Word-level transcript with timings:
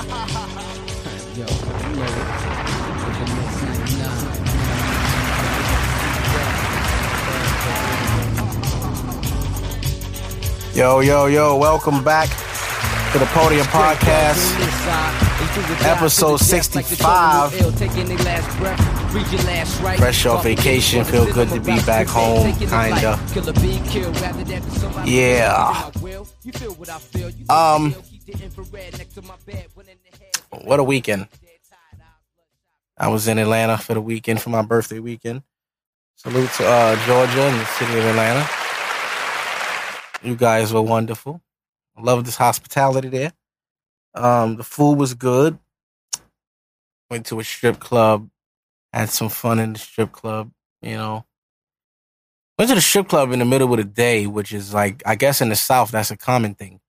Yo, 0.00 0.06
you 0.06 0.12
know 1.94 2.06
it. 2.06 2.10
With 3.04 3.16
the 3.20 3.26
mix 3.36 3.52
99. 3.92 5.50
Yo, 10.74 11.00
yo, 11.00 11.26
yo, 11.26 11.56
welcome 11.58 12.02
back 12.02 12.28
to 13.12 13.18
the 13.18 13.26
Podium 13.26 13.66
Podcast. 13.66 14.56
Episode 15.84 16.38
65. 16.38 17.52
Fresh 19.98 20.24
off 20.26 20.44
vacation, 20.44 21.04
feel 21.04 21.30
good 21.30 21.48
to 21.50 21.60
be 21.60 21.78
back 21.84 22.06
home, 22.06 22.50
kinda. 22.54 23.18
Yeah. 25.04 25.90
Um, 27.50 27.94
What 30.62 30.80
a 30.80 30.84
weekend. 30.84 31.28
I 32.96 33.08
was 33.08 33.26
in 33.28 33.38
Atlanta 33.38 33.78
for 33.78 33.94
the 33.94 34.00
weekend 34.00 34.42
for 34.42 34.50
my 34.50 34.62
birthday 34.62 34.98
weekend. 34.98 35.42
Salute 36.16 36.50
to 36.58 36.66
uh, 36.66 37.06
Georgia 37.06 37.42
and 37.42 37.60
the 37.60 37.64
city 37.64 37.98
of 37.98 38.04
Atlanta. 38.04 38.48
You 40.22 40.36
guys 40.36 40.72
were 40.72 40.82
wonderful. 40.82 41.40
I 41.96 42.02
love 42.02 42.24
this 42.24 42.36
hospitality 42.36 43.08
there. 43.08 43.32
Um, 44.14 44.56
the 44.56 44.64
food 44.64 44.98
was 44.98 45.14
good. 45.14 45.58
Went 47.10 47.26
to 47.26 47.40
a 47.40 47.44
strip 47.44 47.80
club, 47.80 48.28
had 48.92 49.08
some 49.08 49.28
fun 49.30 49.58
in 49.58 49.72
the 49.72 49.78
strip 49.78 50.12
club. 50.12 50.50
You 50.82 50.96
know, 50.96 51.24
went 52.58 52.68
to 52.68 52.74
the 52.74 52.80
strip 52.80 53.08
club 53.08 53.32
in 53.32 53.38
the 53.38 53.44
middle 53.44 53.72
of 53.72 53.78
the 53.78 53.84
day, 53.84 54.26
which 54.26 54.52
is 54.52 54.74
like 54.74 55.02
I 55.06 55.14
guess 55.14 55.40
in 55.40 55.48
the 55.48 55.56
South 55.56 55.90
that's 55.90 56.10
a 56.10 56.16
common 56.16 56.54
thing 56.54 56.79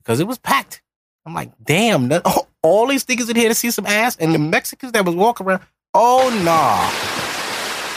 because 0.00 0.20
it 0.20 0.26
was 0.26 0.38
packed. 0.38 0.82
I'm 1.24 1.34
like, 1.34 1.52
damn, 1.62 2.08
that, 2.08 2.22
all 2.62 2.86
these 2.86 3.04
niggas 3.04 3.30
in 3.30 3.36
here 3.36 3.48
to 3.48 3.54
see 3.54 3.70
some 3.70 3.86
ass, 3.86 4.16
and 4.16 4.34
the 4.34 4.38
Mexicans 4.38 4.92
that 4.92 5.04
was 5.04 5.14
walking 5.14 5.46
around. 5.46 5.62
Oh 5.94 6.28
nah, 6.44 6.88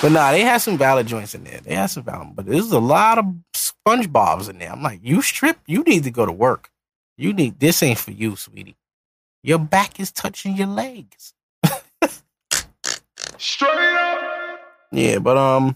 but 0.01 0.11
nah, 0.11 0.31
they 0.31 0.41
had 0.41 0.57
some 0.57 0.77
valid 0.77 1.07
joints 1.07 1.35
in 1.35 1.43
there. 1.43 1.59
They 1.59 1.75
had 1.75 1.87
some 1.87 2.03
valid, 2.03 2.35
but 2.35 2.45
there's 2.45 2.71
a 2.71 2.79
lot 2.79 3.17
of 3.17 3.25
SpongeBob's 3.55 4.49
in 4.49 4.59
there. 4.59 4.71
I'm 4.71 4.83
like, 4.83 4.99
you 5.03 5.21
strip, 5.21 5.59
you 5.67 5.83
need 5.83 6.03
to 6.03 6.11
go 6.11 6.25
to 6.25 6.31
work. 6.31 6.69
You 7.17 7.33
need 7.33 7.59
this 7.59 7.83
ain't 7.83 7.99
for 7.99 8.11
you, 8.11 8.35
sweetie. 8.35 8.77
Your 9.43 9.59
back 9.59 9.99
is 9.99 10.11
touching 10.11 10.55
your 10.55 10.67
legs. 10.67 11.33
Straight 13.37 13.69
up. 13.71 14.59
Yeah, 14.91 15.19
but 15.19 15.37
um, 15.37 15.75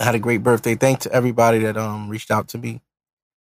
I 0.00 0.04
had 0.04 0.14
a 0.14 0.18
great 0.18 0.42
birthday. 0.42 0.74
Thanks 0.74 1.04
to 1.04 1.12
everybody 1.12 1.58
that 1.60 1.76
um 1.76 2.08
reached 2.08 2.30
out 2.30 2.48
to 2.48 2.58
me, 2.58 2.80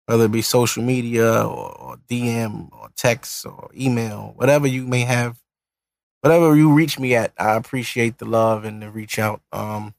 whether 0.06 0.26
it 0.26 0.32
be 0.32 0.42
social 0.42 0.84
media 0.84 1.46
or, 1.46 1.72
or 1.78 1.98
DM 2.10 2.70
or 2.72 2.90
text 2.96 3.46
or 3.46 3.70
email, 3.76 4.34
whatever 4.36 4.68
you 4.68 4.86
may 4.86 5.02
have, 5.02 5.38
whatever 6.22 6.56
you 6.56 6.74
reach 6.74 7.00
me 7.00 7.16
at. 7.16 7.34
I 7.38 7.56
appreciate 7.56 8.18
the 8.18 8.26
love 8.26 8.66
and 8.66 8.82
the 8.82 8.90
reach 8.92 9.20
out. 9.20 9.42
Um, 9.52 9.94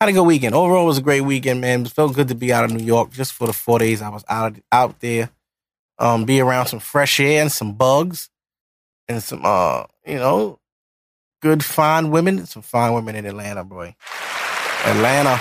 had 0.00 0.10
a 0.10 0.12
good 0.12 0.24
weekend. 0.24 0.54
Overall, 0.54 0.84
was 0.86 0.98
a 0.98 1.02
great 1.02 1.22
weekend, 1.22 1.60
man. 1.60 1.86
It 1.86 1.92
felt 1.92 2.14
good 2.14 2.28
to 2.28 2.34
be 2.34 2.52
out 2.52 2.64
of 2.64 2.72
New 2.72 2.84
York 2.84 3.12
just 3.12 3.32
for 3.32 3.46
the 3.46 3.52
four 3.54 3.78
days 3.78 4.02
I 4.02 4.10
was 4.10 4.24
out 4.28 4.56
out 4.70 5.00
there. 5.00 5.30
Um, 5.98 6.26
be 6.26 6.40
around 6.40 6.66
some 6.66 6.80
fresh 6.80 7.18
air 7.18 7.40
and 7.40 7.50
some 7.50 7.72
bugs 7.72 8.28
and 9.08 9.22
some 9.22 9.40
uh, 9.44 9.84
you 10.06 10.16
know, 10.16 10.58
good 11.40 11.64
fine 11.64 12.10
women. 12.10 12.44
Some 12.44 12.62
fine 12.62 12.92
women 12.92 13.16
in 13.16 13.24
Atlanta, 13.24 13.64
boy. 13.64 13.94
Atlanta. 14.84 15.40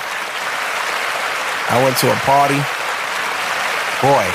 I 1.69 1.83
went 1.83 1.97
to 1.97 2.11
a 2.11 2.15
party. 2.25 2.59
Boy. 4.01 4.25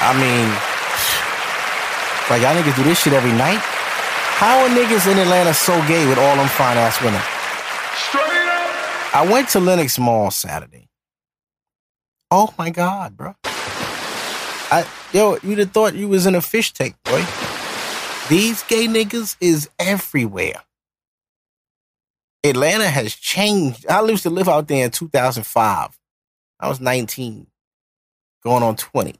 I 0.00 0.12
mean, 0.16 0.48
like 2.30 2.42
y'all 2.42 2.54
niggas 2.54 2.76
do 2.76 2.84
this 2.84 3.00
shit 3.02 3.12
every 3.12 3.32
night. 3.32 3.60
How 4.38 4.58
are 4.60 4.68
niggas 4.68 5.10
in 5.10 5.18
Atlanta 5.18 5.54
so 5.54 5.74
gay 5.86 6.06
with 6.06 6.18
all 6.18 6.36
them 6.36 6.48
fine 6.48 6.76
ass 6.76 7.00
women? 7.02 7.20
Straight 7.94 8.48
up. 8.48 9.14
I 9.14 9.26
went 9.30 9.48
to 9.50 9.60
Lenox 9.60 9.98
Mall 9.98 10.30
Saturday. 10.30 10.88
Oh 12.30 12.52
my 12.58 12.70
god, 12.70 13.16
bro. 13.16 13.34
I 13.44 14.86
yo, 15.12 15.38
you'd 15.42 15.58
have 15.58 15.70
thought 15.70 15.94
you 15.94 16.08
was 16.08 16.26
in 16.26 16.34
a 16.34 16.42
fish 16.42 16.72
tank, 16.72 16.96
boy. 17.04 17.24
These 18.28 18.62
gay 18.64 18.86
niggas 18.86 19.36
is 19.40 19.70
everywhere. 19.78 20.65
Atlanta 22.50 22.88
has 22.88 23.14
changed. 23.14 23.86
I 23.88 24.02
used 24.04 24.22
to 24.24 24.30
live 24.30 24.48
out 24.48 24.68
there 24.68 24.84
in 24.84 24.90
2005. 24.90 25.98
I 26.58 26.68
was 26.68 26.80
19, 26.80 27.46
going 28.42 28.62
on 28.62 28.76
20. 28.76 29.14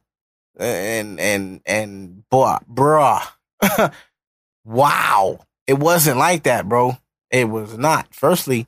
And 0.58 1.20
and 1.20 1.60
and 1.66 2.28
boy, 2.30 2.56
bruh. 2.70 3.22
wow. 4.64 5.40
It 5.66 5.78
wasn't 5.78 6.18
like 6.18 6.44
that, 6.44 6.68
bro. 6.68 6.96
It 7.30 7.48
was 7.48 7.76
not. 7.76 8.14
Firstly, 8.14 8.66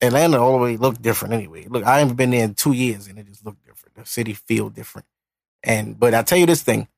Atlanta 0.00 0.38
always 0.38 0.78
looked 0.78 1.02
different 1.02 1.34
anyway. 1.34 1.66
Look, 1.68 1.84
I 1.84 1.98
haven't 1.98 2.16
been 2.16 2.30
there 2.30 2.44
in 2.44 2.54
two 2.54 2.72
years 2.72 3.08
and 3.08 3.18
it 3.18 3.26
just 3.26 3.44
looked 3.44 3.64
different. 3.66 3.96
The 3.96 4.06
city 4.06 4.32
feel 4.32 4.70
different. 4.70 5.06
And 5.62 5.98
but 5.98 6.14
I 6.14 6.22
tell 6.22 6.38
you 6.38 6.46
this 6.46 6.62
thing, 6.62 6.88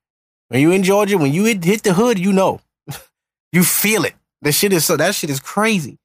when 0.48 0.60
you 0.60 0.70
in 0.70 0.82
Georgia, 0.82 1.16
when 1.16 1.32
you 1.32 1.44
hit, 1.44 1.64
hit 1.64 1.82
the 1.82 1.94
hood, 1.94 2.18
you 2.18 2.32
know, 2.32 2.60
you 3.52 3.64
feel 3.64 4.04
it. 4.04 4.14
The 4.42 4.52
shit 4.52 4.72
is 4.72 4.84
so 4.84 4.96
that 4.96 5.14
shit 5.14 5.30
is 5.30 5.40
crazy. 5.40 5.98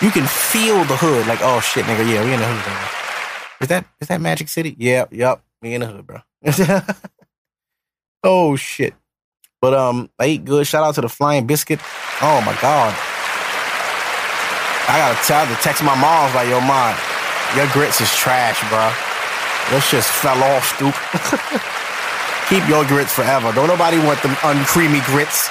You 0.00 0.10
can 0.10 0.26
feel 0.26 0.84
the 0.84 0.96
hood, 0.96 1.26
like 1.26 1.40
oh 1.42 1.60
shit, 1.60 1.84
nigga, 1.84 2.08
yeah, 2.10 2.24
we 2.24 2.32
in 2.32 2.40
the 2.40 2.46
hood. 2.46 2.62
Nigga. 2.62 3.62
Is 3.62 3.68
that 3.68 3.86
is 4.00 4.08
that 4.08 4.20
Magic 4.20 4.48
City? 4.48 4.74
Yeah, 4.78 5.06
yep, 5.10 5.42
we 5.60 5.74
in 5.74 5.80
the 5.80 5.86
hood, 5.86 6.06
bro. 6.06 6.18
oh 8.24 8.56
shit. 8.56 8.94
But 9.60 9.74
um, 9.74 10.10
I 10.18 10.26
eat 10.26 10.44
good. 10.44 10.66
Shout 10.66 10.82
out 10.82 10.96
to 10.96 11.00
the 11.00 11.08
Flying 11.08 11.46
Biscuit. 11.46 11.78
Oh 12.20 12.42
my 12.44 12.58
god. 12.60 12.92
I 14.90 14.98
gotta 14.98 15.18
tell 15.22 15.46
to 15.46 15.54
text 15.62 15.82
my 15.84 15.94
mom's 15.94 16.34
like, 16.34 16.48
yo, 16.48 16.60
mom, 16.60 16.98
your 17.54 17.70
grits 17.70 18.00
is 18.00 18.10
trash, 18.10 18.58
bro. 18.68 18.90
Your 19.70 19.80
just 19.80 20.10
fell 20.10 20.42
off, 20.42 20.66
stoop. 20.74 20.92
Keep 22.50 22.68
your 22.68 22.84
grits 22.84 23.14
forever. 23.14 23.52
Don't 23.52 23.68
nobody 23.68 23.98
want 23.98 24.20
them 24.22 24.34
uncreamy 24.42 25.04
grits. 25.06 25.48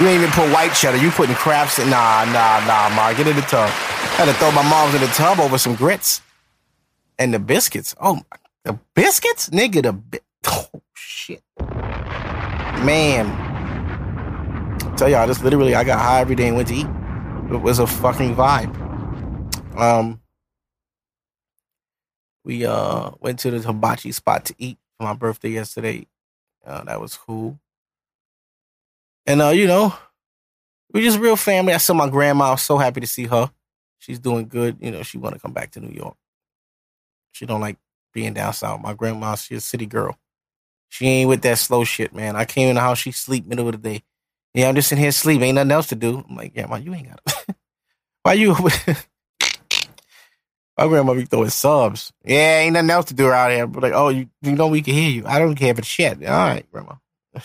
You 0.00 0.06
ain't 0.08 0.20
even 0.22 0.30
put 0.32 0.52
white 0.52 0.74
cheddar. 0.74 0.98
You 0.98 1.10
putting 1.10 1.34
crabs 1.36 1.78
in. 1.78 1.88
Nah, 1.88 2.24
nah, 2.26 2.60
nah, 2.66 2.90
ma. 2.94 3.12
Get 3.14 3.26
in 3.28 3.36
the 3.36 3.42
tub. 3.42 3.68
had 3.70 4.26
to 4.26 4.34
throw 4.34 4.52
my 4.52 4.68
mom's 4.68 4.94
in 4.94 5.00
the 5.00 5.06
tub 5.08 5.40
over 5.40 5.56
some 5.58 5.74
grits. 5.74 6.20
And 7.18 7.32
the 7.32 7.38
biscuits. 7.38 7.94
Oh, 8.00 8.16
my- 8.16 8.22
the 8.64 8.78
biscuits? 8.94 9.48
Nigga, 9.50 9.82
the 9.82 9.92
bi- 9.94 10.20
Oh, 10.48 10.68
shit. 10.94 11.42
Man. 12.84 13.26
tell 14.96 15.08
y'all, 15.08 15.26
this 15.26 15.42
literally, 15.42 15.74
I 15.74 15.84
got 15.84 15.98
high 15.98 16.20
every 16.20 16.34
day 16.34 16.48
and 16.48 16.56
went 16.56 16.68
to 16.68 16.74
eat. 16.74 16.86
It 17.50 17.62
was 17.62 17.78
a 17.78 17.86
fucking 17.86 18.34
vibe. 18.36 18.74
Um, 19.78 20.20
we 22.44 22.64
uh 22.66 23.10
went 23.20 23.38
to 23.40 23.50
the 23.50 23.60
hibachi 23.60 24.12
spot 24.12 24.44
to 24.46 24.54
eat 24.58 24.78
for 24.98 25.04
my 25.04 25.14
birthday 25.14 25.50
yesterday. 25.50 26.06
Uh, 26.64 26.84
that 26.84 27.00
was 27.00 27.16
cool. 27.16 27.58
And 29.26 29.42
uh, 29.42 29.48
you 29.48 29.66
know, 29.66 29.94
we 30.92 31.02
just 31.02 31.18
real 31.18 31.36
family. 31.36 31.74
I 31.74 31.78
saw 31.78 31.94
my 31.94 32.08
grandma. 32.08 32.46
I 32.48 32.50
was 32.52 32.62
so 32.62 32.78
happy 32.78 33.00
to 33.00 33.06
see 33.06 33.24
her. 33.26 33.50
She's 33.98 34.18
doing 34.18 34.48
good. 34.48 34.78
You 34.80 34.90
know, 34.90 35.02
she 35.02 35.18
want 35.18 35.34
to 35.34 35.40
come 35.40 35.52
back 35.52 35.72
to 35.72 35.80
New 35.80 35.94
York. 35.94 36.16
She 37.32 37.44
don't 37.44 37.60
like 37.60 37.76
being 38.12 38.34
down 38.34 38.52
south. 38.54 38.80
My 38.80 38.94
grandma, 38.94 39.34
she's 39.34 39.58
a 39.58 39.60
city 39.60 39.86
girl. 39.86 40.16
She 40.88 41.06
ain't 41.06 41.28
with 41.28 41.42
that 41.42 41.58
slow 41.58 41.84
shit, 41.84 42.14
man. 42.14 42.36
I 42.36 42.44
came 42.44 42.68
in 42.68 42.76
the 42.76 42.80
house, 42.80 42.98
she 42.98 43.10
sleep 43.10 43.46
middle 43.46 43.68
of 43.68 43.72
the 43.72 43.78
day. 43.78 44.02
Yeah, 44.54 44.68
I'm 44.68 44.74
just 44.74 44.90
in 44.92 44.98
here 44.98 45.12
sleep. 45.12 45.42
Ain't 45.42 45.56
nothing 45.56 45.72
else 45.72 45.88
to 45.88 45.96
do. 45.96 46.24
I'm 46.28 46.36
like, 46.36 46.52
yeah, 46.54 46.66
man, 46.66 46.82
you 46.82 46.94
ain't 46.94 47.08
got. 47.08 47.20
Why 48.22 48.32
you? 48.34 48.56
My 50.78 50.88
grandma 50.88 51.14
be 51.14 51.24
throwing 51.24 51.50
subs. 51.50 52.12
Yeah, 52.24 52.60
ain't 52.60 52.74
nothing 52.74 52.90
else 52.90 53.06
to 53.06 53.14
do 53.14 53.26
around 53.26 53.50
here. 53.50 53.66
But 53.66 53.82
like, 53.82 53.92
oh, 53.92 54.08
you, 54.08 54.28
you 54.42 54.52
know 54.52 54.68
we 54.68 54.82
can 54.82 54.94
hear 54.94 55.10
you. 55.10 55.26
I 55.26 55.38
don't 55.38 55.54
care 55.54 55.74
for 55.74 55.82
shit. 55.82 56.24
All 56.24 56.48
right, 56.48 56.64
grandma. 56.70 56.94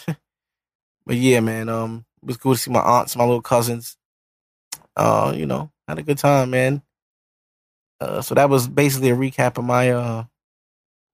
but 1.11 1.17
yeah, 1.17 1.41
man, 1.41 1.67
um, 1.67 2.05
it 2.23 2.27
was 2.27 2.37
cool 2.37 2.53
to 2.53 2.57
see 2.57 2.71
my 2.71 2.79
aunts, 2.79 3.17
my 3.17 3.25
little 3.25 3.41
cousins. 3.41 3.97
Uh, 4.95 5.33
you 5.35 5.45
know, 5.45 5.69
had 5.85 5.99
a 5.99 6.03
good 6.03 6.17
time, 6.17 6.51
man. 6.51 6.81
Uh, 7.99 8.21
so 8.21 8.33
that 8.33 8.49
was 8.49 8.69
basically 8.69 9.09
a 9.09 9.15
recap 9.17 9.57
of 9.57 9.65
my 9.65 9.91
uh 9.91 10.23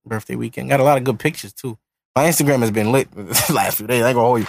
birthday 0.05 0.35
weekend. 0.35 0.69
Got 0.69 0.81
a 0.81 0.83
lot 0.83 0.99
of 0.99 1.03
good 1.03 1.17
pictures 1.17 1.51
too. 1.51 1.79
My 2.15 2.25
Instagram 2.25 2.59
has 2.59 2.69
been 2.69 2.91
lit 2.91 3.09
the 3.15 3.53
last 3.55 3.77
few 3.77 3.87
days. 3.87 4.03
I 4.03 4.09
ain't 4.09 4.15
gonna 4.15 4.27
hold 4.27 4.41
you. 4.41 4.45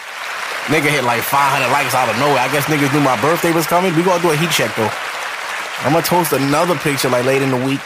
Nigga 0.68 0.90
hit 0.90 1.04
like 1.04 1.22
500 1.22 1.72
likes 1.72 1.94
out 1.94 2.10
of 2.10 2.18
nowhere. 2.18 2.40
I 2.40 2.52
guess 2.52 2.66
niggas 2.66 2.92
knew 2.92 3.00
my 3.00 3.18
birthday 3.22 3.50
was 3.50 3.66
coming. 3.66 3.96
We 3.96 4.02
gonna 4.02 4.20
do 4.20 4.32
a 4.32 4.36
heat 4.36 4.50
check 4.50 4.76
though. 4.76 4.92
I'm 5.80 5.94
gonna 5.94 6.04
post 6.04 6.34
another 6.34 6.76
picture 6.76 7.08
like 7.08 7.24
late 7.24 7.40
in 7.40 7.48
the 7.48 7.64
week. 7.64 7.80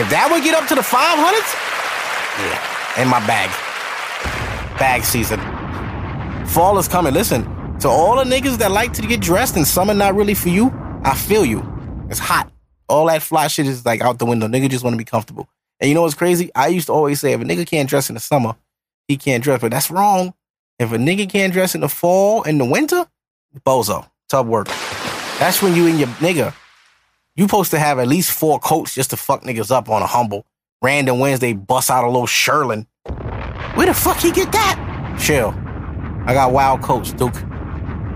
If 0.00 0.08
that 0.08 0.30
would 0.32 0.42
get 0.42 0.54
up 0.54 0.66
to 0.68 0.74
the 0.74 0.80
500s, 0.80 1.44
yeah, 2.40 3.02
in 3.02 3.08
my 3.08 3.20
bag. 3.26 3.52
Bag 4.78 5.04
season. 5.04 5.53
Fall 6.46 6.78
is 6.78 6.88
coming. 6.88 7.14
Listen, 7.14 7.44
to 7.80 7.88
all 7.88 8.16
the 8.16 8.24
niggas 8.24 8.58
that 8.58 8.70
like 8.70 8.92
to 8.94 9.02
get 9.02 9.20
dressed 9.20 9.56
and 9.56 9.66
summer 9.66 9.94
not 9.94 10.14
really 10.14 10.34
for 10.34 10.48
you, 10.48 10.72
I 11.04 11.14
feel 11.14 11.44
you. 11.44 11.62
It's 12.08 12.18
hot. 12.18 12.50
All 12.88 13.06
that 13.06 13.22
fly 13.22 13.48
shit 13.48 13.66
is 13.66 13.84
like 13.84 14.00
out 14.02 14.18
the 14.18 14.26
window. 14.26 14.46
Nigga 14.46 14.68
just 14.68 14.84
want 14.84 14.94
to 14.94 14.98
be 14.98 15.04
comfortable. 15.04 15.48
And 15.80 15.88
you 15.88 15.94
know 15.94 16.02
what's 16.02 16.14
crazy? 16.14 16.50
I 16.54 16.68
used 16.68 16.86
to 16.86 16.92
always 16.92 17.20
say 17.20 17.32
if 17.32 17.40
a 17.40 17.44
nigga 17.44 17.66
can't 17.66 17.88
dress 17.88 18.08
in 18.08 18.14
the 18.14 18.20
summer, 18.20 18.54
he 19.08 19.16
can't 19.16 19.42
dress, 19.42 19.60
but 19.60 19.70
that's 19.70 19.90
wrong. 19.90 20.34
If 20.78 20.92
a 20.92 20.96
nigga 20.96 21.28
can't 21.28 21.52
dress 21.52 21.74
in 21.74 21.80
the 21.80 21.88
fall 21.88 22.42
and 22.44 22.60
the 22.60 22.64
winter, 22.64 23.06
bozo, 23.66 24.08
tub 24.28 24.46
work. 24.46 24.68
That's 25.38 25.62
when 25.62 25.74
you 25.74 25.86
and 25.86 25.98
your 25.98 26.08
nigga, 26.08 26.54
you 27.36 27.44
supposed 27.44 27.70
to 27.72 27.78
have 27.78 27.98
at 27.98 28.06
least 28.06 28.30
four 28.30 28.58
coats 28.60 28.94
just 28.94 29.10
to 29.10 29.16
fuck 29.16 29.42
niggas 29.42 29.70
up 29.70 29.88
on 29.88 30.02
a 30.02 30.06
humble. 30.06 30.46
Random 30.82 31.18
Wednesday, 31.18 31.52
bust 31.52 31.90
out 31.90 32.04
a 32.04 32.08
little 32.08 32.26
shearling. 32.26 32.86
Where 33.74 33.86
the 33.86 33.94
fuck 33.94 34.18
he 34.18 34.30
get 34.30 34.52
that? 34.52 35.18
Chill. 35.20 35.54
I 36.26 36.32
got 36.32 36.52
wild 36.52 36.80
coats, 36.80 37.12
Duke. 37.12 37.34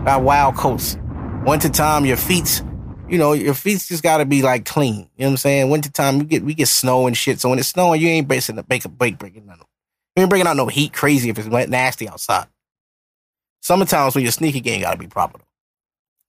Got 0.04 0.22
wild 0.22 0.56
coats. 0.56 0.96
Winter 1.44 1.68
time, 1.68 2.06
your 2.06 2.16
feet's, 2.16 2.62
you 3.06 3.18
know, 3.18 3.34
your 3.34 3.52
feet's 3.52 3.86
just 3.86 4.02
gotta 4.02 4.24
be 4.24 4.40
like 4.40 4.64
clean. 4.64 4.94
You 4.94 5.00
know 5.00 5.06
what 5.26 5.30
I'm 5.30 5.36
saying? 5.36 5.70
Winter 5.70 5.90
time, 5.90 6.16
you 6.16 6.24
get 6.24 6.42
we 6.42 6.54
get 6.54 6.68
snow 6.68 7.06
and 7.06 7.14
shit. 7.14 7.38
So 7.38 7.50
when 7.50 7.58
it's 7.58 7.68
snowing, 7.68 8.00
you 8.00 8.08
ain't 8.08 8.26
breaking 8.26 8.56
the 8.56 8.62
bake 8.62 8.86
a 8.86 8.88
bake 8.88 9.18
breaking 9.18 9.44
nothing. 9.44 9.66
You 10.16 10.22
ain't 10.22 10.30
bringing 10.30 10.46
out 10.46 10.56
no 10.56 10.68
heat 10.68 10.94
crazy 10.94 11.28
if 11.28 11.38
it's 11.38 11.48
nasty 11.48 12.08
outside. 12.08 12.46
Summertime, 13.60 14.10
so 14.10 14.18
your 14.20 14.32
sneaker 14.32 14.60
game 14.60 14.80
gotta 14.80 14.96
be 14.96 15.06
proper. 15.06 15.38
Though. 15.38 15.44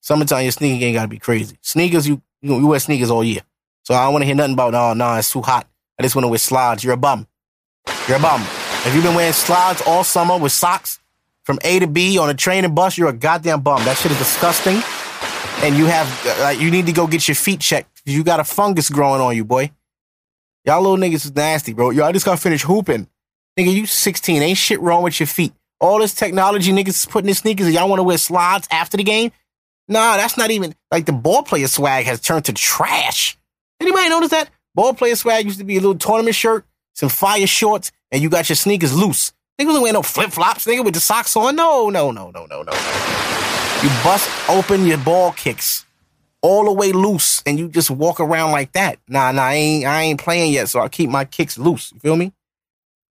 Summertime, 0.02 0.42
your 0.42 0.52
sneaker 0.52 0.80
game 0.80 0.92
gotta 0.92 1.08
be 1.08 1.18
crazy. 1.18 1.56
Sneakers, 1.62 2.06
you 2.06 2.20
you, 2.42 2.66
wear 2.66 2.78
sneakers 2.78 3.10
all 3.10 3.24
year. 3.24 3.40
So 3.84 3.94
I 3.94 4.04
don't 4.04 4.12
want 4.12 4.22
to 4.22 4.26
hear 4.26 4.34
nothing 4.34 4.52
about 4.52 4.74
oh, 4.74 4.92
no, 4.92 5.12
no, 5.12 5.18
it's 5.18 5.32
too 5.32 5.40
hot. 5.40 5.66
I 5.98 6.02
just 6.02 6.14
want 6.14 6.24
to 6.24 6.28
wear 6.28 6.38
slides. 6.38 6.84
You're 6.84 6.92
a 6.92 6.98
bum. 6.98 7.26
You're 8.06 8.18
a 8.18 8.20
bum. 8.20 8.42
If 8.42 8.94
you've 8.94 9.04
been 9.04 9.14
wearing 9.14 9.32
slides 9.32 9.82
all 9.86 10.04
summer 10.04 10.38
with 10.38 10.52
socks 10.52 11.00
from 11.50 11.58
A 11.64 11.80
to 11.80 11.88
B 11.88 12.16
on 12.16 12.30
a 12.30 12.34
train 12.34 12.64
and 12.64 12.76
bus, 12.76 12.96
you're 12.96 13.08
a 13.08 13.12
goddamn 13.12 13.62
bum. 13.62 13.84
That 13.84 13.96
shit 13.96 14.12
is 14.12 14.18
disgusting. 14.18 14.80
And 15.64 15.76
you 15.76 15.86
have, 15.86 16.06
uh, 16.44 16.50
you 16.50 16.70
need 16.70 16.86
to 16.86 16.92
go 16.92 17.08
get 17.08 17.26
your 17.26 17.34
feet 17.34 17.58
checked. 17.58 18.02
You 18.04 18.22
got 18.22 18.38
a 18.38 18.44
fungus 18.44 18.88
growing 18.88 19.20
on 19.20 19.34
you, 19.34 19.44
boy. 19.44 19.72
Y'all 20.64 20.80
little 20.80 20.96
niggas 20.96 21.24
is 21.24 21.34
nasty, 21.34 21.72
bro. 21.72 21.90
Y'all 21.90 22.12
just 22.12 22.24
got 22.24 22.38
finished 22.38 22.62
hooping. 22.66 23.08
Nigga, 23.58 23.74
you 23.74 23.84
16. 23.84 24.42
Ain't 24.42 24.58
shit 24.58 24.80
wrong 24.80 25.02
with 25.02 25.18
your 25.18 25.26
feet. 25.26 25.52
All 25.80 25.98
this 25.98 26.14
technology 26.14 26.70
niggas 26.70 26.88
is 26.90 27.06
putting 27.06 27.28
in 27.28 27.34
sneakers 27.34 27.66
and 27.66 27.74
y'all 27.74 27.88
want 27.88 27.98
to 27.98 28.04
wear 28.04 28.16
slides 28.16 28.68
after 28.70 28.96
the 28.96 29.02
game? 29.02 29.32
Nah, 29.88 30.18
that's 30.18 30.36
not 30.36 30.52
even 30.52 30.76
like 30.92 31.06
the 31.06 31.12
ball 31.12 31.42
player 31.42 31.66
swag 31.66 32.04
has 32.04 32.20
turned 32.20 32.44
to 32.44 32.52
trash. 32.52 33.36
Anybody 33.80 34.08
notice 34.08 34.30
that? 34.30 34.50
Ball 34.76 34.94
player 34.94 35.16
swag 35.16 35.46
used 35.46 35.58
to 35.58 35.64
be 35.64 35.78
a 35.78 35.80
little 35.80 35.98
tournament 35.98 36.36
shirt, 36.36 36.64
some 36.94 37.08
fire 37.08 37.48
shorts, 37.48 37.90
and 38.12 38.22
you 38.22 38.30
got 38.30 38.48
your 38.48 38.54
sneakers 38.54 38.96
loose. 38.96 39.32
Nigga 39.60 39.66
wasn't 39.66 39.82
wearing 39.82 39.94
no 39.94 40.02
flip 40.02 40.30
flops, 40.30 40.64
nigga, 40.64 40.82
with 40.82 40.94
the 40.94 41.00
socks 41.00 41.36
on. 41.36 41.54
No, 41.54 41.90
no, 41.90 42.10
no, 42.10 42.30
no, 42.30 42.46
no, 42.46 42.62
no. 42.62 42.72
You 43.82 43.90
bust 44.02 44.30
open 44.48 44.86
your 44.86 44.96
ball 44.96 45.32
kicks 45.32 45.84
all 46.40 46.64
the 46.64 46.72
way 46.72 46.92
loose, 46.92 47.42
and 47.44 47.58
you 47.58 47.68
just 47.68 47.90
walk 47.90 48.20
around 48.20 48.52
like 48.52 48.72
that. 48.72 48.98
Nah, 49.06 49.32
nah, 49.32 49.42
I 49.42 49.54
ain't, 49.54 49.84
I 49.84 50.00
ain't 50.00 50.18
playing 50.18 50.54
yet, 50.54 50.70
so 50.70 50.80
I 50.80 50.88
keep 50.88 51.10
my 51.10 51.26
kicks 51.26 51.58
loose. 51.58 51.92
You 51.92 52.00
feel 52.00 52.16
me? 52.16 52.32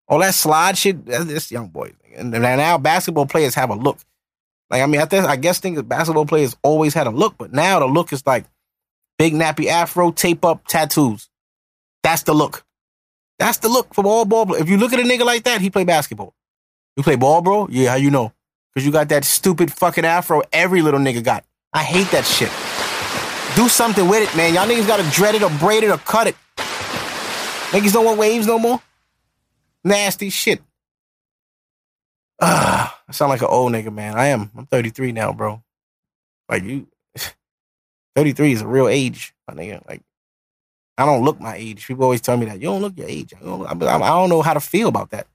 All 0.09 0.21
that 0.21 0.33
slide 0.33 0.79
shit, 0.79 1.05
that's 1.05 1.53
young 1.53 1.69
boys. 1.69 1.93
And 2.17 2.31
now 2.31 2.79
basketball 2.79 3.27
players 3.27 3.55
have 3.55 3.69
a 3.69 3.75
look. 3.75 3.99
Like 4.71 4.81
I 4.81 4.87
mean, 4.87 5.03
I 5.03 5.27
I 5.27 5.37
guess 5.37 5.61
think 5.61 5.87
basketball 5.87 6.25
players 6.25 6.57
always 6.63 6.95
had 6.95 7.07
a 7.07 7.11
look, 7.11 7.37
but 7.37 7.53
now 7.53 7.79
the 7.79 7.87
look 7.87 8.11
is 8.15 8.27
like 8.27 8.47
big 9.19 9.35
nappy 9.35 9.67
afro, 9.67 10.13
tape 10.13 10.47
up, 10.47 10.67
tattoos. 10.67 11.29
That's 12.03 12.23
the 12.23 12.33
look. 12.33 12.65
That's 13.39 13.59
the 13.59 13.69
look 13.69 13.93
from 13.93 14.07
all 14.07 14.25
ball. 14.25 14.55
If 14.55 14.71
you 14.71 14.79
look 14.79 14.95
at 14.95 14.99
a 14.99 15.03
nigga 15.03 15.27
like 15.27 15.45
that, 15.45 15.61
he 15.61 15.69
play 15.69 15.85
basketball. 15.85 16.33
You 16.99 17.05
play 17.05 17.15
ball, 17.15 17.43
bro? 17.43 17.69
Yeah, 17.71 17.91
how 17.91 17.95
you 17.95 18.11
know? 18.11 18.33
Because 18.75 18.85
you 18.85 18.91
got 18.91 19.09
that 19.11 19.25
stupid 19.25 19.73
fucking 19.73 20.05
afro 20.05 20.43
every 20.53 20.83
little 20.83 20.99
nigga 20.99 21.23
got. 21.23 21.45
I 21.73 21.85
hate 21.85 22.11
that 22.11 22.25
shit. 22.25 22.51
Do 23.55 23.69
something 23.69 24.09
with 24.09 24.29
it, 24.29 24.37
man. 24.37 24.53
Y'all 24.53 24.67
niggas 24.67 24.89
gotta 24.89 25.09
dread 25.13 25.37
it 25.37 25.45
or 25.45 25.51
braid 25.61 25.85
it 25.85 25.91
or 25.91 25.99
cut 25.99 26.27
it. 26.27 26.35
Niggas 27.71 27.93
don't 27.93 28.05
want 28.05 28.19
waves 28.19 28.49
no 28.49 28.59
more. 28.59 28.83
Nasty 29.85 30.29
shit. 30.29 30.61
Ah, 32.41 33.01
I 33.09 33.13
sound 33.13 33.31
like 33.31 33.43
an 33.43 33.49
old 33.49 33.73
nigga, 33.73 33.95
man. 33.95 34.17
I 34.17 34.27
am. 34.29 34.51
I'm 34.57 34.67
33 34.67 35.13
now, 35.13 35.33
bro. 35.33 35.63
Like 36.49 36.65
you, 36.65 36.89
33 38.17 38.51
is 38.51 38.63
a 38.63 38.67
real 38.67 38.89
age, 38.89 39.35
my 39.47 39.55
nigga. 39.55 39.89
Like 39.89 40.03
I 40.97 41.07
don't 41.07 41.25
look 41.25 41.41
my 41.41 41.55
age. 41.55 41.87
People 41.87 42.03
always 42.03 42.21
tell 42.21 42.37
me 42.37 42.47
that 42.47 42.57
you 42.61 42.67
don't 42.67 42.83
look 42.83 42.99
your 42.99 43.09
age. 43.09 43.35
I 43.41 43.45
don't, 43.45 43.85
I 43.85 43.99
don't 44.09 44.31
know 44.31 44.43
how 44.43 44.55
to 44.55 44.61
feel 44.61 44.89
about 44.89 45.11
that. 45.11 45.29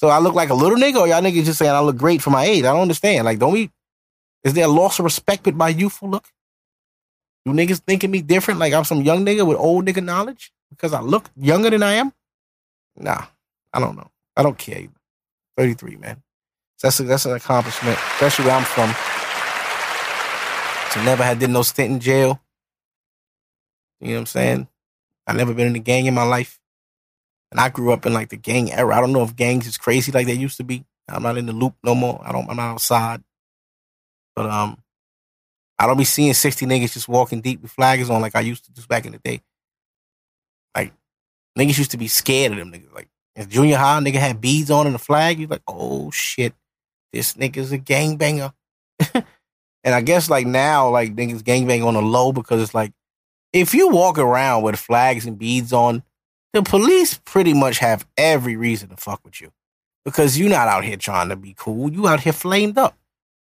So 0.00 0.08
I 0.08 0.18
look 0.18 0.34
like 0.34 0.48
a 0.48 0.54
little 0.54 0.78
nigga, 0.78 0.96
or 0.96 1.06
y'all 1.06 1.20
niggas 1.20 1.44
just 1.44 1.58
saying 1.58 1.72
I 1.72 1.80
look 1.80 1.98
great 1.98 2.22
for 2.22 2.30
my 2.30 2.46
age. 2.46 2.64
I 2.64 2.72
don't 2.72 2.80
understand. 2.80 3.26
Like, 3.26 3.38
don't 3.38 3.52
we? 3.52 3.70
Is 4.42 4.54
there 4.54 4.64
a 4.64 4.68
loss 4.68 4.98
of 4.98 5.04
respect 5.04 5.44
with 5.44 5.54
my 5.54 5.68
youthful 5.68 6.08
look? 6.08 6.24
Do 7.44 7.52
niggas 7.52 7.80
thinking 7.80 8.10
me 8.10 8.22
different? 8.22 8.60
Like 8.60 8.72
I'm 8.72 8.84
some 8.84 9.02
young 9.02 9.26
nigga 9.26 9.46
with 9.46 9.58
old 9.58 9.84
nigga 9.84 10.02
knowledge 10.02 10.52
because 10.70 10.94
I 10.94 11.02
look 11.02 11.28
younger 11.36 11.68
than 11.68 11.82
I 11.82 11.92
am? 11.96 12.14
Nah, 12.96 13.26
I 13.74 13.80
don't 13.80 13.94
know. 13.94 14.10
I 14.34 14.42
don't 14.42 14.56
care. 14.56 14.88
33, 15.58 15.96
man. 15.96 16.22
That's 16.82 16.98
a, 17.00 17.02
that's 17.02 17.26
an 17.26 17.34
accomplishment, 17.34 17.98
especially 18.14 18.46
where 18.46 18.54
I'm 18.54 18.64
from. 18.64 18.88
So 20.94 21.04
never 21.04 21.22
had 21.22 21.40
did 21.40 21.50
no 21.50 21.60
stint 21.60 21.92
in 21.92 22.00
jail. 22.00 22.40
You 24.00 24.08
know 24.08 24.14
what 24.14 24.20
I'm 24.20 24.26
saying? 24.26 24.68
I 25.26 25.34
never 25.34 25.52
been 25.52 25.66
in 25.66 25.76
a 25.76 25.80
gang 25.80 26.06
in 26.06 26.14
my 26.14 26.22
life. 26.22 26.59
And 27.50 27.60
I 27.60 27.68
grew 27.68 27.92
up 27.92 28.06
in 28.06 28.12
like 28.12 28.28
the 28.28 28.36
gang 28.36 28.72
era. 28.72 28.96
I 28.96 29.00
don't 29.00 29.12
know 29.12 29.22
if 29.22 29.34
gangs 29.34 29.66
is 29.66 29.76
crazy 29.76 30.12
like 30.12 30.26
they 30.26 30.34
used 30.34 30.58
to 30.58 30.64
be. 30.64 30.84
I'm 31.08 31.22
not 31.22 31.36
in 31.36 31.46
the 31.46 31.52
loop 31.52 31.74
no 31.82 31.94
more. 31.94 32.20
I 32.24 32.32
don't 32.32 32.48
I'm 32.48 32.56
not 32.56 32.72
outside. 32.72 33.22
But 34.36 34.46
um 34.46 34.78
I 35.78 35.86
don't 35.86 35.96
be 35.96 36.04
seeing 36.04 36.34
60 36.34 36.66
niggas 36.66 36.92
just 36.92 37.08
walking 37.08 37.40
deep 37.40 37.62
with 37.62 37.70
flags 37.70 38.10
on 38.10 38.20
like 38.20 38.36
I 38.36 38.40
used 38.40 38.66
to 38.66 38.72
do 38.72 38.82
back 38.86 39.06
in 39.06 39.12
the 39.12 39.18
day. 39.18 39.40
Like 40.76 40.92
niggas 41.58 41.78
used 41.78 41.92
to 41.92 41.96
be 41.96 42.08
scared 42.08 42.52
of 42.52 42.58
them 42.58 42.70
niggas. 42.70 42.94
Like 42.94 43.08
in 43.34 43.48
junior 43.48 43.78
high, 43.78 43.98
nigga 44.00 44.16
had 44.16 44.40
beads 44.40 44.70
on 44.70 44.86
and 44.86 44.94
a 44.94 44.98
flag. 44.98 45.40
You 45.40 45.46
like, 45.46 45.62
oh 45.66 46.10
shit, 46.10 46.54
this 47.12 47.34
nigga's 47.34 47.72
a 47.72 47.78
gangbanger. 47.78 48.52
and 49.14 49.24
I 49.94 50.02
guess 50.02 50.30
like 50.30 50.46
now, 50.46 50.90
like 50.90 51.16
niggas 51.16 51.42
gangbang 51.42 51.84
on 51.84 51.94
the 51.94 52.02
low 52.02 52.32
because 52.32 52.62
it's 52.62 52.74
like, 52.74 52.92
if 53.52 53.74
you 53.74 53.88
walk 53.88 54.18
around 54.18 54.62
with 54.62 54.76
flags 54.76 55.26
and 55.26 55.38
beads 55.38 55.72
on, 55.72 56.02
the 56.52 56.62
police 56.62 57.18
pretty 57.24 57.54
much 57.54 57.78
have 57.78 58.06
every 58.16 58.56
reason 58.56 58.88
to 58.88 58.96
fuck 58.96 59.24
with 59.24 59.40
you. 59.40 59.52
Because 60.04 60.38
you're 60.38 60.48
not 60.48 60.68
out 60.68 60.84
here 60.84 60.96
trying 60.96 61.28
to 61.28 61.36
be 61.36 61.54
cool. 61.56 61.92
You 61.92 62.08
out 62.08 62.20
here 62.20 62.32
flamed 62.32 62.78
up. 62.78 62.96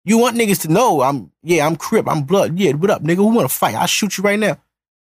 You 0.05 0.19
want 0.19 0.37
niggas 0.37 0.61
to 0.61 0.71
know 0.71 1.01
I'm 1.01 1.31
yeah, 1.41 1.65
I'm 1.65 1.75
crip, 1.75 2.07
I'm 2.07 2.23
blood. 2.23 2.59
Yeah, 2.59 2.73
what 2.73 2.91
up, 2.91 3.03
nigga? 3.03 3.15
Who 3.17 3.33
wanna 3.33 3.49
fight? 3.49 3.73
I'll 3.73 3.87
shoot 3.87 4.17
you 4.17 4.23
right 4.23 4.39
now. 4.39 4.57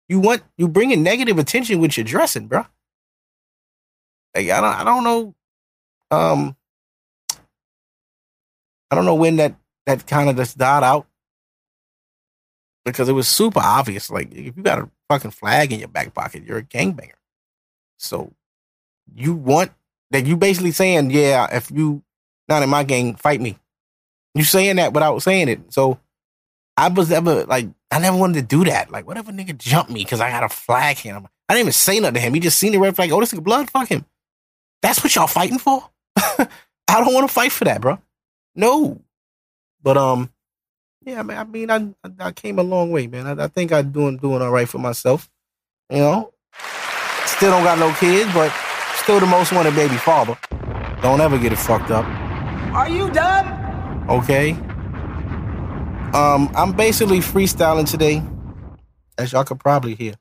You 0.09 0.19
want 0.19 0.43
you 0.57 0.67
bringing 0.67 1.03
negative 1.03 1.39
attention 1.39 1.79
with 1.79 1.97
your 1.97 2.05
dressing, 2.05 2.47
bro. 2.47 2.65
Like 4.35 4.49
I 4.49 4.61
don't 4.61 4.75
I 4.75 4.85
don't 4.85 5.05
know. 5.05 5.35
Um 6.11 6.57
I 8.91 8.95
don't 8.95 9.05
know 9.05 9.15
when 9.15 9.37
that 9.37 9.57
that 9.87 10.07
kind 10.07 10.31
of 10.31 10.37
just 10.37 10.57
died 10.57 10.83
out. 10.83 11.07
Because 12.87 13.09
it 13.09 13.13
was 13.13 13.29
super 13.29 13.61
obvious. 13.63 14.11
Like 14.11 14.33
if 14.33 14.57
you 14.57 14.63
got 14.63 14.79
a 14.79 14.91
fucking 15.11 15.33
flag 15.33 15.73
in 15.73 15.81
your 15.81 15.89
back 15.89 16.15
pocket, 16.15 16.45
you're 16.45 16.59
a 16.59 16.63
gangbanger. 16.63 17.13
So 17.97 18.33
you 19.15 19.35
want 19.35 19.73
that 20.11 20.27
you 20.27 20.37
basically 20.37 20.73
saying, 20.73 21.11
yeah, 21.11 21.49
if 21.55 21.71
you 21.71 22.03
not 22.49 22.63
in 22.63 22.69
my 22.69 22.85
gang, 22.85 23.15
fight 23.17 23.41
me. 23.41 23.59
You 24.35 24.45
saying 24.45 24.77
that 24.77 24.93
without 24.93 25.19
saying 25.23 25.49
it. 25.49 25.73
So 25.73 25.99
I 26.77 26.89
was 26.89 27.11
never 27.11 27.45
like 27.45 27.69
I 27.91 27.99
never 28.01 28.17
wanted 28.17 28.35
to 28.35 28.43
do 28.43 28.65
that. 28.65 28.91
Like 28.91 29.07
whatever 29.07 29.33
nigga 29.33 29.57
jump 29.57 29.91
me 29.91 30.03
because 30.03 30.21
I 30.21 30.31
got 30.31 30.43
a 30.43 30.49
flag 30.49 30.97
here. 30.97 31.15
I 31.49 31.55
didn't 31.55 31.61
even 31.61 31.73
say 31.73 32.01
nothing 32.01 32.15
to 32.15 32.21
him. 32.21 32.35
He 32.35 32.41
just 32.41 32.59
seen 32.59 32.73
the 32.73 32.79
red 32.79 32.97
flag. 32.97 33.13
Oh, 33.13 33.21
this 33.21 33.33
nigga 33.33 33.45
blood. 33.45 33.71
Fuck 33.71 33.89
him. 33.89 34.05
That's 34.83 35.03
what 35.03 35.15
y'all 35.15 35.27
fighting 35.27 35.59
for. 35.59 35.89
I 36.17 36.49
don't 36.89 37.15
want 37.15 37.29
to 37.29 37.33
fight 37.33 37.53
for 37.53 37.65
that, 37.65 37.81
bro. 37.81 37.99
No. 38.55 39.01
But 39.83 39.97
um, 39.97 40.31
yeah. 41.05 41.23
Man. 41.23 41.39
I 41.39 41.45
mean, 41.45 41.71
I 41.71 41.77
I, 42.05 42.27
I 42.29 42.33
came 42.33 42.59
a 42.59 42.63
long 42.63 42.91
way, 42.91 43.07
man. 43.07 43.27
I, 43.27 43.45
I 43.45 43.49
think 43.49 43.73
I'm 43.73 43.91
doing 43.93 44.17
doing 44.17 44.43
all 44.43 44.51
right 44.51 44.69
for 44.69 44.79
myself. 44.79 45.31
You 45.91 45.99
know, 45.99 46.34
still 47.37 47.51
don't 47.51 47.65
got 47.65 47.79
no 47.79 47.93
kids, 47.95 48.33
but 48.33 48.53
still 48.97 49.21
the 49.21 49.27
most 49.27 49.53
wanted 49.53 49.75
baby 49.75 49.97
father. 49.97 50.37
Don't 51.03 51.21
ever 51.21 51.39
get 51.39 51.53
it 51.53 51.59
fucked 51.59 51.91
up. 51.91 52.05
Are 52.75 52.89
you 52.89 53.11
done? 53.11 54.09
Okay. 54.09 54.53
Um, 56.15 56.51
I'm 56.55 56.73
basically 56.73 57.19
freestyling 57.19 57.91
today, 57.91 58.23
as 59.19 59.33
y'all 59.33 59.45
could 59.45 59.61
probably 59.61 59.95
hear. 59.95 60.15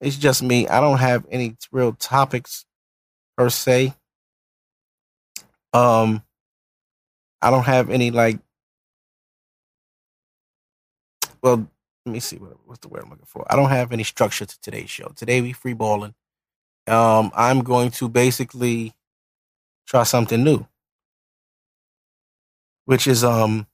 It's 0.00 0.16
just 0.16 0.42
me. 0.42 0.66
I 0.68 0.80
don't 0.80 0.98
have 0.98 1.26
any 1.30 1.56
real 1.72 1.92
topics 1.92 2.64
per 3.36 3.50
se. 3.50 3.94
Um, 5.72 6.22
I 7.40 7.50
don't 7.50 7.64
have 7.64 7.90
any 7.90 8.10
like. 8.10 8.38
Well, 11.42 11.68
let 12.04 12.12
me 12.12 12.20
see 12.20 12.36
what 12.36 12.56
what's 12.64 12.80
the 12.80 12.88
word 12.88 13.02
I'm 13.04 13.10
looking 13.10 13.26
for. 13.26 13.46
I 13.50 13.56
don't 13.56 13.70
have 13.70 13.92
any 13.92 14.04
structure 14.04 14.44
to 14.44 14.60
today's 14.60 14.90
show. 14.90 15.12
Today 15.14 15.40
we 15.40 15.52
free 15.52 15.72
balling. 15.72 16.14
Um, 16.88 17.30
I'm 17.34 17.62
going 17.62 17.90
to 17.92 18.08
basically 18.08 18.94
try 19.86 20.02
something 20.02 20.42
new 20.42 20.66
which 22.88 23.06
is 23.06 23.22
um 23.22 23.66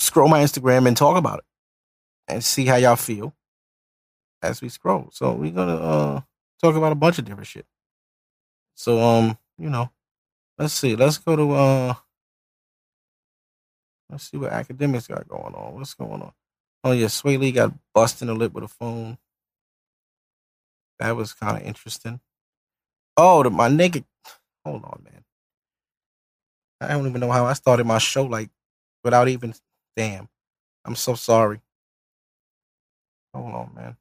scroll 0.00 0.26
my 0.26 0.42
Instagram 0.42 0.88
and 0.88 0.96
talk 0.96 1.16
about 1.16 1.38
it 1.38 1.44
and 2.26 2.42
see 2.42 2.66
how 2.66 2.74
y'all 2.74 2.96
feel 2.96 3.32
as 4.42 4.60
we 4.60 4.68
scroll. 4.68 5.10
So 5.12 5.32
we're 5.32 5.52
gonna 5.52 5.76
uh 5.76 6.20
talk 6.60 6.74
about 6.74 6.90
a 6.90 6.96
bunch 6.96 7.20
of 7.20 7.24
different 7.24 7.46
shit. 7.46 7.66
So 8.74 8.98
um 8.98 9.38
you 9.58 9.70
know, 9.70 9.92
let's 10.58 10.74
see. 10.74 10.96
Let's 10.96 11.18
go 11.18 11.36
to 11.36 11.52
uh 11.52 11.94
let's 14.10 14.28
see 14.28 14.36
what 14.36 14.50
Akademiks 14.50 15.08
got 15.08 15.28
going 15.28 15.54
on. 15.54 15.74
What's 15.74 15.94
going 15.94 16.20
on? 16.20 16.32
Oh 16.82 16.90
yeah, 16.90 17.06
Swae 17.06 17.38
Lee 17.38 17.52
got 17.52 17.72
busted 17.94 18.22
in 18.22 18.26
the 18.26 18.34
lip 18.34 18.52
with 18.52 18.64
a 18.64 18.68
phone. 18.68 19.18
That 20.98 21.16
was 21.16 21.32
kind 21.32 21.56
of 21.56 21.64
interesting. 21.64 22.20
Oh, 23.16 23.42
the, 23.42 23.50
my 23.50 23.68
nigga. 23.68 24.04
Hold 24.64 24.84
on, 24.84 25.02
man. 25.04 25.24
I 26.80 26.88
don't 26.88 27.06
even 27.06 27.20
know 27.20 27.30
how 27.30 27.46
I 27.46 27.52
started 27.54 27.86
my 27.86 27.98
show 27.98 28.24
like 28.24 28.50
without 29.02 29.28
even. 29.28 29.54
Damn. 29.96 30.28
I'm 30.84 30.96
so 30.96 31.14
sorry. 31.14 31.60
Hold 33.34 33.54
on, 33.54 33.72
man. 33.74 33.96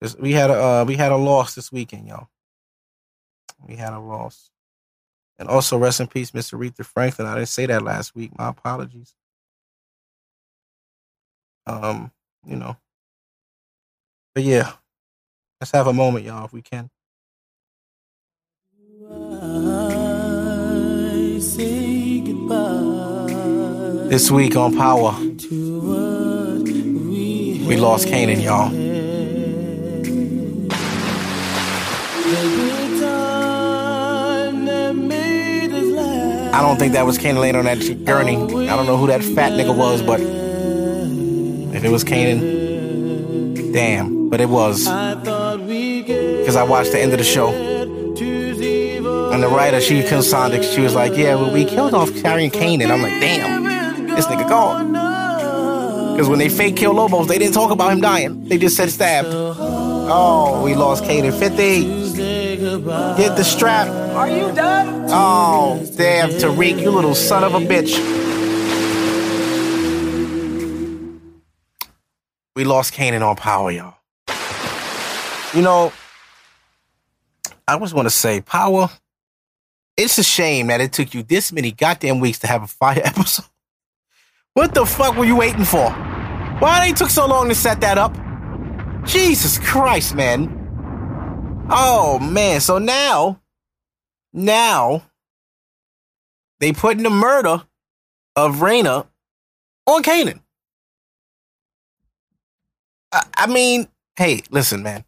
This, 0.00 0.16
we 0.16 0.32
had 0.32 0.50
a 0.50 0.54
uh, 0.54 0.84
we 0.86 0.96
had 0.96 1.12
a 1.12 1.16
loss 1.16 1.54
this 1.54 1.70
weekend, 1.70 2.08
y'all. 2.08 2.28
We 3.66 3.76
had 3.76 3.92
a 3.92 4.00
loss, 4.00 4.50
and 5.38 5.48
also 5.48 5.78
rest 5.78 6.00
in 6.00 6.08
peace, 6.08 6.32
Mr. 6.32 6.58
Aretha 6.58 6.84
Franklin. 6.84 7.28
I 7.28 7.36
didn't 7.36 7.48
say 7.48 7.66
that 7.66 7.82
last 7.82 8.14
week. 8.14 8.36
My 8.36 8.48
apologies. 8.48 9.14
Um, 11.66 12.10
you 12.44 12.56
know, 12.56 12.76
but 14.34 14.44
yeah, 14.44 14.72
let's 15.60 15.72
have 15.72 15.86
a 15.86 15.92
moment, 15.92 16.24
y'all, 16.24 16.44
if 16.46 16.52
we 16.52 16.62
can. 16.62 16.90
This 24.08 24.30
week 24.30 24.56
on 24.56 24.76
Power, 24.76 25.14
we 27.66 27.76
lost 27.76 28.06
Kanan, 28.08 28.42
y'all. 28.42 28.70
I 36.54 36.60
don't 36.60 36.78
think 36.78 36.92
that 36.92 37.06
was 37.06 37.18
Kanan 37.18 37.40
laying 37.40 37.56
on 37.56 37.64
that 37.64 37.78
gurney. 38.04 38.36
I 38.36 38.76
don't 38.76 38.86
know 38.86 38.98
who 38.98 39.06
that 39.06 39.24
fat 39.24 39.52
nigga 39.52 39.74
was, 39.76 40.02
but 40.02 40.20
if 40.20 41.82
it 41.82 41.90
was 41.90 42.04
Kanan, 42.04 42.62
damn. 43.72 44.21
But 44.32 44.40
it 44.40 44.48
was. 44.48 44.86
Because 44.86 46.56
I 46.56 46.62
watched 46.62 46.92
the 46.92 46.98
end 46.98 47.12
of 47.12 47.18
the 47.18 47.24
show. 47.24 47.50
And 47.50 49.42
the 49.42 49.48
writer, 49.48 49.78
she 49.78 50.02
confirmed 50.02 50.54
it. 50.54 50.64
She 50.64 50.80
was 50.80 50.94
like, 50.94 51.18
yeah, 51.18 51.34
well, 51.34 51.52
we 51.52 51.66
killed 51.66 51.92
off 51.92 52.10
Carrie 52.22 52.48
Kane. 52.48 52.80
And 52.80 52.90
I'm 52.90 53.02
like, 53.02 53.20
damn, 53.20 53.64
this 54.06 54.24
nigga 54.24 54.48
gone. 54.48 54.92
Because 56.14 56.30
when 56.30 56.38
they 56.38 56.48
fake 56.48 56.76
kill 56.76 56.94
Lobos, 56.94 57.26
they 57.28 57.36
didn't 57.36 57.52
talk 57.52 57.72
about 57.72 57.92
him 57.92 58.00
dying. 58.00 58.48
They 58.48 58.56
just 58.56 58.74
said 58.74 58.88
stabbed. 58.88 59.28
Oh, 59.30 60.62
we 60.64 60.76
lost 60.76 61.04
Kanan. 61.04 61.38
50. 61.38 62.12
Get 63.22 63.36
the 63.36 63.44
strap. 63.44 63.88
Are 64.16 64.30
you 64.30 64.50
done? 64.52 65.08
Oh, 65.10 65.86
damn, 65.98 66.30
Tariq, 66.30 66.80
you 66.80 66.90
little 66.90 67.14
son 67.14 67.44
of 67.44 67.52
a 67.52 67.60
bitch. 67.60 67.98
We 72.56 72.64
lost 72.64 72.94
Kane 72.94 73.12
Kanan 73.12 73.28
on 73.28 73.36
power, 73.36 73.70
y'all. 73.70 74.01
You 75.54 75.60
know, 75.60 75.92
I 77.68 77.78
just 77.78 77.94
want 77.94 78.06
to 78.06 78.10
say, 78.10 78.40
power, 78.40 78.88
it's 79.96 80.16
a 80.18 80.22
shame 80.22 80.68
that 80.68 80.80
it 80.80 80.92
took 80.92 81.12
you 81.12 81.22
this 81.22 81.52
many 81.52 81.72
goddamn 81.72 82.20
weeks 82.20 82.38
to 82.40 82.46
have 82.46 82.62
a 82.62 82.66
fire 82.66 83.00
episode. 83.04 83.46
What 84.54 84.74
the 84.74 84.86
fuck 84.86 85.16
were 85.16 85.24
you 85.24 85.36
waiting 85.36 85.64
for? 85.64 85.90
Why 85.90 86.86
they 86.86 86.94
took 86.94 87.10
so 87.10 87.26
long 87.26 87.48
to 87.48 87.54
set 87.54 87.80
that 87.80 87.98
up? 87.98 88.16
Jesus 89.04 89.58
Christ, 89.58 90.14
man. 90.14 90.58
Oh 91.70 92.18
man, 92.18 92.60
so 92.60 92.78
now, 92.78 93.40
now 94.32 95.02
they 96.60 96.72
putting 96.72 97.02
the 97.02 97.10
murder 97.10 97.62
of 98.36 98.56
Raina 98.56 99.06
on 99.86 100.02
Kanan. 100.02 100.40
I, 103.10 103.26
I 103.36 103.46
mean, 103.46 103.88
hey, 104.16 104.42
listen, 104.50 104.82
man. 104.82 105.04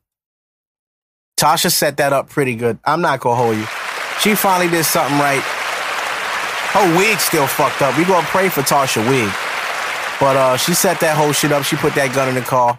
Tasha 1.36 1.70
set 1.72 1.96
that 1.96 2.12
up 2.12 2.28
pretty 2.28 2.54
good. 2.54 2.78
I'm 2.84 3.00
not 3.00 3.20
gonna 3.20 3.36
hold 3.36 3.56
you. 3.56 3.66
She 4.20 4.34
finally 4.34 4.70
did 4.70 4.84
something 4.84 5.18
right. 5.18 5.42
Her 6.72 6.96
wig 6.98 7.18
still 7.18 7.46
fucked 7.46 7.82
up. 7.82 7.96
We 7.98 8.04
gonna 8.04 8.26
pray 8.28 8.48
for 8.48 8.62
Tasha 8.62 9.06
wig. 9.08 9.32
But 10.20 10.36
uh 10.36 10.56
she 10.56 10.74
set 10.74 11.00
that 11.00 11.16
whole 11.16 11.32
shit 11.32 11.52
up. 11.52 11.64
She 11.64 11.76
put 11.76 11.94
that 11.96 12.14
gun 12.14 12.28
in 12.28 12.34
the 12.34 12.40
car. 12.40 12.78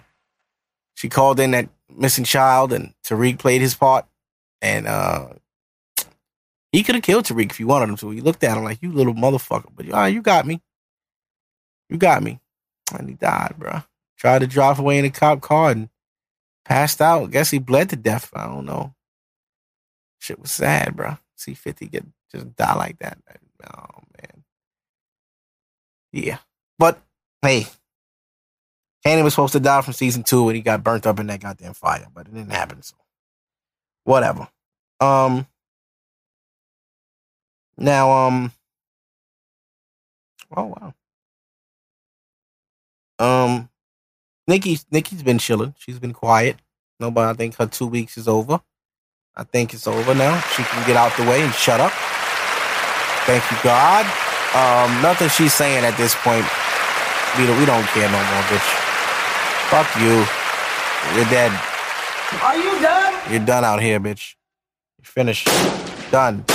She 0.96 1.10
called 1.10 1.40
in 1.40 1.52
that 1.52 1.70
missing 1.94 2.24
child 2.24 2.74
and 2.74 2.94
Tariq 3.04 3.40
played 3.40 3.62
his 3.62 3.76
part. 3.76 4.06
And 4.62 4.88
uh 4.88 5.30
he 6.72 6.84
could 6.84 6.96
have 6.96 7.04
killed 7.04 7.26
Tariq 7.26 7.52
if 7.52 7.58
he 7.58 7.64
wanted 7.64 7.90
him 7.90 7.98
to. 7.98 8.10
He 8.12 8.20
looked 8.20 8.44
at 8.44 8.58
him 8.58 8.64
like, 8.64 8.82
you 8.82 8.92
little 8.92 9.14
motherfucker. 9.14 9.70
But 9.74 9.94
uh, 9.94 10.06
you 10.06 10.22
got 10.22 10.46
me. 10.46 10.62
You 11.90 11.98
got 11.98 12.22
me. 12.22 12.40
And 12.94 13.08
he 13.08 13.16
died, 13.16 13.56
bro. 13.58 13.84
Tried 14.18 14.40
to 14.40 14.48
drive 14.48 14.80
away 14.80 14.98
in 14.98 15.06
a 15.06 15.10
cop 15.10 15.40
car 15.40 15.72
and 15.72 15.90
passed 16.66 17.02
out. 17.02 17.32
Guess 17.32 17.52
he 17.52 17.60
bled 17.60 17.90
to 17.92 17.96
death. 17.96 18.30
I 18.34 18.48
don't 18.48 18.66
know. 18.66 18.94
Shit 20.20 20.40
was 20.40 20.52
sad, 20.52 20.96
bro. 20.96 21.18
See 21.36 21.54
50 21.54 21.88
get 21.88 22.06
just 22.32 22.56
die 22.56 22.76
like 22.76 23.00
that. 23.00 23.18
Oh 23.64 24.02
man. 24.18 24.44
Yeah. 26.12 26.40
But 26.78 27.00
hey, 27.42 27.68
Kanan 29.06 29.24
was 29.24 29.34
supposed 29.34 29.54
to 29.54 29.60
die 29.60 29.82
from 29.82 29.94
season 29.94 30.24
two 30.24 30.50
and 30.50 30.56
he 30.56 30.62
got 30.62 30.84
burnt 30.84 31.06
up 31.06 31.20
in 31.20 31.28
that 31.28 31.40
goddamn 31.42 31.74
fire, 31.74 32.08
but 32.14 32.28
it 32.28 32.34
didn't 32.34 32.52
happen. 32.52 32.82
So 32.82 32.96
whatever. 34.04 34.48
Um 35.00 35.48
now 37.78 38.12
um 38.12 38.52
oh 40.56 40.66
wow. 40.66 40.94
Um 43.20 43.70
Nikki 44.48 44.80
Nikki's 44.92 45.24
been 45.24 45.40
chilling. 45.40 45.74
She's 45.78 46.00
been 46.00 46.14
quiet. 46.14 46.58
Nobody 47.00 47.30
I 47.30 47.34
think 47.34 47.56
her 47.56 47.66
two 47.66 47.88
weeks 47.88 48.18
is 48.18 48.28
over. 48.28 48.62
I 49.36 49.44
think 49.44 49.74
it's 49.74 49.88
over 49.88 50.14
now. 50.14 50.40
She 50.56 50.64
can 50.64 50.88
get 50.88 50.96
out 50.96 51.16
the 51.18 51.24
way 51.24 51.42
and 51.42 51.54
shut 51.54 51.80
up. 51.80 51.92
Thank 53.26 53.44
you, 53.52 53.58
God. 53.64 54.06
Um, 54.56 55.02
nothing 55.02 55.28
she's 55.30 55.54
saying 55.54 55.84
at 55.84 55.98
this 55.98 56.16
point. 56.16 56.46
We 57.38 57.46
don't, 57.46 57.60
we 57.60 57.66
don't 57.66 57.84
care 57.88 58.08
no 58.08 58.18
more, 58.18 58.44
bitch. 58.48 58.70
Fuck 59.68 59.90
you. 60.00 60.24
You're 61.18 61.30
dead. 61.30 61.52
Are 62.42 62.56
you 62.56 62.80
done? 62.82 63.32
You're 63.32 63.46
done 63.46 63.66
out 63.66 63.82
here, 63.82 64.00
bitch. 64.00 64.36
You're 65.00 65.06
finished. 65.06 65.48
Done. 66.12 66.46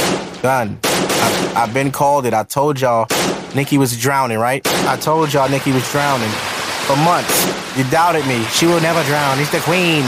Done. 0.40 0.78
I, 0.84 1.52
I've 1.56 1.74
been 1.74 1.90
called 1.90 2.24
it. 2.24 2.32
I 2.32 2.44
told 2.44 2.80
y'all 2.80 3.06
Nikki 3.54 3.76
was 3.76 4.00
drowning, 4.00 4.38
right? 4.38 4.66
I 4.86 4.96
told 4.96 5.34
y'all 5.34 5.50
Nikki 5.50 5.72
was 5.72 5.90
drowning 5.92 6.30
for 6.90 6.96
months. 7.04 7.78
You 7.78 7.84
doubted 7.88 8.26
me. 8.26 8.42
She 8.46 8.66
will 8.66 8.80
never 8.80 9.02
drown. 9.04 9.38
He's 9.38 9.50
the 9.50 9.60
queen. 9.60 10.02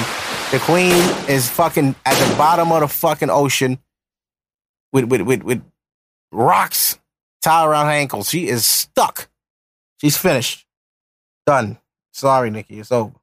The 0.50 0.58
queen 0.58 0.92
is 1.28 1.48
fucking 1.48 1.94
at 2.04 2.14
the 2.14 2.36
bottom 2.36 2.72
of 2.72 2.80
the 2.80 2.88
fucking 2.88 3.30
ocean 3.30 3.78
with 4.92 5.04
with 5.04 5.20
with, 5.22 5.42
with 5.44 5.62
rocks 6.32 6.98
tied 7.40 7.66
around 7.66 7.86
her 7.86 7.92
ankles. 7.92 8.28
She 8.28 8.48
is 8.48 8.66
stuck. 8.66 9.28
She's 9.98 10.16
finished. 10.16 10.66
Done. 11.46 11.78
Sorry, 12.12 12.50
Nikki. 12.50 12.80
It's 12.80 12.90
over. 12.90 13.14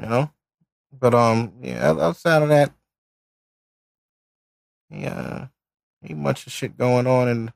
You 0.00 0.08
know? 0.08 0.30
But 0.92 1.14
um, 1.14 1.52
yeah, 1.60 1.90
outside 1.90 2.42
of 2.42 2.48
that, 2.50 2.72
yeah, 4.88 5.48
ain't 6.04 6.18
much 6.18 6.46
of 6.46 6.52
shit 6.52 6.78
going 6.78 7.08
on 7.08 7.28
in 7.28 7.52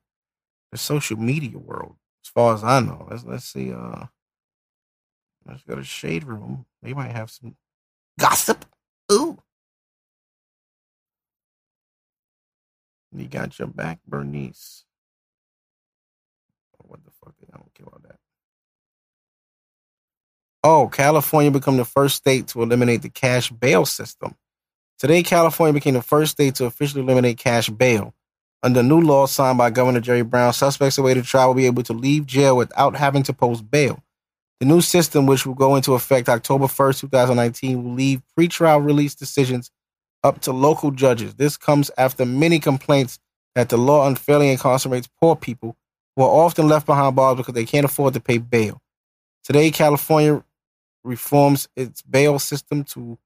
the 0.73 0.79
social 0.79 1.17
media 1.17 1.59
world, 1.59 1.95
as 2.25 2.29
far 2.29 2.55
as 2.55 2.65
I 2.65 2.81
know. 2.81 3.07
Let's 3.09 3.25
let's 3.25 3.45
see. 3.45 3.73
Uh, 3.73 4.07
let's 5.51 5.65
go 5.65 5.77
to 5.77 5.85
shade 5.85 6.25
room. 6.25 6.67
They 6.83 6.95
might 6.95 7.13
have 7.13 7.31
some 7.31 7.57
gossip. 8.19 8.65
Ooh, 9.13 9.39
you 13.13 13.27
got 13.29 13.59
your 13.59 13.69
back, 13.69 14.01
Bernice. 14.07 14.85
Oh, 16.81 16.87
what 16.89 17.05
the 17.05 17.11
fuck? 17.13 17.35
I 17.53 17.59
don't 17.59 17.75
care 17.75 17.87
about 17.87 18.03
that. 18.05 18.19
Oh, 20.65 20.89
California 20.89 21.51
become 21.51 21.79
the 21.79 21.85
first 21.87 22.17
state 22.17 22.49
to 22.49 22.63
eliminate 22.63 23.03
the 23.03 23.09
cash 23.11 23.51
bail 23.51 23.87
system. 23.87 24.37
Today, 24.99 25.23
California 25.23 25.73
became 25.75 25.95
the 25.95 26.03
first 26.03 26.33
state 26.33 26.57
to 26.57 26.67
officially 26.67 27.03
eliminate 27.03 27.39
cash 27.39 27.71
bail. 27.71 28.15
Under 28.63 28.83
new 28.83 29.01
law 29.01 29.27
signed 29.27 29.59
by 29.59 29.71
Governor 29.71 30.01
Jerry 30.01 30.23
Brown, 30.23 30.53
suspects 30.53 30.99
awaiting 30.99 31.23
trial 31.23 31.49
will 31.49 31.55
be 31.55 31.67
able 31.67 31.83
to 31.85 31.95
leave 31.95 32.27
jail 32.27 32.57
without 32.57 32.97
having 32.97 33.23
to 33.25 33.33
post 33.33 33.71
bail. 33.71 34.05
The 34.61 34.67
new 34.67 34.83
system, 34.83 35.25
which 35.25 35.47
will 35.47 35.55
go 35.55 35.75
into 35.77 35.95
effect 35.95 36.29
October 36.29 36.67
1st, 36.67 37.01
2019, 37.01 37.83
will 37.83 37.95
leave 37.95 38.23
pretrial 38.39 38.85
release 38.85 39.15
decisions 39.15 39.71
up 40.23 40.41
to 40.43 40.53
local 40.53 40.91
judges. 40.91 41.35
This 41.35 41.57
comes 41.57 41.91
after 41.97 42.27
many 42.27 42.61
complaints 42.61 43.19
that 43.55 43.71
the 43.71 43.79
law 43.79 44.07
unfairly 44.07 44.55
incarcerates 44.55 45.09
poor 45.19 45.35
people 45.35 45.77
who 46.15 46.23
are 46.23 46.45
often 46.45 46.69
left 46.69 46.85
behind 46.85 47.17
bars 47.17 47.39
because 47.39 47.55
they 47.55 47.65
can't 47.65 47.87
afford 47.87 48.13
to 48.15 48.21
pay 48.21 48.37
bail. 48.37 48.83
Today, 49.43 49.71
California 49.71 50.45
reforms 51.03 51.67
its 51.75 52.03
bail 52.03 52.39
system 52.39 52.85
to 52.85 53.19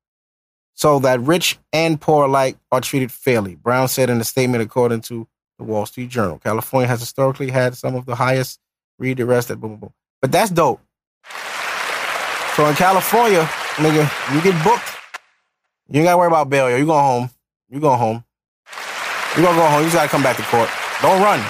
so 0.74 0.98
that 1.00 1.20
rich 1.20 1.58
and 1.72 2.00
poor 2.00 2.26
alike 2.26 2.56
are 2.70 2.80
treated 2.80 3.10
fairly. 3.10 3.54
Brown 3.54 3.88
said 3.88 4.10
in 4.10 4.20
a 4.20 4.24
statement, 4.24 4.62
according 4.62 5.00
to 5.02 5.26
the 5.58 5.64
Wall 5.64 5.86
Street 5.86 6.08
Journal, 6.10 6.38
California 6.38 6.88
has 6.88 7.00
historically 7.00 7.50
had 7.50 7.76
some 7.76 7.94
of 7.94 8.06
the 8.06 8.14
highest 8.14 8.60
read 8.98 9.20
rest. 9.20 9.48
Boom, 9.48 9.58
boom, 9.60 9.76
boom. 9.76 9.92
But 10.20 10.32
that's 10.32 10.50
dope. 10.50 10.80
So 12.56 12.66
in 12.66 12.74
California, 12.76 13.42
nigga, 13.82 14.06
you 14.32 14.40
get 14.40 14.62
booked. 14.62 14.86
You 15.88 15.98
ain't 15.98 16.06
gotta 16.06 16.18
worry 16.18 16.28
about 16.28 16.48
bail. 16.48 16.70
Yo, 16.70 16.76
you 16.76 16.86
going 16.86 17.04
home. 17.04 17.30
You 17.68 17.80
going 17.80 17.98
home. 17.98 18.24
You 19.36 19.42
gonna 19.42 19.58
go 19.58 19.66
home. 19.66 19.80
You 19.80 19.86
just 19.86 19.96
gotta 19.96 20.08
come 20.08 20.22
back 20.22 20.36
to 20.36 20.42
court. 20.44 20.68
Don't 21.02 21.20
run. 21.20 21.40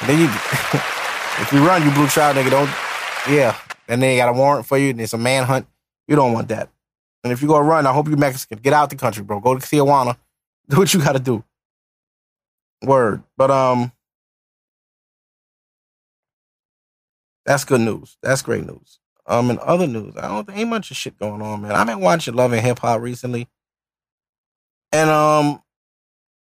And 0.00 0.10
then 0.10 0.18
you, 0.18 0.24
if 1.40 1.52
you 1.52 1.64
run, 1.64 1.84
you 1.84 1.92
blue 1.92 2.08
child 2.08 2.36
nigga. 2.36 2.50
Don't. 2.50 2.68
Yeah. 3.32 3.56
And 3.86 4.02
then 4.02 4.10
they 4.10 4.16
got 4.16 4.28
a 4.28 4.32
warrant 4.32 4.66
for 4.66 4.76
you, 4.76 4.90
and 4.90 5.00
it's 5.00 5.12
a 5.12 5.18
manhunt. 5.18 5.68
You 6.08 6.16
don't 6.16 6.32
want 6.32 6.48
that. 6.48 6.68
And 7.22 7.32
if 7.32 7.40
you 7.40 7.46
go 7.46 7.60
run, 7.60 7.86
I 7.86 7.92
hope 7.92 8.08
you're 8.08 8.16
Mexican. 8.16 8.58
Get 8.58 8.72
out 8.72 8.90
the 8.90 8.96
country, 8.96 9.22
bro. 9.22 9.38
Go 9.38 9.56
to 9.56 9.60
Tijuana. 9.64 10.16
Do 10.68 10.78
what 10.78 10.92
you 10.92 10.98
gotta 10.98 11.20
do. 11.20 11.44
Word. 12.82 13.22
But 13.36 13.52
um, 13.52 13.92
that's 17.46 17.64
good 17.64 17.80
news. 17.80 18.16
That's 18.20 18.42
great 18.42 18.64
news. 18.64 18.98
Um, 19.26 19.50
in 19.50 19.58
other 19.62 19.86
news, 19.86 20.16
I 20.16 20.28
don't 20.28 20.46
think 20.46 20.58
ain't 20.58 20.70
much 20.70 20.90
of 20.90 20.96
shit 20.96 21.18
going 21.18 21.42
on, 21.42 21.62
man. 21.62 21.72
I've 21.72 21.86
been 21.86 22.00
watching 22.00 22.34
Love 22.34 22.52
and 22.52 22.60
Hip 22.60 22.80
Hop 22.80 23.00
recently, 23.00 23.48
and 24.90 25.08
um, 25.08 25.62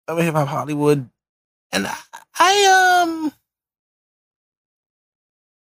Love 0.09 0.19
and 0.19 0.27
Hip 0.27 0.35
Hop 0.35 0.49
Hollywood, 0.49 1.09
and 1.71 1.87
I, 1.87 1.97
I 2.39 3.03
um, 3.03 3.33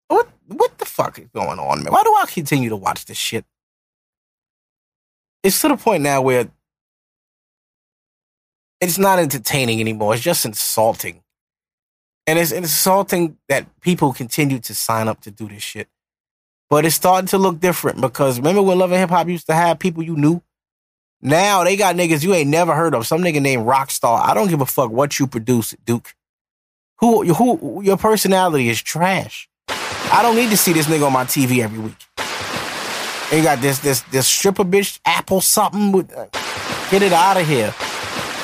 what 0.09 0.29
what 0.47 0.79
the 0.79 0.85
fuck 0.85 1.19
is 1.19 1.29
going 1.35 1.59
on, 1.59 1.83
man? 1.83 1.93
Why 1.93 2.03
do 2.05 2.15
I 2.15 2.27
continue 2.27 2.69
to 2.69 2.77
watch 2.77 3.07
this 3.07 3.19
shit? 3.19 3.45
It's 5.43 5.61
to 5.63 5.69
the 5.69 5.77
point 5.77 6.03
now 6.03 6.23
where 6.23 6.49
it's 8.81 8.99
not 8.99 9.19
entertaining 9.19 9.81
anymore. 9.81 10.15
It's 10.15 10.23
just 10.23 10.45
insulting. 10.45 11.23
And 12.27 12.39
it's 12.39 12.53
insulting 12.53 13.39
that 13.49 13.81
people 13.81 14.13
continue 14.13 14.59
to 14.61 14.75
sign 14.75 15.09
up 15.09 15.21
to 15.23 15.31
do 15.31 15.49
this 15.49 15.63
shit. 15.63 15.89
But 16.71 16.85
it's 16.87 16.95
starting 16.95 17.27
to 17.29 17.39
look 17.39 17.59
different 17.59 18.01
because 18.01 18.39
remember 18.39 18.63
when 18.63 18.79
Love 18.79 18.93
and 18.93 19.01
Hip 19.01 19.11
Hop 19.11 19.27
used 19.29 19.49
to 19.49 19.55
have 19.55 19.81
people 19.81 20.05
you 20.05 20.17
knew? 20.17 20.41
Now 21.21 21.65
they 21.65 21.77
got 21.77 21.97
niggas 21.97 22.23
you 22.23 22.33
ain't 22.33 22.49
never 22.49 22.75
heard 22.75 22.95
of. 22.95 23.07
Some 23.07 23.23
nigga 23.23 23.43
named 23.43 23.67
Rockstar. 23.67 24.21
I 24.25 24.33
don't 24.35 24.49
give 24.49 24.61
a 24.61 24.67
fuck 24.67 24.91
what 24.91 25.19
you 25.19 25.27
produce, 25.27 25.75
Duke. 25.85 26.15
Who 26.99 27.25
who 27.35 27.83
your 27.83 27.97
personality 27.97 28.69
is 28.69 28.81
trash. 28.81 29.49
I 29.69 30.21
don't 30.23 30.37
need 30.37 30.51
to 30.51 30.57
see 30.57 30.73
this 30.73 30.87
nigga 30.87 31.07
on 31.07 31.13
my 31.13 31.25
TV 31.25 31.63
every 31.63 31.79
week. 31.81 31.97
And 33.31 33.39
you 33.39 33.45
got 33.45 33.61
this 33.61 33.81
this 33.81 34.03
this 34.03 34.29
stripper 34.29 34.65
bitch 34.65 35.01
apple 35.05 35.41
something 35.41 35.93
with 35.93 36.17
uh, 36.17 36.27
get 36.91 37.03
it 37.03 37.13
out 37.13 37.37
of 37.37 37.47
here. 37.47 37.75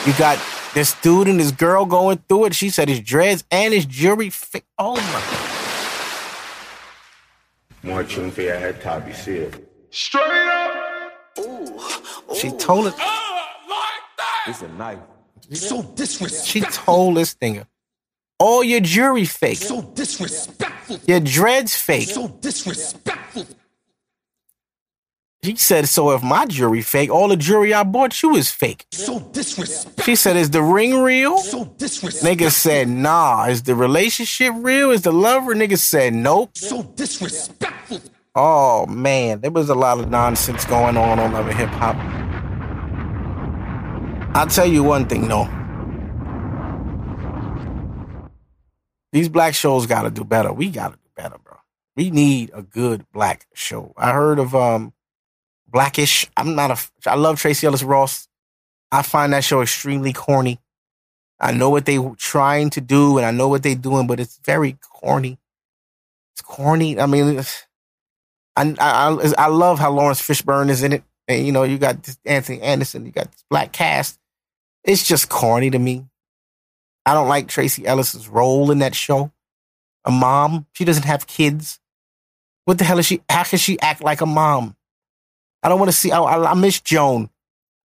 You 0.04 0.12
got 0.18 0.40
this 0.74 0.94
dude 1.00 1.28
and 1.28 1.38
this 1.38 1.52
girl 1.52 1.84
going 1.86 2.18
through 2.28 2.46
it. 2.46 2.54
She 2.54 2.70
said 2.70 2.88
his 2.88 3.00
dreads 3.00 3.44
and 3.50 3.72
his 3.72 3.86
jewelry. 3.86 4.30
Fi- 4.30 4.62
oh 4.78 4.96
my. 4.96 5.55
More 7.86 8.02
tune 8.02 8.32
for 8.32 8.42
your 8.42 8.58
head 8.58 8.82
top, 8.82 9.06
you 9.06 9.14
see 9.14 9.36
it. 9.36 9.72
Straight 9.90 10.24
up. 10.24 10.72
She 12.34 12.50
told 12.50 12.88
it. 12.88 12.94
Oh, 12.98 13.42
it's 14.48 14.60
a 14.62 14.68
knife. 14.70 14.98
So 15.52 15.82
disrespectful. 15.82 16.46
She 16.46 16.60
told 16.62 17.16
this 17.16 17.36
nigga, 17.36 17.66
all 18.40 18.64
your 18.64 18.80
jewelry 18.80 19.24
fake. 19.24 19.58
So 19.58 19.82
disrespectful. 19.82 20.98
Your 21.06 21.20
dreads 21.20 21.76
fake. 21.76 22.08
So 22.08 22.26
disrespectful. 22.26 23.46
She 25.46 25.54
said, 25.54 25.88
so 25.88 26.10
if 26.10 26.24
my 26.24 26.44
jewelry 26.46 26.82
fake, 26.82 27.08
all 27.08 27.28
the 27.28 27.36
jewelry 27.36 27.72
I 27.72 27.84
bought 27.84 28.20
you 28.20 28.34
is 28.34 28.50
fake. 28.50 28.84
So 28.90 29.20
disrespectful. 29.20 30.02
She 30.02 30.16
said, 30.16 30.36
is 30.36 30.50
the 30.50 30.60
ring 30.60 31.00
real? 31.00 31.38
So 31.38 31.66
disrespectful. 31.66 32.28
Nigga 32.28 32.50
said, 32.50 32.88
nah. 32.88 33.46
Is 33.46 33.62
the 33.62 33.76
relationship 33.76 34.52
real? 34.56 34.90
Is 34.90 35.02
the 35.02 35.12
lover? 35.12 35.54
Nigga 35.54 35.78
said, 35.78 36.14
nope. 36.14 36.58
So 36.58 36.82
disrespectful. 36.82 38.00
Oh 38.34 38.86
man, 38.86 39.40
there 39.40 39.52
was 39.52 39.70
a 39.70 39.76
lot 39.76 40.00
of 40.00 40.10
nonsense 40.10 40.64
going 40.64 40.96
on 40.96 41.20
on 41.20 41.32
and 41.32 41.52
Hip 41.54 41.68
Hop. 41.68 41.94
I'll 44.34 44.48
tell 44.48 44.66
you 44.66 44.82
one 44.82 45.06
thing 45.06 45.28
though. 45.28 45.48
These 49.12 49.28
black 49.28 49.54
shows 49.54 49.86
gotta 49.86 50.10
do 50.10 50.24
better. 50.24 50.52
We 50.52 50.70
gotta 50.70 50.96
do 50.96 51.08
better, 51.14 51.38
bro. 51.38 51.56
We 51.94 52.10
need 52.10 52.50
a 52.52 52.62
good 52.62 53.06
black 53.12 53.46
show. 53.54 53.94
I 53.96 54.12
heard 54.12 54.40
of 54.40 54.56
um 54.56 54.92
Blackish. 55.68 56.28
I'm 56.36 56.54
not 56.54 56.70
a 56.70 57.10
I 57.10 57.14
love 57.16 57.40
Tracee 57.40 57.66
Ellis 57.66 57.82
Ross. 57.82 58.28
I 58.92 59.02
find 59.02 59.32
that 59.32 59.44
show 59.44 59.62
extremely 59.62 60.12
corny. 60.12 60.60
I 61.40 61.52
know 61.52 61.70
what 61.70 61.84
they 61.84 61.98
trying 62.16 62.70
to 62.70 62.80
do 62.80 63.18
and 63.18 63.26
I 63.26 63.30
know 63.30 63.48
what 63.48 63.62
they're 63.62 63.74
doing, 63.74 64.06
but 64.06 64.20
it's 64.20 64.38
very 64.44 64.76
corny. 64.80 65.38
It's 66.34 66.42
corny. 66.42 66.98
I 66.98 67.06
mean, 67.06 67.42
I, 68.56 68.74
I 68.78 69.32
I 69.36 69.46
love 69.48 69.78
how 69.78 69.92
Laurence 69.92 70.20
Fishburne 70.20 70.70
is 70.70 70.82
in 70.82 70.92
it, 70.92 71.04
and 71.28 71.44
you 71.44 71.52
know 71.52 71.62
you 71.62 71.78
got 71.78 72.08
Anthony 72.24 72.60
Anderson, 72.62 73.04
you 73.04 73.12
got 73.12 73.30
this 73.30 73.44
black 73.50 73.72
cast. 73.72 74.18
It's 74.84 75.06
just 75.06 75.28
corny 75.28 75.70
to 75.70 75.78
me. 75.78 76.06
I 77.04 77.14
don't 77.14 77.28
like 77.28 77.48
Tracee 77.48 77.86
Ellis's 77.86 78.28
role 78.28 78.70
in 78.70 78.78
that 78.78 78.94
show. 78.94 79.32
A 80.04 80.10
mom, 80.10 80.66
she 80.72 80.84
doesn't 80.84 81.04
have 81.04 81.26
kids. 81.26 81.80
What 82.64 82.78
the 82.78 82.84
hell 82.84 82.98
is 82.98 83.06
she? 83.06 83.22
How 83.28 83.44
can 83.44 83.58
she 83.58 83.78
act 83.80 84.02
like 84.02 84.20
a 84.20 84.26
mom? 84.26 84.75
I 85.66 85.68
don't 85.68 85.80
want 85.80 85.90
to 85.90 85.96
see. 85.96 86.12
I, 86.12 86.22
I, 86.22 86.54
miss 86.54 86.80
Joan. 86.80 87.28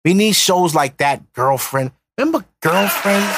We 0.03 0.13
need 0.13 0.35
shows 0.35 0.75
like 0.75 0.97
that. 0.97 1.31
Girlfriend, 1.31 1.93
remember 2.17 2.43
Girlfriends? 2.59 3.31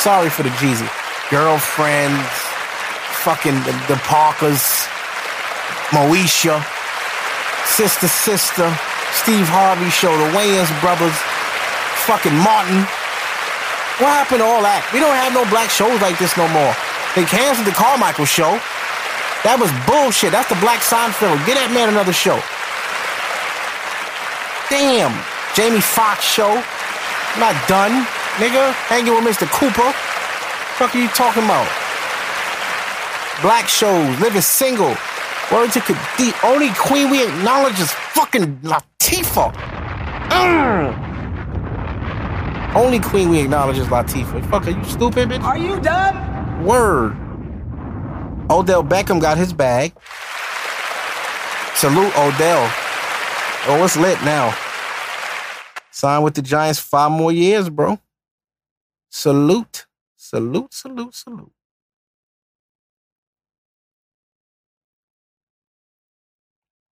Sorry 0.00 0.30
for 0.30 0.42
the 0.42 0.48
Jeezy. 0.56 0.88
Girlfriends, 1.28 2.24
fucking 3.20 3.52
the, 3.68 3.76
the 3.92 4.00
Parkers. 4.08 4.88
Moesha, 5.92 6.64
Sister 7.68 8.08
Sister, 8.08 8.72
Steve 9.12 9.44
Harvey 9.52 9.92
Show, 9.92 10.16
the 10.16 10.32
Wayans 10.32 10.72
Brothers, 10.80 11.12
fucking 12.08 12.32
Martin. 12.40 12.88
What 14.00 14.16
happened 14.16 14.40
to 14.40 14.48
all 14.48 14.64
that? 14.64 14.80
We 14.96 14.98
don't 14.98 15.12
have 15.12 15.36
no 15.36 15.44
black 15.52 15.68
shows 15.68 16.00
like 16.00 16.16
this 16.16 16.40
no 16.40 16.48
more. 16.56 16.72
They 17.12 17.28
canceled 17.28 17.68
the 17.68 17.76
Carmichael 17.76 18.24
show. 18.24 18.56
That 19.44 19.60
was 19.60 19.68
bullshit. 19.84 20.32
That's 20.32 20.48
the 20.48 20.56
Black 20.64 20.80
Seinfeld. 20.80 21.36
Get 21.44 21.60
that 21.60 21.68
man 21.68 21.92
another 21.92 22.16
show. 22.16 22.40
Damn. 24.70 25.12
Jamie 25.54 25.80
Foxx 25.80 26.24
show. 26.24 26.54
Not 27.38 27.54
done, 27.68 28.06
nigga. 28.36 28.72
Hanging 28.86 29.14
with 29.14 29.24
Mr. 29.24 29.46
Cooper. 29.50 29.92
Fuck 30.78 30.94
are 30.94 30.98
you 30.98 31.08
talking 31.08 31.44
about? 31.44 31.68
Black 33.42 33.68
shows, 33.68 34.18
living 34.20 34.40
single. 34.40 34.94
Word 35.52 35.70
to 35.72 35.80
the 35.80 36.34
only 36.42 36.70
queen 36.74 37.10
we 37.10 37.22
acknowledge 37.24 37.78
is 37.78 37.92
fucking 37.92 38.58
Latifah. 38.58 39.52
Mm. 40.30 41.14
Only 42.74 42.98
queen 42.98 43.28
we 43.28 43.40
acknowledge 43.40 43.78
is 43.78 43.86
Latifah. 43.88 44.48
Fuck, 44.50 44.66
are 44.66 44.70
you 44.70 44.84
stupid, 44.84 45.28
bitch? 45.28 45.42
Are 45.42 45.58
you 45.58 45.78
dumb? 45.80 46.64
Word. 46.64 47.16
Odell 48.50 48.82
Beckham 48.82 49.20
got 49.20 49.36
his 49.36 49.52
bag. 49.52 49.92
Salute 51.74 52.16
Odell. 52.16 52.70
Oh, 53.66 53.82
it's 53.84 53.96
lit 53.96 54.22
now. 54.24 54.54
Signed 55.90 56.24
with 56.24 56.34
the 56.34 56.42
Giants 56.42 56.80
five 56.80 57.10
more 57.10 57.32
years, 57.32 57.70
bro. 57.70 57.98
Salute. 59.10 59.86
Salute, 60.16 60.74
salute, 60.74 61.14
salute. 61.14 61.52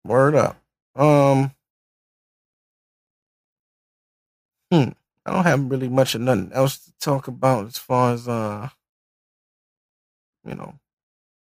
Word 0.05 0.35
up. 0.35 0.57
Um. 0.95 1.51
Hmm. 4.71 4.89
I 5.25 5.33
don't 5.33 5.43
have 5.43 5.71
really 5.71 5.89
much 5.89 6.15
of 6.15 6.21
nothing 6.21 6.51
else 6.53 6.79
to 6.79 6.93
talk 6.99 7.27
about 7.27 7.67
as 7.67 7.77
far 7.77 8.13
as 8.13 8.27
uh, 8.27 8.69
you 10.45 10.55
know, 10.55 10.75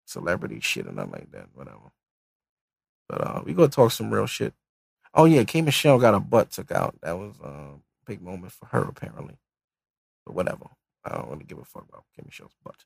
celebrity 0.06 0.60
shit 0.62 0.88
and 0.88 0.96
nothing 0.98 1.12
like 1.14 1.32
that. 1.32 1.48
Whatever. 1.54 1.92
But 3.10 3.22
uh, 3.22 3.42
we 3.46 3.54
gonna 3.54 3.70
talk 3.70 3.92
some 3.92 4.14
real 4.14 4.28
shit. 4.28 4.54
Oh 5.14 5.26
yeah, 5.26 5.44
K 5.44 5.62
Michelle 5.62 6.00
got 6.00 6.16
a 6.16 6.20
butt 6.20 6.52
took 6.52 6.72
out. 6.72 6.96
That 7.02 7.18
was 7.18 7.36
uh, 7.44 7.48
a 7.48 7.80
big 8.06 8.22
moment 8.22 8.52
for 8.54 8.68
her 8.68 8.84
apparently. 8.84 9.38
But 10.26 10.36
whatever. 10.36 10.68
I 11.06 11.16
don't 11.16 11.30
really 11.30 11.46
give 11.46 11.60
a 11.60 11.66
fuck 11.66 11.86
about 11.90 12.06
K 12.16 12.24
Michelle's 12.26 12.56
butt. 12.64 12.86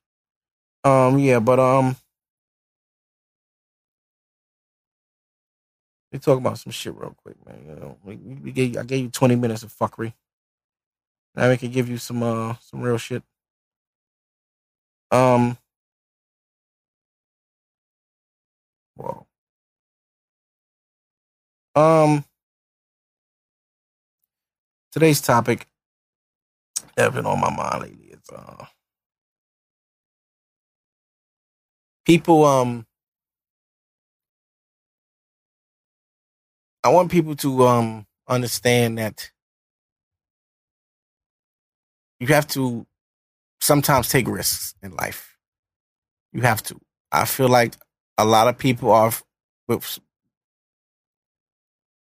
Um. 0.90 1.20
Yeah, 1.20 1.40
but 1.40 1.60
um. 1.60 1.96
We 6.12 6.20
talk 6.20 6.38
about 6.40 6.58
some 6.60 6.72
shit 6.72 6.96
real 6.96 7.16
quick, 7.24 7.36
man. 7.46 7.66
You 7.68 7.76
know, 7.76 7.98
we, 8.04 8.16
we 8.16 8.52
gave, 8.52 8.78
I 8.78 8.84
gave 8.84 9.04
you 9.04 9.10
twenty 9.10 9.36
minutes 9.36 9.63
of 9.63 9.74
fuckery. 9.74 10.13
Now 11.36 11.50
we 11.50 11.58
can 11.58 11.72
give 11.72 11.90
you 11.90 11.98
some 11.98 12.24
uh 12.24 12.56
some 12.62 12.82
real 12.82 12.98
shit. 12.98 13.24
Um. 15.12 15.58
Whoa. 18.96 19.27
Um. 21.78 22.22
today's 24.92 25.22
topic 25.22 25.68
that's 26.96 27.16
been 27.16 27.26
on 27.26 27.40
my 27.42 27.52
mind 27.56 27.84
lately 27.84 28.08
is 28.08 28.22
uh, 28.36 28.66
people. 32.06 32.46
Um, 32.46 32.86
I 36.84 36.90
want 36.90 37.12
people 37.12 37.36
to 37.38 37.68
um 37.68 38.08
understand 38.30 38.98
that 39.00 39.32
you 42.20 42.28
have 42.30 42.48
to 42.50 42.88
sometimes 43.62 44.10
take 44.10 44.28
risks 44.28 44.76
in 44.84 44.96
life. 44.96 45.38
You 46.34 46.44
have 46.44 46.63
to. 46.66 46.80
I 47.12 47.26
feel 47.26 47.50
like 47.50 47.76
a 48.18 48.26
lot 48.26 48.48
of 48.50 48.58
people 48.58 48.92
are 48.92 49.12
with 49.68 50.00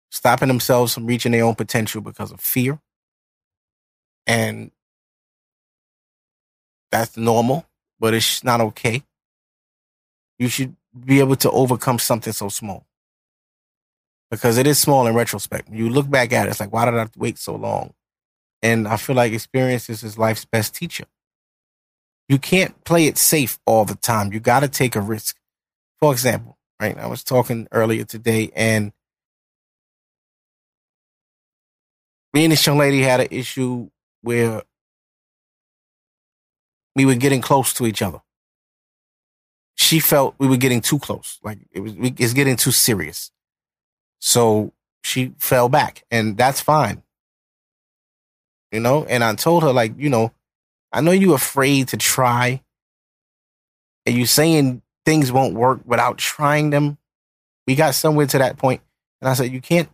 stopping 0.09 0.47
themselves 0.47 0.93
from 0.93 1.05
reaching 1.05 1.31
their 1.31 1.43
own 1.43 1.55
potential 1.55 2.01
because 2.01 2.31
of 2.31 2.39
fear. 2.39 2.79
And 4.25 4.71
that's 6.91 7.17
normal, 7.17 7.65
but 7.99 8.13
it's 8.13 8.43
not 8.43 8.61
okay. 8.61 9.03
You 10.39 10.47
should 10.47 10.75
be 11.05 11.19
able 11.19 11.35
to 11.37 11.51
overcome 11.51 11.99
something 11.99 12.33
so 12.33 12.49
small. 12.49 12.85
Because 14.29 14.57
it 14.57 14.67
is 14.67 14.77
small 14.77 15.07
in 15.07 15.15
retrospect. 15.15 15.69
When 15.69 15.77
you 15.77 15.89
look 15.89 16.09
back 16.09 16.33
at 16.33 16.47
it, 16.47 16.49
it's 16.51 16.59
like, 16.59 16.73
why 16.73 16.85
did 16.85 16.95
I 16.95 17.07
wait 17.15 17.37
so 17.37 17.55
long? 17.55 17.93
And 18.61 18.87
I 18.87 18.97
feel 18.97 19.15
like 19.15 19.31
experiences 19.31 20.03
is 20.03 20.17
life's 20.17 20.45
best 20.45 20.75
teacher. 20.75 21.05
You 22.27 22.37
can't 22.37 22.83
play 22.83 23.05
it 23.05 23.17
safe 23.17 23.57
all 23.65 23.85
the 23.85 23.95
time. 23.95 24.33
You 24.33 24.39
got 24.41 24.61
to 24.61 24.67
take 24.67 24.95
a 24.95 25.01
risk. 25.01 25.37
For 25.99 26.11
example, 26.11 26.57
right? 26.81 26.97
I 26.97 27.07
was 27.07 27.23
talking 27.23 27.67
earlier 27.71 28.03
today 28.03 28.51
and 28.55 28.91
me 32.33 32.45
and 32.45 32.51
this 32.51 32.65
young 32.65 32.77
lady 32.77 33.01
had 33.01 33.21
an 33.21 33.27
issue 33.31 33.89
where 34.21 34.63
we 36.95 37.05
were 37.05 37.15
getting 37.15 37.41
close 37.41 37.73
to 37.73 37.85
each 37.85 38.01
other. 38.01 38.21
She 39.75 39.99
felt 39.99 40.35
we 40.39 40.47
were 40.47 40.57
getting 40.57 40.81
too 40.81 40.99
close. 40.99 41.39
Like 41.43 41.59
it 41.71 41.79
was, 41.79 41.93
it's 41.97 42.33
getting 42.33 42.55
too 42.55 42.71
serious. 42.71 43.31
So 44.19 44.73
she 45.03 45.33
fell 45.37 45.69
back 45.69 46.03
and 46.09 46.35
that's 46.37 46.59
fine. 46.59 47.03
You 48.71 48.79
know, 48.79 49.05
and 49.05 49.23
I 49.23 49.33
told 49.35 49.63
her 49.63 49.71
like, 49.71 49.93
you 49.97 50.09
know, 50.09 50.31
I 50.91 51.01
know 51.01 51.11
you're 51.11 51.35
afraid 51.35 51.89
to 51.89 51.97
try 51.97 52.61
and 54.05 54.17
you're 54.17 54.25
saying 54.25 54.81
things 55.05 55.31
won't 55.31 55.53
work 55.53 55.81
without 55.85 56.17
trying 56.17 56.69
them. 56.71 56.97
We 57.67 57.75
got 57.75 57.95
somewhere 57.95 58.25
to 58.27 58.37
that 58.39 58.57
point, 58.57 58.81
And 59.21 59.29
I 59.29 59.33
said, 59.33 59.51
you 59.51 59.61
can't 59.61 59.89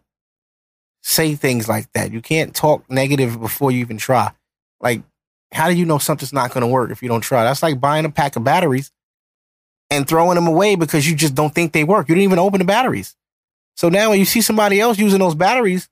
say 1.04 1.36
things 1.36 1.68
like 1.68 1.92
that. 1.94 2.12
You 2.12 2.22
can't 2.22 2.56
talk 2.56 2.90
negative 2.90 3.40
before 3.40 3.72
you 3.72 3.80
even 3.80 3.98
try. 3.98 4.32
Like, 4.80 5.04
how 5.52 5.70
do 5.70 5.76
you 5.76 5.86
know 5.86 6.00
something's 6.00 6.34
not 6.34 6.52
going 6.52 6.62
to 6.62 6.68
work 6.68 6.90
if 6.90 7.04
you 7.04 7.10
don't 7.10 7.22
try? 7.22 7.44
That's 7.44 7.62
like 7.62 7.80
buying 7.80 8.06
a 8.06 8.10
pack 8.10 8.36
of 8.36 8.44
batteries 8.44 8.92
and 9.92 10.08
throwing 10.08 10.36
them 10.36 10.48
away 10.48 10.76
because 10.76 11.08
you 11.08 11.16
just 11.16 11.36
don't 11.36 11.54
think 11.54 11.74
they 11.74 11.84
work. 11.84 12.10
You 12.10 12.16
didn't 12.16 12.24
even 12.24 12.40
open 12.40 12.60
the 12.60 12.66
batteries. 12.66 13.16
So 13.76 13.90
now 13.90 14.10
when 14.10 14.20
you 14.20 14.26
see 14.26 14.42
somebody 14.42 14.80
else 14.80 14.98
using 14.98 15.20
those 15.20 15.36
batteries 15.36 15.90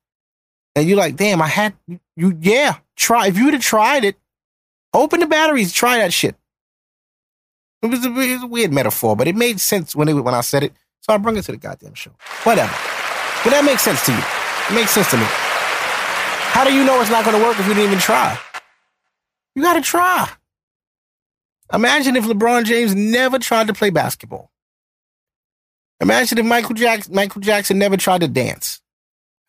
and 0.76 0.88
you're 0.88 0.98
like, 0.98 1.18
damn, 1.18 1.42
I 1.42 1.48
had 1.48 1.74
you, 2.16 2.38
yeah, 2.40 2.78
try. 2.96 3.28
If 3.28 3.38
you 3.38 3.46
would 3.46 3.54
have 3.54 3.64
tried 3.64 4.06
it, 4.06 4.16
open 4.94 5.20
the 5.20 5.28
batteries, 5.28 5.74
try 5.74 5.98
that 5.98 6.14
shit. 6.14 6.36
It 7.82 7.88
was, 7.88 8.06
a, 8.06 8.10
it 8.10 8.34
was 8.34 8.44
a 8.44 8.48
weird 8.48 8.72
metaphor, 8.72 9.16
but 9.16 9.28
it 9.28 9.36
made 9.36 9.60
sense 9.60 9.96
when 9.96 10.08
it, 10.08 10.14
when 10.14 10.34
I 10.34 10.42
said 10.42 10.64
it. 10.64 10.74
So 11.02 11.14
I 11.14 11.18
bring 11.18 11.36
it 11.36 11.44
to 11.44 11.52
the 11.52 11.58
goddamn 11.58 11.96
show. 11.96 12.12
Whatever. 12.44 12.74
But 13.44 13.50
that 13.50 13.64
makes 13.66 13.82
sense 13.82 14.06
to 14.06 14.12
you. 14.12 14.41
Makes 14.74 14.92
sense 14.92 15.10
to 15.12 15.18
me. 15.18 15.26
How 15.28 16.64
do 16.64 16.74
you 16.74 16.84
know 16.84 17.02
it's 17.02 17.10
not 17.10 17.26
going 17.26 17.38
to 17.38 17.44
work 17.44 17.60
if 17.60 17.68
you 17.68 17.74
didn't 17.74 17.88
even 17.88 18.00
try? 18.00 18.38
You 19.56 19.62
got 19.62 19.74
to 19.74 19.82
try. 19.82 20.30
Imagine 21.74 22.16
if 22.16 22.26
LeBron 22.26 22.66
James 22.66 22.96
never 22.96 23.40
tried 23.40 23.68
to 23.68 23.74
play 23.74 23.90
basketball. 23.90 24.52
Imagine 26.02 26.40
if 26.40 26.46
Michael 26.46 26.76
Jackson, 26.76 27.14
Michael 27.14 27.42
Jackson 27.42 27.78
never 27.78 27.96
tried 27.96 28.22
to 28.22 28.28
dance. 28.28 28.82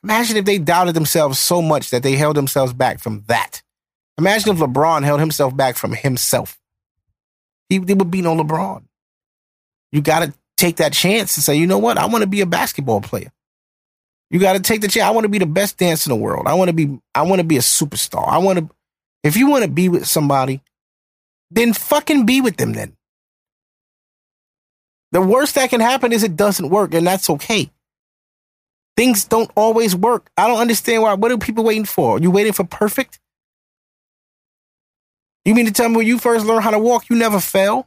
Imagine 0.05 0.37
if 0.37 0.45
they 0.45 0.59
doubted 0.59 0.95
themselves 0.95 1.39
so 1.39 1.63
much 1.63 1.91
that 1.91 2.03
they 2.03 2.17
held 2.17 2.37
themselves 2.37 2.73
back 2.73 2.99
from 2.99 3.25
that. 3.27 3.63
Imagine 4.19 4.53
if 4.53 4.59
LeBron 4.59 5.05
held 5.05 5.21
himself 5.21 5.57
back 5.57 5.77
from 5.77 5.93
himself. 5.93 6.59
He, 7.69 7.79
there 7.79 7.97
would 7.97 8.11
be 8.11 8.23
no 8.23 8.37
LeBron. 8.37 8.85
You 9.93 10.01
got 10.01 10.21
to 10.21 10.35
take 10.57 10.77
that 10.77 10.93
chance 10.93 11.37
and 11.37 11.45
say, 11.45 11.57
you 11.57 11.67
know 11.67 11.79
what? 11.79 11.99
I 11.99 12.07
want 12.07 12.23
to 12.23 12.29
be 12.29 12.41
a 12.41 12.47
basketball 12.47 13.01
player. 13.01 13.33
You 14.33 14.39
got 14.41 14.55
to 14.55 14.61
take 14.61 14.81
the 14.81 14.89
chance. 14.89 15.05
I 15.07 15.11
want 15.11 15.25
to 15.25 15.29
be 15.29 15.39
the 15.39 15.47
best 15.47 15.77
dancer 15.77 16.11
in 16.11 16.17
the 16.19 16.23
world. 16.23 16.47
I 16.47 16.55
want 16.55 16.69
to 16.69 16.73
be. 16.73 16.99
I 17.15 17.23
want 17.23 17.41
to 17.41 17.47
be 17.47 17.59
a 17.59 17.61
superstar. 17.61 18.27
I 18.27 18.39
want 18.39 18.59
to. 18.59 18.71
If 19.23 19.37
you 19.37 19.49
want 19.49 19.63
to 19.63 19.71
be 19.71 19.91
with 19.91 20.07
somebody, 20.07 20.63
then 21.51 21.75
fucking 21.75 22.25
be 22.25 22.41
with 22.41 22.57
them. 22.57 22.73
Then 22.73 22.97
the 25.13 25.21
worst 25.21 25.55
that 25.57 25.69
can 25.69 25.83
happen 25.83 26.13
is 26.13 26.25
it 26.25 26.35
doesn't 26.35 26.71
work, 26.71 26.95
and 26.95 27.07
that's 27.07 27.29
okay. 27.29 27.71
Things 28.97 29.25
don't 29.25 29.51
always 29.55 29.95
work. 29.95 30.31
I 30.39 30.49
don't 30.49 30.61
understand 30.61 31.03
why. 31.03 31.13
What 31.13 31.31
are 31.31 31.37
people 31.37 31.65
waiting 31.65 31.85
for? 31.85 32.19
You 32.19 32.31
waiting 32.31 32.55
for 32.55 32.65
perfect? 32.65 33.21
You 35.45 35.55
mean 35.55 35.67
to 35.67 35.73
tell 35.73 35.91
me 35.91 35.99
when 35.99 36.07
you 36.07 36.19
first 36.19 36.47
learned 36.47 36.65
how 36.65 36.71
to 36.71 36.79
walk, 36.79 37.11
you 37.11 37.17
never 37.17 37.39
fell? 37.39 37.87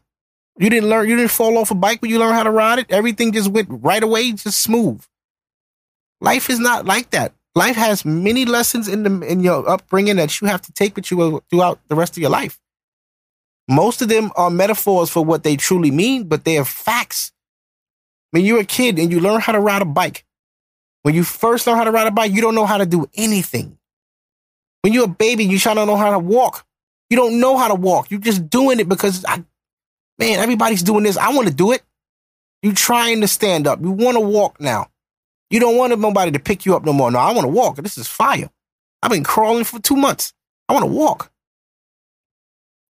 You 0.59 0.69
didn't 0.69 0.89
learn. 0.89 1.09
You 1.09 1.15
didn't 1.15 1.31
fall 1.31 1.57
off 1.57 1.71
a 1.71 1.75
bike 1.75 2.03
when 2.03 2.11
you 2.11 2.19
learned 2.19 2.35
how 2.35 2.43
to 2.43 2.51
ride 2.51 2.79
it. 2.79 2.91
Everything 2.91 3.31
just 3.31 3.49
went 3.49 3.67
right 3.71 4.03
away, 4.03 4.31
just 4.33 4.61
smooth. 4.61 5.03
Life 6.25 6.49
is 6.49 6.59
not 6.59 6.87
like 6.87 7.11
that. 7.11 7.33
Life 7.53 7.75
has 7.75 8.03
many 8.03 8.45
lessons 8.45 8.87
in 8.87 9.03
the 9.03 9.27
in 9.27 9.41
your 9.41 9.69
upbringing 9.69 10.15
that 10.15 10.41
you 10.41 10.47
have 10.47 10.61
to 10.63 10.73
take 10.73 10.95
with 10.95 11.11
you 11.11 11.21
uh, 11.21 11.39
throughout 11.51 11.79
the 11.87 11.95
rest 11.95 12.17
of 12.17 12.21
your 12.21 12.31
life. 12.31 12.59
Most 13.67 14.01
of 14.01 14.09
them 14.09 14.31
are 14.35 14.49
metaphors 14.49 15.11
for 15.11 15.23
what 15.23 15.43
they 15.43 15.55
truly 15.55 15.91
mean, 15.91 16.23
but 16.27 16.43
they 16.43 16.57
are 16.57 16.65
facts. 16.65 17.31
When 18.31 18.43
you're 18.43 18.59
a 18.59 18.65
kid 18.65 18.97
and 18.97 19.11
you 19.11 19.19
learn 19.19 19.39
how 19.39 19.51
to 19.51 19.59
ride 19.59 19.83
a 19.83 19.85
bike, 19.85 20.25
when 21.03 21.13
you 21.13 21.23
first 21.23 21.67
learn 21.67 21.77
how 21.77 21.83
to 21.83 21.91
ride 21.91 22.07
a 22.07 22.11
bike, 22.11 22.31
you 22.31 22.41
don't 22.41 22.55
know 22.55 22.65
how 22.65 22.77
to 22.77 22.87
do 22.87 23.07
anything. 23.13 23.77
When 24.81 24.93
you're 24.93 25.05
a 25.05 25.07
baby, 25.07 25.45
you 25.45 25.59
try 25.59 25.75
to 25.75 25.85
know 25.85 25.95
how 25.95 26.09
to 26.09 26.19
walk. 26.19 26.65
You 27.11 27.17
don't 27.17 27.39
know 27.39 27.55
how 27.55 27.67
to 27.67 27.75
walk. 27.75 28.09
You're 28.09 28.19
just 28.19 28.49
doing 28.49 28.79
it 28.79 28.89
because, 28.89 29.23
I, 29.25 29.43
man, 30.17 30.39
everybody's 30.39 30.81
doing 30.81 31.03
this. 31.03 31.17
I 31.17 31.33
want 31.33 31.47
to 31.47 31.53
do 31.53 31.71
it. 31.71 31.83
You 32.63 32.73
trying 32.73 33.21
to 33.21 33.27
stand 33.27 33.67
up. 33.67 33.79
You 33.79 33.91
want 33.91 34.17
to 34.17 34.21
walk 34.21 34.59
now. 34.59 34.89
You 35.49 35.59
don't 35.59 35.77
want 35.77 35.97
nobody 35.99 36.31
to 36.31 36.39
pick 36.39 36.65
you 36.65 36.75
up 36.75 36.83
no 36.83 36.93
more. 36.93 37.11
No, 37.11 37.19
I 37.19 37.31
want 37.31 37.45
to 37.45 37.49
walk. 37.49 37.77
This 37.77 37.97
is 37.97 38.07
fire. 38.07 38.49
I've 39.01 39.11
been 39.11 39.23
crawling 39.23 39.63
for 39.63 39.79
two 39.79 39.95
months. 39.95 40.33
I 40.67 40.73
want 40.73 40.83
to 40.83 40.91
walk. 40.91 41.31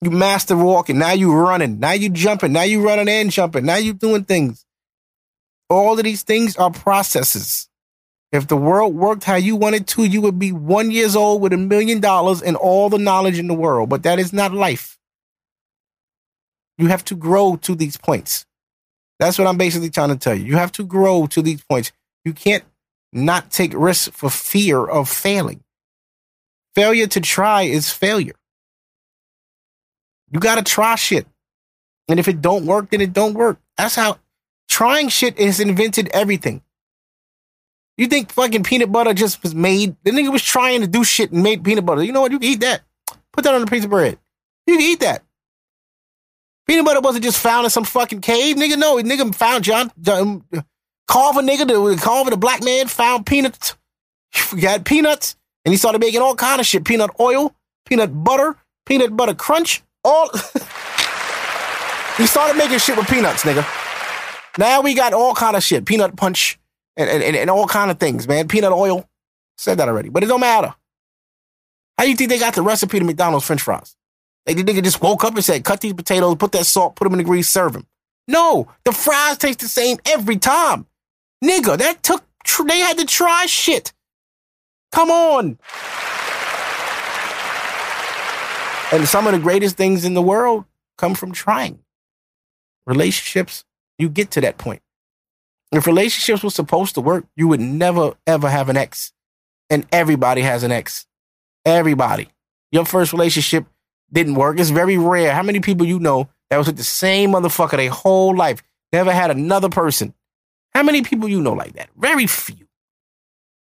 You 0.02 0.12
master 0.12 0.56
walking. 0.56 0.98
Now 0.98 1.13
you 1.13 1.34
running. 1.34 1.80
Now 1.80 1.91
you 1.94 2.10
jumping. 2.10 2.54
Now 2.54 2.63
you 2.63 2.86
running 2.86 3.10
and 3.10 3.32
jumping. 3.32 3.65
Now 3.65 3.78
you 3.78 3.94
doing 3.94 4.24
things. 4.24 4.65
All 5.70 5.98
of 5.98 6.04
these 6.04 6.24
things 6.24 6.56
are 6.58 6.72
processes. 6.72 7.68
If 8.32 8.48
the 8.48 8.58
world 8.58 8.96
worked 8.96 9.24
how 9.24 9.36
you 9.36 9.56
wanted 9.56 9.88
to, 9.88 10.04
you 10.04 10.22
would 10.22 10.38
be 10.38 10.52
one 10.52 10.91
years 10.91 11.15
old 11.15 11.41
with 11.41 11.54
a 11.54 11.58
million 11.58 12.00
dollars 12.00 12.41
and 12.41 12.56
all 12.56 12.89
the 12.89 12.98
knowledge 12.98 13.39
in 13.39 13.48
the 13.48 13.54
world. 13.54 13.89
But 13.89 14.04
that 14.04 14.20
is 14.20 14.34
not 14.34 14.54
life. 14.54 14.98
You 16.78 16.88
have 16.88 17.06
to 17.06 17.15
grow 17.15 17.56
to 17.58 17.76
these 17.76 17.98
points. 17.98 18.46
That's 19.20 19.39
what 19.39 19.48
I'm 19.48 19.58
basically 19.58 19.89
trying 19.89 20.10
to 20.10 20.18
tell 20.18 20.36
you. 20.36 20.46
You 20.46 20.58
have 20.58 20.74
to 20.74 20.84
grow 20.84 21.28
to 21.28 21.41
these 21.41 21.63
points. 21.63 21.91
You 22.25 22.33
can't 22.33 22.63
not 23.13 23.51
take 23.51 23.71
risks 23.73 24.09
for 24.15 24.29
fear 24.29 24.83
of 24.85 25.07
failing. 25.07 25.63
Failure 26.73 27.07
to 27.07 27.21
try 27.21 27.61
is 27.61 27.89
failure. 27.89 28.35
You 30.31 30.39
got 30.39 30.55
to 30.55 30.63
try 30.63 30.95
shit. 30.95 31.25
And 32.09 32.19
if 32.19 32.27
it 32.27 32.41
don't 32.41 32.65
work, 32.65 32.89
then 32.89 32.99
it 32.99 33.13
don't 33.13 33.33
work. 33.33 33.59
That's 33.77 33.95
how 33.95 34.19
trying 34.67 35.09
shit 35.09 35.39
has 35.39 35.59
invented 35.59 36.09
everything. 36.09 36.61
You 37.97 38.07
think 38.07 38.31
fucking 38.31 38.63
peanut 38.63 38.91
butter 38.91 39.13
just 39.13 39.41
was 39.41 39.55
made? 39.55 39.95
The 40.03 40.11
nigga 40.11 40.31
was 40.31 40.43
trying 40.43 40.81
to 40.81 40.88
do 40.88 41.03
shit 41.03 41.31
and 41.31 41.41
made 41.43 41.63
peanut 41.63 41.85
butter. 41.85 42.03
You 42.03 42.11
know 42.11 42.21
what? 42.21 42.31
You 42.31 42.39
can 42.39 42.49
eat 42.49 42.59
that. 42.59 42.81
Put 43.31 43.45
that 43.45 43.53
on 43.53 43.63
a 43.63 43.67
piece 43.67 43.85
of 43.85 43.89
bread. 43.89 44.19
You 44.67 44.75
can 44.75 44.83
eat 44.83 44.99
that. 44.99 45.23
Peanut 46.67 46.83
butter 46.83 46.99
wasn't 46.99 47.23
just 47.23 47.39
found 47.39 47.63
in 47.63 47.69
some 47.69 47.85
fucking 47.85 48.21
cave, 48.21 48.57
nigga. 48.57 48.77
No, 48.77 48.97
nigga 48.97 49.33
found 49.33 49.63
John, 49.63 49.91
John 50.01 50.43
Carver 51.08 51.41
nigga, 51.41 51.68
the 51.68 52.02
Carver, 52.02 52.30
the 52.30 52.38
black 52.38 52.63
man, 52.63 52.88
found 52.88 53.26
peanuts. 53.26 53.76
He 54.52 54.60
got 54.60 54.84
peanuts, 54.84 55.38
and 55.63 55.74
he 55.74 55.78
started 55.78 56.00
making 56.00 56.22
all 56.22 56.36
kind 56.36 56.60
of 56.60 56.68
shit: 56.68 56.84
peanut 56.84 57.10
oil, 57.20 57.56
peanut 57.86 58.24
butter, 58.24 58.58
peanut 58.86 59.15
butter 59.15 59.34
crunch. 59.34 59.82
All 60.04 60.30
he 62.18 62.26
started 62.28 62.58
making 62.58 62.80
shit 62.80 62.98
with 62.98 63.08
peanuts, 63.08 63.44
nigga. 63.44 63.65
Now 64.58 64.82
we 64.82 64.94
got 64.94 65.13
all 65.13 65.34
kind 65.34 65.56
of 65.56 65.63
shit: 65.63 65.86
peanut 65.86 66.18
punch 66.18 66.60
and, 66.98 67.10
and, 67.10 67.36
and 67.36 67.50
all 67.50 67.68
kind 67.68 67.91
of 67.91 68.00
things, 68.00 68.28
man. 68.28 68.48
Peanut 68.48 68.74
oil. 68.74 69.08
Said 69.58 69.78
that 69.78 69.88
already, 69.88 70.10
but 70.10 70.22
it 70.22 70.26
don't 70.26 70.41
matter. 70.41 70.76
How 71.98 72.04
do 72.04 72.10
you 72.10 72.18
think 72.18 72.30
they 72.30 72.39
got 72.39 72.56
the 72.56 72.62
recipe 72.62 73.00
to 73.00 73.06
McDonald's 73.06 73.46
French 73.46 73.62
fries? 73.62 73.96
They 74.46 74.54
the 74.54 74.63
nigga 74.63 74.84
just 74.84 75.02
woke 75.02 75.24
up 75.24 75.34
and 75.34 75.46
said, 75.46 75.63
"Cut 75.63 75.80
these 75.80 75.94
potatoes, 75.94 76.36
put 76.36 76.52
that 76.52 76.65
salt, 76.65 76.96
put 76.96 77.06
them 77.06 77.13
in 77.13 77.20
the 77.20 77.24
grease, 77.24 77.48
serve 77.48 77.74
them." 77.74 77.88
No, 78.28 78.68
the 78.84 78.91
fries 78.91 79.38
taste 79.38 79.60
the 79.60 79.68
same 79.68 79.98
every 80.06 80.38
time. 80.38 80.88
Nigga, 81.43 81.78
that 81.78 82.04
took, 82.04 82.24
they 82.67 82.80
had 82.80 82.98
to 82.98 83.06
try 83.06 83.45
shit. 83.45 83.93
Come 84.91 85.12
on. 85.12 85.60
And 88.91 89.08
some 89.08 89.28
of 89.28 89.34
the 89.34 89.39
greatest 89.39 89.76
things 89.76 90.06
in 90.06 90.13
the 90.13 90.21
world 90.21 90.65
come 90.98 91.15
from 91.15 91.32
trying. 91.32 91.80
Relationships, 92.86 93.65
you 93.98 94.10
get 94.10 94.32
to 94.32 94.41
that 94.41 94.58
point. 94.58 94.82
If 95.71 95.88
relationships 95.88 96.43
were 96.43 96.50
supposed 96.50 96.95
to 96.95 97.02
work, 97.02 97.26
you 97.36 97.48
would 97.48 97.60
never 97.60 98.13
ever 98.26 98.50
have 98.50 98.69
an 98.69 98.78
ex. 98.78 99.12
And 99.69 99.86
everybody 99.91 100.41
has 100.41 100.63
an 100.63 100.71
ex. 100.71 101.08
Everybody. 101.65 102.30
Your 102.71 102.86
first 102.86 103.12
relationship 103.12 103.65
didn't 104.13 104.36
work. 104.36 104.60
It's 104.60 104.69
very 104.69 104.98
rare. 104.98 105.34
How 105.34 105.43
many 105.43 105.60
people 105.60 105.86
you 105.86 106.00
know 106.00 106.30
that 106.50 106.58
was 106.58 106.67
with 106.67 106.78
the 106.78 106.84
same 106.84 107.32
motherfucker 107.32 107.78
their 107.78 107.89
whole 107.89 108.36
life, 108.36 108.62
never 108.93 109.12
had 109.12 109.32
another 109.32 109.69
person? 109.69 110.13
How 110.75 110.83
many 110.83 111.03
people 111.03 111.29
you 111.29 111.41
know 111.41 111.53
like 111.53 111.73
that? 111.75 111.89
Very 111.97 112.27
few. 112.27 112.67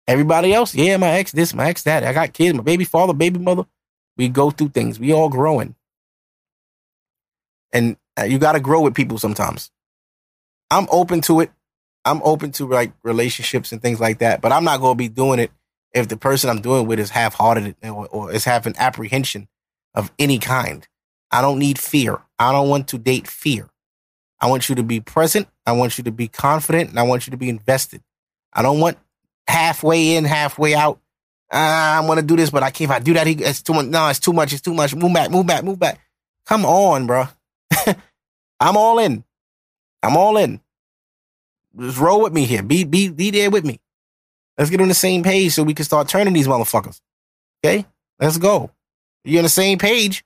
Everybody 0.08 0.54
else, 0.54 0.74
yeah, 0.74 0.98
my 0.98 1.10
ex 1.10 1.34
this, 1.34 1.54
my 1.54 1.68
ex 1.68 1.84
that. 1.84 2.06
I 2.06 2.14
got 2.14 2.34
kids, 2.34 2.56
my 2.58 2.64
baby 2.64 2.86
father, 2.86 3.14
baby 3.14 3.38
mother. 3.38 3.66
We 4.18 4.30
go 4.30 4.50
through 4.50 4.70
things. 4.70 5.00
We 5.00 5.14
all 5.14 5.30
growing. 5.30 5.76
And 7.74 7.98
uh, 8.18 8.24
you 8.24 8.40
got 8.40 8.54
to 8.54 8.62
grow 8.62 8.82
with 8.82 8.96
people 8.96 9.18
sometimes. 9.18 9.72
I'm 10.72 10.88
open 10.92 11.20
to 11.22 11.42
it. 11.42 11.52
I'm 12.06 12.22
open 12.24 12.54
to 12.54 12.68
like 12.68 12.94
relationships 13.04 13.74
and 13.74 13.82
things 13.82 14.00
like 14.00 14.20
that, 14.20 14.42
but 14.42 14.54
I'm 14.54 14.64
not 14.64 14.80
going 14.80 14.94
to 14.94 14.98
be 14.98 15.10
doing 15.10 15.40
it 15.40 15.52
if 15.94 16.08
the 16.08 16.18
person 16.18 16.50
I'm 16.50 16.62
doing 16.62 16.88
with 16.88 17.00
is 17.00 17.10
half 17.10 17.36
hearted 17.36 17.76
or, 17.84 18.08
or 18.08 18.32
is 18.32 18.46
having 18.46 18.76
apprehension 18.78 19.50
of 19.94 20.12
any 20.18 20.40
kind. 20.40 20.88
I 21.30 21.42
don't 21.42 21.60
need 21.60 21.78
fear. 21.78 22.22
I 22.40 22.54
don't 22.54 22.70
want 22.70 22.88
to 22.90 22.98
date 22.98 23.28
fear. 23.28 23.71
I 24.42 24.48
want 24.48 24.68
you 24.68 24.76
to 24.76 24.84
be 24.84 25.00
present. 25.00 25.48
I 25.66 25.74
want 25.74 25.98
you 25.98 26.04
to 26.06 26.12
be 26.12 26.28
confident 26.28 26.90
and 26.90 27.00
I 27.00 27.04
want 27.04 27.28
you 27.28 27.32
to 27.32 27.38
be 27.38 27.48
invested. 27.48 28.02
I 28.52 28.64
don't 28.64 28.80
want 28.80 28.98
halfway 29.48 30.16
in, 30.16 30.26
halfway 30.26 30.74
out. 30.74 31.00
Ah, 31.52 31.98
I 31.98 32.06
want 32.06 32.20
to 32.20 32.26
do 32.26 32.36
this, 32.36 32.50
but 32.50 32.64
I 32.64 32.72
can't. 32.72 32.90
If 32.90 32.96
I 32.96 33.00
do 33.00 33.14
that, 33.14 33.28
it's 33.28 33.62
too 33.62 33.74
much. 33.74 33.86
No, 33.86 34.08
it's 34.08 34.20
too 34.20 34.34
much. 34.34 34.52
It's 34.52 34.62
too 34.62 34.74
much. 34.74 34.96
Move 34.96 35.14
back, 35.14 35.30
move 35.30 35.46
back, 35.46 35.64
move 35.64 35.80
back. 35.80 36.00
Come 36.48 36.66
on, 36.66 37.08
bro. 37.08 37.26
I'm 38.60 38.78
all 38.78 39.00
in. 39.00 39.24
I'm 40.02 40.18
all 40.18 40.38
in. 40.38 40.62
Just 41.78 42.00
roll 42.00 42.22
with 42.22 42.34
me 42.34 42.46
here. 42.46 42.64
Be 42.64 42.84
be 42.84 43.10
be 43.10 43.32
there 43.32 43.50
with 43.50 43.66
me. 43.66 43.80
Let's 44.58 44.70
get 44.70 44.82
on 44.82 44.88
the 44.88 44.94
same 44.94 45.24
page 45.24 45.54
so 45.54 45.64
we 45.64 45.74
can 45.74 45.86
start 45.86 46.08
turning 46.08 46.34
these 46.34 46.48
motherfuckers. 46.48 47.02
Okay? 47.64 47.86
Let's 48.20 48.38
go. 48.38 48.72
You're 49.24 49.40
on 49.40 49.44
the 49.44 49.50
same 49.50 49.78
page. 49.78 50.24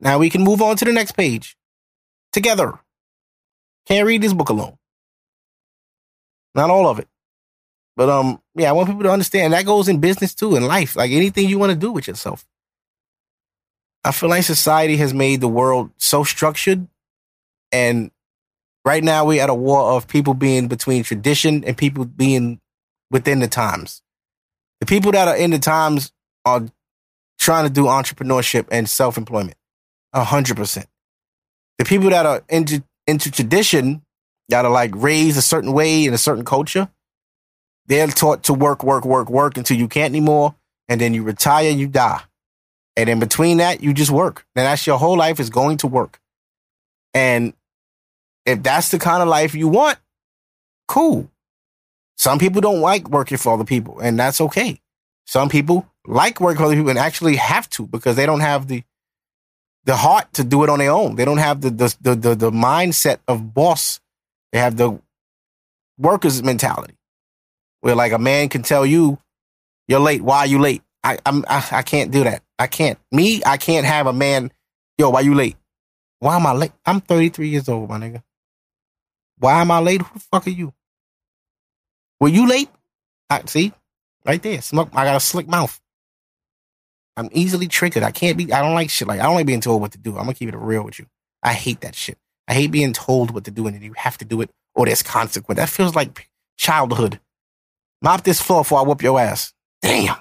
Now 0.00 0.18
we 0.18 0.30
can 0.30 0.42
move 0.42 0.62
on 0.62 0.76
to 0.76 0.84
the 0.84 0.92
next 0.92 1.12
page. 1.12 1.56
Together. 2.32 2.78
Can't 3.88 4.06
read 4.06 4.22
this 4.22 4.34
book 4.34 4.50
alone. 4.50 4.76
Not 6.54 6.70
all 6.70 6.86
of 6.86 6.98
it. 6.98 7.08
But 7.96 8.10
um, 8.10 8.40
yeah, 8.54 8.68
I 8.68 8.72
want 8.72 8.88
people 8.88 9.02
to 9.02 9.10
understand 9.10 9.52
that 9.52 9.64
goes 9.64 9.88
in 9.88 9.98
business 9.98 10.34
too, 10.34 10.54
in 10.56 10.64
life, 10.64 10.94
like 10.94 11.10
anything 11.10 11.48
you 11.48 11.58
want 11.58 11.72
to 11.72 11.78
do 11.78 11.90
with 11.90 12.06
yourself. 12.06 12.44
I 14.04 14.12
feel 14.12 14.28
like 14.28 14.44
society 14.44 14.96
has 14.98 15.12
made 15.12 15.40
the 15.40 15.48
world 15.48 15.90
so 15.96 16.22
structured, 16.22 16.86
and 17.72 18.10
right 18.84 19.02
now 19.02 19.24
we're 19.24 19.42
at 19.42 19.50
a 19.50 19.54
war 19.54 19.96
of 19.96 20.06
people 20.06 20.34
being 20.34 20.68
between 20.68 21.02
tradition 21.02 21.64
and 21.64 21.76
people 21.76 22.04
being 22.04 22.60
within 23.10 23.40
the 23.40 23.48
times. 23.48 24.02
The 24.80 24.86
people 24.86 25.10
that 25.12 25.26
are 25.26 25.36
in 25.36 25.50
the 25.50 25.58
times 25.58 26.12
are 26.44 26.66
trying 27.40 27.64
to 27.64 27.70
do 27.70 27.84
entrepreneurship 27.84 28.68
and 28.70 28.88
self 28.88 29.16
employment, 29.18 29.56
a 30.12 30.22
hundred 30.22 30.56
percent. 30.56 30.86
The 31.78 31.84
people 31.84 32.10
that 32.10 32.26
are 32.26 32.44
into 32.48 32.84
into 33.08 33.32
tradition, 33.32 34.02
that 34.48 34.64
are 34.64 34.70
like 34.70 34.92
raised 34.94 35.36
a 35.36 35.42
certain 35.42 35.72
way 35.72 36.04
in 36.04 36.14
a 36.14 36.18
certain 36.18 36.44
culture, 36.44 36.88
they're 37.86 38.06
taught 38.06 38.44
to 38.44 38.54
work, 38.54 38.82
work, 38.84 39.04
work, 39.04 39.28
work 39.28 39.56
until 39.56 39.76
you 39.76 39.88
can't 39.88 40.12
anymore, 40.12 40.54
and 40.88 41.00
then 41.00 41.14
you 41.14 41.22
retire, 41.22 41.70
you 41.70 41.88
die, 41.88 42.22
and 42.96 43.08
in 43.08 43.20
between 43.20 43.58
that, 43.58 43.82
you 43.82 43.94
just 43.94 44.10
work. 44.10 44.44
And 44.56 44.66
that's 44.66 44.86
your 44.86 44.98
whole 44.98 45.16
life 45.16 45.38
is 45.40 45.50
going 45.50 45.78
to 45.78 45.86
work. 45.86 46.20
And 47.14 47.52
if 48.44 48.62
that's 48.62 48.90
the 48.90 48.98
kind 48.98 49.22
of 49.22 49.28
life 49.28 49.54
you 49.54 49.68
want, 49.68 49.98
cool. 50.86 51.30
Some 52.16 52.38
people 52.38 52.60
don't 52.60 52.80
like 52.80 53.08
working 53.08 53.38
for 53.38 53.54
other 53.54 53.64
people, 53.64 54.00
and 54.00 54.18
that's 54.18 54.40
okay. 54.40 54.80
Some 55.26 55.48
people 55.48 55.86
like 56.06 56.40
working 56.40 56.58
for 56.58 56.64
other 56.64 56.74
people 56.74 56.90
and 56.90 56.98
actually 56.98 57.36
have 57.36 57.68
to 57.70 57.86
because 57.86 58.16
they 58.16 58.26
don't 58.26 58.40
have 58.40 58.66
the 58.66 58.82
the 59.84 59.96
heart 59.96 60.32
to 60.34 60.44
do 60.44 60.64
it 60.64 60.70
on 60.70 60.78
their 60.78 60.90
own. 60.90 61.16
They 61.16 61.24
don't 61.24 61.38
have 61.38 61.60
the 61.60 61.70
the 61.70 61.96
the 62.00 62.14
the, 62.14 62.34
the 62.34 62.50
mindset 62.50 63.18
of 63.28 63.54
boss. 63.54 64.00
They 64.52 64.58
have 64.58 64.76
the 64.76 65.00
workers 65.98 66.42
mentality, 66.42 66.94
where 67.80 67.94
like 67.94 68.12
a 68.12 68.18
man 68.18 68.48
can 68.48 68.62
tell 68.62 68.86
you, 68.86 69.18
"You're 69.86 70.00
late. 70.00 70.22
Why 70.22 70.40
are 70.40 70.46
you 70.46 70.58
late?" 70.58 70.82
I 71.04 71.18
I'm 71.24 71.44
I, 71.48 71.66
I 71.72 71.82
can't 71.82 72.10
do 72.10 72.24
that. 72.24 72.42
I 72.58 72.66
can't. 72.66 72.98
Me, 73.12 73.42
I 73.44 73.56
can't 73.56 73.86
have 73.86 74.06
a 74.06 74.12
man. 74.12 74.52
Yo, 74.98 75.10
why 75.10 75.20
you 75.20 75.34
late? 75.34 75.56
Why 76.20 76.36
am 76.36 76.46
I 76.46 76.52
late? 76.52 76.72
I'm 76.84 77.00
33 77.00 77.48
years 77.48 77.68
old, 77.68 77.88
my 77.88 77.98
nigga. 77.98 78.22
Why 79.38 79.60
am 79.60 79.70
I 79.70 79.78
late? 79.78 80.02
Who 80.02 80.14
the 80.14 80.20
fuck 80.20 80.46
are 80.48 80.50
you? 80.50 80.74
Were 82.20 82.28
you 82.28 82.48
late? 82.48 82.68
I 83.30 83.42
see 83.46 83.72
right 84.24 84.42
there. 84.42 84.60
Smoke. 84.60 84.90
I 84.92 85.04
got 85.04 85.16
a 85.16 85.20
slick 85.20 85.46
mouth. 85.48 85.80
I'm 87.18 87.28
easily 87.32 87.66
triggered. 87.66 88.04
I 88.04 88.12
can't 88.12 88.38
be. 88.38 88.52
I 88.52 88.62
don't 88.62 88.74
like 88.74 88.90
shit 88.90 89.08
like. 89.08 89.18
I 89.18 89.24
don't 89.24 89.34
like 89.34 89.46
being 89.46 89.60
told 89.60 89.80
what 89.80 89.90
to 89.92 89.98
do. 89.98 90.10
I'm 90.10 90.22
gonna 90.22 90.34
keep 90.34 90.48
it 90.48 90.56
real 90.56 90.84
with 90.84 91.00
you. 91.00 91.06
I 91.42 91.52
hate 91.52 91.80
that 91.80 91.96
shit. 91.96 92.16
I 92.46 92.54
hate 92.54 92.70
being 92.70 92.92
told 92.92 93.32
what 93.32 93.44
to 93.44 93.50
do 93.50 93.66
and 93.66 93.74
then 93.74 93.82
you 93.82 93.92
have 93.94 94.16
to 94.18 94.24
do 94.24 94.40
it 94.40 94.50
or 94.76 94.86
there's 94.86 95.02
consequence. 95.02 95.58
That 95.58 95.68
feels 95.68 95.96
like 95.96 96.28
childhood. 96.56 97.18
Mop 98.02 98.22
this 98.22 98.40
floor 98.40 98.60
before 98.60 98.78
I 98.78 98.82
whoop 98.82 99.02
your 99.02 99.18
ass. 99.18 99.52
Damn. 99.82 100.16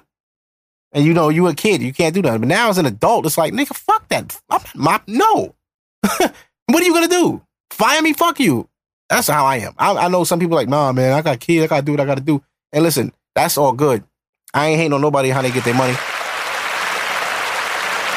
And 0.91 1.05
you 1.05 1.13
know 1.13 1.29
you 1.29 1.45
a 1.47 1.53
kid. 1.53 1.83
You 1.83 1.93
can't 1.93 2.15
do 2.15 2.23
that. 2.23 2.39
But 2.39 2.49
now 2.49 2.69
as 2.69 2.79
an 2.79 2.88
adult, 2.88 3.27
it's 3.27 3.38
like 3.38 3.53
nigga, 3.53 3.75
fuck 3.75 4.07
that. 4.07 4.36
I'm 4.49 4.60
not 4.60 4.75
mop. 4.75 5.03
No. 5.07 5.55
what 6.01 6.81
are 6.81 6.83
you 6.83 6.93
gonna 6.95 7.07
do? 7.07 7.43
Fire 7.69 8.01
me? 8.01 8.13
Fuck 8.13 8.39
you. 8.39 8.67
That's 9.07 9.27
how 9.27 9.45
I 9.45 9.57
am. 9.57 9.73
I, 9.77 9.95
I 9.95 10.07
know 10.07 10.23
some 10.23 10.39
people 10.39 10.55
like, 10.55 10.67
nah, 10.67 10.91
man, 10.91 11.13
I 11.13 11.21
got 11.21 11.39
kids. 11.39 11.63
I 11.63 11.67
gotta 11.67 11.86
do 11.86 11.91
what 11.91 12.01
I 12.01 12.05
gotta 12.05 12.21
do. 12.21 12.43
And 12.73 12.83
listen, 12.83 13.13
that's 13.36 13.55
all 13.55 13.73
good. 13.73 14.03
I 14.51 14.69
ain't 14.69 14.77
hating 14.77 14.93
on 14.93 15.01
nobody 15.01 15.29
how 15.29 15.43
they 15.43 15.51
get 15.51 15.63
their 15.63 15.75
money. 15.75 15.95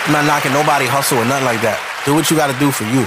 I'm 0.07 0.13
not 0.13 0.25
knocking 0.25 0.53
nobody 0.53 0.87
hustle 0.87 1.19
or 1.19 1.25
nothing 1.25 1.45
like 1.47 1.61
that. 1.63 1.79
Do 2.05 2.15
what 2.15 2.31
you 2.31 2.37
got 2.37 2.53
to 2.53 2.59
do 2.59 2.71
for 2.71 2.85
you. 2.85 3.07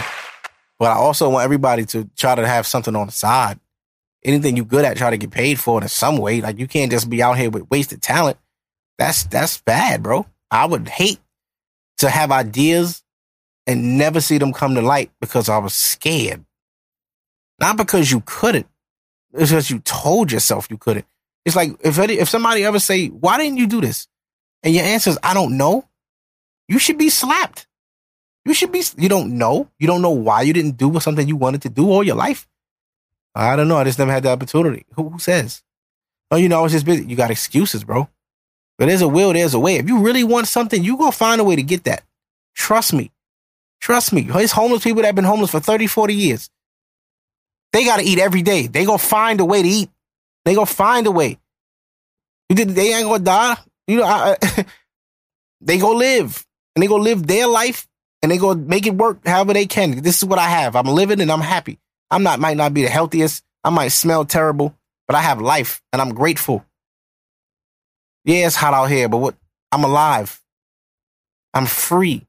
But 0.79 0.91
I 0.91 0.95
also 0.95 1.29
want 1.29 1.43
everybody 1.43 1.85
to 1.87 2.09
try 2.15 2.35
to 2.35 2.47
have 2.47 2.67
something 2.67 2.95
on 2.95 3.07
the 3.07 3.11
side. 3.11 3.59
Anything 4.23 4.55
you 4.55 4.63
good 4.63 4.85
at, 4.85 4.97
try 4.97 5.09
to 5.09 5.17
get 5.17 5.31
paid 5.31 5.59
for 5.59 5.79
it 5.79 5.83
in 5.83 5.89
some 5.89 6.17
way. 6.17 6.39
Like 6.41 6.59
you 6.59 6.67
can't 6.67 6.91
just 6.91 7.09
be 7.09 7.21
out 7.21 7.37
here 7.37 7.49
with 7.49 7.69
wasted 7.69 8.01
talent. 8.01 8.37
That's 8.97 9.23
that's 9.25 9.59
bad, 9.59 10.03
bro. 10.03 10.25
I 10.51 10.65
would 10.65 10.87
hate 10.87 11.19
to 11.97 12.09
have 12.09 12.31
ideas 12.31 13.03
and 13.65 13.97
never 13.97 14.21
see 14.21 14.37
them 14.37 14.53
come 14.53 14.75
to 14.75 14.81
light 14.81 15.11
because 15.19 15.49
I 15.49 15.57
was 15.57 15.73
scared. 15.73 16.45
Not 17.59 17.77
because 17.77 18.11
you 18.11 18.21
couldn't. 18.25 18.67
It's 19.33 19.51
because 19.51 19.69
you 19.69 19.79
told 19.79 20.31
yourself 20.31 20.67
you 20.69 20.77
couldn't. 20.77 21.05
It's 21.45 21.55
like 21.55 21.71
if 21.81 21.97
any, 21.97 22.15
if 22.15 22.29
somebody 22.29 22.63
ever 22.63 22.79
say, 22.79 23.07
"Why 23.07 23.37
didn't 23.37 23.57
you 23.57 23.67
do 23.67 23.81
this?" 23.81 24.07
and 24.61 24.73
your 24.73 24.85
answer 24.85 25.09
is, 25.09 25.19
"I 25.23 25.33
don't 25.33 25.57
know," 25.57 25.87
you 26.67 26.79
should 26.79 26.97
be 26.97 27.09
slapped. 27.09 27.67
You 28.45 28.53
should 28.53 28.71
be. 28.71 28.83
You 28.97 29.09
don't 29.09 29.37
know. 29.37 29.69
You 29.79 29.87
don't 29.87 30.01
know 30.01 30.11
why 30.11 30.41
you 30.41 30.53
didn't 30.53 30.77
do 30.77 30.99
something 30.99 31.27
you 31.27 31.35
wanted 31.35 31.61
to 31.63 31.69
do 31.69 31.89
all 31.89 32.03
your 32.03 32.15
life. 32.15 32.47
I 33.35 33.55
don't 33.55 33.67
know. 33.67 33.77
I 33.77 33.83
just 33.83 33.99
never 33.99 34.11
had 34.11 34.23
the 34.23 34.29
opportunity. 34.29 34.85
Who, 34.95 35.09
who 35.09 35.19
says? 35.19 35.63
Oh, 36.29 36.35
you 36.35 36.49
know, 36.49 36.59
I 36.59 36.61
was 36.61 36.71
just 36.71 36.85
busy. 36.85 37.05
You 37.05 37.15
got 37.15 37.31
excuses, 37.31 37.83
bro. 37.83 38.09
But 38.77 38.87
there's 38.87 39.01
a 39.01 39.07
will, 39.07 39.33
there's 39.33 39.53
a 39.53 39.59
way. 39.59 39.77
If 39.77 39.87
you 39.87 39.99
really 39.99 40.23
want 40.23 40.47
something, 40.47 40.83
you 40.83 40.97
gonna 40.97 41.11
find 41.11 41.39
a 41.39 41.43
way 41.43 41.55
to 41.55 41.63
get 41.63 41.83
that. 41.85 42.03
Trust 42.55 42.93
me. 42.93 43.11
Trust 43.79 44.13
me. 44.13 44.21
There's 44.21 44.51
homeless 44.51 44.83
people 44.83 45.01
that 45.01 45.09
have 45.09 45.15
been 45.15 45.25
homeless 45.25 45.51
for 45.51 45.59
30, 45.59 45.87
40 45.87 46.15
years. 46.15 46.49
They 47.71 47.85
gotta 47.85 48.03
eat 48.03 48.19
every 48.19 48.41
day. 48.41 48.67
They 48.67 48.85
gonna 48.85 48.97
find 48.97 49.39
a 49.39 49.45
way 49.45 49.61
to 49.61 49.67
eat. 49.67 49.89
They 50.45 50.53
gonna 50.53 50.65
find 50.65 51.07
a 51.07 51.11
way. 51.11 51.39
They 52.49 52.93
ain't 52.93 53.05
gonna 53.05 53.23
die. 53.23 53.57
You 53.87 53.97
know. 53.97 54.03
I, 54.03 54.37
they 55.61 55.77
gonna 55.77 55.97
live, 55.97 56.45
and 56.75 56.83
they 56.83 56.87
gonna 56.87 57.03
live 57.03 57.27
their 57.27 57.47
life, 57.47 57.87
and 58.21 58.31
they 58.31 58.37
gonna 58.37 58.59
make 58.59 58.85
it 58.85 58.95
work 58.95 59.25
however 59.25 59.53
they 59.53 59.65
can. 59.65 60.01
This 60.01 60.17
is 60.17 60.25
what 60.25 60.39
I 60.39 60.47
have. 60.49 60.75
I'm 60.75 60.87
living, 60.87 61.21
and 61.21 61.31
I'm 61.31 61.41
happy. 61.41 61.79
I'm 62.11 62.23
not. 62.23 62.39
Might 62.39 62.57
not 62.57 62.73
be 62.73 62.83
the 62.83 62.89
healthiest. 62.89 63.43
I 63.63 63.69
might 63.69 63.89
smell 63.89 64.25
terrible, 64.25 64.75
but 65.07 65.15
I 65.15 65.21
have 65.21 65.41
life, 65.41 65.81
and 65.91 66.01
I'm 66.01 66.13
grateful. 66.13 66.65
Yeah, 68.25 68.47
it's 68.47 68.55
hot 68.55 68.73
out 68.73 68.89
here, 68.89 69.09
but 69.09 69.17
what? 69.17 69.35
I'm 69.71 69.83
alive. 69.83 70.41
I'm 71.53 71.65
free. 71.65 72.25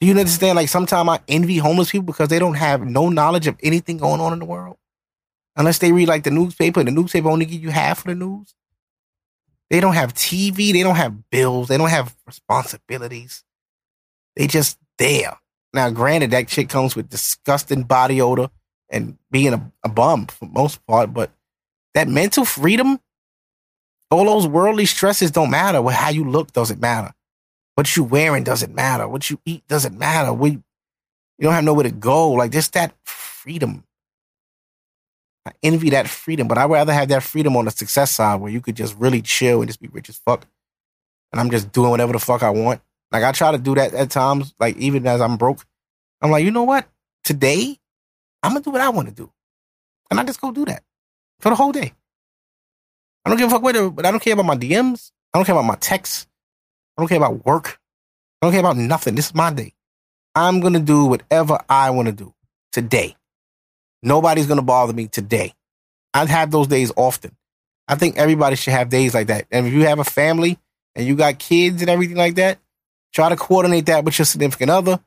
Do 0.00 0.06
you 0.06 0.12
understand? 0.12 0.56
Like 0.56 0.68
sometimes 0.68 1.08
I 1.08 1.20
envy 1.28 1.58
homeless 1.58 1.90
people 1.90 2.06
because 2.06 2.28
they 2.28 2.38
don't 2.38 2.54
have 2.54 2.84
no 2.84 3.08
knowledge 3.08 3.46
of 3.46 3.56
anything 3.62 3.98
going 3.98 4.20
on 4.20 4.32
in 4.32 4.38
the 4.38 4.44
world. 4.44 4.76
Unless 5.56 5.78
they 5.78 5.92
read 5.92 6.08
like 6.08 6.24
the 6.24 6.30
newspaper, 6.30 6.82
the 6.82 6.90
newspaper 6.90 7.28
only 7.28 7.44
give 7.44 7.62
you 7.62 7.70
half 7.70 7.98
of 7.98 8.04
the 8.06 8.14
news. 8.14 8.54
They 9.68 9.80
don't 9.80 9.94
have 9.94 10.14
TV. 10.14 10.72
They 10.72 10.82
don't 10.82 10.96
have 10.96 11.30
bills. 11.30 11.68
They 11.68 11.76
don't 11.76 11.90
have 11.90 12.16
responsibilities. 12.26 13.44
They 14.36 14.46
just 14.46 14.78
there. 14.98 15.36
Now, 15.72 15.90
granted, 15.90 16.32
that 16.32 16.50
shit 16.50 16.68
comes 16.68 16.96
with 16.96 17.08
disgusting 17.08 17.84
body 17.84 18.20
odor 18.20 18.50
and 18.88 19.18
being 19.30 19.52
a, 19.52 19.72
a 19.84 19.88
bum 19.88 20.26
for 20.26 20.46
most 20.46 20.84
part, 20.86 21.14
but 21.14 21.30
that 21.94 22.08
mental 22.08 22.44
freedom, 22.44 23.00
all 24.10 24.24
those 24.24 24.46
worldly 24.46 24.86
stresses 24.86 25.30
don't 25.30 25.50
matter. 25.50 25.82
How 25.90 26.10
you 26.10 26.28
look 26.28 26.52
doesn't 26.52 26.80
matter. 26.80 27.12
What 27.76 27.96
you 27.96 28.04
wearing 28.04 28.44
doesn't 28.44 28.74
matter. 28.74 29.06
What 29.08 29.30
you 29.30 29.40
eat 29.44 29.66
doesn't 29.68 29.96
matter. 29.96 30.32
We, 30.32 30.50
you 30.50 30.62
don't 31.40 31.52
have 31.52 31.64
nowhere 31.64 31.84
to 31.84 31.90
go. 31.90 32.32
Like 32.32 32.50
just 32.50 32.72
that 32.72 32.94
freedom. 33.04 33.84
I 35.46 35.52
envy 35.62 35.90
that 35.90 36.08
freedom, 36.08 36.48
but 36.48 36.58
I'd 36.58 36.70
rather 36.70 36.92
have 36.92 37.08
that 37.08 37.22
freedom 37.22 37.56
on 37.56 37.64
the 37.64 37.70
success 37.70 38.10
side 38.10 38.40
where 38.40 38.52
you 38.52 38.60
could 38.60 38.76
just 38.76 38.96
really 38.98 39.22
chill 39.22 39.60
and 39.62 39.68
just 39.68 39.80
be 39.80 39.88
rich 39.88 40.08
as 40.08 40.16
fuck. 40.16 40.46
And 41.32 41.40
I'm 41.40 41.50
just 41.50 41.72
doing 41.72 41.90
whatever 41.90 42.12
the 42.12 42.18
fuck 42.18 42.42
I 42.42 42.50
want. 42.50 42.82
Like 43.12 43.24
I 43.24 43.32
try 43.32 43.52
to 43.52 43.58
do 43.58 43.74
that 43.74 43.94
at 43.94 44.10
times, 44.10 44.54
like 44.60 44.76
even 44.76 45.06
as 45.06 45.20
I'm 45.20 45.36
broke. 45.36 45.64
I'm 46.22 46.30
like, 46.30 46.44
you 46.44 46.50
know 46.50 46.64
what? 46.64 46.86
Today, 47.24 47.78
I'm 48.42 48.52
gonna 48.52 48.64
do 48.64 48.70
what 48.70 48.80
I 48.80 48.90
want 48.90 49.08
to 49.08 49.14
do. 49.14 49.32
And 50.10 50.20
I 50.20 50.24
just 50.24 50.40
go 50.40 50.52
do 50.52 50.64
that 50.66 50.82
for 51.40 51.50
the 51.50 51.54
whole 51.54 51.72
day. 51.72 51.92
I 53.24 53.30
don't 53.30 53.38
give 53.38 53.48
a 53.48 53.50
fuck 53.50 53.62
whether, 53.62 53.90
but 53.90 54.06
I 54.06 54.10
don't 54.10 54.20
care 54.20 54.34
about 54.34 54.46
my 54.46 54.56
DMs. 54.56 55.12
I 55.32 55.38
don't 55.38 55.44
care 55.44 55.54
about 55.54 55.66
my 55.66 55.76
texts. 55.76 56.26
I 56.96 57.02
don't 57.02 57.08
care 57.08 57.18
about 57.18 57.44
work. 57.44 57.78
I 58.40 58.46
don't 58.46 58.52
care 58.52 58.60
about 58.60 58.76
nothing. 58.76 59.14
This 59.14 59.26
is 59.26 59.34
my 59.34 59.52
day. 59.52 59.74
I'm 60.34 60.60
gonna 60.60 60.80
do 60.80 61.06
whatever 61.06 61.58
I 61.68 61.90
want 61.90 62.06
to 62.06 62.12
do 62.12 62.34
today. 62.72 63.16
Nobody's 64.02 64.46
gonna 64.46 64.62
bother 64.62 64.92
me 64.92 65.08
today. 65.08 65.54
I 66.14 66.24
have 66.26 66.50
those 66.50 66.66
days 66.66 66.92
often. 66.96 67.36
I 67.86 67.96
think 67.96 68.16
everybody 68.16 68.56
should 68.56 68.72
have 68.72 68.88
days 68.88 69.14
like 69.14 69.28
that. 69.28 69.46
And 69.50 69.66
if 69.66 69.72
you 69.72 69.84
have 69.86 69.98
a 69.98 70.04
family 70.04 70.58
and 70.94 71.06
you 71.06 71.16
got 71.16 71.38
kids 71.38 71.82
and 71.82 71.90
everything 71.90 72.16
like 72.16 72.36
that, 72.36 72.58
try 73.12 73.28
to 73.28 73.36
coordinate 73.36 73.86
that 73.86 74.04
with 74.04 74.18
your 74.18 74.26
significant 74.26 74.70
other. 74.70 75.00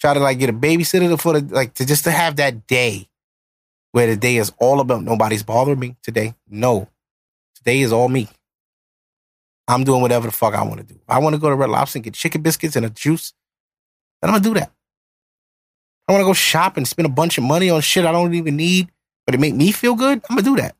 Try 0.00 0.14
to 0.14 0.20
like 0.20 0.38
get 0.38 0.50
a 0.50 0.52
babysitter 0.52 1.20
for 1.20 1.40
the 1.40 1.54
like 1.54 1.74
to 1.74 1.86
just 1.86 2.04
to 2.04 2.10
have 2.10 2.36
that 2.36 2.66
day 2.66 3.08
where 3.92 4.06
the 4.06 4.16
day 4.16 4.36
is 4.36 4.52
all 4.58 4.80
about 4.80 5.02
nobody's 5.02 5.42
bothering 5.42 5.78
me 5.78 5.96
today. 6.02 6.34
No, 6.48 6.88
today 7.56 7.80
is 7.80 7.92
all 7.92 8.08
me. 8.08 8.28
I'm 9.66 9.84
doing 9.84 10.00
whatever 10.00 10.26
the 10.26 10.32
fuck 10.32 10.54
I 10.54 10.62
want 10.62 10.78
to 10.78 10.94
do. 10.94 10.98
I 11.08 11.18
want 11.18 11.34
to 11.34 11.40
go 11.40 11.50
to 11.50 11.56
Red 11.56 11.70
Lobster 11.70 11.98
and 11.98 12.04
get 12.04 12.14
chicken 12.14 12.42
biscuits 12.42 12.76
and 12.76 12.86
a 12.86 12.90
juice, 12.90 13.34
then 14.20 14.30
I'm 14.30 14.40
gonna 14.40 14.54
do 14.54 14.60
that. 14.60 14.72
I 16.08 16.12
want 16.12 16.22
to 16.22 16.26
go 16.26 16.32
shop 16.32 16.76
and 16.78 16.88
spend 16.88 17.06
a 17.06 17.10
bunch 17.10 17.36
of 17.36 17.44
money 17.44 17.68
on 17.68 17.82
shit 17.82 18.06
I 18.06 18.12
don't 18.12 18.32
even 18.34 18.56
need, 18.56 18.90
but 19.26 19.34
it 19.34 19.40
make 19.40 19.54
me 19.54 19.72
feel 19.72 19.94
good. 19.94 20.22
I'm 20.30 20.36
gonna 20.36 20.42
do 20.42 20.56
that. 20.56 20.74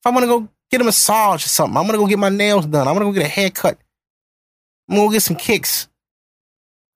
If 0.00 0.06
I 0.06 0.10
want 0.10 0.22
to 0.22 0.26
go 0.26 0.48
get 0.70 0.80
a 0.80 0.84
massage 0.84 1.44
or 1.44 1.48
something, 1.48 1.76
I'm 1.76 1.86
gonna 1.86 1.98
go 1.98 2.06
get 2.06 2.18
my 2.18 2.30
nails 2.30 2.64
done. 2.66 2.88
I'm 2.88 2.94
gonna 2.94 3.04
go 3.04 3.12
get 3.12 3.26
a 3.26 3.28
haircut. 3.28 3.78
I'm 4.88 4.96
gonna 4.96 5.08
go 5.08 5.12
get 5.12 5.22
some 5.22 5.36
kicks. 5.36 5.88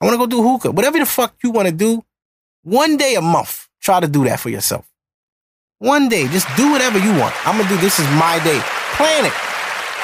I 0.01 0.07
want 0.07 0.15
to 0.15 0.19
go 0.19 0.27
do 0.27 0.43
hookah. 0.43 0.71
Whatever 0.71 0.99
the 0.99 1.07
fuck 1.07 1.35
you 1.43 1.51
want 1.51 1.69
to 1.69 1.75
do, 1.75 2.03
one 2.63 2.97
day 2.97 3.15
a 3.17 3.21
month, 3.21 3.69
try 3.81 4.01
to 4.01 4.09
do 4.09 4.25
that 4.25 4.41
for 4.41 4.49
yourself. 4.49 4.87
One 5.79 6.09
day, 6.09 6.29
just 6.29 6.47
do 6.57 6.71
whatever 6.71 6.99
you 6.99 7.11
want. 7.19 7.35
I'm 7.47 7.57
gonna 7.57 7.69
do 7.69 7.77
this 7.79 7.99
is 7.99 8.07
my 8.11 8.39
day. 8.45 8.61
Plan 8.97 9.25
it. 9.25 9.33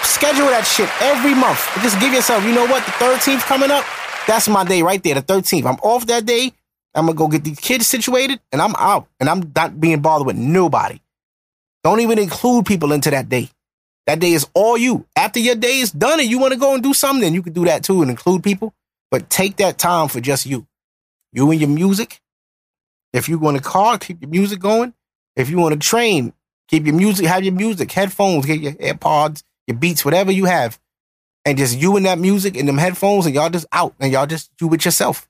Schedule 0.02 0.46
that 0.46 0.64
shit 0.66 0.88
every 1.02 1.34
month. 1.34 1.60
Just 1.82 2.00
give 2.00 2.12
yourself, 2.12 2.44
you 2.44 2.52
know 2.52 2.66
what? 2.66 2.84
The 2.86 2.92
13th 2.92 3.42
coming 3.42 3.70
up, 3.70 3.84
that's 4.26 4.48
my 4.48 4.64
day 4.64 4.82
right 4.82 5.02
there. 5.02 5.14
The 5.14 5.22
13th. 5.22 5.66
I'm 5.66 5.76
off 5.82 6.06
that 6.06 6.24
day. 6.24 6.52
I'm 6.94 7.06
gonna 7.06 7.16
go 7.16 7.28
get 7.28 7.44
these 7.44 7.60
kids 7.60 7.86
situated 7.86 8.40
and 8.52 8.62
I'm 8.62 8.74
out. 8.76 9.06
And 9.20 9.28
I'm 9.28 9.52
not 9.54 9.78
being 9.78 10.00
bothered 10.00 10.26
with 10.26 10.36
nobody. 10.36 10.98
Don't 11.84 12.00
even 12.00 12.18
include 12.18 12.64
people 12.66 12.92
into 12.92 13.10
that 13.10 13.28
day. 13.28 13.50
That 14.06 14.20
day 14.20 14.32
is 14.32 14.46
all 14.54 14.78
you. 14.78 15.06
After 15.16 15.40
your 15.40 15.56
day 15.56 15.80
is 15.80 15.90
done 15.90 16.20
and 16.20 16.28
you 16.28 16.38
want 16.38 16.52
to 16.52 16.58
go 16.58 16.74
and 16.74 16.82
do 16.82 16.94
something, 16.94 17.34
you 17.34 17.42
can 17.42 17.52
do 17.52 17.64
that 17.64 17.82
too 17.82 18.02
and 18.02 18.10
include 18.10 18.44
people. 18.44 18.72
But 19.10 19.28
take 19.30 19.56
that 19.56 19.78
time 19.78 20.08
for 20.08 20.20
just 20.20 20.46
you. 20.46 20.66
You 21.32 21.50
and 21.50 21.60
your 21.60 21.70
music. 21.70 22.20
If 23.12 23.28
you 23.28 23.38
want 23.38 23.56
to 23.56 23.62
car, 23.62 23.98
keep 23.98 24.20
your 24.20 24.30
music 24.30 24.60
going. 24.60 24.94
If 25.34 25.50
you 25.50 25.58
want 25.58 25.72
to 25.74 25.78
train, 25.78 26.32
keep 26.68 26.86
your 26.86 26.94
music, 26.94 27.26
have 27.26 27.44
your 27.44 27.54
music, 27.54 27.90
headphones, 27.92 28.46
get 28.46 28.60
your 28.60 28.72
AirPods, 28.72 29.42
your 29.66 29.76
beats, 29.76 30.04
whatever 30.04 30.30
you 30.30 30.44
have. 30.44 30.78
And 31.44 31.58
just 31.58 31.78
you 31.78 31.96
and 31.96 32.06
that 32.06 32.18
music 32.18 32.56
and 32.56 32.68
them 32.68 32.78
headphones, 32.78 33.26
and 33.26 33.34
y'all 33.34 33.50
just 33.50 33.66
out 33.72 33.94
and 34.00 34.12
y'all 34.12 34.26
just 34.26 34.50
do 34.56 34.72
it 34.74 34.84
yourself. 34.84 35.28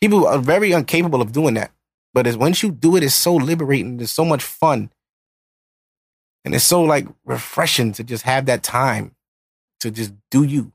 People 0.00 0.26
are 0.26 0.38
very 0.38 0.72
incapable 0.72 1.20
of 1.20 1.32
doing 1.32 1.54
that. 1.54 1.70
But 2.14 2.26
as 2.26 2.36
once 2.36 2.62
you 2.62 2.70
do 2.70 2.96
it, 2.96 3.02
it's 3.02 3.14
so 3.14 3.34
liberating. 3.34 4.00
It's 4.00 4.12
so 4.12 4.24
much 4.24 4.42
fun. 4.42 4.90
And 6.44 6.54
it's 6.54 6.64
so 6.64 6.82
like 6.82 7.06
refreshing 7.24 7.92
to 7.92 8.04
just 8.04 8.24
have 8.24 8.46
that 8.46 8.62
time 8.62 9.14
to 9.80 9.90
just 9.90 10.12
do 10.30 10.42
you. 10.42 10.72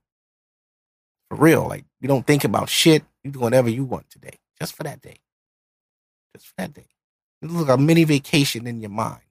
For 1.29 1.37
real. 1.37 1.67
Like 1.67 1.85
you 2.01 2.07
don't 2.07 2.25
think 2.25 2.43
about 2.43 2.69
shit. 2.69 3.03
You 3.23 3.31
do 3.31 3.39
whatever 3.39 3.69
you 3.69 3.83
want 3.83 4.09
today. 4.09 4.39
Just 4.59 4.75
for 4.75 4.83
that 4.83 5.01
day. 5.01 5.17
Just 6.35 6.47
for 6.47 6.53
that 6.57 6.73
day. 6.73 6.87
It's 7.41 7.53
like 7.53 7.69
a 7.69 7.77
mini 7.77 8.03
vacation 8.03 8.67
in 8.67 8.79
your 8.79 8.89
mind. 8.89 9.21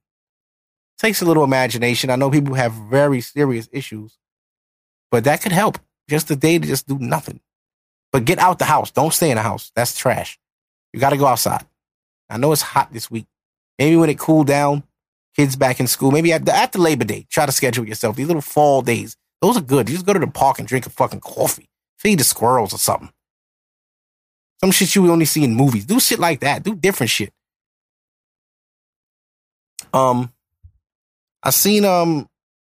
Takes 0.99 1.23
a 1.23 1.25
little 1.25 1.44
imagination. 1.44 2.11
I 2.11 2.16
know 2.16 2.31
people 2.31 2.55
have 2.55 2.73
very 2.73 3.20
serious 3.20 3.68
issues, 3.73 4.18
but 5.11 5.25
that 5.25 5.42
could 5.42 5.53
help. 5.53 5.79
Just 6.09 6.31
a 6.31 6.37
day 6.37 6.59
to 6.59 6.66
just 6.66 6.87
do 6.87 6.99
nothing. 6.99 7.40
But 8.12 8.25
get 8.25 8.38
out 8.38 8.59
the 8.59 8.64
house. 8.64 8.90
Don't 8.90 9.12
stay 9.12 9.31
in 9.31 9.37
the 9.37 9.42
house. 9.42 9.73
That's 9.75 9.97
trash. 9.97 10.38
You 10.92 11.01
got 11.01 11.11
to 11.11 11.16
go 11.16 11.27
outside. 11.27 11.64
I 12.31 12.37
know 12.37 12.53
it's 12.53 12.62
hot 12.62 12.92
this 12.92 13.11
week. 13.11 13.27
Maybe 13.79 13.97
when 13.97 14.11
it 14.11 14.18
cool 14.18 14.44
down, 14.44 14.85
kids 15.37 15.57
back 15.57 15.81
in 15.81 15.87
school, 15.87 16.11
maybe 16.11 16.33
after, 16.33 16.53
after 16.53 16.79
Labor 16.79 17.05
Day, 17.05 17.27
try 17.31 17.47
to 17.47 17.53
schedule 17.53 17.87
yourself. 17.87 18.16
These 18.16 18.27
little 18.27 18.42
fall 18.42 18.83
days, 18.83 19.16
those 19.40 19.57
are 19.57 19.62
good. 19.62 19.88
You 19.88 19.97
just 19.97 20.07
go 20.07 20.12
to 20.12 20.18
the 20.18 20.27
park 20.27 20.59
and 20.59 20.68
drink 20.68 20.87
a 20.87 20.90
fucking 20.90 21.20
coffee, 21.20 21.68
feed 21.99 22.20
the 22.20 22.25
squirrels 22.25 22.73
or 22.73 22.79
something. 22.79 23.11
Some 24.61 24.70
shit 24.70 24.94
you 24.94 25.11
only 25.11 25.27
see 25.27 25.44
in 25.44 25.55
movies. 25.55 25.85
Do 25.85 26.01
shit 26.01 26.18
like 26.18 26.40
that. 26.40 26.62
Do 26.62 26.75
different 26.75 27.11
shit. 27.11 27.33
Um, 29.92 30.33
I 31.42 31.51
seen 31.51 31.85
um, 31.85 32.29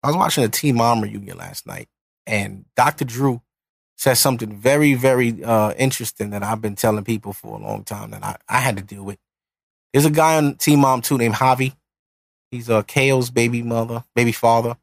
I 0.04 0.08
was 0.08 0.16
watching 0.16 0.44
a 0.44 0.50
Teen 0.50 0.76
Mom 0.76 1.02
reunion 1.02 1.38
last 1.38 1.66
night, 1.66 1.88
and 2.28 2.66
Dr. 2.76 3.06
Drew 3.06 3.42
said 3.98 4.14
something 4.14 4.56
very, 4.56 4.94
very 4.94 5.44
uh 5.44 5.74
interesting 5.74 6.30
that 6.30 6.44
I've 6.44 6.62
been 6.62 6.76
telling 6.76 7.04
people 7.04 7.34
for 7.34 7.58
a 7.58 7.62
long 7.62 7.84
time 7.84 8.12
that 8.12 8.24
I, 8.24 8.38
I 8.48 8.60
had 8.60 8.78
to 8.78 8.84
deal 8.84 9.04
with. 9.04 9.18
There's 9.92 10.06
a 10.06 10.12
guy 10.12 10.38
on 10.38 10.56
Teen 10.56 10.80
Mom 10.80 11.02
too 11.02 11.18
named 11.18 11.36
Javi. 11.36 11.74
He's 12.52 12.70
uh 12.70 12.84
Kail's 12.84 13.30
baby 13.30 13.62
mother, 13.62 14.04
baby 14.16 14.32
father. 14.32 14.78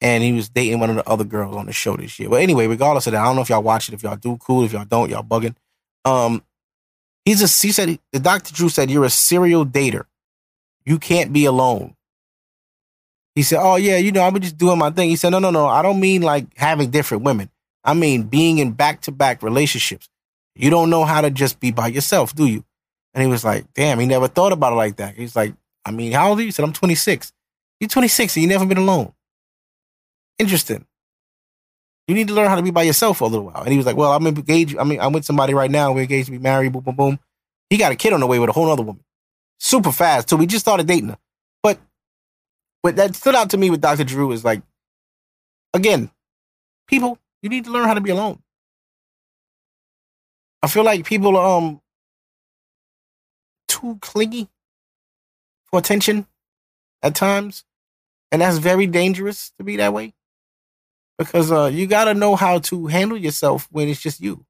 And 0.00 0.24
he 0.24 0.32
was 0.32 0.48
dating 0.48 0.80
one 0.80 0.90
of 0.90 0.96
the 0.96 1.08
other 1.08 1.24
girls 1.24 1.54
on 1.54 1.66
the 1.66 1.72
show 1.72 1.96
this 1.96 2.18
year. 2.18 2.28
But 2.28 2.42
anyway, 2.42 2.66
regardless 2.66 3.06
of 3.06 3.12
that, 3.12 3.22
I 3.22 3.24
don't 3.24 3.36
know 3.36 3.42
if 3.42 3.48
y'all 3.48 3.62
watch 3.62 3.88
it. 3.88 3.94
If 3.94 4.02
y'all 4.02 4.16
do, 4.16 4.36
cool. 4.38 4.64
If 4.64 4.72
y'all 4.72 4.84
don't, 4.84 5.08
y'all 5.10 5.22
bugging. 5.22 5.54
Um, 6.04 6.42
he's 7.24 7.40
a. 7.40 7.66
He 7.66 7.72
said 7.72 7.98
the 8.12 8.18
Dr. 8.18 8.52
Drew 8.52 8.68
said 8.68 8.90
you're 8.90 9.04
a 9.04 9.10
serial 9.10 9.64
dater. 9.64 10.06
You 10.84 10.98
can't 10.98 11.32
be 11.32 11.44
alone. 11.44 11.94
He 13.34 13.42
said, 13.42 13.60
"Oh 13.62 13.76
yeah, 13.76 13.96
you 13.96 14.12
know, 14.12 14.22
I'm 14.22 14.38
just 14.40 14.58
doing 14.58 14.78
my 14.78 14.90
thing." 14.90 15.08
He 15.08 15.16
said, 15.16 15.30
"No, 15.30 15.38
no, 15.38 15.50
no. 15.50 15.66
I 15.66 15.82
don't 15.82 16.00
mean 16.00 16.22
like 16.22 16.46
having 16.56 16.90
different 16.90 17.22
women. 17.22 17.48
I 17.84 17.94
mean 17.94 18.24
being 18.24 18.58
in 18.58 18.72
back 18.72 19.02
to 19.02 19.12
back 19.12 19.42
relationships. 19.42 20.08
You 20.54 20.70
don't 20.70 20.90
know 20.90 21.04
how 21.04 21.20
to 21.20 21.30
just 21.30 21.60
be 21.60 21.70
by 21.70 21.88
yourself, 21.88 22.34
do 22.34 22.46
you?" 22.46 22.64
And 23.14 23.22
he 23.22 23.28
was 23.28 23.44
like, 23.44 23.72
"Damn, 23.74 24.00
he 24.00 24.06
never 24.06 24.26
thought 24.26 24.52
about 24.52 24.72
it 24.72 24.76
like 24.76 24.96
that." 24.96 25.14
He's 25.14 25.36
like, 25.36 25.54
"I 25.84 25.90
mean, 25.92 26.12
how 26.12 26.30
old 26.30 26.38
are 26.38 26.42
you?" 26.42 26.48
He 26.48 26.52
said, 26.52 26.64
"I'm 26.64 26.72
26." 26.72 27.32
You're 27.80 27.88
26 27.88 28.36
and 28.36 28.42
you 28.44 28.48
never 28.48 28.66
been 28.66 28.78
alone. 28.78 29.12
Interesting. 30.38 30.86
You 32.08 32.14
need 32.14 32.28
to 32.28 32.34
learn 32.34 32.48
how 32.48 32.56
to 32.56 32.62
be 32.62 32.70
by 32.70 32.82
yourself 32.84 33.18
for 33.18 33.24
a 33.24 33.28
little 33.28 33.46
while. 33.46 33.62
And 33.62 33.70
he 33.72 33.76
was 33.78 33.86
like, 33.86 33.96
"Well, 33.96 34.12
I'm 34.12 34.26
engaged. 34.26 34.76
I 34.78 34.84
mean, 34.84 35.00
I'm 35.00 35.12
with 35.12 35.24
somebody 35.24 35.54
right 35.54 35.70
now. 35.70 35.92
We're 35.92 36.02
engaged 36.02 36.26
to 36.26 36.32
be 36.32 36.38
married. 36.38 36.72
Boom, 36.72 36.82
boom, 36.82 36.96
boom." 36.96 37.20
He 37.70 37.78
got 37.78 37.92
a 37.92 37.96
kid 37.96 38.12
on 38.12 38.20
the 38.20 38.26
way 38.26 38.38
with 38.38 38.50
a 38.50 38.52
whole 38.52 38.70
other 38.70 38.82
woman, 38.82 39.04
super 39.60 39.92
fast. 39.92 40.30
So 40.30 40.36
we 40.36 40.46
just 40.46 40.64
started 40.64 40.86
dating 40.86 41.10
her. 41.10 41.18
But 41.62 41.80
what 42.82 42.96
that 42.96 43.14
stood 43.16 43.34
out 43.36 43.50
to 43.50 43.58
me 43.58 43.70
with 43.70 43.80
Dr. 43.82 44.04
Drew 44.04 44.32
is 44.32 44.44
like, 44.44 44.62
again, 45.74 46.10
people, 46.88 47.18
you 47.42 47.50
need 47.50 47.64
to 47.66 47.72
learn 47.72 47.86
how 47.88 47.94
to 47.94 48.00
be 48.02 48.10
alone. 48.10 48.42
I 50.62 50.68
feel 50.68 50.84
like 50.84 51.06
people 51.06 51.36
are 51.36 51.58
um 51.58 51.80
too 53.68 53.98
clingy 54.02 54.48
for 55.72 55.80
attention 55.80 56.26
at 57.02 57.16
times, 57.16 57.64
and 58.30 58.42
that's 58.42 58.58
very 58.58 58.86
dangerous 58.86 59.52
to 59.58 59.64
be 59.64 59.76
that 59.78 59.94
way 59.94 60.14
because 61.18 61.50
uh, 61.52 61.66
you 61.72 61.86
got 61.86 62.04
to 62.04 62.14
know 62.14 62.36
how 62.36 62.58
to 62.60 62.86
handle 62.86 63.18
yourself 63.18 63.68
when 63.72 63.88
it's 63.88 64.00
just 64.02 64.20
you. 64.20 64.44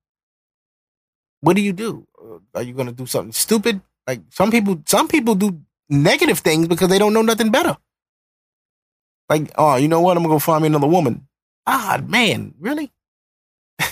What 1.41 1.57
do 1.57 1.63
you 1.63 1.73
do? 1.73 2.07
Uh, 2.21 2.39
are 2.55 2.63
you 2.63 2.75
going 2.75 2.89
to 2.89 2.93
do 2.93 3.07
something 3.07 3.33
stupid? 3.33 3.81
Like 4.07 4.21
some 4.31 4.51
people, 4.51 4.83
some 4.87 5.09
people 5.09 5.35
do 5.35 5.61
negative 5.89 6.41
things 6.41 6.69
because 6.69 6.89
they 6.89 6.99
don't 6.99 7.15
know 7.15 7.23
nothing 7.23 7.51
better. 7.51 7.77
Like, 9.29 9.51
oh, 9.57 9.77
you 9.77 9.89
know 9.89 10.01
what? 10.01 10.17
I'm 10.17 10.23
gonna 10.23 10.35
go 10.35 10.39
find 10.39 10.63
me 10.63 10.67
another 10.69 10.87
woman. 10.87 11.27
Ah, 11.67 12.01
man, 12.07 12.55
really? 12.61 12.93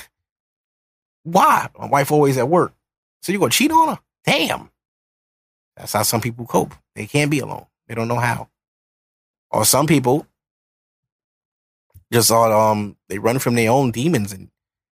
Why? 1.24 1.68
My 1.78 1.86
wife 1.86 2.12
always 2.12 2.36
at 2.38 2.48
work. 2.48 2.74
So 3.22 3.32
you 3.32 3.38
gonna 3.38 3.50
cheat 3.50 3.72
on 3.72 3.88
her? 3.88 3.98
Damn. 4.26 4.69
That's 5.76 5.92
how 5.92 6.02
some 6.02 6.20
people 6.20 6.46
cope. 6.46 6.74
They 6.94 7.06
can't 7.06 7.30
be 7.30 7.40
alone. 7.40 7.66
They 7.88 7.94
don't 7.94 8.08
know 8.08 8.18
how. 8.18 8.48
Or 9.50 9.64
some 9.64 9.86
people 9.86 10.26
just 12.12 12.30
are, 12.30 12.52
um 12.52 12.96
they 13.08 13.18
run 13.18 13.38
from 13.38 13.54
their 13.54 13.70
own 13.70 13.90
demons 13.90 14.32
and 14.32 14.50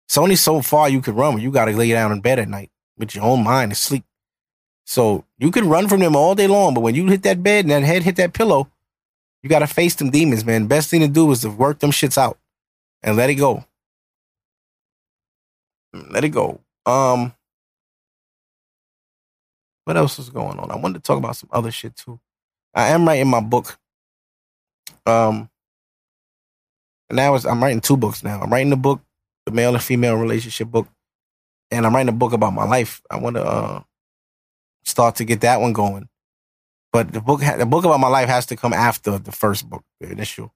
it's 0.07 0.19
only 0.19 0.37
so 0.37 0.63
far 0.63 0.89
you 0.89 1.01
can 1.01 1.15
run 1.15 1.35
when 1.35 1.43
you 1.43 1.51
gotta 1.51 1.73
lay 1.73 1.91
down 1.91 2.13
in 2.13 2.21
bed 2.21 2.39
at 2.39 2.49
night 2.49 2.71
with 2.97 3.15
your 3.15 3.25
own 3.25 3.43
mind 3.43 3.73
and 3.73 3.77
sleep. 3.77 4.05
So 4.85 5.25
you 5.39 5.51
can 5.51 5.69
run 5.69 5.89
from 5.89 6.01
them 6.01 6.15
all 6.15 6.35
day 6.35 6.47
long, 6.47 6.75
but 6.75 6.81
when 6.81 6.95
you 6.95 7.07
hit 7.07 7.23
that 7.25 7.43
bed 7.43 7.65
and 7.65 7.73
that 7.73 7.83
head 7.83 8.05
hit 8.05 8.17
that 8.17 8.33
pillow, 8.33 8.71
you 9.43 9.51
gotta 9.51 9.67
face 9.67 9.95
them 9.97 10.11
demons, 10.11 10.45
man. 10.45 10.67
Best 10.67 10.91
thing 10.91 11.01
to 11.01 11.09
do 11.09 11.31
is 11.33 11.41
to 11.41 11.51
work 11.51 11.81
them 11.81 11.91
shits 11.91 12.17
out 12.17 12.39
and 13.03 13.17
let 13.17 13.31
it 13.31 13.35
go. 13.35 13.65
let 16.11 16.25
it 16.25 16.31
go. 16.31 16.61
Um, 16.85 17.35
what 19.87 19.97
else 19.97 20.19
is 20.19 20.31
going 20.31 20.59
on? 20.59 20.73
I 20.73 20.77
wanted 20.77 20.95
to 20.95 21.07
talk 21.07 21.17
about 21.17 21.37
some 21.37 21.49
other 21.53 21.71
shit 21.71 21.95
too. 21.95 22.19
I 22.75 22.89
am 22.89 23.07
writing 23.07 23.29
my 23.29 23.41
book. 23.41 23.79
Um, 25.07 25.49
now 27.09 27.37
it's, 27.37 27.47
I'm 27.47 27.63
writing 27.63 27.81
two 27.81 27.97
books 27.97 28.25
now. 28.25 28.41
I'm 28.41 28.51
writing 28.51 28.71
the 28.71 28.77
book, 28.77 29.01
the 29.47 29.53
male 29.53 29.75
and 29.75 29.83
female 29.83 30.17
relationship 30.17 30.69
book, 30.69 30.89
and 31.71 31.87
I'm 31.87 31.95
writing 31.95 32.09
a 32.09 32.17
book 32.19 32.33
about 32.33 32.53
my 32.53 32.65
life. 32.65 33.01
I 33.09 33.19
want 33.19 33.37
to 33.37 33.45
uh, 33.45 33.83
start 34.85 35.15
to 35.17 35.25
get 35.25 35.43
that 35.43 35.61
one 35.61 35.73
going. 35.73 36.09
But 36.93 37.13
the 37.13 37.21
book, 37.21 37.41
ha- 37.43 37.57
the 37.57 37.65
book 37.65 37.85
about 37.85 38.01
my 38.01 38.09
life, 38.09 38.29
has 38.29 38.47
to 38.47 38.57
come 38.57 38.73
after 38.73 39.19
the 39.19 39.33
first 39.33 39.71
book, 39.71 39.85
the 40.01 40.11
initial 40.11 40.53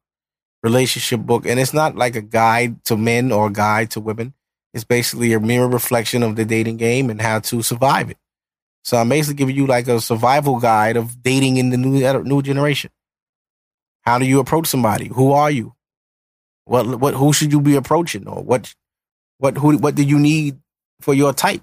relationship 0.65 1.21
book, 1.21 1.47
and 1.47 1.61
it's 1.61 1.73
not 1.73 1.95
like 1.95 2.17
a 2.17 2.23
guide 2.23 2.85
to 2.87 2.97
men 2.97 3.31
or 3.31 3.47
a 3.47 3.53
guide 3.53 3.93
to 3.93 4.01
women. 4.01 4.35
It's 4.75 4.85
basically 4.85 5.33
a 5.35 5.41
mirror 5.41 5.69
reflection 5.69 6.25
of 6.25 6.35
the 6.35 6.45
dating 6.45 6.79
game 6.79 7.11
and 7.11 7.21
how 7.21 7.39
to 7.41 7.63
survive 7.63 8.11
it. 8.11 8.19
So 8.83 8.97
I'm 8.97 9.09
basically 9.09 9.37
giving 9.37 9.57
you 9.57 9.67
like 9.67 9.89
a 9.89 10.01
survival 10.01 10.59
guide 10.59 10.97
of 10.97 11.23
dating 11.23 11.59
in 11.59 11.71
the 11.71 11.77
new 11.77 12.23
new 12.23 12.43
generation. 12.43 12.91
How 14.03 14.19
do 14.19 14.25
you 14.25 14.41
approach 14.41 14.67
somebody? 14.67 15.09
Who 15.09 15.33
are 15.33 15.51
you? 15.51 15.75
What 16.65 17.01
what 17.01 17.15
who 17.15 17.33
should 17.33 17.53
you 17.53 17.61
be 17.61 17.77
approaching 17.77 18.27
or 18.27 18.43
what 18.43 18.75
what 19.39 19.57
who 19.57 19.77
what 19.79 19.95
do 19.95 20.03
you 20.03 20.19
need 20.19 20.59
for 21.01 21.15
your 21.15 21.33
type? 21.33 21.63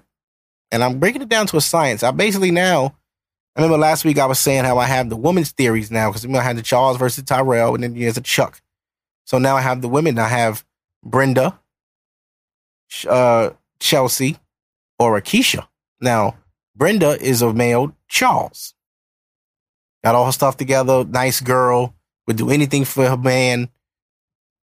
And 0.70 0.84
I'm 0.84 0.98
breaking 0.98 1.22
it 1.22 1.28
down 1.28 1.46
to 1.48 1.56
a 1.56 1.60
science. 1.60 2.02
I 2.02 2.10
basically 2.10 2.50
now 2.50 2.96
I 3.56 3.62
remember 3.62 3.78
last 3.78 4.04
week 4.04 4.18
I 4.18 4.26
was 4.26 4.38
saying 4.38 4.64
how 4.64 4.78
I 4.78 4.86
have 4.86 5.08
the 5.08 5.16
women's 5.16 5.50
theories 5.50 5.90
now 5.90 6.10
because 6.10 6.24
I 6.24 6.42
had 6.42 6.56
the 6.56 6.62
Charles 6.62 6.96
versus 6.96 7.24
Tyrell 7.24 7.74
and 7.74 7.82
then 7.82 7.94
there's 7.94 8.16
a 8.16 8.20
Chuck. 8.22 8.60
So 9.24 9.38
now 9.38 9.56
I 9.56 9.60
have 9.60 9.82
the 9.82 9.88
women. 9.88 10.18
I 10.18 10.28
have 10.28 10.64
Brenda, 11.04 11.58
uh, 13.08 13.50
Chelsea, 13.80 14.38
or 14.98 15.20
Akeisha. 15.20 15.66
Now 16.00 16.36
Brenda 16.78 17.20
is 17.20 17.42
a 17.42 17.52
male 17.52 17.92
Charles. 18.06 18.72
Got 20.04 20.14
all 20.14 20.26
her 20.26 20.32
stuff 20.32 20.56
together, 20.56 21.04
nice 21.04 21.40
girl, 21.40 21.94
would 22.26 22.36
do 22.36 22.50
anything 22.50 22.84
for 22.84 23.08
her 23.08 23.16
man. 23.16 23.68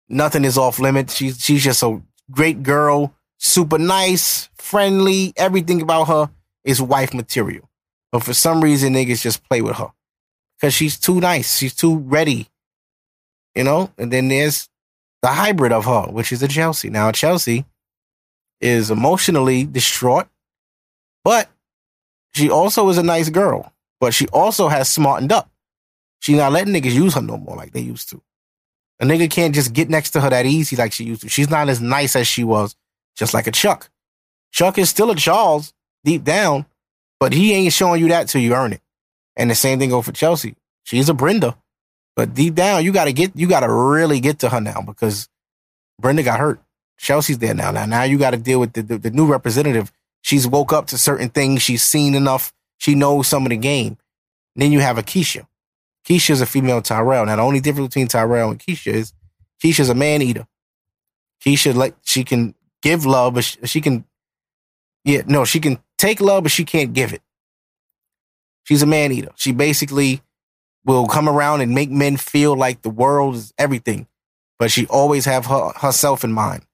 Nothing 0.07 0.45
is 0.45 0.57
off 0.57 0.79
limits. 0.79 1.15
She's 1.15 1.43
she's 1.43 1.65
just 1.65 1.83
a 1.83 2.01
great 2.31 2.63
girl, 2.63 3.13
super 3.37 3.77
nice, 3.77 4.47
friendly. 4.55 5.33
Everything 5.35 5.81
about 5.81 6.05
her 6.05 6.29
is 6.63 6.81
wife 6.81 7.13
material. 7.13 7.69
But 8.13 8.23
for 8.23 8.33
some 8.33 8.63
reason, 8.63 8.93
niggas 8.93 9.21
just 9.21 9.43
play 9.49 9.61
with 9.61 9.75
her 9.75 9.91
because 10.57 10.73
she's 10.73 10.97
too 10.97 11.19
nice. 11.19 11.57
She's 11.57 11.75
too 11.75 11.97
ready, 11.97 12.47
you 13.53 13.65
know. 13.65 13.91
And 13.97 14.13
then 14.13 14.29
there's 14.29 14.69
the 15.21 15.27
hybrid 15.27 15.73
of 15.73 15.83
her, 15.83 16.03
which 16.03 16.31
is 16.31 16.41
a 16.41 16.47
Chelsea. 16.47 16.89
Now 16.89 17.11
Chelsea 17.11 17.65
is 18.61 18.89
emotionally 18.89 19.65
distraught, 19.65 20.27
but 21.25 21.49
she 22.33 22.49
also 22.49 22.87
is 22.89 22.97
a 22.97 23.03
nice 23.03 23.29
girl. 23.29 23.73
But 23.99 24.13
she 24.13 24.27
also 24.27 24.67
has 24.67 24.89
smartened 24.89 25.31
up. 25.31 25.49
She's 26.19 26.37
not 26.37 26.51
letting 26.51 26.73
niggas 26.73 26.93
use 26.93 27.15
her 27.15 27.21
no 27.21 27.37
more 27.37 27.55
like 27.55 27.73
they 27.73 27.81
used 27.81 28.09
to. 28.09 28.21
A 28.99 29.05
nigga 29.05 29.29
can't 29.29 29.55
just 29.55 29.73
get 29.73 29.89
next 29.89 30.11
to 30.11 30.21
her 30.21 30.29
that 30.29 30.45
easy 30.45 30.75
like 30.75 30.91
she 30.91 31.03
used 31.03 31.21
to. 31.21 31.29
She's 31.29 31.49
not 31.49 31.69
as 31.69 31.81
nice 31.81 32.15
as 32.15 32.27
she 32.27 32.43
was, 32.43 32.75
just 33.15 33.33
like 33.33 33.47
a 33.47 33.51
Chuck. 33.51 33.89
Chuck 34.51 34.77
is 34.77 34.89
still 34.89 35.11
a 35.11 35.15
Charles 35.15 35.73
deep 36.03 36.23
down, 36.23 36.65
but 37.19 37.33
he 37.33 37.53
ain't 37.53 37.73
showing 37.73 38.01
you 38.01 38.07
that 38.09 38.27
till 38.27 38.41
you 38.41 38.53
earn 38.53 38.73
it. 38.73 38.81
And 39.35 39.51
the 39.51 39.55
same 39.55 39.77
thing 39.77 39.89
go 39.89 40.01
for 40.01 40.11
Chelsea. 40.11 40.55
She's 40.83 41.09
a 41.09 41.13
Brenda, 41.13 41.57
but 42.15 42.33
deep 42.33 42.55
down 42.55 42.83
you 42.83 42.91
gotta 42.91 43.11
get 43.11 43.35
you 43.35 43.47
gotta 43.47 43.71
really 43.71 44.19
get 44.19 44.39
to 44.39 44.49
her 44.49 44.61
now 44.61 44.81
because 44.81 45.29
Brenda 45.99 46.23
got 46.23 46.39
hurt. 46.39 46.61
Chelsea's 46.97 47.37
there 47.37 47.53
now. 47.53 47.71
Now, 47.71 47.85
now 47.85 48.03
you 48.03 48.17
got 48.17 48.31
to 48.31 48.37
deal 48.37 48.59
with 48.59 48.73
the, 48.73 48.81
the, 48.81 48.97
the 48.97 49.11
new 49.11 49.25
representative. 49.27 49.91
She's 50.21 50.47
woke 50.47 50.73
up 50.73 50.87
to 50.87 50.97
certain 50.97 51.29
things. 51.29 51.61
She's 51.61 51.83
seen 51.83 52.15
enough. 52.15 52.53
She 52.77 52.95
knows 52.95 53.27
some 53.27 53.43
of 53.43 53.49
the 53.49 53.57
game. 53.57 53.97
then 54.55 54.71
you 54.71 54.79
have 54.79 54.97
Akeisha. 54.97 55.47
Keisha's 56.07 56.41
a 56.41 56.45
female 56.45 56.81
Tyrell. 56.81 57.25
Now 57.25 57.35
the 57.35 57.41
only 57.41 57.59
difference 57.59 57.89
between 57.89 58.07
Tyrell 58.07 58.51
and 58.51 58.59
Keisha 58.59 58.93
is 58.93 59.13
Keisha's 59.63 59.89
a 59.89 59.95
man 59.95 60.21
eater. 60.21 60.47
Keisha 61.45 61.75
like 61.75 61.95
she 62.03 62.23
can 62.23 62.55
give 62.81 63.05
love, 63.05 63.33
but 63.33 63.43
she, 63.43 63.57
she 63.65 63.81
can 63.81 64.05
yeah 65.03 65.23
no 65.27 65.45
she 65.45 65.59
can 65.59 65.79
take 65.97 66.21
love, 66.21 66.43
but 66.43 66.51
she 66.51 66.63
can't 66.63 66.93
give 66.93 67.13
it. 67.13 67.21
She's 68.63 68.81
a 68.81 68.85
man 68.85 69.11
eater. 69.11 69.31
She 69.35 69.51
basically 69.51 70.21
will 70.85 71.07
come 71.07 71.27
around 71.27 71.61
and 71.61 71.73
make 71.73 71.89
men 71.89 72.17
feel 72.17 72.55
like 72.55 72.81
the 72.81 72.89
world 72.89 73.35
is 73.35 73.53
everything, 73.57 74.07
but 74.59 74.71
she 74.71 74.87
always 74.87 75.25
have 75.25 75.45
her 75.47 75.71
herself 75.75 76.23
in 76.23 76.31
mind. 76.31 76.66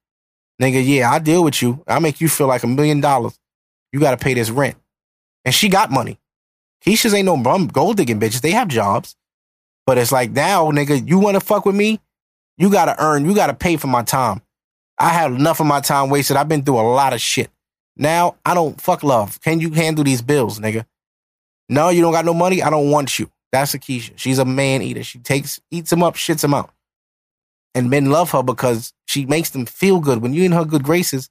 Nigga, 0.64 0.82
yeah, 0.88 1.12
I 1.12 1.20
deal 1.20 1.44
with 1.44 1.62
you. 1.62 1.84
I 1.86 2.00
make 2.00 2.22
you 2.22 2.30
feel 2.30 2.48
like 2.48 2.64
a 2.64 2.68
million 2.68 3.02
dollars. 3.02 3.38
You 3.92 4.00
got 4.00 4.12
to 4.12 4.18
pay 4.18 4.34
this 4.34 4.50
rent, 4.50 4.78
and 5.44 5.54
she 5.54 5.68
got 5.68 5.92
money. 5.92 6.18
Keisha's 6.86 7.14
ain't 7.14 7.26
no 7.26 7.36
bum 7.36 7.68
gold 7.68 7.98
digging 7.98 8.18
bitches. 8.18 8.40
They 8.40 8.52
have 8.52 8.70
jobs. 8.70 9.18
But 9.86 9.98
it's 9.98 10.14
like 10.14 10.32
now, 10.32 10.72
nigga, 10.72 11.06
you 11.06 11.20
want 11.20 11.36
to 11.36 11.42
fuck 11.42 11.66
with 11.66 11.76
me? 11.76 12.00
You 12.58 12.72
got 12.72 12.86
to 12.86 13.04
earn, 13.04 13.26
you 13.26 13.36
got 13.36 13.48
to 13.48 13.54
pay 13.54 13.76
for 13.76 13.88
my 13.88 14.04
time. 14.04 14.42
I 14.98 15.10
had 15.10 15.32
enough 15.32 15.60
of 15.60 15.66
my 15.66 15.82
time 15.82 16.10
wasted. 16.10 16.38
I've 16.38 16.48
been 16.48 16.64
through 16.64 16.80
a 16.80 16.88
lot 16.88 17.12
of 17.12 17.20
shit. 17.20 17.50
Now 17.98 18.38
I 18.46 18.54
don't 18.54 18.80
fuck 18.80 19.04
love. 19.04 19.42
Can 19.42 19.60
you 19.60 19.72
handle 19.72 20.06
these 20.06 20.22
bills, 20.22 20.62
nigga? 20.62 20.86
No, 21.68 21.90
you 21.90 22.00
don't 22.00 22.14
got 22.14 22.24
no 22.24 22.34
money. 22.34 22.64
I 22.64 22.70
don't 22.70 22.90
want 22.90 23.20
you. 23.20 23.30
That's 23.52 23.76
Akeisha. 23.76 24.14
She's 24.16 24.40
a 24.40 24.46
man 24.46 24.82
eater. 24.82 25.04
She 25.04 25.20
takes, 25.20 25.60
eats 25.72 25.92
him 25.92 26.04
up, 26.04 26.16
shits 26.16 26.42
him 26.42 26.54
out. 26.54 26.72
And 27.76 27.90
men 27.90 28.12
love 28.12 28.32
her 28.32 28.44
because 28.44 28.94
she 29.06 29.26
makes 29.26 29.50
them 29.50 29.66
feel 29.66 30.00
good. 30.00 30.22
When 30.22 30.34
you're 30.34 30.46
in 30.46 30.52
her 30.52 30.66
good 30.66 30.84
graces, 30.84 31.30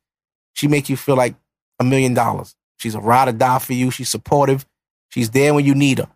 she 0.55 0.66
make 0.66 0.88
you 0.88 0.97
feel 0.97 1.16
like 1.16 1.34
a 1.78 1.84
million 1.84 2.14
dollars. 2.14 2.55
She's 2.78 2.95
a 2.95 3.01
ride 3.01 3.28
or 3.28 3.32
die 3.32 3.59
for 3.61 3.74
you. 3.74 3.90
She's 3.90 4.09
supportive. 4.09 4.66
She's 5.11 5.30
there 5.30 5.55
when 5.55 5.64
you 5.64 5.74
need 5.74 5.99
her. 5.99 6.09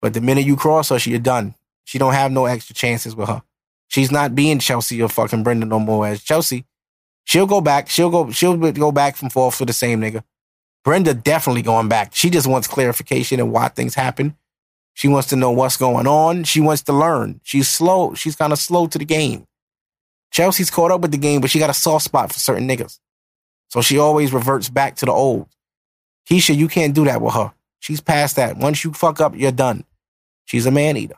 But 0.00 0.14
the 0.14 0.20
minute 0.20 0.46
you 0.46 0.56
cross 0.56 0.90
her, 0.90 0.98
she 0.98 1.18
done. 1.18 1.54
She 1.84 1.98
don't 1.98 2.12
have 2.12 2.30
no 2.30 2.46
extra 2.46 2.74
chances 2.74 3.16
with 3.16 3.28
her. 3.28 3.42
She's 3.88 4.12
not 4.12 4.34
being 4.36 4.60
Chelsea 4.60 5.02
or 5.02 5.08
fucking 5.08 5.42
Brenda 5.42 5.66
no 5.66 5.80
more 5.80 6.06
as 6.06 6.22
Chelsea. 6.22 6.64
She'll 7.24 7.46
go 7.46 7.60
back. 7.60 7.88
She'll 7.88 8.10
go. 8.10 8.30
She'll 8.30 8.56
go 8.56 8.92
back 8.92 9.16
from 9.16 9.30
forth 9.30 9.56
for 9.56 9.64
the 9.64 9.72
same 9.72 10.00
nigga. 10.00 10.22
Brenda 10.84 11.12
definitely 11.12 11.62
going 11.62 11.88
back. 11.88 12.14
She 12.14 12.30
just 12.30 12.46
wants 12.46 12.68
clarification 12.68 13.40
and 13.40 13.52
why 13.52 13.68
things 13.68 13.94
happen. 13.94 14.36
She 15.00 15.08
wants 15.08 15.28
to 15.28 15.36
know 15.36 15.50
what's 15.50 15.78
going 15.78 16.06
on. 16.06 16.44
She 16.44 16.60
wants 16.60 16.82
to 16.82 16.92
learn. 16.92 17.40
She's 17.42 17.70
slow. 17.70 18.12
She's 18.12 18.36
kind 18.36 18.52
of 18.52 18.58
slow 18.58 18.86
to 18.88 18.98
the 18.98 19.06
game. 19.06 19.46
Chelsea's 20.30 20.68
caught 20.68 20.90
up 20.90 21.00
with 21.00 21.10
the 21.10 21.16
game, 21.16 21.40
but 21.40 21.48
she 21.48 21.58
got 21.58 21.70
a 21.70 21.74
soft 21.74 22.04
spot 22.04 22.30
for 22.30 22.38
certain 22.38 22.68
niggas. 22.68 22.98
So 23.68 23.80
she 23.80 23.96
always 23.96 24.30
reverts 24.30 24.68
back 24.68 24.96
to 24.96 25.06
the 25.06 25.12
old. 25.12 25.48
Keisha, 26.28 26.54
you 26.54 26.68
can't 26.68 26.94
do 26.94 27.06
that 27.06 27.22
with 27.22 27.32
her. 27.32 27.50
She's 27.78 28.02
past 28.02 28.36
that. 28.36 28.58
Once 28.58 28.84
you 28.84 28.92
fuck 28.92 29.22
up, 29.22 29.34
you're 29.34 29.52
done. 29.52 29.84
She's 30.44 30.66
a 30.66 30.70
man 30.70 30.98
eater. 30.98 31.16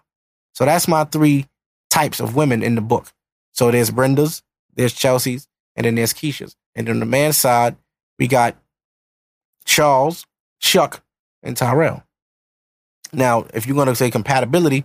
So 0.52 0.64
that's 0.64 0.86
my 0.86 1.02
three 1.02 1.46
types 1.90 2.20
of 2.20 2.36
women 2.36 2.62
in 2.62 2.76
the 2.76 2.82
book. 2.82 3.08
So 3.50 3.72
there's 3.72 3.90
Brenda's, 3.90 4.44
there's 4.76 4.92
Chelsea's, 4.92 5.48
and 5.74 5.86
then 5.86 5.96
there's 5.96 6.14
Keisha's. 6.14 6.54
And 6.76 6.88
on 6.88 7.00
the 7.00 7.04
man's 7.04 7.36
side, 7.36 7.74
we 8.16 8.28
got 8.28 8.56
Charles, 9.64 10.24
Chuck, 10.60 11.02
and 11.42 11.56
Tyrell. 11.56 12.04
Now, 13.12 13.46
if 13.52 13.66
you're 13.66 13.76
going 13.76 13.88
to 13.88 13.94
say 13.94 14.10
compatibility, 14.10 14.84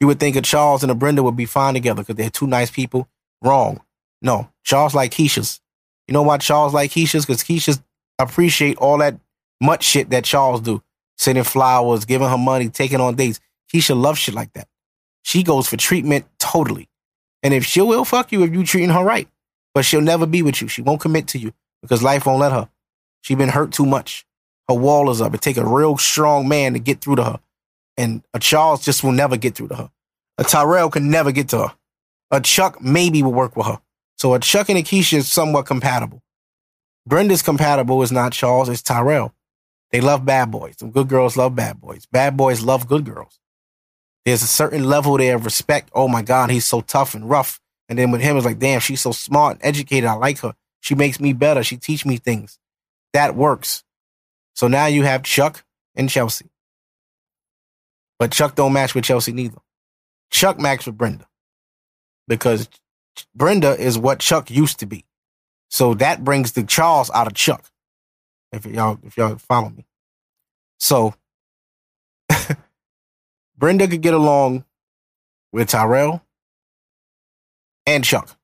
you 0.00 0.06
would 0.06 0.20
think 0.20 0.36
a 0.36 0.42
Charles 0.42 0.82
and 0.82 0.92
a 0.92 0.94
Brenda 0.94 1.22
would 1.22 1.36
be 1.36 1.46
fine 1.46 1.74
together 1.74 2.02
because 2.02 2.16
they're 2.16 2.30
two 2.30 2.46
nice 2.46 2.70
people. 2.70 3.08
Wrong. 3.42 3.80
No, 4.22 4.50
Charles 4.64 4.94
like 4.94 5.12
Keisha's. 5.12 5.60
You 6.08 6.12
know 6.12 6.22
why 6.22 6.38
Charles 6.38 6.74
like 6.74 6.90
Keisha's? 6.90 7.26
Because 7.26 7.42
Keisha's 7.42 7.82
appreciate 8.18 8.78
all 8.78 8.98
that 8.98 9.18
much 9.60 9.84
shit 9.84 10.10
that 10.10 10.24
Charles 10.24 10.60
do. 10.60 10.82
Sending 11.18 11.44
flowers, 11.44 12.04
giving 12.04 12.28
her 12.28 12.38
money, 12.38 12.68
taking 12.68 13.00
on 13.00 13.14
dates. 13.14 13.40
Keisha 13.72 13.98
loves 13.98 14.18
shit 14.18 14.34
like 14.34 14.52
that. 14.52 14.68
She 15.22 15.42
goes 15.42 15.66
for 15.68 15.76
treatment 15.76 16.26
totally. 16.38 16.88
And 17.42 17.52
if 17.54 17.64
she 17.64 17.80
will 17.80 18.04
fuck 18.04 18.32
you 18.32 18.42
if 18.42 18.52
you 18.52 18.64
treating 18.64 18.90
her 18.90 19.04
right. 19.04 19.28
But 19.74 19.84
she'll 19.84 20.00
never 20.00 20.26
be 20.26 20.42
with 20.42 20.60
you. 20.62 20.68
She 20.68 20.82
won't 20.82 21.00
commit 21.00 21.28
to 21.28 21.38
you 21.38 21.52
because 21.82 22.02
life 22.02 22.26
won't 22.26 22.40
let 22.40 22.52
her. 22.52 22.68
She 23.22 23.34
been 23.34 23.48
hurt 23.48 23.72
too 23.72 23.86
much. 23.86 24.24
Her 24.68 24.74
wall 24.74 25.10
is 25.10 25.20
up. 25.20 25.34
It 25.34 25.40
take 25.40 25.56
a 25.56 25.66
real 25.66 25.96
strong 25.98 26.48
man 26.48 26.72
to 26.74 26.78
get 26.78 27.00
through 27.00 27.16
to 27.16 27.24
her. 27.24 27.40
And 27.96 28.22
a 28.34 28.38
Charles 28.38 28.84
just 28.84 29.02
will 29.02 29.12
never 29.12 29.36
get 29.36 29.54
through 29.54 29.68
to 29.68 29.76
her. 29.76 29.90
A 30.38 30.44
Tyrell 30.44 30.90
can 30.90 31.10
never 31.10 31.32
get 31.32 31.48
to 31.50 31.68
her. 31.68 31.74
A 32.30 32.40
Chuck 32.40 32.82
maybe 32.82 33.22
will 33.22 33.32
work 33.32 33.56
with 33.56 33.66
her. 33.66 33.78
So 34.16 34.34
a 34.34 34.40
Chuck 34.40 34.68
and 34.68 34.78
a 34.78 34.82
Keisha 34.82 35.18
is 35.18 35.30
somewhat 35.30 35.66
compatible. 35.66 36.22
Brenda's 37.06 37.42
compatible 37.42 38.02
is 38.02 38.12
not 38.12 38.32
Charles, 38.32 38.68
it's 38.68 38.82
Tyrell. 38.82 39.32
They 39.92 40.00
love 40.00 40.24
bad 40.24 40.50
boys. 40.50 40.74
Some 40.78 40.90
good 40.90 41.08
girls 41.08 41.36
love 41.36 41.54
bad 41.54 41.80
boys. 41.80 42.06
Bad 42.06 42.36
boys 42.36 42.62
love 42.62 42.88
good 42.88 43.04
girls. 43.04 43.38
There's 44.24 44.42
a 44.42 44.48
certain 44.48 44.84
level 44.84 45.16
there 45.16 45.36
of 45.36 45.44
respect. 45.44 45.90
Oh 45.94 46.08
my 46.08 46.22
God, 46.22 46.50
he's 46.50 46.64
so 46.64 46.80
tough 46.80 47.14
and 47.14 47.30
rough. 47.30 47.60
And 47.88 47.96
then 47.98 48.10
with 48.10 48.20
him, 48.20 48.36
it's 48.36 48.44
like, 48.44 48.58
damn, 48.58 48.80
she's 48.80 49.00
so 49.00 49.12
smart 49.12 49.56
and 49.56 49.64
educated. 49.64 50.08
I 50.08 50.14
like 50.14 50.40
her. 50.40 50.54
She 50.80 50.96
makes 50.96 51.20
me 51.20 51.32
better. 51.32 51.62
She 51.62 51.76
teach 51.76 52.04
me 52.04 52.16
things. 52.16 52.58
That 53.12 53.36
works. 53.36 53.84
So 54.54 54.66
now 54.66 54.86
you 54.86 55.04
have 55.04 55.22
Chuck 55.22 55.64
and 55.94 56.10
Chelsea. 56.10 56.50
But 58.18 58.32
Chuck 58.32 58.54
don't 58.54 58.72
match 58.72 58.94
with 58.94 59.04
Chelsea 59.04 59.32
neither. 59.32 59.58
Chuck 60.30 60.58
matched 60.58 60.86
with 60.86 60.96
Brenda. 60.96 61.26
Because 62.28 62.68
Brenda 63.34 63.78
is 63.78 63.98
what 63.98 64.18
Chuck 64.18 64.50
used 64.50 64.80
to 64.80 64.86
be. 64.86 65.04
So 65.68 65.94
that 65.94 66.24
brings 66.24 66.52
the 66.52 66.64
Charles 66.64 67.10
out 67.10 67.26
of 67.26 67.34
Chuck. 67.34 67.70
If 68.52 68.64
y'all 68.66 68.98
if 69.04 69.16
y'all 69.16 69.36
follow 69.36 69.70
me. 69.70 69.84
So 70.78 71.14
Brenda 73.58 73.88
could 73.88 74.00
get 74.00 74.14
along 74.14 74.64
with 75.52 75.68
Tyrell 75.68 76.22
and 77.86 78.04
Chuck, 78.04 78.36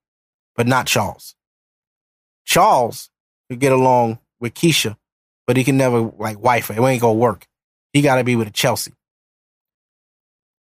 but 0.57 0.67
not 0.67 0.87
Charles. 0.87 1.35
Charles 2.45 3.11
could 3.49 3.61
get 3.61 3.73
along 3.73 4.19
with 4.41 4.55
Keisha, 4.55 4.97
but 5.47 5.57
he 5.57 5.65
can 5.65 5.77
never 5.77 6.01
like 6.01 6.39
wife 6.41 6.69
her. 6.69 6.75
It 6.75 6.87
ain't 6.87 7.01
gonna 7.01 7.15
work. 7.15 7.47
He 7.93 8.03
gotta 8.03 8.25
be 8.25 8.37
with 8.37 8.49
a 8.49 8.53
Chelsea. 8.53 8.93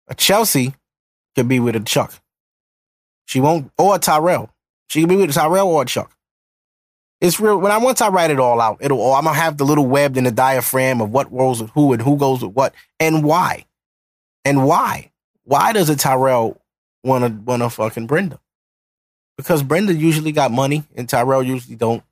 A 0.07 0.15
Chelsea 0.15 0.75
could 1.35 1.47
be 1.47 1.59
with 1.59 1.75
a 1.75 1.79
Chuck. 1.79 2.13
She 3.25 3.39
won't 3.39 3.71
or 3.77 3.95
a 3.95 3.99
Tyrell. 3.99 4.51
She 4.87 5.01
could 5.01 5.09
be 5.09 5.15
with 5.15 5.31
a 5.31 5.33
Tyrell 5.33 5.67
or 5.67 5.81
a 5.83 5.85
Chuck. 5.85 6.15
It's 7.21 7.39
real. 7.39 7.57
When 7.57 7.71
I 7.71 7.77
once 7.77 8.01
I 8.01 8.09
write 8.09 8.31
it 8.31 8.39
all 8.39 8.61
out, 8.61 8.77
it'll. 8.81 8.99
Oh, 8.99 9.05
all 9.05 9.13
I'm 9.15 9.23
gonna 9.23 9.35
have 9.35 9.57
the 9.57 9.65
little 9.65 9.85
web 9.85 10.17
in 10.17 10.25
the 10.25 10.31
diaphragm 10.31 11.01
of 11.01 11.11
what 11.11 11.31
rolls 11.31 11.61
with 11.61 11.71
who 11.71 11.93
and 11.93 12.01
who 12.01 12.17
goes 12.17 12.43
with 12.43 12.53
what 12.53 12.73
and 12.99 13.23
why, 13.23 13.65
and 14.43 14.65
why. 14.65 15.11
Why 15.43 15.73
does 15.73 15.89
a 15.89 15.95
Tyrell 15.95 16.61
want 17.03 17.23
to 17.23 17.29
want 17.29 17.61
to 17.61 17.69
fucking 17.69 18.07
Brenda? 18.07 18.39
Because 19.37 19.63
Brenda 19.63 19.93
usually 19.93 20.31
got 20.31 20.51
money 20.51 20.83
and 20.95 21.07
Tyrell 21.07 21.43
usually 21.43 21.75
don't. 21.75 22.03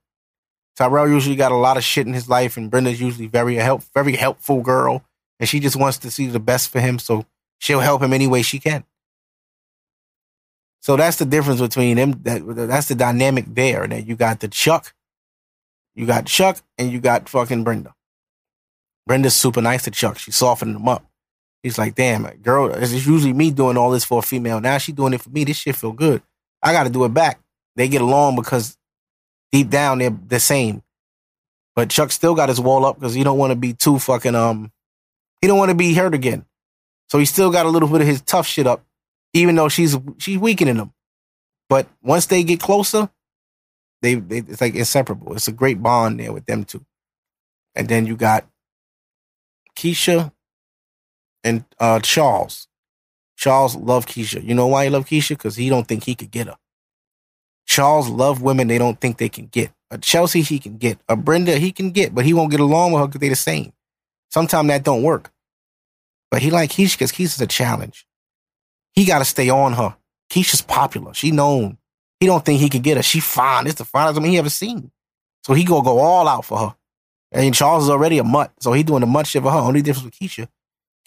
Tyrell 0.75 1.07
usually 1.07 1.35
got 1.35 1.51
a 1.51 1.57
lot 1.57 1.77
of 1.77 1.83
shit 1.83 2.07
in 2.07 2.13
his 2.13 2.27
life, 2.27 2.57
and 2.57 2.71
Brenda's 2.71 2.99
usually 2.99 3.27
very 3.27 3.55
help, 3.55 3.83
very 3.93 4.15
helpful 4.15 4.61
girl, 4.61 5.03
and 5.39 5.47
she 5.47 5.59
just 5.59 5.75
wants 5.75 5.99
to 5.99 6.09
see 6.09 6.27
the 6.27 6.39
best 6.39 6.69
for 6.69 6.79
him, 6.79 6.97
so 6.97 7.25
she'll 7.63 7.79
help 7.79 8.03
him 8.03 8.11
any 8.11 8.27
way 8.27 8.41
she 8.41 8.59
can. 8.59 8.83
So 10.81 10.97
that's 10.97 11.15
the 11.17 11.25
difference 11.25 11.61
between 11.61 11.95
them. 11.95 12.19
That, 12.23 12.41
that's 12.67 12.89
the 12.89 12.95
dynamic 12.95 13.45
there. 13.47 13.87
That 13.87 14.05
you 14.05 14.17
got 14.17 14.41
the 14.41 14.49
Chuck, 14.49 14.93
you 15.95 16.05
got 16.05 16.25
Chuck, 16.25 16.57
and 16.77 16.91
you 16.91 16.99
got 16.99 17.29
fucking 17.29 17.63
Brenda. 17.63 17.95
Brenda's 19.07 19.35
super 19.35 19.61
nice 19.61 19.83
to 19.83 19.91
Chuck. 19.91 20.17
She's 20.17 20.35
softening 20.35 20.75
him 20.75 20.89
up. 20.89 21.05
He's 21.61 21.77
like, 21.77 21.95
damn, 21.95 22.25
girl, 22.41 22.69
it's 22.73 22.91
usually 22.91 23.31
me 23.31 23.49
doing 23.49 23.77
all 23.77 23.91
this 23.91 24.03
for 24.03 24.19
a 24.19 24.21
female. 24.21 24.59
Now 24.59 24.77
she 24.77 24.91
doing 24.91 25.13
it 25.13 25.21
for 25.21 25.29
me. 25.29 25.45
This 25.45 25.57
shit 25.57 25.77
feel 25.77 25.93
good. 25.93 26.21
I 26.61 26.73
got 26.73 26.83
to 26.83 26.89
do 26.89 27.05
it 27.05 27.13
back. 27.13 27.39
They 27.77 27.87
get 27.87 28.01
along 28.01 28.35
because 28.35 28.77
deep 29.53 29.69
down 29.69 29.99
they're 29.99 30.09
the 30.09 30.41
same. 30.41 30.83
But 31.75 31.89
Chuck 31.89 32.11
still 32.11 32.35
got 32.35 32.49
his 32.49 32.59
wall 32.59 32.85
up 32.85 32.99
because 32.99 33.13
he 33.13 33.23
don't 33.23 33.37
want 33.37 33.51
to 33.51 33.55
be 33.55 33.71
too 33.71 33.99
fucking 33.99 34.35
um. 34.35 34.71
He 35.41 35.47
don't 35.47 35.57
want 35.57 35.69
to 35.69 35.75
be 35.75 35.93
hurt 35.93 36.13
again. 36.13 36.45
So 37.13 37.19
he 37.19 37.25
still 37.25 37.51
got 37.51 37.67
a 37.67 37.69
little 37.69 37.87
bit 37.87 38.01
of 38.01 38.07
his 38.07 38.21
tough 38.21 38.47
shit 38.47 38.65
up 38.65 38.83
even 39.33 39.53
though 39.53 39.69
she's 39.69 39.95
she's 40.17 40.39
weakening 40.39 40.77
him. 40.77 40.91
But 41.69 41.87
once 42.01 42.25
they 42.25 42.41
get 42.43 42.59
closer, 42.59 43.07
they, 44.01 44.15
they 44.15 44.39
it's 44.39 44.59
like 44.59 44.73
inseparable. 44.73 45.35
It's 45.35 45.47
a 45.47 45.51
great 45.51 45.79
bond 45.79 46.19
there 46.19 46.33
with 46.33 46.47
them 46.47 46.63
two. 46.63 46.83
And 47.75 47.87
then 47.87 48.07
you 48.07 48.15
got 48.15 48.47
Keisha 49.75 50.31
and 51.43 51.65
uh, 51.79 51.99
Charles. 51.99 52.67
Charles 53.37 53.75
loved 53.75 54.09
Keisha. 54.09 54.43
You 54.43 54.55
know 54.55 54.65
why 54.65 54.85
he 54.85 54.89
loved 54.89 55.07
Keisha? 55.07 55.29
Because 55.29 55.55
he 55.55 55.69
don't 55.69 55.87
think 55.87 56.05
he 56.05 56.15
could 56.15 56.31
get 56.31 56.47
her. 56.47 56.57
Charles 57.67 58.09
loved 58.09 58.41
women 58.41 58.69
they 58.69 58.79
don't 58.79 58.99
think 58.99 59.19
they 59.19 59.29
can 59.29 59.45
get. 59.45 59.71
A 59.91 59.99
Chelsea 59.99 60.41
he 60.41 60.57
can 60.57 60.77
get. 60.79 60.97
A 61.07 61.15
Brenda 61.15 61.59
he 61.59 61.71
can 61.71 61.91
get, 61.91 62.15
but 62.15 62.25
he 62.25 62.33
won't 62.33 62.49
get 62.49 62.59
along 62.59 62.91
with 62.91 63.01
her 63.01 63.07
because 63.07 63.21
they 63.21 63.29
the 63.29 63.35
same. 63.35 63.71
Sometimes 64.31 64.67
that 64.69 64.83
don't 64.83 65.03
work. 65.03 65.31
But 66.33 66.41
he 66.41 66.49
like 66.49 66.71
Keisha 66.71 66.97
because 66.97 67.11
Keisha's 67.11 67.39
a 67.41 67.45
challenge. 67.45 68.07
He 68.93 69.05
got 69.05 69.19
to 69.19 69.25
stay 69.25 69.51
on 69.51 69.73
her. 69.73 69.95
Keisha's 70.31 70.63
popular. 70.63 71.13
She 71.13 71.29
known. 71.29 71.77
He 72.19 72.25
don't 72.25 72.43
think 72.43 72.59
he 72.59 72.69
can 72.69 72.81
get 72.81 72.97
her. 72.97 73.03
She 73.03 73.19
fine. 73.19 73.67
It's 73.67 73.75
the 73.75 73.85
finest 73.85 74.15
woman 74.15 74.31
he 74.31 74.39
ever 74.39 74.49
seen. 74.49 74.89
So 75.45 75.53
he 75.53 75.63
gonna 75.63 75.83
go 75.83 75.99
all 75.99 76.27
out 76.27 76.43
for 76.43 76.57
her. 76.57 76.75
And 77.31 77.53
Charles 77.53 77.83
is 77.83 77.91
already 77.91 78.17
a 78.17 78.23
mutt, 78.23 78.51
so 78.59 78.73
he 78.73 78.81
doing 78.81 79.01
the 79.01 79.05
mutt 79.05 79.27
shit 79.27 79.43
for 79.43 79.51
her. 79.51 79.59
Only 79.59 79.83
difference 79.83 80.05
with 80.05 80.15
Keisha, 80.15 80.47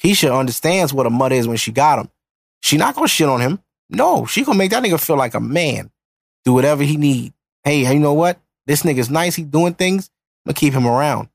Keisha 0.01 0.39
understands 0.39 0.95
what 0.95 1.07
a 1.07 1.11
mutt 1.11 1.33
is 1.33 1.49
when 1.49 1.57
she 1.57 1.73
got 1.73 1.99
him. 1.99 2.09
She 2.63 2.77
not 2.77 2.95
gonna 2.95 3.09
shit 3.09 3.29
on 3.29 3.41
him. 3.41 3.59
No, 3.91 4.27
she 4.27 4.45
gonna 4.45 4.57
make 4.57 4.71
that 4.71 4.85
nigga 4.85 5.01
feel 5.01 5.17
like 5.17 5.35
a 5.35 5.41
man. 5.41 5.91
Do 6.45 6.53
whatever 6.53 6.85
he 6.85 6.97
need. 6.97 7.33
Hey, 7.65 7.93
you 7.93 7.99
know 7.99 8.15
what? 8.15 8.39
This 8.67 8.85
nigga's 8.85 9.11
nice. 9.11 9.35
He 9.35 9.43
doing 9.43 9.75
things. 9.75 10.09
I'm 10.45 10.51
gonna 10.51 10.61
keep 10.61 10.73
him 10.73 10.87
around. 10.87 11.31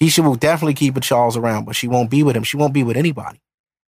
Keisha 0.00 0.24
will 0.24 0.36
definitely 0.36 0.74
keep 0.74 0.96
a 0.96 1.00
Charles 1.00 1.36
around, 1.36 1.64
but 1.64 1.76
she 1.76 1.88
won't 1.88 2.10
be 2.10 2.22
with 2.22 2.36
him. 2.36 2.44
She 2.44 2.56
won't 2.56 2.74
be 2.74 2.84
with 2.84 2.96
anybody. 2.96 3.40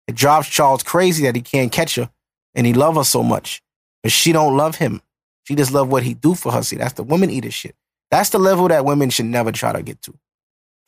It 0.09 0.17
drives 0.17 0.49
Charles 0.49 0.83
crazy 0.83 1.25
that 1.25 1.37
he 1.37 1.43
can't 1.43 1.71
catch 1.71 1.95
her 1.95 2.11
and 2.55 2.67
he 2.67 2.75
love 2.75 2.97
her 2.97 3.05
so 3.05 3.23
much. 3.23 3.63
But 4.03 4.13
she 4.13 4.33
don't 4.33 4.57
love 4.57 4.77
him. 4.77 5.01
She 5.45 5.55
just 5.55 5.73
love 5.73 5.89
what 5.89 6.03
he 6.03 6.15
do 6.15 6.35
for 6.35 6.53
her. 6.53 6.63
See, 6.63 6.77
that's 6.77 6.95
the 6.95 7.05
woman 7.05 7.31
eater 7.31 7.51
shit. 7.51 7.77
That's 8.11 8.31
the 8.31 8.39
level 8.39 8.69
that 8.69 8.85
women 8.85 9.11
should 9.11 9.27
never 9.27 9.53
try 9.53 9.73
to 9.73 9.83
get 9.83 10.03
to. 10.03 10.15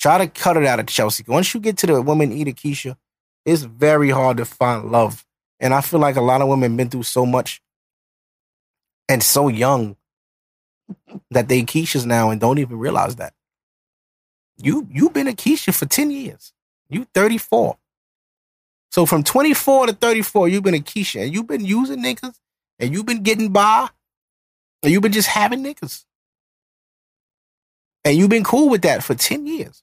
Try 0.01 0.19
to 0.19 0.27
cut 0.27 0.57
it 0.57 0.67
out 0.67 0.81
of 0.81 0.87
Chelsea. 0.87 1.25
Once 1.27 1.55
you 1.55 1.61
get 1.61 1.79
to 1.79 1.87
the 1.87 2.03
woman 2.03 2.33
eater 2.33 2.51
Keisha, 2.51 2.97
it's 3.47 3.63
very 3.63 4.11
hard 4.11 4.39
to 4.39 4.45
find 4.45 4.91
love. 4.91 5.25
And 5.61 5.73
I 5.73 5.81
feel 5.81 6.01
like 6.01 6.17
a 6.17 6.21
lot 6.21 6.43
of 6.43 6.49
women 6.49 6.77
been 6.77 6.91
through 6.91 7.05
so 7.05 7.25
much 7.25 7.63
and 9.09 9.23
so 9.23 9.49
young 9.49 9.97
that 11.31 11.49
they 11.49 11.63
Keishas 11.63 12.05
now 12.05 12.31
and 12.31 12.41
don't 12.41 12.59
even 12.59 12.79
realize 12.79 13.17
that. 13.17 13.33
You 14.59 14.87
you've 14.91 15.13
been 15.13 15.29
a 15.29 15.33
Keisha 15.33 15.75
for 15.75 15.87
10 15.87 16.11
years. 16.11 16.53
You 16.89 17.07
34. 17.15 17.77
So 18.91 19.07
from 19.07 19.25
24 19.25 19.89
to 19.89 19.93
34, 19.93 20.49
you've 20.49 20.63
been 20.63 20.75
a 20.75 20.79
Keisha 20.79 21.25
and 21.25 21.35
you've 21.35 21.49
been 21.49 21.65
using 21.65 22.03
niggas 22.03 22.37
and 22.79 22.93
you've 22.93 23.07
been 23.07 23.23
getting 23.23 23.51
by 23.51 23.89
and 24.83 24.93
you've 24.93 25.03
been 25.03 25.13
just 25.13 25.29
having 25.29 25.65
niggas. 25.65 26.05
And 28.05 28.17
you've 28.17 28.31
been 28.31 28.45
cool 28.45 28.69
with 28.69 28.83
that 28.83 29.03
for 29.03 29.15
10 29.15 29.47
years. 29.47 29.83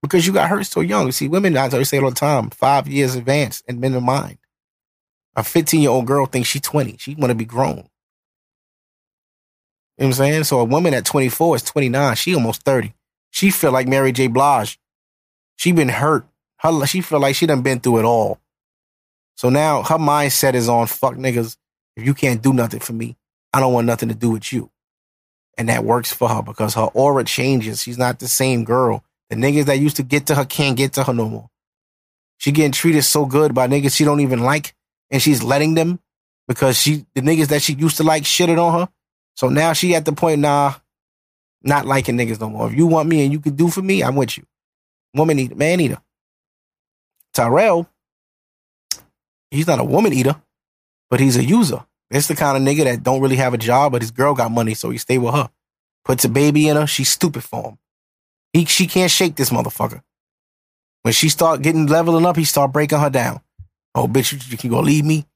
Because 0.00 0.26
you 0.26 0.32
got 0.32 0.48
hurt 0.48 0.66
so 0.66 0.80
young. 0.80 1.06
You 1.06 1.12
See, 1.12 1.28
women, 1.28 1.56
I 1.56 1.68
say 1.68 2.00
all 2.00 2.10
the 2.10 2.16
time, 2.16 2.50
five 2.50 2.88
years 2.88 3.14
advanced 3.14 3.62
in 3.68 3.78
men 3.78 3.94
of 3.94 4.02
mind. 4.02 4.38
A 5.36 5.44
15 5.44 5.80
year 5.80 5.90
old 5.90 6.06
girl 6.06 6.26
thinks 6.26 6.48
she's 6.48 6.62
20. 6.62 6.96
She 6.98 7.14
want 7.14 7.30
to 7.30 7.36
be 7.36 7.44
grown. 7.44 7.76
You 7.76 7.82
know 7.82 7.86
what 9.96 10.06
I'm 10.06 10.12
saying? 10.14 10.44
So 10.44 10.58
a 10.58 10.64
woman 10.64 10.94
at 10.94 11.04
24 11.04 11.56
is 11.56 11.62
29. 11.62 12.16
She 12.16 12.34
almost 12.34 12.62
30. 12.62 12.92
She 13.32 13.50
feel 13.50 13.72
like 13.72 13.88
Mary 13.88 14.12
J. 14.12 14.28
Blige. 14.28 14.78
She 15.56 15.72
been 15.72 15.88
hurt 15.88 16.26
her, 16.62 16.86
she 16.86 17.00
feel 17.00 17.20
like 17.20 17.34
she 17.34 17.46
done 17.46 17.62
been 17.62 17.80
through 17.80 17.98
it 17.98 18.04
all. 18.04 18.38
So 19.36 19.48
now 19.48 19.82
her 19.82 19.98
mindset 19.98 20.54
is 20.54 20.68
on 20.68 20.86
fuck 20.86 21.14
niggas. 21.14 21.56
If 21.96 22.06
you 22.06 22.14
can't 22.14 22.40
do 22.40 22.52
nothing 22.52 22.80
for 22.80 22.92
me, 22.92 23.16
I 23.52 23.60
don't 23.60 23.72
want 23.72 23.86
nothing 23.86 24.08
to 24.08 24.14
do 24.14 24.30
with 24.30 24.52
you. 24.52 24.70
And 25.58 25.68
that 25.68 25.84
works 25.84 26.12
for 26.12 26.28
her 26.28 26.42
because 26.42 26.74
her 26.74 26.88
aura 26.94 27.24
changes. 27.24 27.82
She's 27.82 27.98
not 27.98 28.20
the 28.20 28.28
same 28.28 28.64
girl. 28.64 29.04
The 29.28 29.36
niggas 29.36 29.66
that 29.66 29.80
used 29.80 29.96
to 29.96 30.02
get 30.02 30.26
to 30.26 30.34
her 30.34 30.44
can't 30.44 30.76
get 30.76 30.92
to 30.94 31.04
her 31.04 31.12
no 31.12 31.28
more. 31.28 31.50
She 32.38 32.52
getting 32.52 32.72
treated 32.72 33.02
so 33.02 33.26
good 33.26 33.54
by 33.54 33.66
niggas 33.66 33.94
she 33.94 34.04
don't 34.04 34.20
even 34.20 34.40
like, 34.40 34.74
and 35.10 35.20
she's 35.20 35.42
letting 35.42 35.74
them 35.74 36.00
because 36.48 36.78
she 36.78 37.06
the 37.14 37.20
niggas 37.20 37.48
that 37.48 37.62
she 37.62 37.74
used 37.74 37.96
to 37.96 38.04
like 38.04 38.22
shitted 38.22 38.58
on 38.58 38.80
her. 38.80 38.88
So 39.34 39.48
now 39.48 39.72
she 39.72 39.94
at 39.94 40.04
the 40.04 40.12
point, 40.12 40.40
nah, 40.40 40.74
not 41.64 41.86
liking 41.86 42.16
niggas 42.16 42.40
no 42.40 42.50
more. 42.50 42.68
If 42.68 42.74
you 42.74 42.86
want 42.86 43.08
me 43.08 43.24
and 43.24 43.32
you 43.32 43.40
can 43.40 43.54
do 43.54 43.68
for 43.68 43.82
me, 43.82 44.02
I'm 44.02 44.16
with 44.16 44.36
you. 44.36 44.44
Woman 45.14 45.38
eater, 45.38 45.54
man 45.54 45.80
eater. 45.80 45.98
Tyrell, 47.32 47.88
he's 49.50 49.66
not 49.66 49.78
a 49.78 49.84
woman 49.84 50.12
eater, 50.12 50.36
but 51.10 51.20
he's 51.20 51.36
a 51.36 51.44
user. 51.44 51.84
It's 52.10 52.28
the 52.28 52.34
kind 52.34 52.56
of 52.56 52.62
nigga 52.62 52.84
that 52.84 53.02
don't 53.02 53.20
really 53.20 53.36
have 53.36 53.54
a 53.54 53.58
job, 53.58 53.92
but 53.92 54.02
his 54.02 54.10
girl 54.10 54.34
got 54.34 54.50
money, 54.50 54.74
so 54.74 54.90
he 54.90 54.98
stay 54.98 55.18
with 55.18 55.34
her. 55.34 55.50
Puts 56.04 56.24
a 56.24 56.28
baby 56.28 56.68
in 56.68 56.76
her, 56.76 56.86
she's 56.86 57.08
stupid 57.08 57.42
for 57.42 57.70
him. 57.70 57.78
He 58.52 58.64
she 58.66 58.86
can't 58.86 59.10
shake 59.10 59.36
this 59.36 59.50
motherfucker. 59.50 60.02
When 61.02 61.14
she 61.14 61.28
start 61.28 61.62
getting 61.62 61.86
leveling 61.86 62.26
up, 62.26 62.36
he 62.36 62.44
start 62.44 62.72
breaking 62.72 62.98
her 62.98 63.10
down. 63.10 63.40
Oh, 63.94 64.06
bitch, 64.06 64.32
you, 64.32 64.38
you 64.48 64.56
can 64.56 64.70
go 64.70 64.80
leave 64.80 65.04
me. 65.04 65.26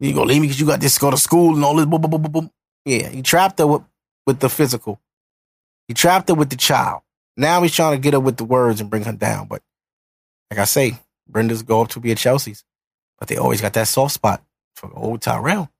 You 0.00 0.12
gonna 0.12 0.26
leave 0.26 0.40
me 0.42 0.48
because 0.48 0.60
you 0.60 0.66
got 0.66 0.80
this 0.80 0.98
go 0.98 1.10
to 1.10 1.16
school 1.16 1.54
and 1.54 1.64
all 1.64 1.76
this. 1.76 1.86
Boom, 1.86 2.00
boom, 2.00 2.10
boom, 2.10 2.22
boom, 2.22 2.32
boom. 2.32 2.50
Yeah, 2.84 3.08
he 3.08 3.22
trapped 3.22 3.58
her 3.58 3.66
with, 3.66 3.82
with 4.26 4.40
the 4.40 4.50
physical. 4.50 5.00
He 5.88 5.94
trapped 5.94 6.28
her 6.28 6.34
with 6.34 6.50
the 6.50 6.56
child. 6.56 7.02
Now 7.36 7.62
he's 7.62 7.74
trying 7.74 7.96
to 7.96 8.00
get 8.02 8.14
her 8.14 8.20
with 8.20 8.36
the 8.36 8.44
words 8.44 8.80
and 8.80 8.90
bring 8.90 9.04
her 9.04 9.12
down. 9.12 9.48
But 9.48 9.62
like 10.50 10.60
I 10.60 10.64
say, 10.64 10.98
Brenda's 11.28 11.62
go 11.62 11.82
up 11.82 11.88
to 11.90 12.00
be 12.00 12.12
at 12.12 12.18
Chelsea's, 12.18 12.64
but 13.18 13.28
they 13.28 13.36
always 13.36 13.60
got 13.60 13.72
that 13.74 13.88
soft 13.88 14.14
spot 14.14 14.42
for 14.74 14.90
old 14.94 15.22
Tyrell. 15.22 15.70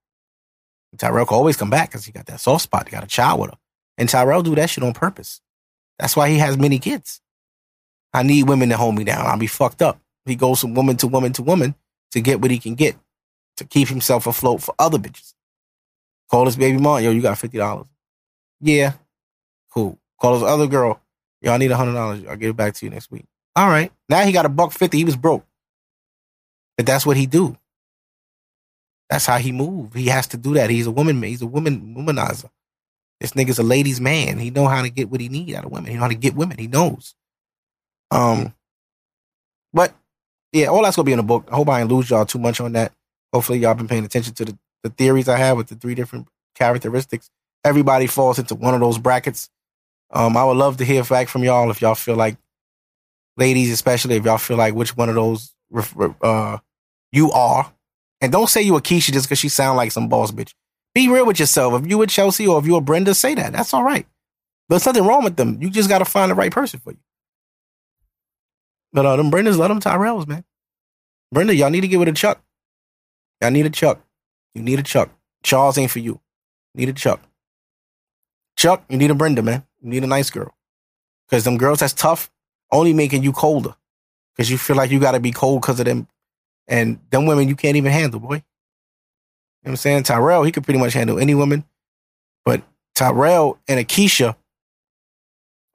Tyrell 0.96 1.26
can 1.26 1.36
always 1.36 1.56
come 1.56 1.70
back 1.70 1.90
because 1.90 2.04
he 2.04 2.12
got 2.12 2.26
that 2.26 2.40
soft 2.40 2.62
spot. 2.62 2.88
He 2.88 2.92
got 2.92 3.04
a 3.04 3.08
child 3.08 3.40
with 3.40 3.50
her. 3.50 3.56
And 3.98 4.08
Tyrell 4.08 4.42
do 4.42 4.54
that 4.54 4.70
shit 4.70 4.84
on 4.84 4.92
purpose. 4.92 5.40
That's 5.98 6.16
why 6.16 6.28
he 6.28 6.38
has 6.38 6.56
many 6.56 6.78
kids. 6.78 7.20
I 8.12 8.22
need 8.22 8.48
women 8.48 8.68
to 8.68 8.76
hold 8.76 8.94
me 8.94 9.04
down. 9.04 9.26
I'll 9.26 9.38
be 9.38 9.46
fucked 9.46 9.82
up. 9.82 10.00
He 10.24 10.36
goes 10.36 10.60
from 10.60 10.74
woman 10.74 10.96
to 10.98 11.08
woman 11.08 11.32
to 11.34 11.42
woman 11.42 11.74
to 12.12 12.20
get 12.20 12.40
what 12.40 12.50
he 12.50 12.58
can 12.58 12.74
get 12.74 12.96
to 13.56 13.64
keep 13.64 13.88
himself 13.88 14.26
afloat 14.26 14.62
for 14.62 14.74
other 14.78 14.98
bitches. 14.98 15.34
Call 16.30 16.44
this 16.44 16.56
baby 16.56 16.78
mom, 16.78 17.02
yo, 17.02 17.10
you 17.10 17.20
got 17.20 17.38
fifty 17.38 17.58
dollars. 17.58 17.86
Yeah, 18.60 18.94
cool. 19.74 19.98
Call 20.20 20.38
this 20.38 20.48
other 20.48 20.66
girl, 20.66 21.00
Y'all 21.44 21.58
need 21.58 21.70
a 21.70 21.76
hundred 21.76 21.92
dollars. 21.92 22.24
I'll 22.26 22.36
get 22.36 22.48
it 22.48 22.56
back 22.56 22.72
to 22.74 22.86
you 22.86 22.90
next 22.90 23.10
week. 23.10 23.26
All 23.54 23.68
right. 23.68 23.92
Now 24.08 24.22
he 24.24 24.32
got 24.32 24.46
a 24.46 24.48
buck 24.48 24.72
fifty. 24.72 24.96
He 24.96 25.04
was 25.04 25.14
broke. 25.14 25.44
But 26.78 26.86
that's 26.86 27.04
what 27.04 27.18
he 27.18 27.26
do. 27.26 27.58
That's 29.10 29.26
how 29.26 29.36
he 29.36 29.52
move. 29.52 29.92
He 29.92 30.06
has 30.06 30.26
to 30.28 30.38
do 30.38 30.54
that. 30.54 30.70
He's 30.70 30.86
a 30.86 30.90
woman. 30.90 31.22
He's 31.22 31.42
a 31.42 31.46
woman 31.46 31.94
womanizer. 31.96 32.48
This 33.20 33.32
nigga's 33.32 33.58
a 33.58 33.62
ladies' 33.62 34.00
man. 34.00 34.38
He 34.38 34.50
know 34.50 34.66
how 34.66 34.80
to 34.82 34.88
get 34.88 35.10
what 35.10 35.20
he 35.20 35.28
need 35.28 35.54
out 35.54 35.66
of 35.66 35.70
women. 35.70 35.90
He 35.90 35.96
know 35.96 36.02
how 36.02 36.08
to 36.08 36.14
get 36.14 36.34
women. 36.34 36.58
He 36.58 36.66
knows. 36.66 37.14
Um, 38.10 38.54
but 39.74 39.94
yeah, 40.52 40.68
all 40.68 40.82
that's 40.82 40.96
gonna 40.96 41.04
be 41.04 41.12
in 41.12 41.18
the 41.18 41.24
book. 41.24 41.46
I 41.52 41.56
hope 41.56 41.68
I 41.68 41.82
ain't 41.82 41.90
lose 41.90 42.08
y'all 42.08 42.24
too 42.24 42.38
much 42.38 42.58
on 42.58 42.72
that. 42.72 42.92
Hopefully, 43.34 43.58
y'all 43.58 43.74
been 43.74 43.88
paying 43.88 44.04
attention 44.04 44.32
to 44.34 44.46
the, 44.46 44.58
the 44.82 44.88
theories 44.88 45.28
I 45.28 45.36
have 45.36 45.58
with 45.58 45.68
the 45.68 45.74
three 45.74 45.94
different 45.94 46.26
characteristics. 46.54 47.28
Everybody 47.62 48.06
falls 48.06 48.38
into 48.38 48.54
one 48.54 48.72
of 48.72 48.80
those 48.80 48.98
brackets. 48.98 49.50
Um, 50.14 50.36
I 50.36 50.44
would 50.44 50.56
love 50.56 50.76
to 50.78 50.84
hear 50.84 51.02
back 51.04 51.28
from 51.28 51.42
y'all 51.42 51.70
if 51.70 51.82
y'all 51.82 51.96
feel 51.96 52.14
like, 52.14 52.36
ladies 53.36 53.70
especially, 53.72 54.16
if 54.16 54.24
y'all 54.24 54.38
feel 54.38 54.56
like 54.56 54.74
which 54.74 54.96
one 54.96 55.08
of 55.08 55.16
those 55.16 55.54
uh, 56.22 56.58
you 57.12 57.32
are. 57.32 57.72
And 58.20 58.32
don't 58.32 58.48
say 58.48 58.62
you 58.62 58.76
a 58.76 58.80
Keisha 58.80 59.12
just 59.12 59.26
because 59.26 59.40
she 59.40 59.48
sound 59.48 59.76
like 59.76 59.92
some 59.92 60.08
boss 60.08 60.30
bitch. 60.30 60.54
Be 60.94 61.08
real 61.08 61.26
with 61.26 61.40
yourself. 61.40 61.82
If 61.82 61.90
you 61.90 62.00
a 62.02 62.06
Chelsea 62.06 62.46
or 62.46 62.58
if 62.60 62.66
you 62.66 62.76
a 62.76 62.80
Brenda, 62.80 63.14
say 63.14 63.34
that. 63.34 63.52
That's 63.52 63.74
all 63.74 63.82
right. 63.82 64.06
There's 64.68 64.86
nothing 64.86 65.04
wrong 65.04 65.24
with 65.24 65.36
them. 65.36 65.60
You 65.60 65.68
just 65.68 65.88
got 65.88 65.98
to 65.98 66.04
find 66.04 66.30
the 66.30 66.34
right 66.34 66.52
person 66.52 66.80
for 66.80 66.92
you. 66.92 66.98
But 68.92 69.04
uh, 69.04 69.16
them 69.16 69.30
Brendas, 69.30 69.58
let 69.58 69.68
them 69.68 69.80
Tyrells, 69.80 70.26
man. 70.26 70.44
Brenda, 71.32 71.54
y'all 71.54 71.70
need 71.70 71.80
to 71.80 71.88
get 71.88 71.98
with 71.98 72.08
a 72.08 72.12
Chuck. 72.12 72.40
Y'all 73.42 73.50
need 73.50 73.66
a 73.66 73.70
Chuck. 73.70 74.00
You 74.54 74.62
need 74.62 74.78
a 74.78 74.84
Chuck. 74.84 75.10
Charles 75.42 75.76
ain't 75.76 75.90
for 75.90 75.98
you. 75.98 76.20
Need 76.74 76.88
a 76.88 76.92
Chuck. 76.92 77.20
Chuck, 78.64 78.82
you 78.88 78.96
need 78.96 79.10
a 79.10 79.14
Brenda, 79.14 79.42
man. 79.42 79.62
You 79.82 79.90
need 79.90 80.04
a 80.04 80.06
nice 80.06 80.30
girl. 80.30 80.54
Because 81.28 81.44
them 81.44 81.58
girls 81.58 81.80
that's 81.80 81.92
tough 81.92 82.30
only 82.72 82.94
making 82.94 83.22
you 83.22 83.30
colder. 83.30 83.74
Because 84.34 84.50
you 84.50 84.56
feel 84.56 84.74
like 84.74 84.90
you 84.90 84.98
got 84.98 85.12
to 85.12 85.20
be 85.20 85.32
cold 85.32 85.60
because 85.60 85.78
of 85.80 85.84
them. 85.84 86.08
And 86.66 86.98
them 87.10 87.26
women 87.26 87.46
you 87.46 87.56
can't 87.56 87.76
even 87.76 87.92
handle, 87.92 88.20
boy. 88.20 88.36
You 88.36 88.38
know 88.38 88.42
what 89.64 89.70
I'm 89.72 89.76
saying? 89.76 90.04
Tyrell, 90.04 90.44
he 90.44 90.50
could 90.50 90.64
pretty 90.64 90.80
much 90.80 90.94
handle 90.94 91.18
any 91.18 91.34
woman. 91.34 91.64
But 92.46 92.62
Tyrell 92.94 93.58
and 93.68 93.86
Akeisha 93.86 94.34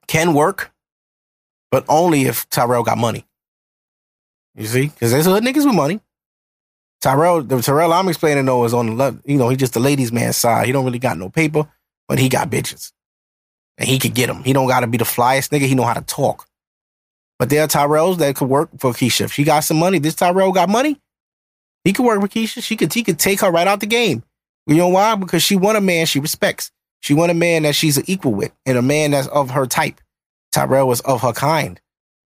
can 0.08 0.34
work, 0.34 0.72
but 1.70 1.84
only 1.88 2.22
if 2.22 2.50
Tyrell 2.50 2.82
got 2.82 2.98
money. 2.98 3.24
You 4.56 4.66
see? 4.66 4.88
Because 4.88 5.12
there's 5.12 5.26
hood 5.26 5.44
niggas 5.44 5.64
with 5.64 5.76
money. 5.76 6.00
Tyrell, 7.00 7.42
the 7.42 7.62
Tyrell 7.62 7.92
I'm 7.92 8.08
explaining 8.08 8.46
though 8.46 8.64
is 8.64 8.74
on 8.74 8.86
the 8.86 8.92
left, 8.94 9.18
you 9.24 9.38
know, 9.38 9.48
he's 9.48 9.58
just 9.58 9.74
the 9.74 9.80
ladies' 9.80 10.10
man 10.10 10.32
side. 10.32 10.66
He 10.66 10.72
don't 10.72 10.84
really 10.84 10.98
got 10.98 11.16
no 11.18 11.30
paper, 11.30 11.68
but 12.10 12.18
he 12.18 12.28
got 12.28 12.50
bitches. 12.50 12.90
And 13.78 13.88
he 13.88 14.00
could 14.00 14.14
get 14.14 14.26
them. 14.26 14.42
He 14.42 14.52
don't 14.52 14.66
gotta 14.66 14.88
be 14.88 14.98
the 14.98 15.04
flyest 15.04 15.50
nigga. 15.50 15.68
He 15.68 15.76
know 15.76 15.84
how 15.84 15.94
to 15.94 16.00
talk. 16.00 16.48
But 17.38 17.50
there 17.50 17.62
are 17.62 17.68
Tyrells 17.68 18.18
that 18.18 18.34
could 18.34 18.48
work 18.48 18.68
for 18.78 18.90
Keisha. 18.90 19.26
If 19.26 19.32
she 19.32 19.44
got 19.44 19.60
some 19.60 19.76
money, 19.78 20.00
this 20.00 20.16
Tyrell 20.16 20.50
got 20.50 20.68
money. 20.68 21.00
He 21.84 21.92
could 21.92 22.04
work 22.04 22.20
with 22.20 22.32
Keisha. 22.32 22.64
She 22.64 22.74
could 22.74 22.92
he 22.92 23.04
could 23.04 23.20
take 23.20 23.42
her 23.42 23.50
right 23.52 23.68
out 23.68 23.78
the 23.78 23.86
game. 23.86 24.24
You 24.66 24.74
know 24.74 24.88
why? 24.88 25.14
Because 25.14 25.44
she 25.44 25.54
want 25.54 25.78
a 25.78 25.80
man 25.80 26.04
she 26.06 26.18
respects. 26.18 26.72
She 26.98 27.14
want 27.14 27.30
a 27.30 27.34
man 27.34 27.62
that 27.62 27.76
she's 27.76 27.96
an 27.96 28.04
equal 28.08 28.32
with, 28.32 28.50
and 28.66 28.76
a 28.76 28.82
man 28.82 29.12
that's 29.12 29.28
of 29.28 29.50
her 29.50 29.66
type. 29.66 30.00
Tyrell 30.50 30.88
was 30.88 31.00
of 31.02 31.20
her 31.22 31.32
kind. 31.32 31.80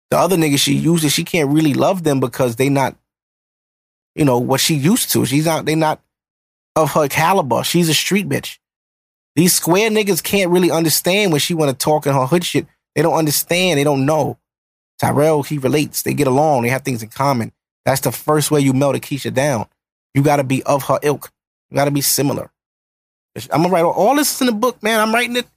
The 0.09 0.17
other 0.17 0.35
niggas 0.35 0.59
she 0.59 0.73
uses, 0.73 1.13
she 1.13 1.23
can't 1.23 1.49
really 1.49 1.73
love 1.73 2.03
them 2.03 2.19
because 2.19 2.57
they 2.57 2.67
not, 2.67 2.97
you 4.15 4.25
know, 4.25 4.37
what 4.37 4.59
she 4.59 4.75
used 4.75 5.11
to. 5.11 5.25
She's 5.25 5.45
not, 5.45 5.63
they 5.63 5.75
not 5.75 6.01
of 6.75 6.91
her 6.91 7.07
caliber. 7.07 7.63
She's 7.63 7.87
a 7.87 7.93
street 7.93 8.27
bitch. 8.27 8.57
These 9.35 9.55
square 9.55 9.89
niggas 9.89 10.23
can't 10.23 10.51
really 10.51 10.71
understand 10.71 11.31
when 11.31 11.39
she 11.39 11.53
want 11.53 11.71
to 11.71 11.77
talk 11.77 12.05
in 12.05 12.13
her 12.13 12.25
hood 12.25 12.43
shit. 12.43 12.67
They 12.95 13.01
don't 13.01 13.13
understand. 13.13 13.79
They 13.79 13.83
don't 13.83 14.05
know. 14.05 14.37
Tyrell, 14.99 15.43
he 15.43 15.57
relates. 15.57 16.03
They 16.03 16.13
get 16.13 16.27
along. 16.27 16.63
They 16.63 16.69
have 16.69 16.83
things 16.83 17.01
in 17.01 17.09
common. 17.09 17.51
That's 17.85 18.01
the 18.01 18.11
first 18.11 18.51
way 18.51 18.59
you 18.59 18.73
melt 18.73 18.95
a 18.95 18.99
Keisha 18.99 19.33
down. 19.33 19.65
You 20.13 20.21
got 20.21 20.37
to 20.37 20.43
be 20.43 20.61
of 20.63 20.83
her 20.83 20.99
ilk. 21.01 21.31
You 21.69 21.75
got 21.75 21.85
to 21.85 21.91
be 21.91 22.01
similar. 22.01 22.51
I'm 23.51 23.61
gonna 23.61 23.73
write 23.73 23.85
all, 23.85 24.15
this 24.15 24.35
is 24.35 24.41
in 24.41 24.47
the 24.47 24.53
book, 24.53 24.83
man. 24.83 24.99
I'm 24.99 25.13
writing 25.13 25.37
it. 25.37 25.47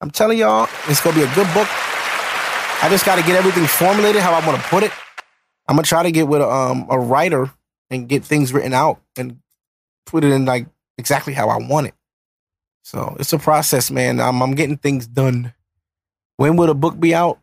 I'm 0.00 0.10
telling 0.10 0.38
y'all, 0.38 0.68
it's 0.88 1.00
gonna 1.00 1.16
be 1.16 1.22
a 1.22 1.34
good 1.34 1.52
book. 1.52 1.66
I 2.82 2.88
just 2.90 3.04
got 3.04 3.16
to 3.16 3.22
get 3.22 3.34
everything 3.34 3.66
formulated 3.66 4.22
how 4.22 4.32
I 4.32 4.46
want 4.46 4.60
to 4.60 4.68
put 4.68 4.84
it. 4.84 4.92
I'm 5.66 5.76
gonna 5.76 5.82
try 5.82 6.02
to 6.02 6.12
get 6.12 6.28
with 6.28 6.42
a, 6.42 6.48
um, 6.48 6.86
a 6.88 6.98
writer 6.98 7.50
and 7.90 8.08
get 8.08 8.24
things 8.24 8.52
written 8.52 8.72
out 8.72 9.00
and 9.16 9.38
put 10.06 10.22
it 10.22 10.30
in 10.30 10.44
like 10.44 10.66
exactly 10.96 11.32
how 11.32 11.48
I 11.48 11.56
want 11.56 11.88
it. 11.88 11.94
So 12.84 13.16
it's 13.18 13.32
a 13.32 13.38
process, 13.38 13.90
man. 13.90 14.20
I'm, 14.20 14.42
I'm 14.42 14.54
getting 14.54 14.76
things 14.76 15.06
done. 15.06 15.54
When 16.36 16.56
will 16.56 16.66
the 16.66 16.74
book 16.74 17.00
be 17.00 17.14
out? 17.14 17.38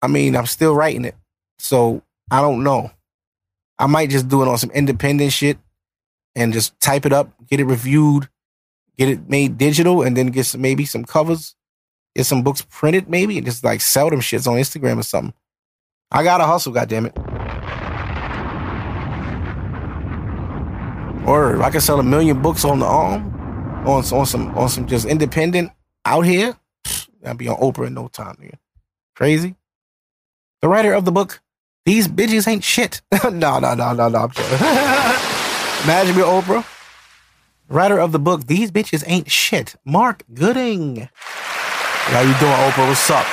I 0.00 0.06
mean, 0.06 0.36
I'm 0.36 0.46
still 0.46 0.72
writing 0.72 1.04
it, 1.04 1.16
so 1.58 2.02
I 2.30 2.40
don't 2.40 2.62
know. 2.62 2.92
I 3.76 3.86
might 3.86 4.10
just 4.10 4.28
do 4.28 4.40
it 4.42 4.48
on 4.48 4.56
some 4.56 4.70
independent 4.70 5.32
shit 5.32 5.58
and 6.36 6.52
just 6.52 6.78
type 6.80 7.04
it 7.04 7.12
up, 7.12 7.32
get 7.48 7.58
it 7.58 7.64
reviewed, 7.64 8.28
get 8.96 9.08
it 9.08 9.28
made 9.28 9.58
digital, 9.58 10.02
and 10.02 10.16
then 10.16 10.28
get 10.28 10.44
some 10.44 10.60
maybe 10.60 10.84
some 10.84 11.04
covers, 11.04 11.56
get 12.14 12.26
some 12.26 12.44
books 12.44 12.62
printed, 12.70 13.10
maybe, 13.10 13.36
and 13.36 13.46
just 13.46 13.64
like 13.64 13.80
sell 13.80 14.08
them 14.10 14.20
shits 14.20 14.46
on 14.46 14.58
Instagram 14.58 14.98
or 14.98 15.02
something. 15.02 15.34
I 16.12 16.22
gotta 16.22 16.44
hustle, 16.44 16.72
goddammit. 16.72 17.16
Or 21.26 21.60
I 21.60 21.70
can 21.70 21.80
sell 21.80 21.98
a 21.98 22.04
million 22.04 22.40
books 22.40 22.64
on 22.64 22.78
the 22.78 22.86
arm, 22.86 23.37
on 23.86 24.04
on 24.12 24.26
some 24.26 24.56
on 24.56 24.68
some 24.68 24.86
just 24.86 25.06
independent 25.06 25.72
out 26.04 26.22
here. 26.22 26.56
I'll 27.24 27.34
be 27.34 27.48
on 27.48 27.56
Oprah 27.56 27.88
in 27.88 27.94
no 27.94 28.08
time, 28.08 28.36
nigga. 28.36 28.54
Crazy. 29.14 29.56
The 30.60 30.68
writer 30.68 30.92
of 30.92 31.04
the 31.04 31.12
book, 31.12 31.40
these 31.84 32.08
bitches 32.08 32.48
ain't 32.48 32.64
shit. 32.64 33.00
no, 33.24 33.30
no, 33.30 33.58
no, 33.60 33.74
no, 33.74 34.08
no. 34.08 34.18
I'm 34.18 34.30
joking. 34.30 34.58
Imagine 35.84 36.16
me, 36.16 36.22
Oprah. 36.22 36.64
Writer 37.68 37.98
of 37.98 38.12
the 38.12 38.18
book, 38.18 38.46
these 38.46 38.70
bitches 38.70 39.04
ain't 39.06 39.30
shit. 39.30 39.76
Mark 39.84 40.22
Gooding. 40.32 41.08
How 41.12 42.20
you 42.20 42.34
doing, 42.38 42.52
Oprah? 42.52 42.88
What's 42.88 43.10
up? 43.10 43.26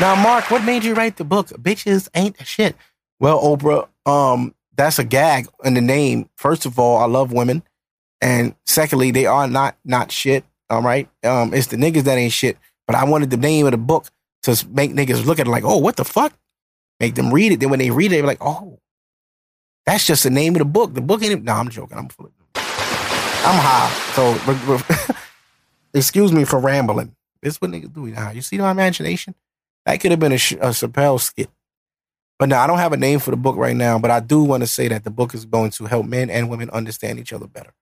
Now, 0.00 0.20
Mark, 0.20 0.50
what 0.50 0.64
made 0.64 0.82
you 0.82 0.94
write 0.94 1.16
the 1.16 1.24
book? 1.24 1.48
Bitches 1.48 2.08
ain't 2.14 2.44
shit. 2.46 2.74
Well, 3.20 3.40
Oprah, 3.40 3.88
um, 4.06 4.54
that's 4.74 4.98
a 4.98 5.04
gag 5.04 5.46
in 5.62 5.74
the 5.74 5.80
name. 5.80 6.28
First 6.36 6.66
of 6.66 6.78
all, 6.78 6.98
I 6.98 7.04
love 7.04 7.32
women, 7.32 7.62
and 8.20 8.54
secondly, 8.66 9.10
they 9.10 9.26
are 9.26 9.48
not 9.48 9.76
not 9.84 10.12
shit. 10.12 10.44
All 10.68 10.82
right, 10.82 11.08
um, 11.24 11.52
it's 11.52 11.68
the 11.68 11.76
niggas 11.76 12.04
that 12.04 12.18
ain't 12.18 12.32
shit. 12.32 12.56
But 12.86 12.96
I 12.96 13.04
wanted 13.04 13.30
the 13.30 13.36
name 13.36 13.66
of 13.66 13.72
the 13.72 13.78
book 13.78 14.06
to 14.42 14.66
make 14.70 14.92
niggas 14.92 15.24
look 15.24 15.38
at 15.38 15.46
it 15.46 15.50
like, 15.50 15.64
oh, 15.64 15.78
what 15.78 15.96
the 15.96 16.04
fuck? 16.04 16.32
Make 16.98 17.14
them 17.14 17.32
read 17.32 17.52
it. 17.52 17.60
Then 17.60 17.70
when 17.70 17.78
they 17.78 17.90
read 17.90 18.12
it, 18.12 18.16
they're 18.16 18.26
like, 18.26 18.42
oh, 18.44 18.78
that's 19.86 20.06
just 20.06 20.22
the 20.22 20.30
name 20.30 20.54
of 20.54 20.58
the 20.58 20.64
book. 20.64 20.94
The 20.94 21.00
book 21.00 21.22
ain't. 21.22 21.44
No, 21.44 21.54
I'm 21.54 21.68
joking. 21.68 21.98
I'm 21.98 22.08
full 22.08 22.26
of. 22.26 22.32
I'm 23.42 23.58
high, 23.58 23.90
so 24.12 25.16
excuse 25.94 26.30
me 26.30 26.44
for 26.44 26.58
rambling. 26.58 27.16
This 27.42 27.54
is 27.54 27.60
what 27.60 27.70
niggas 27.70 27.92
do 27.94 28.06
now. 28.08 28.30
You 28.30 28.42
see 28.42 28.58
my 28.58 28.70
imagination? 28.70 29.34
That 29.86 29.98
could 29.98 30.10
have 30.10 30.20
been 30.20 30.32
a, 30.32 30.34
a 30.34 30.70
Chappelle 30.70 31.18
skit. 31.18 31.48
But 32.38 32.50
no, 32.50 32.58
I 32.58 32.66
don't 32.66 32.78
have 32.78 32.92
a 32.92 32.98
name 32.98 33.18
for 33.18 33.30
the 33.30 33.38
book 33.38 33.56
right 33.56 33.74
now. 33.74 33.98
But 33.98 34.10
I 34.10 34.20
do 34.20 34.42
want 34.42 34.62
to 34.62 34.66
say 34.66 34.88
that 34.88 35.04
the 35.04 35.10
book 35.10 35.34
is 35.34 35.46
going 35.46 35.70
to 35.72 35.86
help 35.86 36.06
men 36.06 36.28
and 36.28 36.50
women 36.50 36.68
understand 36.70 37.18
each 37.18 37.32
other 37.32 37.46
better. 37.46 37.72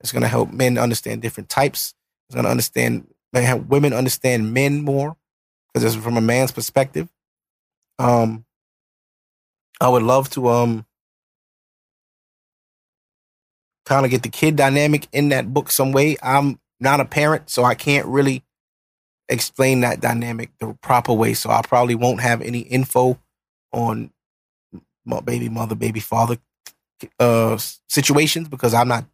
It's 0.00 0.12
going 0.12 0.22
to 0.22 0.28
help 0.28 0.52
men 0.52 0.78
understand 0.78 1.22
different 1.22 1.48
types. 1.48 1.94
It's 2.28 2.34
going 2.34 2.44
to 2.44 2.50
understand 2.50 3.06
help 3.34 3.66
women 3.66 3.92
understand 3.92 4.54
men 4.54 4.82
more 4.82 5.16
because 5.72 5.84
it's 5.84 6.02
from 6.02 6.16
a 6.16 6.20
man's 6.20 6.52
perspective. 6.52 7.08
Um, 7.98 8.44
I 9.80 9.88
would 9.88 10.02
love 10.02 10.30
to 10.30 10.48
um 10.48 10.86
kind 13.84 14.04
of 14.04 14.10
get 14.10 14.22
the 14.22 14.28
kid 14.28 14.56
dynamic 14.56 15.08
in 15.12 15.30
that 15.30 15.52
book 15.52 15.70
some 15.70 15.92
way. 15.92 16.16
I'm 16.22 16.60
not 16.80 17.00
a 17.00 17.04
parent, 17.04 17.50
so 17.50 17.64
I 17.64 17.74
can't 17.74 18.06
really 18.06 18.44
explain 19.28 19.80
that 19.80 20.00
dynamic 20.00 20.50
the 20.58 20.74
proper 20.80 21.12
way. 21.12 21.34
So 21.34 21.50
I 21.50 21.62
probably 21.62 21.94
won't 21.94 22.20
have 22.20 22.40
any 22.40 22.60
info 22.60 23.18
on 23.72 24.10
baby 25.24 25.48
mother, 25.48 25.74
baby 25.74 26.00
father 26.00 26.38
uh, 27.18 27.58
situations 27.88 28.48
because 28.48 28.74
I'm 28.74 28.88
not 28.88 29.04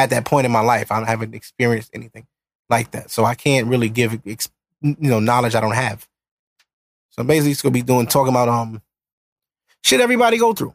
at 0.00 0.10
that 0.10 0.24
point 0.24 0.46
in 0.46 0.52
my 0.52 0.60
life. 0.60 0.90
I 0.90 1.04
haven't 1.04 1.34
experienced 1.34 1.90
anything 1.94 2.26
like 2.68 2.92
that, 2.92 3.10
so 3.10 3.24
I 3.24 3.34
can't 3.34 3.66
really 3.66 3.88
give 3.88 4.20
you 4.24 4.36
know 4.98 5.20
knowledge 5.20 5.54
I 5.54 5.60
don't 5.60 5.74
have. 5.74 6.08
So 7.10 7.22
basically, 7.24 7.52
it's 7.52 7.62
gonna 7.62 7.72
be 7.72 7.82
doing 7.82 8.06
talking 8.06 8.32
about 8.32 8.48
um 8.48 8.82
shit 9.82 10.00
everybody 10.00 10.38
go 10.38 10.52
through 10.52 10.74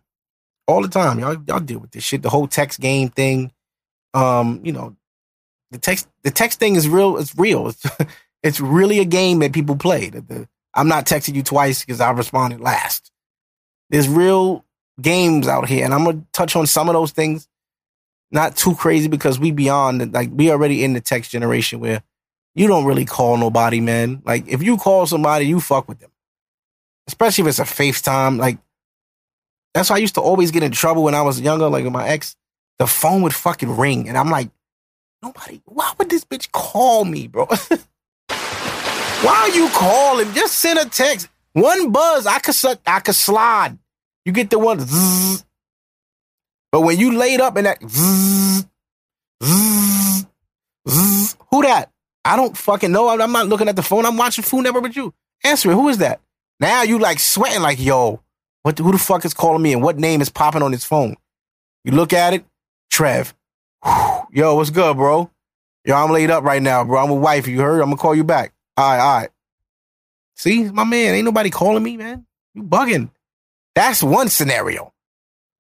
all 0.68 0.82
the 0.82 0.88
time. 0.88 1.20
Y'all 1.20 1.38
y'all 1.48 1.60
deal 1.60 1.80
with 1.80 1.92
this 1.92 2.04
shit. 2.04 2.22
The 2.22 2.30
whole 2.30 2.48
text 2.48 2.80
game 2.80 3.10
thing. 3.10 3.52
Um, 4.14 4.62
you 4.64 4.72
know, 4.72 4.96
the 5.72 5.78
text 5.78 6.08
the 6.24 6.32
text 6.32 6.60
thing 6.60 6.76
is 6.76 6.88
real. 6.88 7.18
It's 7.18 7.36
real. 7.38 7.68
It's 7.70 7.86
it's 8.44 8.60
really 8.60 9.00
a 9.00 9.06
game 9.06 9.40
that 9.40 9.54
people 9.54 9.76
play. 9.76 10.10
The, 10.10 10.22
the, 10.22 10.50
I'm 10.74 10.88
not 10.88 11.06
texting 11.06 11.36
you 11.36 11.44
twice 11.44 11.82
because 11.82 12.02
I 12.02 12.12
responded 12.12 12.62
last. 12.62 13.12
There's 13.90 14.08
real 14.08 14.66
games 15.02 15.48
out 15.48 15.68
here, 15.68 15.84
and 15.84 15.94
I'm 15.94 16.04
gonna 16.06 16.24
touch 16.34 16.56
on 16.56 16.68
some 16.68 16.90
of 16.90 16.94
those 16.94 17.12
things. 17.12 17.48
Not 18.36 18.56
too 18.56 18.76
crazy 18.76 19.08
because 19.08 19.40
we 19.40 19.52
beyond 19.52 20.14
like 20.14 20.30
we 20.32 20.52
already 20.52 20.84
in 20.84 20.94
the 20.94 21.02
text 21.02 21.32
generation 21.32 21.80
where 21.80 22.04
you 22.54 22.68
don't 22.68 22.86
really 22.86 23.06
call 23.06 23.38
nobody, 23.38 23.80
man. 23.80 24.22
Like 24.26 24.48
if 24.48 24.62
you 24.62 24.78
call 24.78 25.08
somebody, 25.08 25.46
you 25.46 25.60
fuck 25.60 25.90
with 25.90 26.00
them. 26.00 26.12
Especially 27.08 27.44
if 27.44 27.48
it's 27.48 27.60
a 27.60 27.64
FaceTime. 27.64 28.38
Like 28.38 28.60
that's 29.74 29.90
why 29.90 29.96
I 29.96 30.00
used 30.00 30.16
to 30.16 30.22
always 30.22 30.52
get 30.52 30.62
in 30.62 30.72
trouble 30.72 31.04
when 31.04 31.16
I 31.16 31.24
was 31.24 31.42
younger, 31.42 31.68
like 31.70 31.84
with 31.84 31.94
my 31.94 32.08
ex. 32.08 32.36
The 32.78 32.86
phone 32.86 33.22
would 33.22 33.34
fucking 33.34 33.78
ring, 33.78 34.10
and 34.10 34.18
I'm 34.18 34.30
like, 34.30 34.50
Nobody. 35.26 35.60
Why 35.66 35.92
would 35.98 36.12
this 36.12 36.24
bitch 36.24 36.52
call 36.52 37.04
me, 37.04 37.28
bro? 37.28 37.46
why 38.28 38.36
are 39.26 39.50
you 39.50 39.70
calling? 39.70 40.32
Just 40.34 40.60
send 40.60 40.78
a 40.78 40.86
text. 40.86 41.30
One 41.54 41.92
buzz, 41.92 42.28
I 42.28 42.38
could 42.38 42.54
suck, 42.54 42.80
I 42.86 43.00
could 43.00 43.16
slide. 43.16 43.76
You 44.24 44.32
get 44.34 44.52
the 44.52 44.60
one 44.60 44.80
zzz. 44.82 45.44
But 46.72 46.82
when 46.82 47.00
you 47.00 47.18
laid 47.18 47.42
up 47.42 47.58
in 47.58 47.64
that 47.66 47.82
zzz, 47.88 48.66
zzz, 49.44 50.26
zzz, 50.88 51.38
who 51.52 51.62
that? 51.64 51.92
I 52.24 52.36
don't 52.36 52.58
fucking 52.58 52.92
know. 52.92 53.10
I'm 53.10 53.32
not 53.32 53.48
looking 53.48 53.70
at 53.70 53.76
the 53.76 53.84
phone. 53.84 54.06
I'm 54.06 54.18
watching 54.18 54.44
Food 54.44 54.64
Network 54.64 54.84
with 54.84 54.96
you. 54.96 55.14
Answer 55.44 55.72
it. 55.72 55.76
Who 55.76 55.90
is 55.90 56.00
that? 56.00 56.22
Now 56.60 56.82
you 56.82 57.00
like 57.00 57.20
sweating 57.20 57.62
like, 57.62 57.80
yo, 57.80 58.22
what? 58.64 58.80
Who 58.80 58.92
the 58.92 58.98
fuck 58.98 59.26
is 59.26 59.34
calling 59.34 59.62
me 59.62 59.74
and 59.74 59.84
what 59.84 59.98
name 59.98 60.22
is 60.22 60.30
popping 60.30 60.64
on 60.64 60.72
his 60.72 60.84
phone? 60.84 61.16
You 61.84 61.92
look 61.92 62.14
at 62.14 62.34
it, 62.34 62.46
Trev. 62.90 63.36
Yo, 64.32 64.56
what's 64.56 64.72
good, 64.72 64.98
bro? 64.98 65.30
Yo, 65.86 65.96
I'm 65.96 66.10
laid 66.10 66.32
up 66.32 66.44
right 66.44 66.62
now, 66.62 66.84
bro. 66.84 67.04
I'm 67.04 67.10
with 67.12 67.22
wife. 67.22 67.48
You 67.48 67.62
heard? 67.62 67.80
I'm 67.82 67.90
gonna 67.90 67.98
call 67.98 68.16
you 68.16 68.24
back. 68.24 68.54
All 68.76 68.90
right, 68.90 69.00
all 69.00 69.20
right. 69.20 69.30
See, 70.36 70.64
my 70.64 70.84
man, 70.84 71.14
ain't 71.14 71.26
nobody 71.26 71.52
calling 71.52 71.84
me, 71.84 71.96
man. 71.96 72.26
You 72.56 72.64
bugging. 72.64 73.12
That's 73.76 74.02
one 74.02 74.30
scenario. 74.30 74.94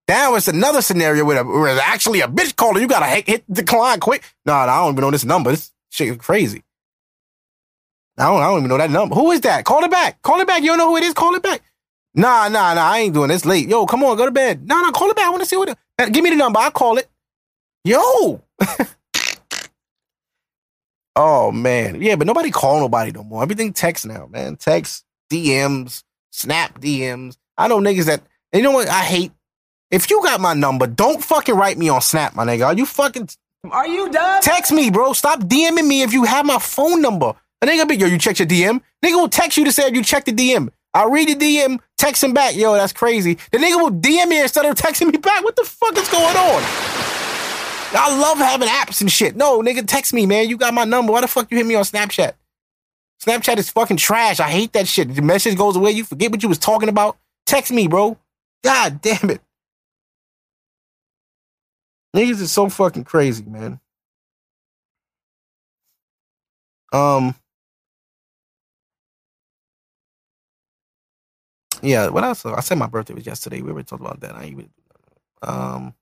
Now 0.07 0.35
it's 0.35 0.47
another 0.47 0.81
scenario 0.81 1.25
where, 1.25 1.43
where 1.43 1.73
it's 1.73 1.81
actually 1.81 2.21
a 2.21 2.27
bitch 2.27 2.55
caller. 2.55 2.79
You 2.79 2.87
gotta 2.87 3.07
hit, 3.07 3.27
hit 3.27 3.51
decline 3.51 3.99
quick. 3.99 4.23
Nah, 4.45 4.65
nah, 4.65 4.73
I 4.73 4.81
don't 4.83 4.93
even 4.93 5.01
know 5.01 5.11
this 5.11 5.25
number. 5.25 5.51
This 5.51 5.71
shit 5.89 6.09
is 6.09 6.17
crazy. 6.17 6.63
I 8.17 8.25
don't, 8.25 8.41
I 8.41 8.45
don't 8.45 8.59
even 8.59 8.69
know 8.69 8.77
that 8.77 8.91
number. 8.91 9.15
Who 9.15 9.31
is 9.31 9.41
that? 9.41 9.65
Call 9.65 9.83
it 9.83 9.91
back. 9.91 10.21
Call 10.21 10.39
it 10.39 10.47
back. 10.47 10.61
You 10.61 10.69
don't 10.69 10.77
know 10.77 10.89
who 10.89 10.97
it 10.97 11.03
is? 11.03 11.13
Call 11.13 11.35
it 11.35 11.43
back. 11.43 11.61
Nah, 12.13 12.47
nah, 12.47 12.73
nah. 12.73 12.89
I 12.89 12.99
ain't 12.99 13.13
doing 13.13 13.29
this 13.29 13.45
late. 13.45 13.67
Yo, 13.67 13.85
come 13.85 14.03
on, 14.03 14.15
go 14.15 14.25
to 14.25 14.31
bed. 14.31 14.65
Nah, 14.67 14.81
nah, 14.81 14.91
call 14.91 15.09
it 15.09 15.15
back. 15.15 15.25
I 15.25 15.29
want 15.31 15.41
to 15.41 15.49
see 15.49 15.57
what. 15.57 15.69
It, 15.69 15.77
give 16.13 16.23
me 16.23 16.29
the 16.29 16.35
number. 16.37 16.59
I'll 16.59 16.71
call 16.71 16.97
it. 16.97 17.09
Yo. 17.83 18.41
oh 21.15 21.51
man, 21.51 22.01
yeah, 22.01 22.15
but 22.15 22.25
nobody 22.25 22.51
call 22.51 22.79
nobody 22.79 23.11
no 23.11 23.23
more. 23.23 23.43
Everything 23.43 23.73
text 23.73 24.05
now, 24.05 24.27
man. 24.27 24.55
Text, 24.55 25.03
DMs, 25.31 26.03
Snap 26.31 26.79
DMs. 26.79 27.37
I 27.57 27.67
know 27.67 27.79
niggas 27.79 28.05
that. 28.05 28.21
You 28.53 28.61
know 28.61 28.71
what? 28.71 28.87
I 28.87 29.01
hate. 29.01 29.31
If 29.95 30.09
you 30.09 30.21
got 30.21 30.41
my 30.41 30.53
number, 30.53 30.87
don't 30.87 31.23
fucking 31.23 31.55
write 31.55 31.77
me 31.77 31.87
on 31.87 32.01
Snap, 32.01 32.35
my 32.35 32.43
nigga. 32.43 32.65
Are 32.65 32.73
you 32.73 32.85
fucking 32.85 33.29
Are 33.71 33.87
you 33.87 34.11
done? 34.11 34.41
text 34.41 34.73
me, 34.73 34.91
bro? 34.91 35.13
Stop 35.13 35.39
DMing 35.39 35.87
me 35.87 36.01
if 36.01 36.11
you 36.11 36.25
have 36.25 36.45
my 36.45 36.59
phone 36.59 37.01
number. 37.01 37.33
A 37.61 37.65
nigga 37.65 37.87
be, 37.87 37.95
yo, 37.95 38.05
you 38.05 38.17
checked 38.17 38.39
your 38.39 38.47
DM? 38.49 38.81
Nigga 39.01 39.13
will 39.13 39.29
text 39.29 39.57
you 39.57 39.63
to 39.63 39.71
say 39.71 39.83
if 39.87 39.95
you 39.95 40.03
checked 40.03 40.25
the 40.25 40.33
DM. 40.33 40.67
I'll 40.93 41.09
read 41.09 41.29
the 41.29 41.35
DM, 41.35 41.79
text 41.97 42.21
him 42.21 42.33
back. 42.33 42.57
Yo, 42.57 42.73
that's 42.73 42.91
crazy. 42.91 43.35
The 43.53 43.57
nigga 43.57 43.81
will 43.81 43.91
DM 43.91 44.27
me 44.27 44.41
instead 44.41 44.65
of 44.65 44.75
texting 44.75 45.13
me 45.13 45.17
back. 45.17 45.45
What 45.45 45.55
the 45.55 45.63
fuck 45.63 45.95
is 45.97 46.09
going 46.09 46.35
on? 46.35 46.61
I 47.97 48.17
love 48.19 48.37
having 48.37 48.67
apps 48.67 48.99
and 48.99 49.09
shit. 49.09 49.37
No, 49.37 49.61
nigga, 49.61 49.87
text 49.87 50.13
me, 50.13 50.25
man. 50.25 50.49
You 50.49 50.57
got 50.57 50.73
my 50.73 50.83
number. 50.83 51.13
Why 51.13 51.21
the 51.21 51.29
fuck 51.29 51.49
you 51.51 51.57
hit 51.57 51.65
me 51.65 51.75
on 51.75 51.85
Snapchat? 51.85 52.33
Snapchat 53.23 53.59
is 53.59 53.69
fucking 53.69 53.95
trash. 53.95 54.41
I 54.41 54.49
hate 54.49 54.73
that 54.73 54.89
shit. 54.89 55.15
The 55.15 55.21
message 55.21 55.57
goes 55.57 55.77
away. 55.77 55.91
You 55.91 56.03
forget 56.03 56.31
what 56.31 56.43
you 56.43 56.49
was 56.49 56.57
talking 56.59 56.89
about. 56.89 57.15
Text 57.45 57.71
me, 57.71 57.87
bro. 57.87 58.17
God 58.61 59.01
damn 59.01 59.29
it. 59.29 59.39
Niggas 62.15 62.41
is 62.41 62.53
so 62.53 62.69
fucking 62.69 63.05
crazy, 63.05 63.45
man. 63.45 63.81
Um. 66.93 67.35
Yeah, 71.81 72.09
what 72.09 72.23
else? 72.23 72.45
I 72.45 72.61
said 72.61 72.77
my 72.77 72.87
birthday 72.87 73.13
was 73.13 73.25
yesterday. 73.25 73.61
We 73.61 73.71
already 73.71 73.85
talked 73.85 74.01
about 74.01 74.21
that. 74.21 74.35
I 74.35 74.45
even 74.45 74.69
um 75.43 75.95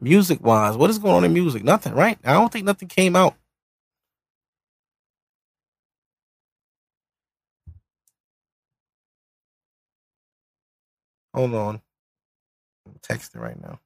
music 0.00 0.44
wise, 0.44 0.76
what 0.76 0.90
is 0.90 0.98
going 1.00 1.14
on 1.16 1.24
in 1.24 1.32
music? 1.34 1.64
Nothing, 1.64 1.94
right? 1.94 2.18
I 2.24 2.34
don't 2.34 2.52
think 2.52 2.66
nothing 2.66 2.88
came 2.88 3.16
out. 3.16 3.36
Hold 11.34 11.54
on. 11.54 11.82
I'm 12.86 12.96
texting 13.02 13.40
right 13.40 13.60
now. 13.60 13.80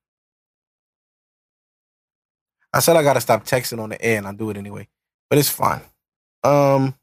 I 2.76 2.80
said 2.80 2.94
I 2.94 3.02
gotta 3.02 3.22
stop 3.22 3.46
texting 3.46 3.80
on 3.80 3.88
the 3.88 4.02
air 4.04 4.18
and 4.18 4.26
I 4.26 4.32
do 4.32 4.50
it 4.50 4.58
anyway. 4.58 4.86
But 5.30 5.38
it's 5.38 5.48
fine. 5.48 5.80
Um 6.44 6.94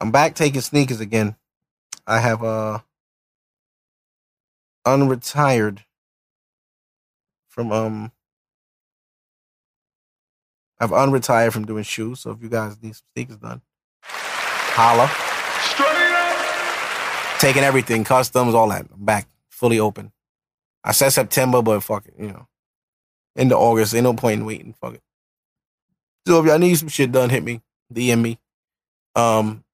I'm 0.00 0.10
back 0.10 0.34
taking 0.34 0.62
sneakers 0.62 0.98
again. 0.98 1.36
I 2.08 2.18
have 2.18 2.42
uh 2.42 2.80
unretired 4.84 5.78
from 7.46 7.70
um 7.70 8.10
I've 10.80 10.90
unretired 10.90 11.52
from 11.52 11.66
doing 11.66 11.84
shoes, 11.84 12.18
so 12.18 12.32
if 12.32 12.42
you 12.42 12.48
guys 12.48 12.82
need 12.82 12.96
some 12.96 13.06
sneakers 13.14 13.36
done, 13.36 13.62
holla. 14.02 15.08
Straight 15.62 17.36
up. 17.36 17.40
Taking 17.40 17.62
everything, 17.62 18.02
customs, 18.02 18.54
all 18.54 18.68
that. 18.70 18.86
I'm 18.92 19.04
back, 19.04 19.28
fully 19.50 19.78
open. 19.78 20.10
I 20.88 20.92
said 20.92 21.10
September, 21.10 21.60
but 21.60 21.80
fuck 21.80 22.06
it, 22.06 22.14
you 22.18 22.28
know. 22.28 22.48
Into 23.36 23.56
August, 23.56 23.94
ain't 23.94 24.04
no 24.04 24.14
point 24.14 24.40
in 24.40 24.46
waiting. 24.46 24.74
Fuck 24.80 24.94
it. 24.94 25.02
So 26.26 26.40
if 26.40 26.46
y'all 26.46 26.58
need 26.58 26.76
some 26.76 26.88
shit 26.88 27.12
done, 27.12 27.28
hit 27.28 27.44
me, 27.44 27.60
DM 27.92 28.22
me. 28.22 28.38
Um, 29.14 29.64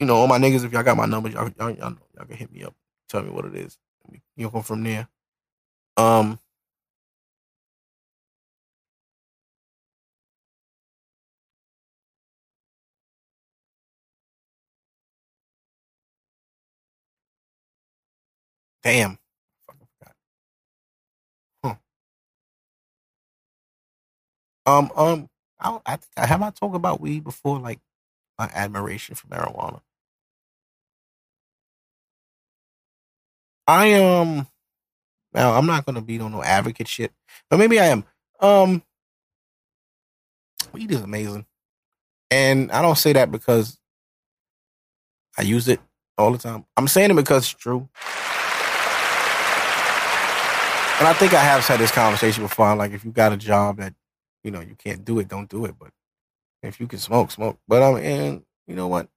you 0.00 0.06
know, 0.06 0.16
all 0.16 0.26
my 0.26 0.38
niggas, 0.38 0.64
if 0.64 0.72
y'all 0.72 0.82
got 0.82 0.96
my 0.96 1.06
number, 1.06 1.28
y'all, 1.28 1.48
y'all, 1.58 1.70
y'all, 1.70 1.90
know, 1.90 1.98
y'all 2.16 2.26
can 2.26 2.36
hit 2.36 2.52
me 2.52 2.64
up, 2.64 2.74
tell 3.08 3.22
me 3.22 3.30
what 3.30 3.44
it 3.44 3.54
is. 3.54 3.78
You'll 4.36 4.50
go 4.50 4.62
from 4.62 4.82
there. 4.82 5.08
Um, 5.96 6.40
damn. 18.82 19.18
Um, 24.66 24.90
um, 24.96 25.28
I, 25.60 25.78
I 25.86 25.96
think 25.96 26.12
I 26.16 26.26
have 26.26 26.42
I 26.42 26.50
talked 26.50 26.76
about 26.76 27.00
weed 27.00 27.24
before, 27.24 27.58
like 27.60 27.80
my 28.38 28.50
admiration 28.54 29.14
for 29.14 29.26
marijuana. 29.28 29.80
I 33.66 33.94
um 33.94 34.46
now 35.34 35.54
I'm 35.54 35.66
not 35.66 35.86
gonna 35.86 36.02
be 36.02 36.20
on 36.20 36.32
no 36.32 36.42
advocate 36.42 36.88
shit, 36.88 37.12
but 37.50 37.58
maybe 37.58 37.80
I 37.80 37.86
am. 37.86 38.04
Um 38.40 38.82
weed 40.72 40.90
is 40.90 41.00
amazing. 41.00 41.46
And 42.30 42.72
I 42.72 42.82
don't 42.82 42.98
say 42.98 43.12
that 43.14 43.30
because 43.30 43.78
I 45.38 45.42
use 45.42 45.68
it 45.68 45.80
all 46.18 46.32
the 46.32 46.38
time. 46.38 46.64
I'm 46.76 46.88
saying 46.88 47.10
it 47.10 47.14
because 47.14 47.44
it's 47.44 47.54
true. 47.54 47.88
And 50.98 51.06
I 51.06 51.12
think 51.12 51.34
I 51.34 51.40
have 51.40 51.66
had 51.66 51.78
this 51.80 51.92
conversation 51.92 52.42
before. 52.42 52.74
Like 52.74 52.92
if 52.92 53.04
you 53.04 53.12
got 53.12 53.32
a 53.32 53.36
job 53.36 53.78
that, 53.78 53.94
you 54.46 54.52
know, 54.52 54.60
you 54.60 54.76
can't 54.76 55.04
do 55.04 55.18
it, 55.18 55.28
don't 55.28 55.50
do 55.50 55.64
it. 55.64 55.74
But 55.78 55.90
if 56.62 56.78
you 56.80 56.86
can 56.86 57.00
smoke, 57.00 57.32
smoke. 57.32 57.58
But 57.66 57.82
um 57.82 57.96
and 57.96 58.42
you 58.68 58.76
know 58.76 58.86
what? 58.86 59.08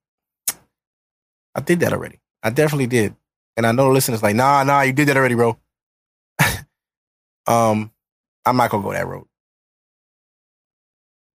I 1.54 1.60
did 1.60 1.80
that 1.80 1.92
already. 1.92 2.20
I 2.42 2.50
definitely 2.50 2.88
did. 2.88 3.14
And 3.56 3.66
I 3.66 3.72
know 3.72 3.84
the 3.86 3.94
listeners 3.94 4.22
like, 4.22 4.36
nah, 4.36 4.64
nah, 4.64 4.82
you 4.82 4.92
did 4.92 5.08
that 5.08 5.16
already, 5.16 5.34
bro. 5.36 5.56
um, 7.46 7.92
I'm 8.44 8.56
not 8.56 8.70
gonna 8.70 8.82
go 8.82 8.92
that 8.92 9.06
road. 9.06 9.26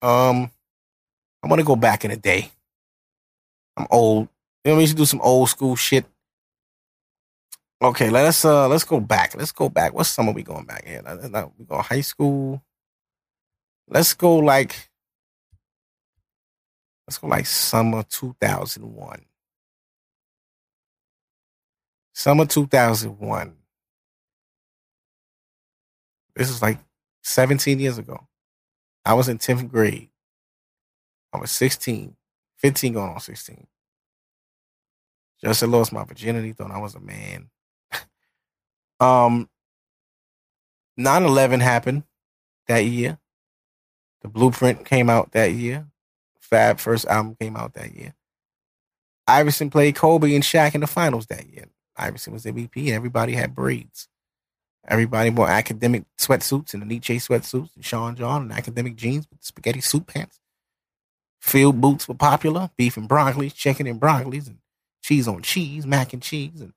Um, 0.02 0.52
I 1.44 1.48
want 1.48 1.60
to 1.60 1.66
go 1.66 1.76
back 1.76 2.04
in 2.06 2.12
the 2.12 2.18
day. 2.18 2.52
I'm 3.78 3.88
old. 3.92 4.28
You 4.64 4.72
know, 4.72 4.78
we 4.78 4.84
used 4.84 4.94
to 4.94 4.98
do 4.98 5.06
some 5.06 5.22
old 5.22 5.50
school 5.50 5.76
shit. 5.76 6.06
Okay, 7.82 8.10
let's 8.10 8.44
uh 8.46 8.68
let's 8.68 8.84
go 8.84 9.00
back. 9.00 9.36
Let's 9.36 9.52
go 9.52 9.70
back. 9.70 9.94
What 9.94 10.06
summer 10.06 10.32
we 10.32 10.44
going 10.44 10.66
back 10.66 10.84
in? 10.86 11.06
Uh, 11.06 11.48
We 11.58 11.66
go 11.66 11.78
high 11.82 12.02
school. 12.02 12.64
Let's 13.88 14.14
go 14.14 14.38
like 14.38 14.90
let's 17.08 17.18
go 17.18 17.28
like 17.28 17.46
summer 17.46 18.04
2001. 18.04 19.26
Summer 22.14 22.46
2001. 22.46 23.56
This 26.36 26.50
is 26.50 26.62
like 26.62 26.80
17 27.24 27.80
years 27.80 27.98
ago. 27.98 28.28
I 29.06 29.14
was 29.14 29.30
in 29.30 29.38
10th 29.38 29.70
grade. 29.70 30.10
I 31.32 31.38
was 31.38 31.52
16, 31.52 32.16
15 32.58 32.94
going 32.94 33.12
on 33.12 33.20
16. 33.20 33.68
Just 35.44 35.62
had 35.62 35.70
lost 35.70 35.94
my 35.94 36.04
virginity, 36.04 36.54
thought 36.54 36.72
I 36.72 36.80
was 36.80 36.96
a 36.96 37.00
man. 37.00 37.50
um 39.00 39.50
9-11 40.98 41.62
happened 41.62 42.04
that 42.68 42.80
year. 42.80 43.20
The 44.26 44.32
blueprint 44.32 44.86
came 44.86 45.08
out 45.08 45.34
that 45.34 45.52
year. 45.52 45.86
Fab 46.40 46.80
first 46.80 47.06
album 47.06 47.38
came 47.40 47.56
out 47.56 47.76
that 47.76 47.94
year. 47.94 48.16
Iverson 49.28 49.70
played 49.70 49.96
Kobe 49.96 50.34
and 50.34 50.44
Shaq 50.44 50.74
in 50.74 50.82
the 50.82 50.88
finals 50.88 51.28
that 51.28 51.48
year. 51.48 51.66
Iverson 51.96 52.34
was 52.34 52.44
MVP 52.44 52.88
and 52.88 52.96
everybody 52.96 53.34
had 53.34 53.54
braids. 53.54 54.08
Everybody 54.88 55.30
wore 55.30 55.46
Akademiks 55.46 56.08
sweatsuits 56.20 56.74
and 56.74 56.82
the 56.82 56.88
Nietzsche 56.88 57.18
sweatsuits 57.18 57.76
and 57.76 57.86
Sean 57.86 58.16
John 58.16 58.50
and 58.50 58.52
Akademiks 58.52 58.96
jeans 58.96 59.28
with 59.30 59.44
spaghetti 59.44 59.80
suit 59.80 60.08
pants. 60.08 60.40
Field 61.40 61.80
boots 61.80 62.08
were 62.08 62.16
popular, 62.16 62.72
beef 62.78 62.98
and 62.98 63.08
broccoli, 63.08 63.52
chicken 63.52 63.86
and 63.86 64.02
broccolis, 64.02 64.48
and 64.48 64.58
cheese 65.04 65.28
on 65.28 65.44
cheese, 65.44 65.86
mac 65.86 66.14
and 66.14 66.24
cheese, 66.24 66.62
and 66.62 66.74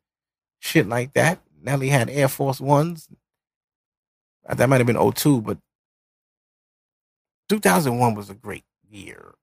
shit 0.60 0.86
like 0.86 1.14
that. 1.14 1.40
Nelly 1.62 1.88
had 1.88 2.10
Air 2.10 2.28
Force 2.28 2.60
Ones. 2.60 3.08
That 4.46 4.68
might 4.68 4.82
have 4.82 4.86
been 4.86 5.12
02, 5.12 5.40
but 5.40 5.56
2001 7.48 8.14
was 8.14 8.30
a 8.30 8.34
great 8.34 8.64
year. 8.90 9.34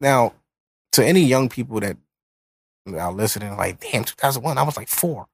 Now, 0.00 0.34
to 0.92 1.06
any 1.06 1.20
young 1.20 1.48
people 1.48 1.80
that 1.80 1.96
are 2.92 3.12
listening, 3.12 3.56
like, 3.56 3.80
damn, 3.80 4.04
2001, 4.04 4.58
I 4.58 4.62
was 4.62 4.76
like 4.76 4.88
four. 4.88 5.26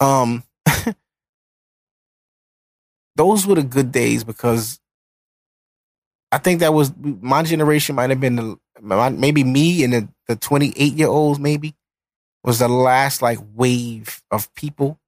Um, 0.00 0.44
those 3.16 3.46
were 3.46 3.56
the 3.56 3.62
good 3.62 3.92
days 3.92 4.24
because 4.24 4.80
I 6.30 6.38
think 6.38 6.60
that 6.60 6.72
was 6.72 6.92
my 6.96 7.42
generation 7.42 7.94
might 7.94 8.10
have 8.10 8.20
been 8.20 8.36
the 8.36 8.56
maybe 8.80 9.44
me 9.44 9.84
and 9.84 9.92
the, 9.92 10.08
the 10.26 10.36
28 10.36 10.94
year 10.94 11.08
olds 11.08 11.38
maybe 11.38 11.74
was 12.42 12.58
the 12.58 12.68
last 12.68 13.22
like 13.22 13.38
wave 13.54 14.22
of 14.30 14.52
people 14.54 14.98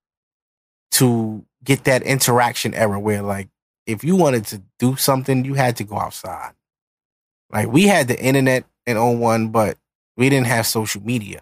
to 0.93 1.45
get 1.65 1.85
that 1.85 2.03
interaction 2.03 2.75
era 2.75 3.01
where 3.01 3.23
like 3.23 3.49
if 3.87 4.05
you 4.05 4.17
wanted 4.17 4.47
to 4.47 4.63
do 4.79 4.97
something 4.97 5.45
you 5.45 5.55
had 5.55 5.77
to 5.77 5.85
go 5.85 5.99
outside 5.99 6.53
like 7.51 7.69
we 7.69 7.85
had 7.85 8.09
the 8.09 8.21
internet 8.21 8.65
in 8.87 8.97
01 8.97 9.49
but 9.49 9.79
we 10.17 10.29
didn't 10.29 10.47
have 10.47 10.67
social 10.67 11.03
media 11.03 11.41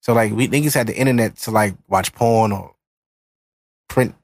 so 0.00 0.12
like 0.12 0.32
we 0.32 0.48
niggas 0.48 0.74
had 0.74 0.86
the 0.86 0.96
internet 0.96 1.36
to 1.36 1.50
like 1.50 1.74
watch 1.88 2.12
porn 2.14 2.52
or 2.52 2.74
print 3.88 4.14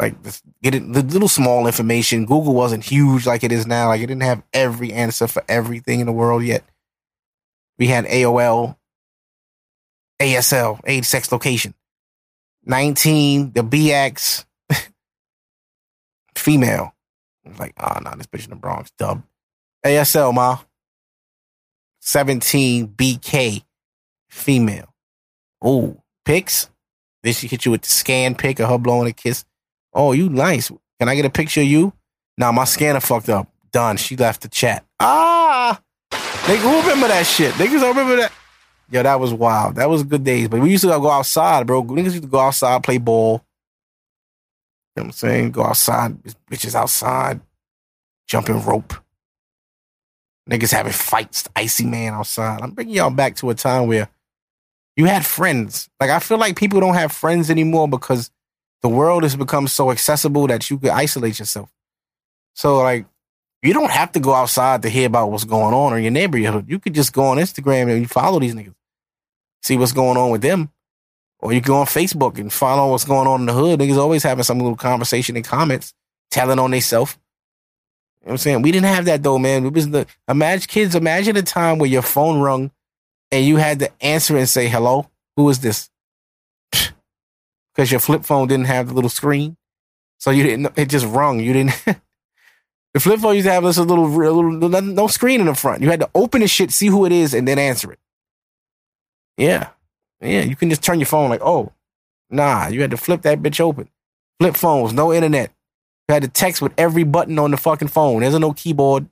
like 0.00 0.14
get 0.62 0.74
it, 0.74 0.92
the 0.92 1.02
little 1.02 1.28
small 1.28 1.66
information. 1.66 2.24
Google 2.24 2.54
wasn't 2.54 2.84
huge 2.84 3.26
like 3.26 3.42
it 3.42 3.52
is 3.52 3.66
now. 3.66 3.88
Like 3.88 4.00
it 4.00 4.06
didn't 4.06 4.22
have 4.22 4.42
every 4.52 4.92
answer 4.92 5.26
for 5.26 5.42
everything 5.48 6.00
in 6.00 6.06
the 6.06 6.12
world 6.12 6.44
yet. 6.44 6.64
We 7.78 7.88
had 7.88 8.06
AOL, 8.06 8.76
ASL, 10.20 10.80
age, 10.86 11.04
sex, 11.04 11.30
location. 11.32 11.74
19, 12.64 13.52
the 13.52 13.62
BX, 13.62 14.44
female. 16.38 16.94
I 17.44 17.48
was 17.50 17.58
like, 17.58 17.74
oh, 17.80 17.98
no, 18.02 18.14
this 18.16 18.26
bitch 18.26 18.44
in 18.44 18.50
the 18.50 18.56
Bronx, 18.56 18.90
dub. 18.98 19.22
ASL, 19.84 20.34
ma. 20.34 20.58
17, 22.00 22.88
BK, 22.88 23.64
female. 24.28 24.94
Oh, 25.62 26.02
pics. 26.24 26.70
Then 27.22 27.32
she 27.32 27.48
hit 27.48 27.64
you 27.64 27.72
with 27.72 27.82
the 27.82 27.88
scan 27.88 28.34
pic 28.34 28.60
of 28.60 28.68
her 28.68 28.78
blowing 28.78 29.08
a 29.08 29.12
kiss. 29.12 29.44
Oh, 29.92 30.12
you 30.12 30.28
nice. 30.28 30.70
Can 30.98 31.08
I 31.08 31.14
get 31.14 31.24
a 31.24 31.30
picture 31.30 31.60
of 31.60 31.66
you? 31.66 31.92
Nah, 32.36 32.52
my 32.52 32.64
scanner 32.64 33.00
fucked 33.00 33.28
up. 33.28 33.48
Done. 33.72 33.96
She 33.96 34.16
left 34.16 34.42
the 34.42 34.48
chat. 34.48 34.84
Ah, 35.00 35.80
nigga, 36.12 36.58
who 36.58 36.80
remember 36.80 37.08
that 37.08 37.26
shit? 37.26 37.52
Niggas 37.54 37.80
don't 37.80 37.96
remember 37.96 38.16
that. 38.16 38.32
Yo, 38.90 39.02
that 39.02 39.20
was 39.20 39.34
wild. 39.34 39.74
That 39.74 39.90
was 39.90 40.02
good 40.02 40.24
days. 40.24 40.48
But 40.48 40.60
we 40.60 40.70
used 40.70 40.84
to 40.84 40.88
go 40.88 41.10
outside, 41.10 41.66
bro. 41.66 41.82
Niggas 41.82 42.04
used 42.04 42.22
to 42.22 42.28
go 42.28 42.38
outside, 42.38 42.82
play 42.82 42.98
ball. 42.98 43.44
You 44.98 45.04
know 45.04 45.06
what 45.06 45.22
I'm 45.22 45.28
saying? 45.28 45.50
Go 45.52 45.62
outside, 45.62 46.20
bitches 46.50 46.74
outside, 46.74 47.40
jumping 48.26 48.60
rope. 48.64 48.94
Niggas 50.50 50.72
having 50.72 50.92
fights, 50.92 51.48
icy 51.54 51.86
man 51.86 52.14
outside. 52.14 52.62
I'm 52.62 52.72
bringing 52.72 52.96
y'all 52.96 53.10
back 53.10 53.36
to 53.36 53.50
a 53.50 53.54
time 53.54 53.86
where 53.86 54.08
you 54.96 55.04
had 55.04 55.24
friends. 55.24 55.88
Like 56.00 56.10
I 56.10 56.18
feel 56.18 56.38
like 56.38 56.56
people 56.56 56.80
don't 56.80 56.94
have 56.94 57.12
friends 57.12 57.48
anymore 57.48 57.86
because 57.86 58.32
the 58.82 58.88
world 58.88 59.22
has 59.22 59.36
become 59.36 59.68
so 59.68 59.92
accessible 59.92 60.48
that 60.48 60.68
you 60.68 60.78
could 60.78 60.90
isolate 60.90 61.38
yourself. 61.38 61.70
So 62.54 62.78
like 62.78 63.06
you 63.62 63.72
don't 63.72 63.92
have 63.92 64.10
to 64.12 64.20
go 64.20 64.34
outside 64.34 64.82
to 64.82 64.88
hear 64.88 65.06
about 65.06 65.30
what's 65.30 65.44
going 65.44 65.74
on 65.74 65.96
in 65.96 66.02
your 66.02 66.10
neighborhood. 66.10 66.64
You 66.68 66.80
could 66.80 66.94
just 66.94 67.12
go 67.12 67.22
on 67.26 67.36
Instagram 67.36 67.88
and 67.88 68.00
you 68.00 68.08
follow 68.08 68.40
these 68.40 68.54
niggas. 68.54 68.74
See 69.62 69.76
what's 69.76 69.92
going 69.92 70.16
on 70.16 70.30
with 70.30 70.42
them. 70.42 70.72
Or 71.40 71.52
you 71.52 71.60
can 71.60 71.68
go 71.68 71.76
on 71.76 71.86
Facebook 71.86 72.38
and 72.38 72.52
follow 72.52 72.90
what's 72.90 73.04
going 73.04 73.28
on 73.28 73.40
in 73.40 73.46
the 73.46 73.52
hood. 73.52 73.78
Niggas 73.78 73.96
always 73.96 74.22
having 74.22 74.44
some 74.44 74.58
little 74.58 74.76
conversation 74.76 75.36
in 75.36 75.42
comments, 75.42 75.94
telling 76.30 76.58
on 76.58 76.72
themselves. 76.72 77.16
You 78.20 78.26
know 78.26 78.30
what 78.30 78.32
I'm 78.32 78.38
saying? 78.38 78.62
We 78.62 78.72
didn't 78.72 78.86
have 78.86 79.04
that 79.04 79.22
though, 79.22 79.38
man. 79.38 79.66
It 79.66 79.72
was 79.72 79.90
the 79.90 80.06
imagine 80.28 80.66
kids, 80.66 80.94
imagine 80.94 81.36
a 81.36 81.42
time 81.42 81.78
where 81.78 81.88
your 81.88 82.02
phone 82.02 82.40
rung 82.40 82.72
and 83.30 83.44
you 83.44 83.56
had 83.56 83.78
to 83.78 83.90
answer 84.00 84.36
and 84.36 84.48
say, 84.48 84.68
Hello, 84.68 85.08
who 85.36 85.48
is 85.48 85.60
this? 85.60 85.90
Because 87.74 87.92
your 87.92 88.00
flip 88.00 88.24
phone 88.24 88.48
didn't 88.48 88.66
have 88.66 88.88
the 88.88 88.94
little 88.94 89.08
screen. 89.08 89.56
So 90.18 90.32
you 90.32 90.42
didn't 90.42 90.76
it 90.76 90.88
just 90.88 91.06
rung. 91.06 91.38
You 91.38 91.52
didn't 91.52 91.80
the 92.94 93.00
flip 93.00 93.20
phone 93.20 93.36
used 93.36 93.46
to 93.46 93.52
have 93.52 93.62
this 93.62 93.78
little, 93.78 94.08
little 94.08 94.82
no 94.82 95.06
screen 95.06 95.40
in 95.40 95.46
the 95.46 95.54
front. 95.54 95.82
You 95.82 95.88
had 95.88 96.00
to 96.00 96.10
open 96.12 96.40
the 96.40 96.48
shit, 96.48 96.72
see 96.72 96.88
who 96.88 97.06
it 97.06 97.12
is, 97.12 97.34
and 97.34 97.46
then 97.46 97.56
answer 97.56 97.92
it. 97.92 98.00
Yeah. 99.36 99.68
Yeah. 100.20 100.42
You 100.42 100.56
can 100.56 100.70
just 100.70 100.82
turn 100.82 100.98
your 101.00 101.06
phone 101.06 101.30
like, 101.30 101.42
oh, 101.42 101.72
nah, 102.30 102.68
you 102.68 102.80
had 102.80 102.90
to 102.90 102.96
flip 102.96 103.22
that 103.22 103.40
bitch 103.40 103.60
open. 103.60 103.88
Flip 104.40 104.56
phones, 104.56 104.92
no 104.92 105.12
internet. 105.12 105.50
You 106.08 106.14
had 106.14 106.22
to 106.22 106.28
text 106.28 106.62
with 106.62 106.72
every 106.78 107.04
button 107.04 107.38
on 107.38 107.50
the 107.50 107.56
fucking 107.56 107.88
phone. 107.88 108.20
There's 108.20 108.38
no 108.38 108.52
keyboard. 108.52 109.08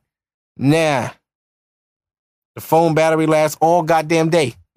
Nah. 0.56 1.10
The 2.54 2.60
phone 2.60 2.94
battery 2.94 3.26
lasts 3.26 3.58
all 3.60 3.82
goddamn 3.82 4.30
day. 4.30 4.54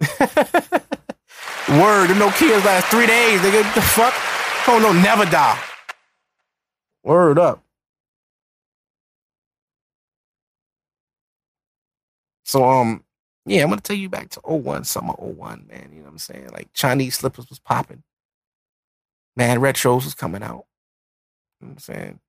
Word, 1.70 2.08
the 2.08 2.14
Nokia's 2.14 2.64
last 2.64 2.86
three 2.88 3.06
days. 3.06 3.40
They 3.42 3.50
get 3.50 3.74
the 3.74 3.80
fuck? 3.80 4.12
Phone 4.64 4.82
don't 4.82 5.02
never 5.02 5.24
die. 5.24 5.58
Word 7.02 7.38
up. 7.38 7.62
So 12.44 12.68
um, 12.68 13.04
yeah, 13.46 13.62
I'm 13.62 13.68
gonna 13.70 13.80
take 13.80 13.98
you 13.98 14.08
back 14.08 14.28
to 14.30 14.40
01, 14.40 14.84
summer 14.84 15.14
01, 15.14 15.66
man. 15.68 15.90
You 15.92 15.98
know 15.98 16.04
what 16.04 16.12
I'm 16.12 16.18
saying? 16.18 16.50
Like 16.52 16.72
Chinese 16.72 17.16
slippers 17.16 17.48
was 17.48 17.58
popping. 17.58 18.02
Man, 19.36 19.60
retros 19.60 20.04
was 20.04 20.14
coming 20.14 20.42
out. 20.42 20.66
You 21.60 21.66
know 21.66 21.68
what 21.68 21.70
I'm 21.72 21.78
saying? 21.78 22.20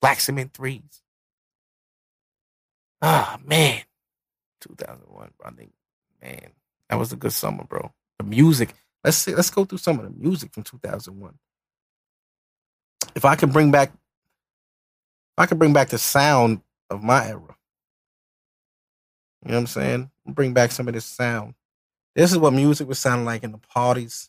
Black 0.00 0.20
cement 0.20 0.52
threes. 0.52 1.02
Ah, 3.02 3.38
man. 3.44 3.82
2001, 4.60 5.30
bro. 5.38 5.48
I 5.48 5.50
think, 5.52 5.72
man, 6.22 6.50
that 6.88 6.98
was 6.98 7.12
a 7.12 7.16
good 7.16 7.32
summer, 7.32 7.64
bro. 7.64 7.92
The 8.18 8.24
music. 8.24 8.74
Let's 9.04 9.18
see, 9.18 9.34
let's 9.34 9.50
go 9.50 9.64
through 9.64 9.78
some 9.78 9.98
of 9.98 10.04
the 10.04 10.10
music 10.18 10.52
from 10.52 10.62
2001. 10.64 11.38
If 13.14 13.24
I 13.24 13.36
could 13.36 13.52
bring 13.52 13.70
back, 13.70 13.92
I 15.38 15.46
could 15.46 15.58
bring 15.58 15.72
back 15.72 15.88
the 15.88 15.98
sound 15.98 16.62
of 16.90 17.02
my 17.02 17.28
era. 17.28 17.55
You 19.46 19.52
know 19.52 19.58
what 19.58 19.60
I'm 19.60 19.66
saying? 19.68 20.10
Bring 20.26 20.52
back 20.54 20.72
some 20.72 20.88
of 20.88 20.94
this 20.94 21.04
sound. 21.04 21.54
This 22.16 22.32
is 22.32 22.38
what 22.38 22.52
music 22.52 22.88
was 22.88 22.98
sounding 22.98 23.24
like 23.24 23.44
in 23.44 23.52
the 23.52 23.58
parties. 23.58 24.28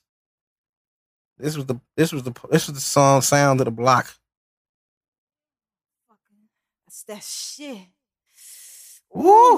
This 1.39 1.57
was 1.57 1.65
the 1.65 1.79
this 1.95 2.13
was 2.13 2.21
the 2.21 2.33
this 2.51 2.67
was 2.67 2.75
the 2.75 2.81
song 2.81 3.21
sound 3.21 3.59
of 3.59 3.65
the 3.65 3.71
block. 3.71 4.13
That's 6.85 7.03
that 7.03 7.23
shit. 7.23 7.79
Woo! 9.11 9.57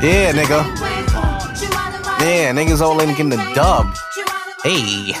Yeah, 0.00 0.32
nigga. 0.32 0.62
Yeah, 2.20 2.52
niggas 2.52 2.80
all 2.80 3.00
in 3.00 3.08
getting 3.08 3.30
the 3.30 3.52
dub. 3.56 3.92
Hey. 4.62 5.14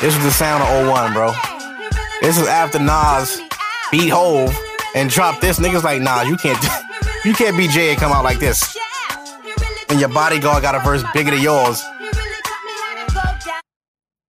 This 0.00 0.14
was 0.14 0.24
the 0.24 0.30
sound 0.30 0.62
of 0.62 0.88
01, 0.88 1.14
bro. 1.14 1.32
This 2.20 2.38
is 2.38 2.46
after 2.46 2.78
Nas 2.78 3.40
beat 3.90 4.10
Hove 4.10 4.54
and 4.94 5.08
dropped 5.08 5.40
this. 5.40 5.58
Niggas 5.58 5.84
like, 5.84 6.02
nah, 6.02 6.20
you 6.20 6.36
can't 6.36 6.62
you 7.24 7.32
can't 7.32 7.56
be 7.56 7.66
Jay 7.66 7.90
and 7.90 7.98
come 7.98 8.12
out 8.12 8.22
like 8.22 8.38
this. 8.38 8.76
And 9.88 9.98
your 9.98 10.10
bodyguard 10.10 10.62
got 10.62 10.74
a 10.74 10.80
verse 10.80 11.02
bigger 11.14 11.30
than 11.30 11.40
yours. 11.40 11.82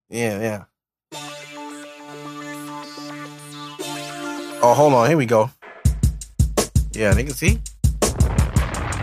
Yeah, 0.10 0.40
yeah. 0.40 0.64
Oh, 4.62 4.74
hold 4.74 4.94
on. 4.94 5.10
Here 5.10 5.18
we 5.18 5.26
go. 5.26 5.50
Yeah, 6.94 7.14
nigga, 7.14 7.34
see? 7.34 7.60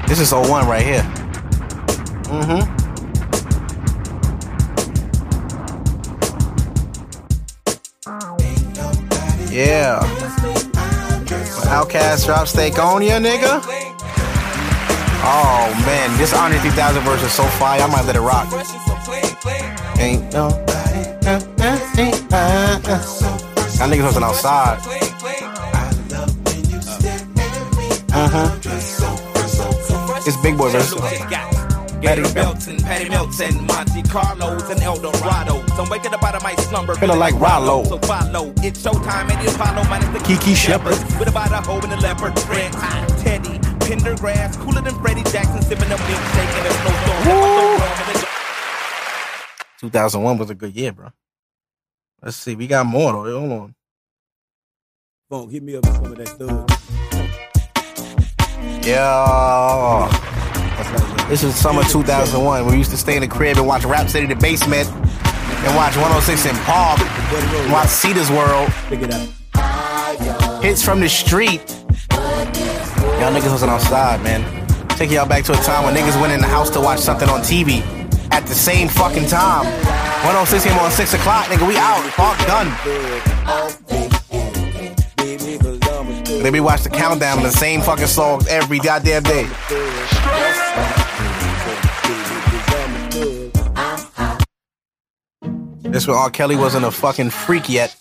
This 0.09 0.19
is 0.19 0.33
01 0.33 0.67
right 0.67 0.83
here. 0.83 1.03
Mm-hmm. 2.25 2.84
Yeah. 9.55 10.00
OutKast 11.70 12.26
drop 12.26 12.48
Stankonia, 12.48 13.22
nigga. 13.22 13.62
Oh 15.22 15.72
man, 15.86 16.18
this 16.18 16.34
Andre 16.34 16.59
3000 16.59 17.05
verse 17.05 17.22
is 17.22 17.32
so 17.32 17.44
fire. 17.44 17.80
I 17.80 17.86
might 17.86 18.05
let 18.05 18.16
it 18.16 18.20
rock. 18.20 18.52
Ain't 20.00 20.32
nobody. 20.32 21.09
Uh, 21.24 21.38
uh, 21.61 21.78
that 22.80 23.00
uh, 23.80 23.88
niggas 23.88 24.02
wasn't 24.02 24.24
outside. 24.24 24.80
Uh 28.12 28.28
huh. 28.28 28.59
It's 30.26 30.36
Big 30.42 30.59
Boi 30.59 30.70
verse. 30.70 31.53
Patty 32.05 32.34
Melton, 32.34 32.76
Patty 32.82 33.09
Melton, 33.09 33.66
Monte 33.66 34.02
Carlos, 34.02 34.68
and 34.68 34.82
El 34.82 34.96
Dorado. 34.96 35.64
So 35.68 35.84
I'm 35.84 35.88
waking 35.88 36.12
up 36.12 36.22
out 36.22 36.34
of 36.34 36.42
my 36.42 36.55
slumber, 36.57 36.94
Feeling 36.96 37.18
like 37.18 37.34
Rollo. 37.40 37.82
So 37.84 37.98
follow, 38.00 38.52
it's 38.59 38.82
showtime 38.82 39.30
at 39.30 39.42
the 39.42 39.50
Apollo 39.55 39.88
minus 39.88 40.09
the 40.11 40.18
Kiki 40.20 40.55
Shepard. 40.55 40.98
With 41.18 41.28
about 41.28 41.50
a 41.50 41.62
hoe 41.66 41.80
and 41.80 41.92
a 41.94 41.96
leopard 41.96 42.36
print. 42.36 42.74
Teddy, 43.22 43.59
Pendergrass, 43.80 44.59
cooler 44.61 44.82
than 44.82 44.94
Freddie 45.00 45.22
Jackson, 45.24 45.62
sipping 45.62 45.90
a 45.90 45.96
milkshake 45.96 46.61
in 46.61 46.66
a 46.66 46.70
snowstorm. 46.70 48.24
2001 49.80 50.38
was 50.38 50.50
a 50.50 50.55
good 50.55 50.74
year, 50.76 50.92
bro. 50.92 51.11
Let's 52.22 52.36
see. 52.36 52.55
We 52.55 52.66
got 52.66 52.84
more 52.84 53.12
though. 53.12 53.40
Hold 53.40 53.52
on. 53.52 53.74
Funk, 55.30 55.50
hit 55.50 55.62
me 55.62 55.76
up 55.76 55.86
with 55.86 55.94
some 55.94 56.12
of 56.12 56.16
that 56.18 56.28
thug. 56.28 56.70
Yeah. 58.84 60.34
This 61.29 61.43
is 61.43 61.57
summer 61.57 61.83
2001. 61.85 62.66
We 62.66 62.77
used 62.77 62.91
to 62.91 62.99
stay 62.99 63.16
in 63.16 63.22
the 63.22 63.29
crib 63.29 63.57
and 63.57 63.66
watch 63.66 63.85
Rap 63.85 64.09
City 64.11 64.27
the 64.27 64.37
Basement 64.37 64.87
and 64.89 65.75
watch 65.75 65.97
106 65.97 66.45
in 66.45 66.55
and 66.55 67.72
watch 67.72 67.89
Cedar's 67.89 68.31
World. 68.31 68.68
Hits 70.62 70.85
from 70.85 71.01
the 71.01 71.09
street. 71.09 71.62
Y'all 72.11 73.33
niggas 73.33 73.51
wasn't 73.51 73.70
outside, 73.70 74.22
man. 74.22 74.45
Take 74.91 75.11
y'all 75.11 75.27
back 75.27 75.45
to 75.45 75.53
a 75.53 75.57
time 75.57 75.85
when 75.85 75.95
niggas 75.95 76.20
went 76.20 76.33
in 76.35 76.41
the 76.41 76.47
house 76.47 76.68
to 76.70 76.81
watch 76.81 77.01
something 77.01 77.29
on 77.29 77.41
TV 77.41 77.81
at 78.31 78.47
the 78.47 78.55
same 78.55 78.89
fucking 78.89 79.27
time. 79.27 79.64
106 80.25 80.64
came 80.64 80.79
on 80.79 80.91
6 80.91 81.14
o'clock, 81.14 81.47
nigga. 81.47 81.66
We 81.66 81.77
out. 81.79 82.03
Park 82.12 82.39
done. 82.47 82.68
Then 86.43 86.53
we 86.53 86.61
watch 86.61 86.82
the 86.82 86.91
countdown 86.91 87.39
of 87.39 87.45
the 87.45 87.51
same 87.51 87.80
fucking 87.80 88.07
songs 88.07 88.47
every 88.49 88.78
goddamn 88.78 89.22
day. 89.22 89.49
This 95.82 96.09
when 96.09 96.16
R. 96.16 96.28
Kelly 96.28 96.57
wasn't 96.57 96.85
a 96.85 96.91
fucking 96.91 97.30
freak 97.30 97.68
yet. 97.68 97.95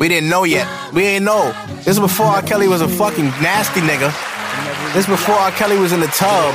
We 0.00 0.08
didn't 0.08 0.28
know 0.28 0.42
yet. 0.42 0.66
We 0.92 1.02
didn't 1.02 1.24
know. 1.24 1.52
This 1.76 1.88
is 1.88 2.00
before 2.00 2.26
R. 2.26 2.42
Kelly 2.42 2.66
was 2.66 2.80
a 2.80 2.88
fucking 2.88 3.26
nasty 3.40 3.80
nigga. 3.80 4.12
This 4.92 5.06
before 5.06 5.36
R. 5.36 5.52
Kelly 5.52 5.78
was 5.78 5.92
in 5.92 6.00
the 6.00 6.08
tub. 6.08 6.54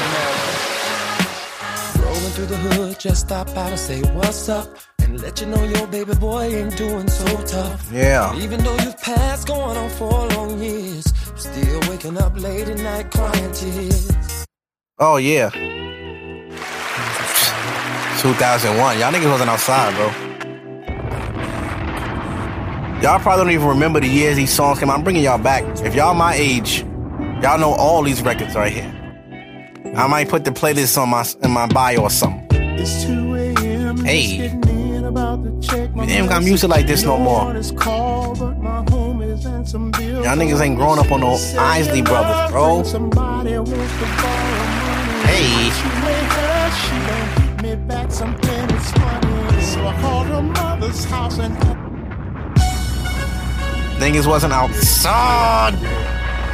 Rolling 2.03 2.31
through 2.31 2.47
the 2.47 2.57
hood, 2.57 2.99
just 2.99 3.21
stop 3.21 3.47
out 3.49 3.69
and 3.69 3.79
say 3.79 4.01
what's 4.11 4.49
up. 4.49 4.67
And 5.05 5.21
let 5.21 5.39
you 5.39 5.45
know 5.45 5.63
your 5.63 5.85
baby 5.85 6.15
boy 6.15 6.45
ain't 6.45 6.75
doing 6.75 7.07
so 7.07 7.25
tough. 7.45 7.91
Yeah. 7.93 8.35
Even 8.37 8.63
though 8.63 8.75
you've 8.77 8.99
passed 8.99 9.47
going 9.47 9.77
on 9.77 9.89
for 9.91 10.27
long 10.29 10.59
years, 10.59 11.05
still 11.35 11.79
waking 11.91 12.17
up 12.17 12.35
late 12.39 12.67
at 12.67 12.79
night 12.79 13.11
crying 13.11 13.51
tears. 13.51 14.45
Oh 14.97 15.17
yeah. 15.17 15.51
2001. 18.19 18.97
Y'all 18.97 19.13
niggas 19.13 19.29
wasn't 19.29 19.51
outside, 19.51 19.93
bro. 19.93 20.07
Y'all 23.03 23.19
probably 23.19 23.43
don't 23.43 23.53
even 23.53 23.67
remember 23.67 23.99
the 23.99 24.07
years 24.07 24.37
these 24.37 24.51
songs 24.51 24.79
came 24.79 24.89
out. 24.89 24.97
I'm 24.97 25.03
bringing 25.03 25.21
y'all 25.21 25.37
back. 25.37 25.63
If 25.85 25.93
y'all 25.93 26.15
my 26.15 26.33
age, 26.33 26.81
y'all 27.43 27.59
know 27.59 27.73
all 27.73 28.01
these 28.01 28.23
records 28.23 28.55
right 28.55 28.73
here. 28.73 28.91
I 29.95 30.07
might 30.07 30.29
put 30.29 30.45
the 30.45 30.51
playlist 30.51 30.97
on 30.97 31.09
my 31.09 31.23
in 31.43 31.51
my 31.51 31.67
bio 31.67 32.01
or 32.01 32.09
something. 32.09 32.47
It's 32.79 33.05
2 33.05 33.35
a.m. 33.35 33.97
Hey. 34.03 34.74
About 35.15 35.43
to 35.45 35.67
check 35.67 35.95
my 35.95 36.05
We 36.05 36.11
ain't 36.11 36.27
got 36.27 36.43
music 36.43 36.69
like 36.69 36.87
this 36.87 37.03
no 37.03 37.17
more. 37.17 37.53
Call, 37.77 38.35
but 38.35 38.57
my 38.59 38.83
homies 38.85 39.45
and 39.45 39.67
some 39.67 39.91
bills 39.91 40.25
Y'all 40.25 40.35
niggas 40.35 40.59
ain't 40.59 40.75
growing 40.75 40.99
up 40.99 41.09
on 41.11 41.21
no 41.21 41.37
Isley 41.57 42.01
Brothers, 42.01 42.51
bro. 42.51 42.83
Somebody 42.83 43.57
wants 43.57 43.71
to 43.71 44.05
borrow 44.19 44.65
money. 44.83 45.27
Hey. 45.31 45.71
She 45.77 45.87
made 46.03 46.31
her, 46.35 46.71
she 46.81 46.97
don't 47.07 47.63
me 47.63 47.75
back 47.87 48.11
something 48.11 48.67
funny. 48.67 49.61
So 49.61 49.87
I 49.87 49.97
called 50.01 50.27
her 50.27 50.41
mother's 50.41 51.05
house 51.05 51.39
and 51.39 51.55
Niggas 53.95 54.27
wasn't 54.27 54.51
outside 54.51 55.75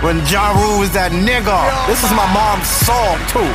when 0.04 0.18
Ja 0.28 0.54
Rule 0.62 0.80
was 0.80 0.92
that 0.92 1.12
nigga. 1.12 1.88
This 1.88 2.04
is 2.04 2.12
my 2.12 2.32
mom's 2.32 2.68
song 2.68 3.18
too. 3.34 3.52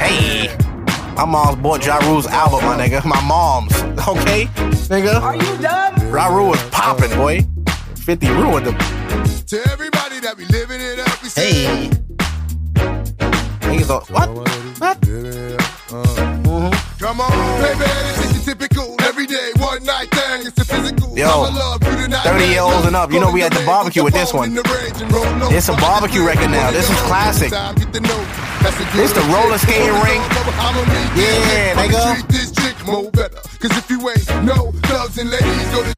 Hey, 0.00 0.63
my 1.16 1.24
mom's 1.24 1.56
bought 1.62 1.84
Ja 1.84 1.98
Rule's 1.98 2.26
album, 2.26 2.64
my 2.64 2.76
nigga. 2.76 3.04
My 3.04 3.20
mom's, 3.22 3.72
okay, 4.08 4.46
nigga. 4.90 5.20
Are 5.20 5.36
you 5.36 5.56
done? 5.58 5.94
Ja 6.12 6.26
Rule 6.28 6.48
was 6.50 6.62
popping, 6.70 7.10
boy. 7.16 7.40
50 7.96 8.28
ruined 8.28 8.66
him. 8.66 8.76
To 9.46 9.60
everybody 9.70 10.20
that 10.20 10.34
be 10.36 10.44
living 10.46 10.80
it 10.80 10.98
up, 10.98 11.22
we 11.22 11.28
say, 11.28 11.64
Hey. 11.64 11.90
Niggas 13.60 13.88
don't, 13.88 14.10
what? 14.10 14.28
What? 14.78 14.96
Uh. 15.92 16.04
Mm-hmm. 16.44 17.04
Come 17.04 17.20
on, 17.20 17.30
baby, 17.62 17.78
this 17.78 18.18
is 18.18 18.23
your 18.23 18.23
typical 18.44 18.94
everyday 19.02 19.52
one 19.56 19.82
night 19.84 20.10
thing. 20.10 20.46
It's 20.46 20.60
a 20.60 20.64
physical. 20.64 21.16
Yo, 21.16 21.26
I'ma 21.26 21.56
love 21.56 21.80
30 21.80 22.44
year 22.44 22.60
olds 22.60 22.86
and 22.86 22.94
up. 22.94 23.10
You 23.10 23.20
know 23.20 23.32
we 23.32 23.42
at 23.42 23.52
the 23.52 23.64
barbecue 23.64 24.04
with 24.04 24.12
this 24.12 24.32
one. 24.34 24.52
It's 25.50 25.68
a 25.68 25.76
barbecue 25.76 26.24
record 26.24 26.50
now. 26.50 26.70
This 26.70 26.90
is 26.90 26.96
classic. 27.02 27.50
This 27.50 29.12
the 29.12 29.24
roller 29.32 29.58
skating 29.58 29.94
rink. 30.04 30.22
Yeah, 31.16 31.74
nigga. 31.74 32.14
Treat 32.14 32.28
this 32.28 32.52
chick 32.52 32.86
more 32.86 33.10
better. 33.10 33.40
Cause 33.60 33.76
if 33.76 33.90
you 33.90 33.98
ain't 34.10 34.44
no 34.44 34.72
thugs 34.88 35.18
and 35.18 35.30
ladies, 35.30 35.70
go 35.70 35.82
to 35.82 35.94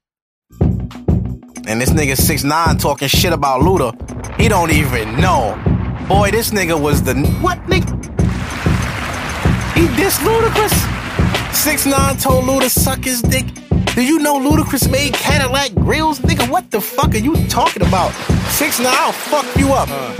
And 1.66 1.80
this 1.80 1.90
nigga 1.90 2.16
6 2.16 2.44
9 2.44 2.78
talking 2.78 3.08
shit 3.08 3.32
about 3.32 3.62
Luda. 3.62 3.90
He 4.40 4.48
don't 4.48 4.70
even 4.70 5.16
know. 5.20 5.58
Boy, 6.08 6.30
this 6.30 6.50
nigga 6.50 6.80
was 6.80 7.02
the 7.02 7.14
what 7.40 7.58
nigga? 7.66 7.90
He 9.74 9.86
this 9.96 10.18
Ludacris. 10.18 10.95
6 11.66 11.84
9 11.84 12.16
told 12.18 12.44
Luda 12.44 12.70
suck 12.70 13.02
his 13.02 13.20
dick. 13.20 13.44
Do 13.96 14.04
you 14.04 14.20
know 14.20 14.38
Ludacris 14.38 14.88
made 14.88 15.14
Cadillac 15.14 15.74
grills? 15.74 16.20
Nigga, 16.20 16.48
what 16.48 16.70
the 16.70 16.80
fuck 16.80 17.12
are 17.12 17.18
you 17.18 17.34
talking 17.48 17.82
about? 17.82 18.12
6 18.52 18.78
9 18.78 18.86
I'll 18.88 19.10
fuck 19.10 19.44
you 19.56 19.72
up. 19.72 19.88
Uh, 19.90 20.14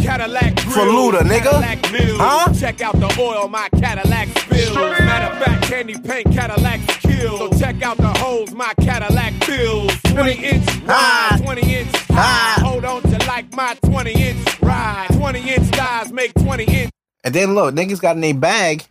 Cadillac 0.00 0.60
For 0.60 0.86
Luda, 0.86 1.22
nigga. 1.22 1.60
Cadillac 1.60 1.90
mills. 1.92 2.20
Huh? 2.20 2.54
Check 2.54 2.80
out 2.80 2.94
the 3.00 3.12
oil 3.20 3.48
my 3.48 3.68
Cadillac 3.70 4.28
spills. 4.38 4.76
Matter 4.76 5.34
of 5.34 5.42
fact, 5.42 5.64
candy 5.64 5.98
paint 5.98 6.32
Cadillac 6.32 6.78
kills. 6.86 7.38
So 7.40 7.58
check 7.58 7.82
out 7.82 7.96
the 7.96 8.12
holes 8.20 8.52
my 8.52 8.72
Cadillac 8.80 9.32
fills. 9.42 9.90
20 10.02 10.32
inch 10.44 10.76
ride, 10.84 11.40
20 11.42 11.74
inch 11.74 11.96
high. 12.10 12.60
Hold 12.62 12.84
on 12.84 13.02
to 13.02 13.18
like 13.26 13.52
my 13.52 13.74
20 13.82 14.12
inch 14.12 14.62
ride. 14.62 15.08
20 15.10 15.40
inch 15.40 15.66
thighs 15.74 16.12
make 16.12 16.32
20 16.34 16.62
inch. 16.62 16.90
And 17.24 17.34
then 17.34 17.56
look, 17.56 17.74
niggas 17.74 18.00
got 18.00 18.16
in 18.16 18.22
a 18.22 18.32
bag. 18.32 18.84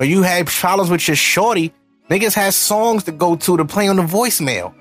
Or 0.00 0.06
you 0.06 0.22
had 0.22 0.46
problems 0.46 0.90
with 0.90 1.06
your 1.08 1.16
shorty. 1.16 1.72
Niggas 2.08 2.34
had 2.34 2.54
songs 2.54 3.04
to 3.04 3.12
go 3.12 3.36
to 3.36 3.56
to 3.56 3.64
play 3.64 3.88
on 3.88 3.96
the 3.96 4.02
voicemail. 4.02 4.74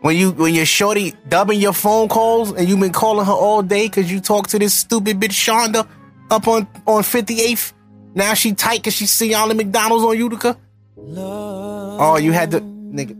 When 0.00 0.16
you 0.16 0.32
when 0.32 0.54
your 0.54 0.66
shorty 0.66 1.14
dubbing 1.28 1.60
your 1.60 1.72
phone 1.72 2.08
calls 2.08 2.52
and 2.52 2.68
you've 2.68 2.80
been 2.80 2.92
calling 2.92 3.26
her 3.26 3.32
all 3.32 3.62
day 3.62 3.86
because 3.86 4.10
you 4.10 4.20
talk 4.20 4.46
to 4.48 4.58
this 4.58 4.74
stupid 4.74 5.18
bitch 5.18 5.30
Shonda 5.30 5.88
up 6.30 6.46
on 6.46 6.66
on 6.86 7.02
58th. 7.02 7.72
Now 8.14 8.34
she 8.34 8.52
tight 8.54 8.84
cause 8.84 8.94
she 8.94 9.06
see 9.06 9.30
y'all 9.30 9.50
at 9.50 9.56
McDonald's 9.56 10.04
on 10.04 10.16
Utica. 10.16 10.56
Oh, 10.98 12.18
you 12.18 12.32
had 12.32 12.50
to 12.50 12.60
nigga. 12.60 13.16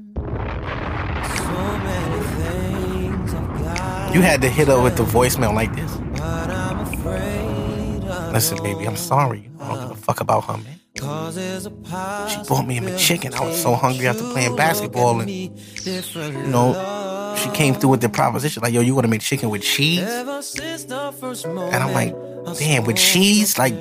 You 4.14 4.22
had 4.22 4.40
to 4.42 4.48
hit 4.48 4.68
her 4.68 4.80
with 4.80 4.96
the 4.96 5.04
voicemail 5.04 5.54
like 5.54 5.74
this. 5.74 5.92
Listen, 8.32 8.62
baby, 8.62 8.86
I'm 8.86 8.96
sorry. 8.96 9.50
I 9.60 9.68
don't 9.68 9.88
give 9.88 9.98
a 9.98 10.00
fuck 10.00 10.20
about 10.20 10.44
her, 10.44 10.56
man. 10.58 10.80
She 10.96 11.02
bought 12.48 12.66
me 12.66 12.78
a 12.78 12.80
McChicken. 12.80 13.34
I 13.34 13.44
was 13.46 13.60
so 13.60 13.74
hungry 13.74 14.06
after 14.08 14.24
playing 14.32 14.56
basketball, 14.56 15.20
and 15.20 15.30
you 15.30 15.52
know, 16.48 17.34
she 17.38 17.50
came 17.50 17.74
through 17.74 17.90
with 17.90 18.00
the 18.00 18.08
proposition 18.08 18.62
like, 18.62 18.72
"Yo, 18.72 18.80
you 18.80 18.94
want 18.94 19.04
to 19.04 19.10
make 19.10 19.20
chicken 19.20 19.50
with 19.50 19.62
cheese?" 19.62 20.00
And 20.00 20.30
I'm 21.84 21.92
like, 21.92 22.14
"Damn, 22.58 22.84
with 22.84 22.96
cheese? 22.96 23.58
Like, 23.58 23.74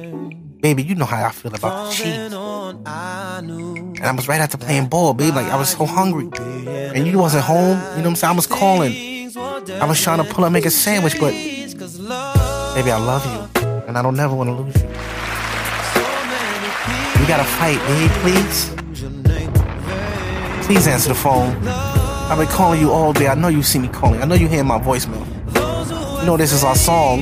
baby, 0.61 0.84
you 0.84 0.95
know 0.95 1.05
how 1.05 1.26
I 1.26 1.32
feel 1.32 1.53
about 1.55 1.89
the 1.89 1.95
cheese." 1.95 2.34
And 2.34 4.05
I 4.05 4.11
was 4.11 4.28
right 4.28 4.41
after 4.41 4.57
playing 4.57 4.88
ball, 4.88 5.13
baby. 5.13 5.32
Like, 5.32 5.47
I 5.47 5.55
was 5.57 5.70
so 5.70 5.86
hungry, 5.86 6.30
and 6.68 7.07
you 7.07 7.18
wasn't 7.18 7.43
home. 7.43 7.78
You 7.80 8.03
know 8.03 8.03
what 8.03 8.05
I'm 8.07 8.16
saying? 8.16 8.34
I 8.34 8.36
was 8.36 8.47
calling. 8.47 8.93
I 9.82 9.86
was 9.86 10.01
trying 10.01 10.18
to 10.24 10.26
pull 10.26 10.43
up, 10.45 10.51
make 10.51 10.66
a 10.66 10.72
sandwich, 10.72 11.18
but 11.20 11.32
baby, 11.34 12.91
I 12.91 12.97
love 12.97 13.26
you, 13.26 13.61
and 13.88 13.97
I 13.97 14.01
don't 14.01 14.16
never 14.16 14.36
want 14.36 14.49
to 14.49 14.53
lose 14.53 14.76
you. 14.76 14.89
We 17.20 17.28
gotta 17.28 17.43
fight, 17.43 17.80
babe, 17.88 18.11
please. 18.22 18.72
Please 20.66 20.88
answer 20.88 21.09
the 21.09 21.16
phone. 21.16 21.55
I've 21.68 22.38
been 22.38 22.47
calling 22.47 22.80
you 22.80 22.91
all 22.91 23.13
day. 23.13 23.28
I 23.28 23.36
know 23.36 23.49
you 23.49 23.61
see 23.61 23.78
me 23.78 23.88
calling. 23.88 24.22
I 24.22 24.26
know 24.26 24.36
you 24.36 24.47
hear 24.47 24.63
my 24.63 24.80
voicemail. 24.80 25.26
You 26.20 26.26
know 26.26 26.38
this 26.38 26.51
is 26.51 26.63
our 26.63 26.76
song. 26.76 27.20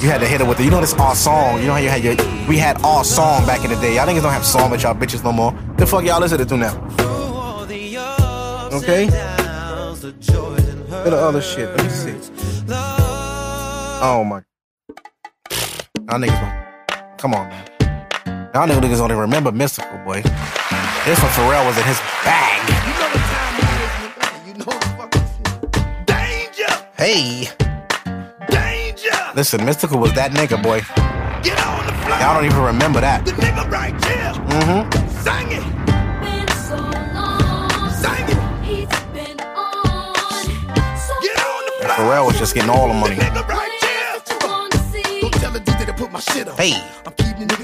You 0.00 0.08
had 0.08 0.20
to 0.20 0.26
hit 0.26 0.40
it 0.40 0.46
with 0.46 0.60
it. 0.60 0.64
You 0.64 0.70
know 0.70 0.80
this 0.80 0.94
our 0.94 1.14
song. 1.14 1.60
You 1.60 1.66
know 1.66 1.72
how 1.72 1.78
you 1.78 1.90
had 1.90 2.02
your 2.02 2.16
we 2.48 2.56
had 2.56 2.80
our 2.82 3.04
song 3.04 3.44
back 3.46 3.64
in 3.64 3.70
the 3.70 3.76
day. 3.76 3.96
Y'all 3.96 4.06
niggas 4.06 4.22
don't 4.22 4.32
have 4.32 4.46
song 4.46 4.70
with 4.70 4.82
y'all 4.82 4.94
bitches 4.94 5.22
no 5.22 5.32
more. 5.32 5.52
The 5.76 5.86
fuck 5.86 6.04
y'all 6.04 6.20
listening 6.20 6.46
to 6.46 6.56
now? 6.56 6.74
Okay? 8.72 9.08
At 9.08 11.04
the 11.04 11.16
other 11.16 11.42
shit. 11.42 11.68
Let 11.68 11.84
me 11.84 11.90
see. 11.90 12.14
Oh 14.00 14.24
my 14.24 14.42
Y'all 16.08 16.18
niggas. 16.18 17.18
Come 17.18 17.34
on, 17.34 17.48
man. 17.48 17.67
Y'all 18.54 18.66
niggas 18.66 18.96
don't 18.96 19.10
even 19.10 19.18
remember 19.18 19.52
Mystikal, 19.52 20.02
boy. 20.06 20.22
This 20.22 21.20
one 21.22 21.30
Pharrell 21.32 21.66
was 21.66 21.76
in 21.76 21.84
his 21.84 22.00
bag. 22.24 22.64
You 22.88 22.94
know 22.96 23.08
what 23.12 23.20
time 23.28 23.54
it 23.58 23.64
is, 23.84 23.92
nigga. 24.00 24.46
You 24.46 24.54
know 24.54 24.72
what 24.96 25.12
fucking 25.12 26.04
Danger! 26.06 26.72
Hey. 26.96 27.52
Danger! 28.48 29.18
Listen, 29.34 29.60
Mystikal 29.60 30.00
was 30.00 30.14
that 30.14 30.32
nigga, 30.32 30.62
boy. 30.62 30.80
Get 31.42 31.60
on 31.66 31.84
the 31.86 31.92
floor! 31.92 32.18
Y'all 32.20 32.34
don't 32.36 32.46
even 32.46 32.62
remember 32.62 33.02
that. 33.02 33.26
The 33.26 33.32
nigga 33.32 33.70
right 33.70 33.92
here! 34.06 34.32
Mm-hmm. 34.48 34.88
Sing 35.20 35.52
it! 35.52 35.62
Sing 38.00 38.28
it! 38.28 38.38
Get 41.20 41.36
on 41.44 41.64
the 41.66 41.72
floor! 41.84 41.96
Pharrell 41.96 42.26
was 42.26 42.38
just 42.38 42.54
getting 42.54 42.70
all 42.70 42.88
the 42.88 42.94
money. 42.94 43.16
Nigga 43.16 43.46
right 43.46 43.70
here! 43.82 44.22
Don't 45.20 45.32
tell 45.34 45.52
the 45.52 45.60
DJ 45.60 45.84
to 45.84 45.92
put 45.92 46.10
my 46.10 46.20
shit 46.20 46.48
on. 46.48 46.56
Hey. 46.56 46.72
I'm 47.04 47.12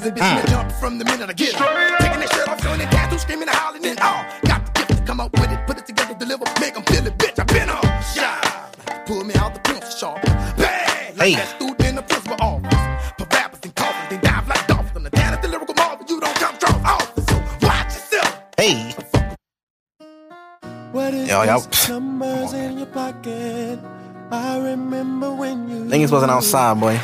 keeping 0.05 0.15
the 0.15 0.21
niggas 0.21 0.35
and 0.35 0.43
bitches 0.43 0.43
mm. 0.45 0.51
jump 0.51 0.73
from 0.73 0.99
the 0.99 1.05
minute 1.05 1.31
I 1.31 1.33
get 1.33 1.49
it. 1.49 1.57
Taking 2.01 2.19
their 2.21 2.29
shirt 2.29 2.49
off, 2.49 2.63
showing 2.63 2.79
their 2.79 2.91
tattoos, 2.91 3.23
screaming 3.23 3.49
and 3.49 3.57
howling 3.57 3.87
and 3.87 4.01
all. 4.01 4.25
Got 4.47 4.67
the 4.67 4.73
gift 4.81 4.97
to 4.99 5.05
come 5.05 5.21
up 5.21 5.33
with 5.33 5.51
it, 5.51 5.67
put 5.67 5.79
it 5.79 5.87
together, 5.87 6.15
deliver, 6.15 6.45
make 6.61 6.75
them 6.75 6.83
feel 6.85 7.07
it, 7.07 7.17
bitch. 7.19 7.39
I 7.39 7.45
been 7.45 7.71
on. 7.71 7.83
Shine. 8.15 9.05
Pull 9.07 9.25
me 9.25 9.35
out 9.35 9.55
the 9.55 9.61
pencil 9.61 9.91
sharp. 9.91 10.23
Bang! 10.57 11.17
Like 11.17 11.29
Hey. 11.29 11.35
that 11.37 11.49
student 11.57 11.85
in 11.85 11.95
the 11.97 12.03
principal 12.03 12.37
office. 12.41 13.13
Put 13.19 13.33
rappers 13.33 13.61
and 13.63 13.75
coffins, 13.75 14.09
they 14.11 14.19
dive 14.19 14.49
like 14.49 14.67
dolphins. 14.67 14.97
I'm 14.97 15.03
the 15.05 15.11
talented 15.11 15.51
lyrical 15.51 15.75
marvel, 15.75 16.07
you 16.09 16.21
don't 16.21 16.37
come 16.37 16.57
drunk 16.59 16.85
office. 16.85 17.25
So 17.27 17.37
watch 17.67 17.95
yourself. 17.95 18.43
Hey. 18.59 18.95
What 20.93 21.15
is 21.15 21.29
Yo, 21.29 21.43
yo. 21.43 21.59
numbers 21.89 22.53
in 22.53 22.79
your 22.79 22.87
pocket? 22.87 23.79
I 24.31 24.59
remember 24.59 25.33
when 25.33 25.69
you 25.69 25.85
Niggas 25.85 26.11
wasn't 26.11 26.31
outside, 26.33 26.81
boy. 26.81 26.99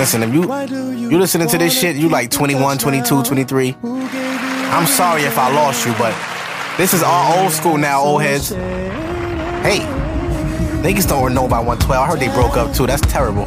Listen, 0.00 0.22
if 0.22 0.32
you 0.32 0.44
you 1.10 1.18
listening 1.18 1.46
to 1.48 1.58
this 1.58 1.78
shit, 1.78 1.94
you 1.94 2.08
like 2.08 2.30
21, 2.30 2.78
22, 2.78 3.22
23. 3.22 3.76
I'm 3.82 4.86
sorry 4.86 5.24
if 5.24 5.36
I 5.36 5.54
lost 5.54 5.84
you, 5.84 5.92
but 5.98 6.16
this 6.78 6.94
is 6.94 7.02
all 7.02 7.38
old 7.38 7.52
school 7.52 7.76
now, 7.76 8.00
old 8.00 8.22
heads. 8.22 8.48
Hey, 8.48 9.80
niggas 10.80 11.06
don't 11.06 11.34
know 11.34 11.44
about 11.44 11.66
112. 11.66 11.90
I 11.90 12.06
heard 12.06 12.18
they 12.18 12.28
broke 12.28 12.56
up 12.56 12.74
too. 12.74 12.86
That's 12.86 13.02
terrible. 13.12 13.44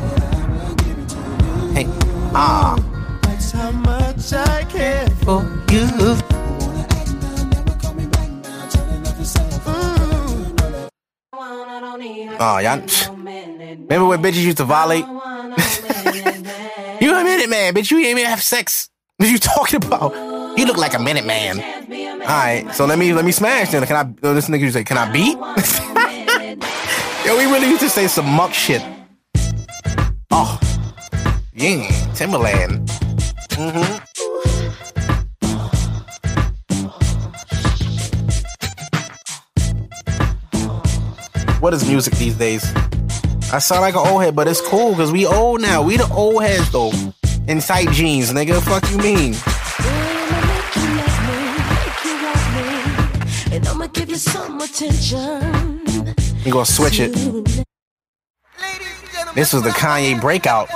Hey, 1.74 1.88
ah. 2.36 2.78
That's 3.24 3.50
how 3.50 3.72
much 3.72 4.32
I 4.34 4.64
care 4.66 5.10
for 5.26 5.42
you. 5.72 5.88
Oh, 12.40 12.58
y'all. 12.60 12.80
Remember 13.16 14.06
when 14.06 14.22
bitches 14.22 14.44
used 14.44 14.58
to 14.58 14.66
violate? 14.66 15.06
you 17.04 17.14
a 17.16 17.24
minute 17.24 17.50
man, 17.50 17.74
bitch. 17.74 17.92
You 17.92 17.98
ain't 17.98 18.08
even 18.18 18.26
have 18.26 18.42
sex. 18.42 18.90
What 19.18 19.30
you 19.30 19.38
talking 19.38 19.84
about? 19.84 20.14
You 20.58 20.66
look 20.66 20.78
like 20.78 20.94
a 20.94 21.00
minute 21.00 21.26
man. 21.26 21.60
All 22.22 22.28
right, 22.28 22.74
so 22.74 22.86
let 22.86 22.98
me 22.98 23.14
let 23.14 23.26
me 23.26 23.32
smash 23.32 23.72
then. 23.72 23.86
Can 23.86 23.96
I? 23.96 24.34
This 24.34 24.48
nigga 24.48 24.72
say, 24.72 24.84
"Can 24.84 24.98
I 24.98 25.12
beat?" 25.12 25.38
Yo, 27.26 27.38
we 27.38 27.46
really 27.46 27.68
used 27.68 27.82
to 27.82 27.90
say 27.90 28.08
some 28.08 28.28
muck 28.28 28.54
shit. 28.54 28.82
Oh, 30.32 30.60
yeah, 31.54 31.88
Timbaland. 32.14 32.88
Mm-hmm. 33.50 34.00
What 41.60 41.74
is 41.74 41.88
music 41.88 42.14
these 42.16 42.36
days? 42.36 42.64
I 43.54 43.60
sound 43.60 43.82
like 43.82 43.94
an 43.94 44.02
old 44.08 44.24
head, 44.24 44.36
but 44.36 44.48
it's 44.48 44.62
cool 44.62 44.94
because 44.94 45.12
we 45.12 45.28
old 45.28 45.62
now. 45.62 45.84
We 45.84 45.96
the 45.96 46.12
old 46.12 46.42
heads 46.42 46.72
though. 46.72 46.92
In 47.48 47.60
tight 47.60 47.92
jeans, 47.92 48.34
nigga. 48.34 48.60
Fuck 48.60 48.90
you 48.90 48.98
mean? 48.98 49.36
And 53.54 53.68
I'ma 53.68 53.86
give 53.94 54.10
you 54.10 54.16
some 54.16 54.60
attention. 54.60 55.86
You 56.44 56.52
gonna 56.52 56.66
switch 56.66 57.00
it? 57.00 57.14
This 59.36 59.54
was 59.54 59.62
the 59.62 59.70
Kanye 59.70 60.20
breakout. 60.20 60.68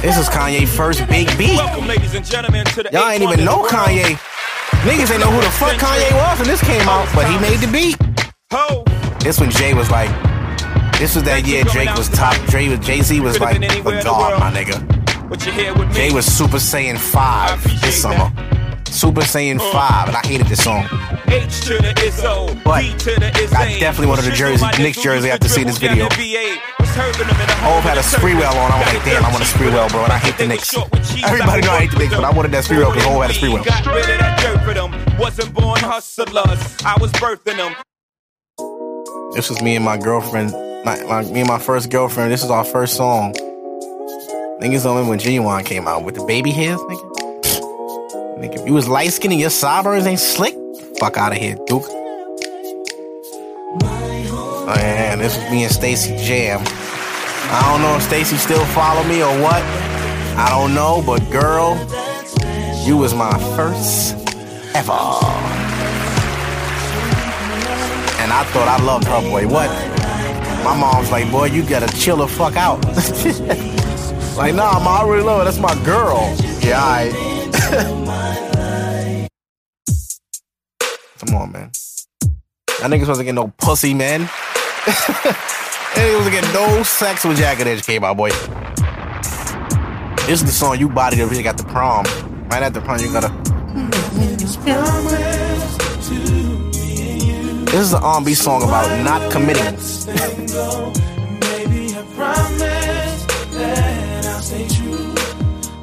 This 0.00 0.16
is 0.16 0.30
Kanye 0.30 0.66
first 0.66 1.06
big 1.08 1.28
beat. 1.36 1.58
Welcome, 1.58 1.88
ladies 1.88 2.14
and 2.14 2.24
gentlemen, 2.24 2.64
to 2.68 2.84
the 2.84 2.90
Y'all 2.90 3.10
ain't 3.10 3.22
even 3.22 3.44
know 3.44 3.64
Kanye. 3.64 4.16
Niggas 4.86 5.10
ain't 5.10 5.20
know 5.20 5.30
who 5.30 5.42
the 5.42 5.50
fuck 5.50 5.74
Kanye 5.74 6.10
was 6.14 6.38
when 6.38 6.48
this 6.48 6.62
came 6.62 6.88
out, 6.88 7.06
but 7.14 7.30
he 7.30 7.38
made 7.38 7.58
the 7.58 7.70
beat. 7.70 7.98
Ho! 8.50 8.82
This 9.18 9.38
when 9.38 9.50
Jay 9.50 9.74
was 9.74 9.90
like, 9.90 10.10
this 11.02 11.16
was 11.16 11.24
that 11.24 11.44
year 11.48 11.64
Drake 11.64 11.92
was 11.96 12.08
top. 12.08 12.36
Dre 12.46 12.68
was 12.68 12.78
Jay 12.78 13.02
Z 13.02 13.18
was 13.18 13.40
like 13.40 13.56
a 13.56 13.82
god, 14.06 14.38
my 14.38 14.52
nigga. 14.54 14.78
But 15.28 15.44
you're 15.44 15.52
here 15.52 15.74
with 15.74 15.88
me. 15.88 15.94
Jay 15.94 16.12
was 16.12 16.24
Super 16.24 16.58
Saiyan 16.58 16.96
5 16.96 17.82
this 17.82 18.00
summer. 18.00 18.30
Super 18.86 19.22
Saiyan 19.22 19.58
uh. 19.58 19.72
5, 19.72 20.08
and 20.08 20.16
I 20.16 20.20
hated 20.24 20.46
this 20.46 20.62
song. 20.62 20.84
H 21.26 21.66
to 21.66 21.74
the 21.82 21.92
Izzo, 22.06 22.54
But 22.62 22.82
D 22.82 22.94
to 22.98 23.18
the 23.18 23.30
Izzy. 23.34 23.56
I 23.56 23.80
definitely 23.80 24.14
wanted 24.14 24.32
a 24.32 24.36
jersey, 24.36 24.64
Knicks 24.78 25.02
jersey 25.02 25.30
after 25.30 25.48
seeing 25.48 25.66
this 25.66 25.78
video. 25.78 26.06
Hove 26.06 27.82
had 27.82 27.98
a 27.98 28.02
Sprewell 28.02 28.54
on. 28.54 28.70
I 28.70 28.78
was 28.78 28.94
like, 28.94 29.04
damn, 29.04 29.24
I 29.24 29.30
want 29.32 29.42
a 29.42 29.46
Sprewell, 29.46 29.90
bro, 29.90 30.04
and 30.04 30.12
I 30.12 30.18
hate 30.18 30.38
the 30.38 30.46
Knicks. 30.46 30.72
Everybody 31.24 31.62
know 31.62 31.72
I 31.72 31.80
hate 31.80 31.90
the 31.90 31.98
Knicks, 31.98 32.14
but 32.14 32.24
I 32.24 32.30
wanted 32.30 32.52
that 32.52 32.62
Sprewell 32.62 32.92
because 32.92 33.04
Hove 33.06 33.22
had 33.22 33.30
a 33.32 33.34
Sprewell. 33.34 33.64
Got 33.64 33.86
rid 33.86 34.08
of 34.08 34.18
that 34.20 34.38
dirt 34.38 34.62
for 34.62 34.72
them. 34.72 35.18
Wasn't 35.18 35.52
born 35.52 35.80
hustlers. 35.80 36.76
I 36.84 36.96
was 37.00 37.10
birthing 37.12 37.56
them. 37.56 37.74
This 39.34 39.48
was 39.48 39.60
me 39.62 39.74
and 39.74 39.84
my 39.84 39.96
girlfriend, 39.96 40.52
my, 40.84 41.02
my, 41.04 41.22
me 41.22 41.40
and 41.40 41.48
my 41.48 41.58
first 41.58 41.90
girlfriend. 41.90 42.32
This 42.32 42.42
is 42.42 42.50
our 42.50 42.64
first 42.64 42.96
song. 42.96 43.34
Niggas 44.60 44.84
remember 44.84 45.10
when 45.10 45.18
Ginuwine 45.18 45.64
came 45.64 45.88
out 45.88 46.04
with 46.04 46.14
the 46.14 46.24
baby 46.24 46.50
hairs, 46.50 46.80
nigga. 46.80 47.10
Nigga, 48.38 48.60
if 48.60 48.66
you 48.66 48.74
was 48.74 48.88
light 48.88 49.12
skinned 49.12 49.32
and 49.32 49.40
your 49.40 49.50
sideburns 49.50 50.06
ain't 50.06 50.20
slick, 50.20 50.54
fuck 50.98 51.16
out 51.16 51.32
of 51.32 51.38
here, 51.38 51.56
Duke. 51.66 51.84
Oh, 54.64 54.74
yeah, 54.76 55.16
this 55.16 55.36
was 55.36 55.50
me 55.50 55.64
and 55.64 55.72
Stacy 55.72 56.16
Jam. 56.16 56.60
I 56.64 57.60
don't 57.70 57.82
know 57.82 57.96
if 57.96 58.02
Stacy 58.02 58.36
still 58.36 58.64
follow 58.66 59.04
me 59.04 59.22
or 59.22 59.40
what. 59.40 59.62
I 60.36 60.48
don't 60.50 60.74
know, 60.74 61.02
but 61.04 61.18
girl, 61.30 61.76
you 62.84 62.96
was 62.96 63.14
my 63.14 63.36
first 63.56 64.14
ever. 64.74 64.92
And 68.22 68.32
I 68.32 68.44
thought 68.52 68.68
I 68.68 68.82
loved 68.84 69.06
her, 69.06 69.20
boy. 69.20 69.46
What? 69.46 70.01
My 70.64 70.78
mom's 70.78 71.10
like, 71.10 71.30
boy, 71.30 71.46
you 71.46 71.62
gotta 71.64 71.92
chill 71.98 72.18
the 72.18 72.28
fuck 72.28 72.56
out. 72.56 72.84
like, 74.36 74.54
nah, 74.54 74.78
ma, 74.78 75.00
I 75.00 75.08
really 75.08 75.22
love 75.22 75.40
her. 75.40 75.44
That's 75.44 75.58
my 75.58 75.74
girl. 75.84 76.34
Yeah, 76.60 76.80
I. 76.80 77.10
Come 81.18 81.34
on, 81.34 81.52
man. 81.52 81.70
That 82.80 82.90
niggas 82.90 83.08
wasn't 83.08 83.26
get 83.26 83.34
no 83.34 83.52
pussy, 83.58 83.92
man. 83.94 84.22
that 84.86 85.94
niggas 85.94 86.16
wasn't 86.16 86.34
getting 86.34 86.52
no 86.52 86.82
sex 86.84 87.24
when 87.24 87.36
Jagged 87.36 87.66
Edge 87.66 87.84
came 87.84 88.04
out, 88.04 88.16
boy. 88.16 88.30
This 90.26 90.40
is 90.40 90.44
the 90.44 90.52
song 90.52 90.78
you 90.78 90.88
bodied 90.88 91.20
up 91.20 91.30
here 91.32 91.42
got 91.42 91.58
the 91.58 91.64
prom. 91.64 92.04
Right 92.48 92.62
at 92.62 92.72
the 92.72 92.80
prom, 92.80 93.00
you 93.00 93.12
gotta. 93.12 93.32
This 97.72 97.80
is 97.80 97.94
an 97.94 98.02
R&B 98.02 98.34
song 98.34 98.62
about 98.62 99.02
not 99.02 99.32
committing. 99.32 99.64
Baby, 99.64 99.72
I 101.96 102.04
promise 102.14 103.24
that 103.56 104.26
I'll 104.26 104.42
stay 104.42 104.68
true. 104.68 105.14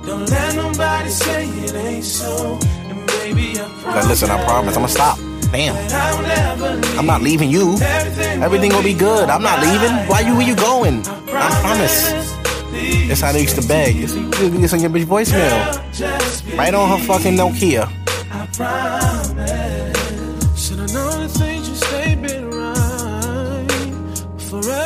Don't 0.06 0.30
let 0.30 0.56
nobody 0.56 1.10
say 1.10 1.48
it 1.48 1.74
ain't 1.74 2.04
so. 2.06 2.60
And 2.62 3.08
baby, 3.08 3.60
I 3.60 3.68
But 3.84 4.06
listen, 4.08 4.30
I 4.30 4.38
promise, 4.46 4.76
I'm 4.76 4.84
gonna 4.84 4.94
stop. 4.94 5.18
Damn. 5.52 5.76
I'll 5.92 6.22
never 6.22 6.76
leave. 6.76 7.00
I'm 7.00 7.08
not 7.08 7.24
leaving 7.24 7.50
you. 7.50 7.76
Everything 7.82 8.70
gonna 8.70 8.84
be 8.84 8.94
good. 8.94 9.28
I'm 9.28 9.42
not 9.42 9.60
leaving. 9.60 9.96
Why 10.08 10.20
you 10.20 10.36
where 10.36 10.46
you 10.48 10.56
going? 10.56 11.02
I 11.08 11.60
promise. 11.60 12.12
That's 13.08 13.22
how 13.22 13.32
they 13.32 13.42
used 13.42 13.60
to 13.60 13.68
beg. 13.68 13.96
You 13.96 14.06
you 14.06 14.30
get 14.62 14.74
on 14.74 14.82
your 14.82 14.92
bitch 14.92 15.06
voicemail. 15.06 16.56
Right 16.56 16.72
on 16.76 16.88
her 16.88 17.04
fucking 17.04 17.34
Nokia. 17.36 17.92
I 18.30 18.46
promise. 18.54 19.79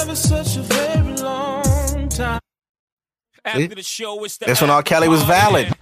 Right. 0.07 0.17
Forever 0.17 0.43
such 0.43 0.57
a 0.57 0.61
very 0.61 1.15
long 1.17 2.09
time. 2.09 2.39
See? 3.55 3.67
That's 4.45 4.61
when 4.61 4.69
R. 4.69 4.83
Kelly 4.83 5.09
was 5.09 5.23
valid. 5.23 5.73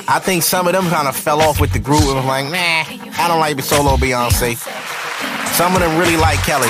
I 0.07 0.19
think 0.19 0.43
some 0.43 0.67
of 0.67 0.73
them 0.73 0.87
kind 0.89 1.07
of 1.07 1.15
fell 1.15 1.41
off 1.41 1.59
with 1.59 1.73
the 1.73 1.79
group 1.79 2.01
and 2.01 2.15
was 2.15 2.25
like, 2.25 2.45
nah, 2.45 2.85
I 3.23 3.27
don't 3.27 3.39
like 3.39 3.55
the 3.57 3.63
solo 3.63 3.97
Beyonce. 3.97 4.55
Some 5.55 5.73
of 5.73 5.79
them 5.81 5.97
really 5.97 6.17
like 6.17 6.37
Kelly. 6.43 6.69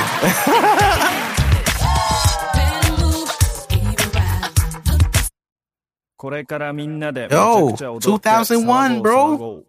Yo, 7.30 7.76
2001, 8.00 9.02
bro. 9.02 9.64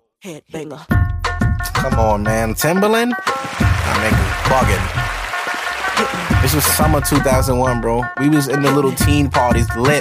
Come 1.74 1.94
on, 1.98 2.22
man. 2.22 2.54
Timbaland? 2.54 3.12
I'm 3.58 4.00
making 4.02 4.18
bugging. 4.44 5.05
This 6.46 6.54
was 6.54 6.64
summer 6.64 7.00
2001, 7.00 7.80
bro. 7.80 8.04
We 8.20 8.28
was 8.28 8.46
in 8.46 8.62
the 8.62 8.70
little 8.70 8.92
teen 8.92 9.28
parties 9.28 9.66
lit. 9.74 10.00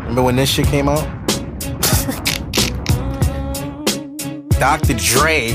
Remember 0.00 0.24
when 0.24 0.34
this 0.34 0.50
shit 0.50 0.66
came 0.66 0.88
out? 0.88 0.98
Dr. 4.58 4.94
Dre 4.94 5.52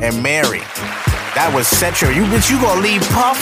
and 0.00 0.22
Mary. 0.22 0.60
That 1.34 1.52
was 1.54 1.66
Cetra. 1.66 2.16
You 2.16 2.22
bitch, 2.22 2.50
you 2.50 2.58
gonna 2.62 2.80
leave 2.80 3.02
Puff 3.10 3.38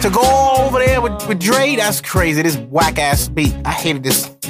to 0.00 0.08
go 0.08 0.22
over 0.64 0.78
there 0.78 1.02
with, 1.02 1.28
with 1.28 1.40
Dre? 1.40 1.76
That's 1.76 2.00
crazy. 2.00 2.40
This 2.40 2.56
whack 2.56 2.98
ass 2.98 3.28
beat. 3.28 3.54
I 3.66 3.72
hated 3.72 4.02
this. 4.02 4.34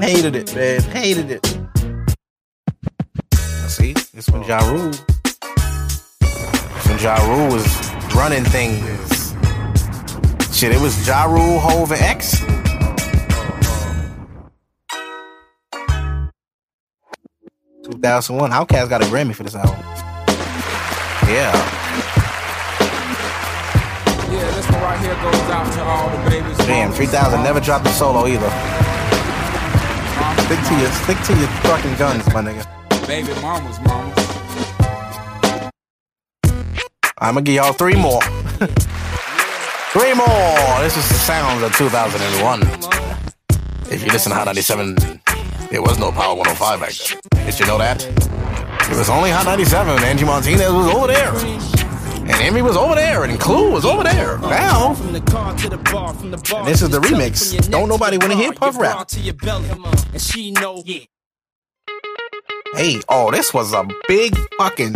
Hated 0.00 0.34
it, 0.34 0.52
man. 0.56 0.80
Hated 0.80 1.30
it. 1.30 1.46
See, 3.68 3.92
this 3.92 4.28
when 4.30 4.42
Ja 4.42 4.68
Rule. 4.68 4.90
When 6.98 7.04
Ja 7.04 7.24
Rule 7.28 7.52
was 7.52 7.92
running 8.12 8.42
things. 8.42 9.32
Shit, 10.52 10.72
it 10.72 10.80
was 10.80 11.06
Ja 11.06 11.26
Rule, 11.26 11.60
Hove, 11.60 11.92
and 11.92 12.00
X. 12.00 12.40
Two 17.84 17.98
thousand 18.00 18.36
one. 18.38 18.50
Outkast 18.50 18.88
got 18.88 19.00
a 19.00 19.04
Grammy 19.04 19.32
for 19.32 19.44
this 19.44 19.54
album. 19.54 19.78
Yeah. 21.28 21.52
Yeah, 24.32 24.50
this 24.56 24.68
one 24.68 24.82
right 24.82 24.98
here 24.98 25.14
goes 25.22 25.34
out 25.50 25.72
to 25.74 25.82
all 25.84 26.10
the 26.10 26.30
babies. 26.30 26.56
Damn, 26.66 26.90
3000 26.90 27.44
never 27.44 27.60
dropped 27.60 27.86
a 27.86 27.90
solo 27.90 28.26
either. 28.26 28.50
Stick 30.46 30.66
to 30.66 30.80
your 30.80 30.90
stick 30.90 31.20
to 31.26 31.38
your 31.38 31.48
fucking 31.62 31.94
guns, 31.94 32.26
my 32.34 32.42
nigga. 32.42 33.06
Baby 33.06 33.40
mamas, 33.40 33.78
mamas. 33.82 34.27
I'm 37.20 37.34
gonna 37.34 37.42
give 37.42 37.56
y'all 37.56 37.72
three 37.72 37.96
more. 37.96 38.22
three 39.92 40.14
more. 40.14 40.82
This 40.82 40.96
is 40.96 41.08
the 41.08 41.14
sounds 41.14 41.62
of 41.64 41.74
2001. 41.76 42.62
If 43.92 44.04
you 44.04 44.12
listen 44.12 44.30
to 44.30 44.36
Hot 44.36 44.46
97, 44.46 44.94
there 45.70 45.82
was 45.82 45.98
no 45.98 46.12
Power 46.12 46.36
105 46.36 46.80
back 46.80 46.92
then. 46.92 47.18
Did 47.46 47.58
you 47.58 47.66
know 47.66 47.78
that? 47.78 48.04
It 48.04 48.96
was 48.96 49.10
only 49.10 49.30
Hot 49.30 49.46
97. 49.46 50.04
Angie 50.04 50.24
Martinez 50.24 50.70
was 50.72 50.94
over 50.94 51.08
there. 51.08 51.34
And 52.20 52.30
Envy 52.42 52.62
was 52.62 52.76
over 52.76 52.94
there. 52.94 53.24
And 53.24 53.40
Clue 53.40 53.72
was 53.72 53.84
over 53.84 54.04
there. 54.04 54.38
Now, 54.38 54.92
this 54.94 56.82
is 56.82 56.90
the 56.90 57.00
remix. 57.00 57.68
Don't 57.70 57.88
nobody 57.88 58.18
want 58.18 58.32
to 58.32 58.38
hear 58.38 58.52
Puff 58.52 58.78
rap. 58.78 59.10
Hey, 62.74 63.00
oh, 63.08 63.30
this 63.32 63.52
was 63.52 63.72
a 63.72 63.88
big 64.06 64.36
fucking. 64.58 64.94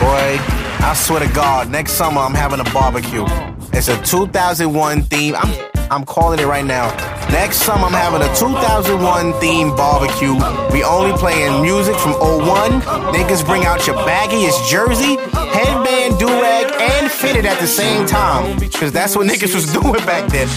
Boy, 0.00 0.38
I 0.80 0.94
swear 0.96 1.20
to 1.20 1.28
God, 1.34 1.68
next 1.70 1.92
summer 1.92 2.20
I'm 2.20 2.34
having 2.34 2.60
a 2.60 2.64
barbecue. 2.72 3.24
It's 3.72 3.88
a 3.88 4.00
2001 4.02 5.02
theme. 5.02 5.34
I'm 5.36 5.52
I'm 5.90 6.04
calling 6.04 6.38
it 6.38 6.46
right 6.46 6.64
now. 6.64 6.86
Next 7.30 7.58
summer 7.58 7.86
I'm 7.86 7.92
having 7.92 8.22
a 8.22 8.30
2001 8.34 9.32
theme 9.40 9.76
barbecue. 9.76 10.34
We 10.72 10.84
only 10.84 11.12
playing 11.18 11.62
music 11.62 11.96
from 11.96 12.12
01. 12.12 12.80
Niggas 13.12 13.44
bring 13.44 13.64
out 13.66 13.86
your 13.86 13.96
baggiest 13.96 14.68
jersey, 14.70 15.16
headband, 15.16 16.18
do-rag, 16.18 16.66
and 16.80 17.10
fitted 17.10 17.44
at 17.44 17.58
the 17.60 17.66
same 17.66 18.06
time. 18.06 18.58
Cause 18.70 18.92
that's 18.92 19.16
what 19.16 19.26
niggas 19.26 19.54
was 19.54 19.66
doing 19.78 20.00
back 20.06 20.30
then. 20.30 20.48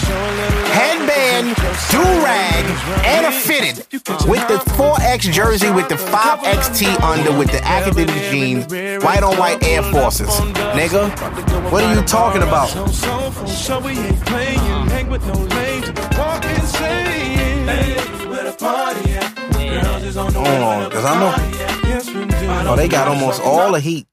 Headband, 0.72 1.23
do-rag, 1.42 2.64
and 3.04 3.26
a 3.26 3.32
fitted 3.32 3.78
with 4.28 4.46
the 4.46 4.58
4X 4.76 5.32
jersey 5.32 5.70
with 5.70 5.88
the 5.88 5.96
5XT 5.96 7.00
under 7.00 7.36
with 7.36 7.50
the 7.50 7.62
academic 7.64 8.14
jeans, 8.30 8.66
white 9.02 9.22
on 9.22 9.36
white 9.36 9.62
Air 9.64 9.82
Forces. 9.82 10.28
Nigga, 10.28 11.10
what 11.70 11.82
are 11.82 11.94
you 11.94 12.02
talking 12.02 12.42
about? 12.42 12.70
Hold 20.14 20.62
on, 20.62 20.90
cause 20.90 21.04
I 21.04 21.18
know. 21.18 21.34
Oh, 22.70 22.76
they 22.76 22.88
got 22.88 23.08
almost 23.08 23.42
all 23.42 23.72
the 23.72 23.80
heat. 23.80 24.06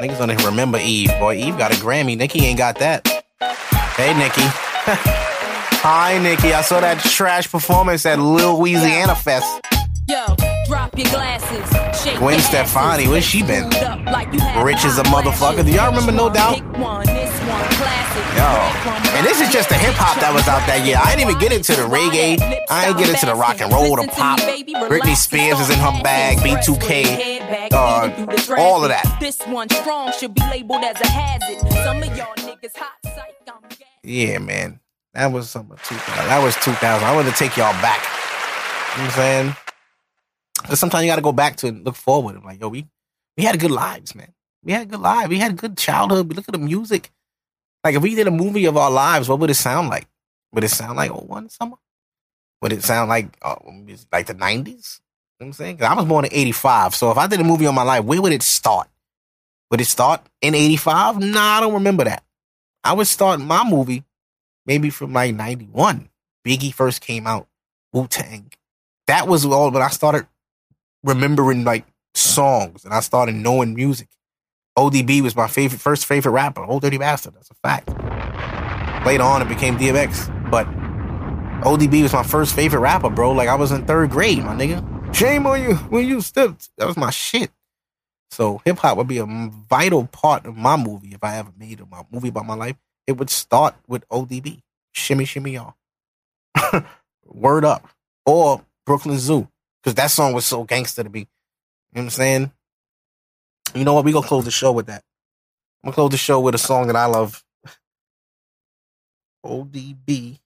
Niggas 0.00 0.18
don't 0.18 0.30
even 0.30 0.44
remember 0.46 0.78
Eve, 0.78 1.10
boy. 1.20 1.36
Eve 1.36 1.56
got 1.56 1.72
a 1.72 1.76
Grammy. 1.76 2.16
Nikki 2.16 2.44
ain't 2.44 2.58
got 2.58 2.78
that. 2.78 3.21
Hey, 3.96 4.14
Nikki. 4.14 4.40
Hi, 5.84 6.18
Nikki. 6.18 6.54
I 6.54 6.62
saw 6.62 6.80
that 6.80 6.98
trash 7.00 7.50
performance 7.50 8.06
at 8.06 8.18
Lil 8.18 8.58
Louisiana 8.58 9.14
Fest. 9.14 9.46
Yo, 10.08 10.24
drop 10.66 10.96
your 10.96 11.08
glasses. 11.10 12.02
Shake 12.02 12.18
Gwen 12.18 12.40
Stefani, 12.40 13.06
where's 13.06 13.24
she 13.24 13.42
been? 13.42 13.68
like 14.06 14.32
Rich 14.64 14.84
as 14.84 14.98
a 14.98 15.02
motherfucker. 15.04 15.64
Do 15.64 15.70
y'all 15.72 15.90
remember 15.90 16.12
No 16.12 16.30
Doubt? 16.30 16.62
One, 16.78 16.80
one. 16.80 17.06
Yo, 17.06 18.48
and 19.12 19.26
this 19.26 19.40
is 19.40 19.52
just 19.52 19.68
the 19.68 19.74
hip 19.74 19.94
hop 19.94 20.18
that 20.20 20.32
was 20.32 20.48
out 20.48 20.66
that 20.66 20.86
year. 20.86 20.96
I 20.96 21.14
didn't 21.14 21.28
even 21.28 21.40
get 21.40 21.52
into 21.52 21.72
the 21.72 21.82
reggae. 21.82 22.40
I 22.70 22.88
ain't 22.88 22.98
get 22.98 23.10
into 23.10 23.26
the 23.26 23.34
rock 23.34 23.60
and 23.60 23.70
roll, 23.72 23.96
the 23.96 24.08
pop. 24.08 24.38
Britney 24.40 25.14
Spears 25.16 25.60
is 25.60 25.68
in 25.70 25.78
her 25.78 26.02
bag, 26.02 26.38
B2K, 26.38 27.41
uh, 27.52 28.56
all 28.58 28.82
of 28.82 28.88
that. 28.88 29.16
This 29.20 29.38
one 29.46 29.68
strong 29.70 30.12
should 30.12 30.34
be 30.34 30.42
labeled 30.50 30.84
as 30.84 31.00
a 31.00 31.06
hazard. 31.06 31.60
Some 31.84 32.02
of 32.02 32.16
y'all 32.16 32.34
niggas 32.36 32.76
hot 32.76 32.92
psych. 33.04 33.34
I'm 33.46 33.70
Yeah, 34.02 34.38
man. 34.38 34.80
That 35.14 35.26
was 35.26 35.50
summer 35.50 35.76
2000. 35.84 36.28
That 36.28 36.42
was 36.42 36.56
2000. 36.56 37.06
I 37.06 37.14
want 37.14 37.28
to 37.28 37.34
take 37.34 37.56
y'all 37.56 37.72
back. 37.82 38.02
You 38.96 38.98
know 38.98 39.04
what 39.04 39.12
I'm 39.12 39.16
saying? 39.16 39.56
Because 40.62 40.80
sometimes 40.80 41.04
you 41.04 41.10
got 41.10 41.16
to 41.16 41.22
go 41.22 41.32
back 41.32 41.56
to 41.56 41.66
it 41.66 41.74
and 41.74 41.84
look 41.84 41.96
forward. 41.96 42.36
I'm 42.36 42.44
like, 42.44 42.60
yo, 42.60 42.68
we, 42.68 42.86
we 43.36 43.44
had 43.44 43.58
good 43.60 43.70
lives, 43.70 44.14
man. 44.14 44.32
We 44.62 44.72
had 44.72 44.88
good 44.88 45.00
lives. 45.00 45.28
We 45.28 45.38
had 45.38 45.56
good 45.56 45.76
childhood. 45.76 46.28
We 46.28 46.34
look 46.34 46.48
at 46.48 46.52
the 46.52 46.58
music. 46.58 47.10
Like, 47.84 47.96
if 47.96 48.02
we 48.02 48.14
did 48.14 48.26
a 48.26 48.30
movie 48.30 48.64
of 48.64 48.76
our 48.76 48.90
lives, 48.90 49.28
what 49.28 49.40
would 49.40 49.50
it 49.50 49.54
sound 49.54 49.88
like? 49.88 50.06
Would 50.52 50.64
it 50.64 50.70
sound 50.70 50.96
like 50.96 51.10
01 51.10 51.50
summer? 51.50 51.76
Would 52.62 52.72
it 52.72 52.84
sound 52.84 53.08
like 53.08 53.36
uh, 53.42 53.56
like 54.12 54.26
the 54.26 54.34
90s? 54.34 55.00
I'm 55.42 55.52
saying? 55.52 55.82
I 55.82 55.94
was 55.94 56.04
born 56.04 56.24
in 56.24 56.32
85. 56.32 56.94
So 56.94 57.10
if 57.10 57.18
I 57.18 57.26
did 57.26 57.40
a 57.40 57.44
movie 57.44 57.66
on 57.66 57.74
my 57.74 57.82
life, 57.82 58.04
where 58.04 58.20
would 58.20 58.32
it 58.32 58.42
start? 58.42 58.88
Would 59.70 59.80
it 59.80 59.86
start 59.86 60.20
in 60.40 60.54
85? 60.54 61.18
Nah, 61.18 61.40
I 61.40 61.60
don't 61.60 61.74
remember 61.74 62.04
that. 62.04 62.22
I 62.84 62.92
would 62.92 63.06
start 63.06 63.40
my 63.40 63.68
movie 63.68 64.04
maybe 64.66 64.90
from 64.90 65.12
like 65.12 65.34
91. 65.34 66.08
Biggie 66.46 66.74
first 66.74 67.00
came 67.00 67.26
out, 67.26 67.48
Wu 67.92 68.06
Tang. 68.06 68.52
That 69.06 69.28
was 69.28 69.44
all 69.44 69.70
when 69.70 69.82
I 69.82 69.88
started 69.88 70.26
remembering 71.04 71.64
like 71.64 71.86
songs 72.14 72.84
and 72.84 72.92
I 72.92 73.00
started 73.00 73.34
knowing 73.34 73.74
music. 73.74 74.08
ODB 74.78 75.20
was 75.22 75.36
my 75.36 75.48
favorite, 75.48 75.80
first 75.80 76.06
favorite 76.06 76.32
rapper, 76.32 76.64
Old 76.64 76.82
Dirty 76.82 76.98
Bastard. 76.98 77.34
That's 77.34 77.50
a 77.50 77.54
fact. 77.54 77.88
Later 79.06 79.24
on, 79.24 79.42
it 79.42 79.48
became 79.48 79.76
DMX, 79.76 80.50
but 80.50 80.66
ODB 81.62 82.02
was 82.02 82.12
my 82.12 82.22
first 82.22 82.54
favorite 82.54 82.80
rapper, 82.80 83.10
bro. 83.10 83.32
Like 83.32 83.48
I 83.48 83.54
was 83.54 83.72
in 83.72 83.84
third 83.86 84.10
grade, 84.10 84.38
my 84.38 84.54
nigga. 84.54 84.91
Shame 85.12 85.46
on 85.46 85.62
you 85.62 85.74
when 85.74 86.06
you 86.06 86.20
stepped. 86.20 86.70
That 86.78 86.88
was 86.88 86.96
my 86.96 87.10
shit. 87.10 87.50
So 88.30 88.62
hip 88.64 88.78
hop 88.78 88.96
would 88.96 89.08
be 89.08 89.18
a 89.18 89.26
vital 89.26 90.06
part 90.06 90.46
of 90.46 90.56
my 90.56 90.76
movie 90.76 91.12
if 91.12 91.22
I 91.22 91.36
ever 91.36 91.52
made 91.56 91.80
a 91.80 91.86
movie 92.10 92.28
about 92.28 92.46
my 92.46 92.54
life. 92.54 92.76
It 93.06 93.18
would 93.18 93.28
start 93.28 93.74
with 93.86 94.08
ODB, 94.08 94.62
shimmy 94.92 95.26
shimmy 95.26 95.52
y'all, 95.52 95.74
word 97.26 97.64
up, 97.64 97.88
or 98.24 98.64
Brooklyn 98.86 99.18
Zoo, 99.18 99.48
because 99.82 99.96
that 99.96 100.10
song 100.10 100.32
was 100.32 100.46
so 100.46 100.64
gangster 100.64 101.02
to 101.04 101.10
me. 101.10 101.20
You 101.20 101.24
know 101.24 102.00
what 102.00 102.02
I'm 102.04 102.10
saying? 102.10 102.52
You 103.74 103.84
know 103.84 103.92
what? 103.94 104.04
We 104.04 104.12
gonna 104.12 104.26
close 104.26 104.46
the 104.46 104.50
show 104.50 104.72
with 104.72 104.86
that. 104.86 105.02
I'm 105.82 105.88
gonna 105.88 105.94
close 105.94 106.10
the 106.10 106.16
show 106.16 106.40
with 106.40 106.54
a 106.54 106.58
song 106.58 106.86
that 106.86 106.96
I 106.96 107.06
love. 107.06 107.44
ODB. 109.44 110.38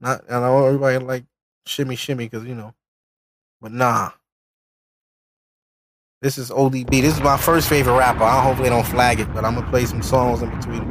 Not 0.00 0.24
I 0.28 0.40
know 0.40 0.66
everybody 0.66 0.98
like 0.98 1.24
shimmy 1.66 1.94
shimmy 1.94 2.28
because 2.28 2.46
you 2.46 2.54
know, 2.54 2.74
but 3.66 3.72
nah. 3.72 4.10
This 6.22 6.38
is 6.38 6.52
ODB. 6.52 6.88
This 7.02 7.14
is 7.14 7.20
my 7.20 7.36
first 7.36 7.68
favorite 7.68 7.96
rapper. 7.96 8.22
I 8.22 8.40
hopefully 8.40 8.68
don't 8.68 8.86
flag 8.86 9.18
it, 9.18 9.26
but 9.34 9.44
I'm 9.44 9.56
gonna 9.56 9.68
play 9.70 9.86
some 9.86 10.02
songs 10.02 10.40
in 10.40 10.50
between. 10.56 10.82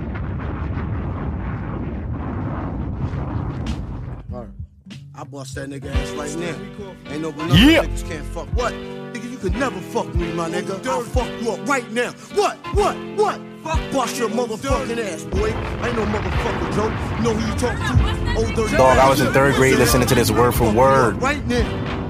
I 5.17 5.23
bust 5.23 5.55
that 5.55 5.69
nigga 5.69 5.95
ass 5.95 6.09
right 6.11 6.35
now. 6.37 7.13
Ain't 7.13 7.21
no 7.21 7.31
no 7.31 7.55
Yeah. 7.55 7.85
niggas 7.85 8.09
can't 8.09 8.25
fuck. 8.25 8.47
What? 8.49 8.73
Nigga, 8.73 9.31
you 9.31 9.37
can 9.37 9.57
never 9.57 9.79
fuck 9.79 10.13
me, 10.13 10.33
my 10.33 10.49
nigga. 10.49 10.85
I'll 10.85 11.03
fuck 11.03 11.29
you 11.41 11.51
up 11.51 11.65
right 11.69 11.89
now. 11.93 12.11
What? 12.33 12.57
What? 12.73 12.97
What? 13.15 13.39
Fuck 13.63 13.79
bust 13.93 14.17
your 14.17 14.27
motherfucking 14.27 14.99
ass, 14.99 15.23
boy. 15.23 15.47
Ain't 15.47 15.95
no 15.95 16.05
motherfucking 16.07 16.75
joke. 16.75 16.91
You 17.17 17.23
know 17.23 17.33
who 17.33 17.47
you 17.49 17.57
talk 17.57 17.77
to? 17.77 18.35
Old 18.37 18.53
dirty 18.53 18.75
Dog, 18.75 18.97
I 18.97 19.09
was 19.09 19.21
in 19.21 19.31
third 19.31 19.55
grade 19.55 19.77
listening 19.77 20.09
to 20.09 20.15
this 20.15 20.29
word 20.29 20.53
for 20.53 20.69
word. 20.69 21.21
Right 21.21 21.47
now. 21.47 22.04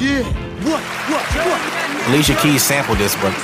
Yeah. 0.00 0.24
What? 0.64 0.82
What? 1.12 1.24
What? 1.44 2.08
Alicia 2.08 2.34
Keys 2.36 2.62
sampled 2.62 2.96
this, 2.96 3.14
but 3.16 3.34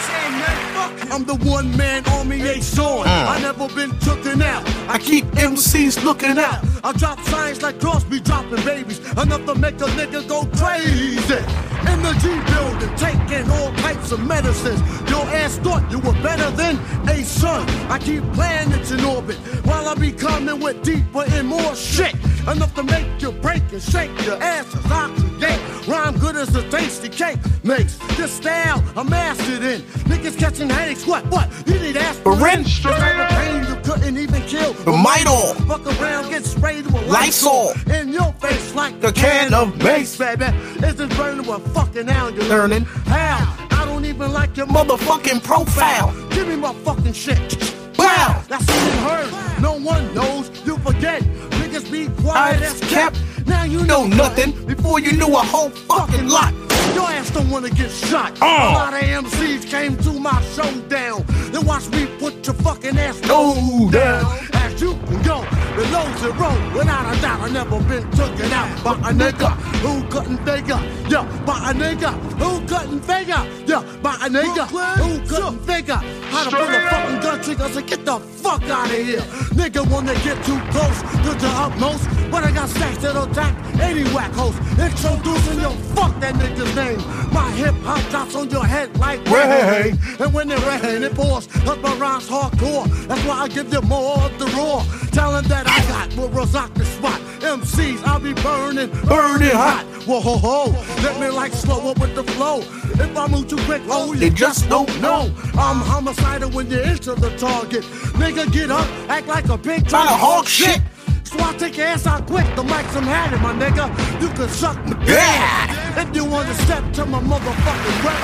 I'm 1.12 1.24
the 1.24 1.34
one 1.44 1.76
man 1.76 2.02
army 2.08 2.40
ain't 2.40 2.64
showing. 2.64 3.04
Mm. 3.04 3.28
I 3.28 3.38
never 3.42 3.68
been 3.74 3.90
tooken 4.00 4.42
out. 4.42 4.64
I 4.88 4.98
keep 4.98 5.26
MCs 5.36 6.02
looking 6.02 6.38
out. 6.38 6.64
I 6.82 6.92
drop 6.92 7.20
signs 7.20 7.60
like 7.60 7.78
Crosby 7.78 8.20
dropping 8.20 8.64
babies. 8.64 9.00
Enough 9.18 9.44
to 9.44 9.54
make 9.54 9.74
a 9.74 9.88
nigga 9.98 10.26
go 10.26 10.46
crazy. 10.56 11.44
In 11.92 12.02
the 12.02 12.14
G 12.22 12.32
building, 12.50 12.96
taking 12.96 13.50
all 13.50 13.70
types 13.76 14.12
of 14.12 14.26
medicines. 14.26 14.80
Your 15.10 15.26
ass 15.26 15.58
thought 15.58 15.84
you 15.92 15.98
were 15.98 16.16
better 16.22 16.50
than 16.52 16.76
a 17.06 17.22
son. 17.22 17.68
I 17.90 17.98
keep 17.98 18.22
planets 18.32 18.92
in 18.92 19.04
orbit 19.04 19.36
while 19.66 19.86
I 19.88 19.94
be 19.94 20.10
coming 20.10 20.58
with 20.58 20.82
deeper 20.82 21.24
and 21.28 21.48
more 21.48 21.74
shit. 21.74 22.14
Enough 22.48 22.74
to 22.76 22.82
make 22.84 23.20
you 23.20 23.32
break 23.32 23.62
and 23.72 23.82
shake 23.82 24.10
your 24.24 24.40
asses 24.40 24.86
oxygen. 24.90 25.58
Rhyme 25.88 26.16
good 26.18 26.36
as 26.36 26.54
a 26.54 26.68
tasty 26.70 27.08
cake 27.08 27.38
makes. 27.64 27.96
This 28.16 28.30
style 28.30 28.84
I 28.96 29.02
mastered 29.02 29.62
in. 29.62 29.80
Niggas 30.10 30.38
catching 30.38 30.70
headaches. 30.70 31.04
What? 31.06 31.26
What? 31.26 31.50
You 31.66 31.78
need 31.80 31.96
aspirin? 31.96 32.62
The 32.62 32.94
kind 32.98 33.20
of 33.20 33.28
pain 33.30 33.64
you 33.64 33.76
couldn't 33.82 34.16
even 34.16 34.42
kill. 34.42 34.72
The 34.74 34.92
Midol. 34.92 35.54
Fuck 35.66 35.86
around, 36.00 36.30
get 36.30 36.44
sprayed 36.44 36.86
with 36.86 37.08
Lysol. 37.08 37.72
in 37.90 38.12
your 38.12 38.32
face 38.34 38.74
like 38.74 39.02
A 39.02 39.12
can 39.12 39.52
of 39.52 39.76
mace, 39.82 40.16
baby. 40.16 40.44
Is 40.86 41.00
it 41.00 41.10
burning 41.16 41.46
what 41.46 41.62
fucking 41.68 42.06
now 42.06 42.28
you're 42.28 42.44
Learning. 42.44 42.84
How? 43.06 43.56
I 43.72 43.84
don't 43.86 44.04
even 44.04 44.32
like 44.32 44.56
your 44.56 44.66
Motherfucking 44.66 45.42
profile. 45.42 46.14
Give 46.30 46.46
me 46.46 46.54
my 46.54 46.72
fucking 46.84 47.12
shit. 47.12 47.76
Wow, 48.16 48.42
that's 48.48 48.66
what 48.66 48.82
you 48.82 48.98
heard. 49.08 49.60
No 49.60 49.72
one 49.78 50.14
knows. 50.14 50.50
You 50.64 50.78
forget. 50.78 51.22
Niggas 51.60 51.90
be 51.92 52.08
quiet 52.22 52.62
as 52.62 52.80
kept. 52.80 53.20
Now 53.46 53.64
you 53.64 53.84
know 53.84 54.06
nothing 54.06 54.52
before 54.66 55.00
you 55.00 55.12
knew 55.12 55.32
a 55.36 55.44
whole 55.52 55.68
fucking 55.68 56.28
lot. 56.28 56.54
Your 56.94 57.10
ass 57.10 57.30
don't 57.30 57.50
wanna 57.50 57.68
get 57.68 57.90
shot. 57.90 58.32
Uh. 58.40 58.46
A 58.46 58.72
lot 58.80 58.94
of 58.94 59.02
MCs 59.02 59.68
came 59.68 59.96
to 59.98 60.12
my 60.18 60.40
showdown. 60.54 61.24
Then 61.52 61.66
watch 61.66 61.88
me 61.90 62.06
put 62.18 62.46
your 62.46 62.54
fucking 62.54 62.96
ass 62.98 63.22
low 63.28 63.90
down. 63.90 64.24
As 64.54 64.80
you 64.80 64.94
can 64.94 65.22
go 65.22 65.44
below 65.76 66.06
zero. 66.16 66.50
Without 66.74 67.14
a 67.14 67.20
doubt, 67.20 67.40
I 67.42 67.50
never 67.50 67.78
been 67.80 68.10
taken 68.12 68.50
out 68.52 68.82
by 68.82 68.94
a 69.10 69.12
nigga 69.12 69.50
who 69.84 70.02
couldn't 70.08 70.38
figure. 70.38 70.80
Yeah, 71.10 71.24
by 71.44 71.70
a 71.70 71.74
nigga 71.74 72.12
who 72.40 72.55
couldn't 72.76 73.00
figure. 73.00 73.42
Yeah, 73.66 73.82
by 74.02 74.14
a 74.14 74.28
nigga 74.28 74.66
who 74.68 75.18
couldn't 75.26 75.60
figure 75.60 76.00
how 76.30 76.44
to 76.44 76.56
pull 76.56 76.68
a 76.68 76.90
fucking 76.90 77.20
gun 77.20 77.42
trigger. 77.42 77.68
So 77.68 77.80
get 77.80 78.04
the 78.04 78.18
fuck 78.18 78.62
out 78.64 78.90
of 78.90 78.96
here. 78.96 79.20
Nigga 79.56 79.90
wanna 79.90 80.14
get 80.26 80.36
too 80.44 80.60
close 80.70 81.00
to 81.24 81.30
the 81.40 81.50
utmost. 81.56 82.04
But 82.30 82.44
I 82.44 82.50
got 82.52 82.68
stacks 82.68 82.98
that'll 82.98 83.30
attack 83.30 83.54
any 83.80 84.04
whack 84.14 84.32
host. 84.32 84.58
Introducing 84.78 85.60
your 85.60 85.76
fuck 85.94 86.18
that 86.20 86.34
nigga's 86.34 86.74
name. 86.76 87.00
My 87.32 87.50
hip 87.52 87.74
hop 87.82 88.02
drops 88.10 88.34
on 88.34 88.50
your 88.50 88.66
head 88.66 88.96
like 88.98 89.24
rain. 89.26 89.98
And 90.20 90.32
when 90.34 90.50
it 90.50 90.60
rain, 90.66 91.02
it 91.02 91.14
pours. 91.14 91.46
Cause 91.46 91.78
my 91.78 91.94
rhymes 91.96 92.28
hardcore. 92.28 92.86
That's 93.06 93.24
why 93.24 93.40
I 93.44 93.48
give 93.48 93.72
you 93.72 93.80
more 93.82 94.18
of 94.18 94.38
the 94.38 94.46
raw. 94.56 94.84
Talent 95.12 95.48
that 95.48 95.66
I 95.66 95.80
got 95.88 96.14
will 96.16 96.28
rock 96.28 96.74
the 96.74 96.84
spot. 96.84 97.20
MCs, 97.40 98.02
I'll 98.04 98.18
be 98.18 98.32
burning, 98.34 98.90
burning 99.04 99.50
hot. 99.50 99.84
Whoa, 100.06 100.20
ho, 100.20 100.36
ho. 100.36 100.70
Let 101.02 101.20
me 101.20 101.28
like 101.28 101.52
slow 101.52 101.90
up 101.90 101.98
with 101.98 102.14
the 102.14 102.24
flow. 102.24 102.62
If 102.98 103.16
I 103.16 103.26
move 103.26 103.48
too 103.48 103.56
quick, 103.64 103.82
oh, 103.88 104.12
you 104.12 104.20
They 104.20 104.30
just 104.30 104.68
don't 104.68 104.90
know. 105.00 105.32
I'm 105.54 105.80
homicidal 105.80 106.50
when 106.50 106.70
you 106.70 106.80
enter 106.80 107.14
the 107.14 107.30
target. 107.36 107.82
Nigga, 108.20 108.50
get 108.52 108.70
up, 108.70 108.86
act 109.08 109.26
like 109.26 109.48
a 109.48 109.58
pig 109.58 109.88
trying 109.88 110.08
to 110.08 110.14
hog 110.14 110.46
shit. 110.46 110.80
So 111.24 111.36
I 111.40 111.52
take 111.56 111.76
your 111.76 111.86
ass 111.86 112.06
out 112.06 112.26
quick, 112.26 112.46
the 112.54 112.62
mic's 112.62 112.94
I'm 112.96 113.02
having, 113.04 113.42
my 113.42 113.52
nigga. 113.52 113.86
You 114.20 114.28
can 114.28 114.48
suck 114.48 114.76
my 114.86 115.04
Yeah. 115.04 116.02
If 116.02 116.14
you 116.14 116.24
wanna 116.24 116.54
step 116.54 116.92
to 116.94 117.06
my 117.06 117.20
motherfucking 117.20 118.04
rap. 118.04 118.22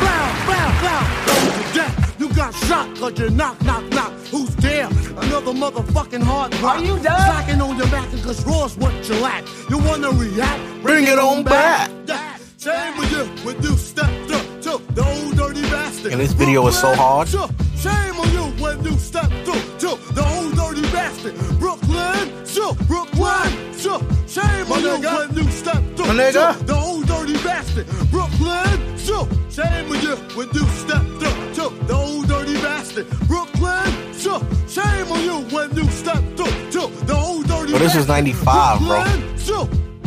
Bow, 0.00 0.46
bow, 0.46 0.68
bow, 0.82 1.26
go 1.26 1.34
to 1.52 1.74
death. 1.74 2.16
You 2.18 2.28
got 2.34 2.54
shot 2.54 2.96
cause 2.96 3.18
you 3.18 3.30
knock, 3.30 3.60
knock, 3.62 3.84
knock. 3.90 4.12
Who's 4.30 4.54
there? 4.56 4.86
Another 4.86 5.52
motherfucking 5.52 6.22
hard 6.22 6.54
rock. 6.60 6.78
Are 6.78 6.84
you 6.84 6.98
done? 6.98 7.20
Slacking 7.20 7.60
on 7.60 7.76
your 7.76 7.88
back 7.88 8.10
cause 8.22 8.44
raw's 8.46 8.76
what 8.76 8.92
you 9.08 9.14
lack. 9.16 9.44
You 9.68 9.78
wanna 9.78 10.10
react? 10.10 10.82
Bring 10.82 11.04
it 11.06 11.18
on 11.18 11.42
back. 11.44 11.90
Yeah. 12.06 12.37
Shame 12.68 12.98
with 12.98 13.10
you 13.12 13.24
when 13.46 13.62
you 13.62 13.74
stepped 13.78 14.30
up 14.30 14.44
to 14.60 14.76
the 14.92 15.02
old 15.02 15.38
dirty 15.38 15.62
bastard. 15.70 16.12
And 16.12 16.20
this 16.20 16.34
video 16.34 16.66
is 16.66 16.78
so 16.78 16.94
hard. 16.94 17.26
Shame 17.26 18.14
on 18.20 18.30
you 18.30 18.62
when 18.62 18.84
you 18.84 18.92
stepped 18.98 19.48
up 19.48 19.64
to 19.78 19.96
the 20.12 20.22
old 20.36 20.54
dirty 20.54 20.82
bastard. 20.92 21.34
Brooklyn, 21.58 22.28
sure. 22.44 22.74
Brooklyn, 22.84 23.48
sure. 23.72 24.00
Shame 24.28 24.70
on 24.70 24.82
you 24.82 25.00
when 25.00 25.34
you 25.34 25.50
stepped 25.50 25.98
up 25.98 26.14
to 26.18 26.64
the 26.66 26.74
old 26.74 27.06
dirty 27.06 27.32
bastard. 27.42 27.86
Brooklyn, 28.10 28.98
sure. 28.98 29.26
Shame 29.48 29.90
on 29.90 30.02
you 30.02 30.16
when 30.36 30.48
you 30.52 30.66
stepped 30.76 31.22
up 31.24 31.54
to 31.54 31.86
the 31.86 31.94
old 31.94 32.28
dirty 32.28 32.52
bastard. 32.60 33.08
Brooklyn, 33.28 34.12
sure. 34.12 34.42
Shame 34.68 35.10
on 35.10 35.24
you 35.24 35.40
when 35.56 35.74
you 35.74 35.88
stepped 35.88 36.38
up 36.38 36.52
to 36.72 36.80
the 37.06 37.16
old 37.16 37.48
dirty 37.48 37.72
But 37.72 37.78
this 37.78 37.94
was 37.94 38.08
95, 38.08 38.80
bro. 38.80 39.28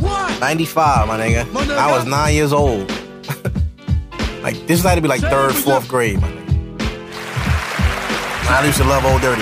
Brooklyn, 0.01 0.27
sure. 0.27 0.27
What? 0.27 0.39
95, 0.41 1.07
my 1.07 1.19
nigga. 1.19 1.51
My 1.51 1.63
nigga. 1.63 1.77
I 1.77 1.91
was 1.91 2.05
nine 2.05 2.33
years 2.33 2.51
old. 2.51 2.89
like 4.43 4.55
this 4.67 4.83
had 4.83 4.95
to 4.95 5.01
be 5.01 5.07
like 5.07 5.21
third, 5.21 5.53
fourth 5.53 5.87
grade, 5.87 6.19
my 6.19 6.27
nigga. 6.27 6.41
I 8.51 8.65
used 8.65 8.79
to 8.79 8.83
love 8.83 9.05
Old 9.05 9.21
Dirty. 9.21 9.41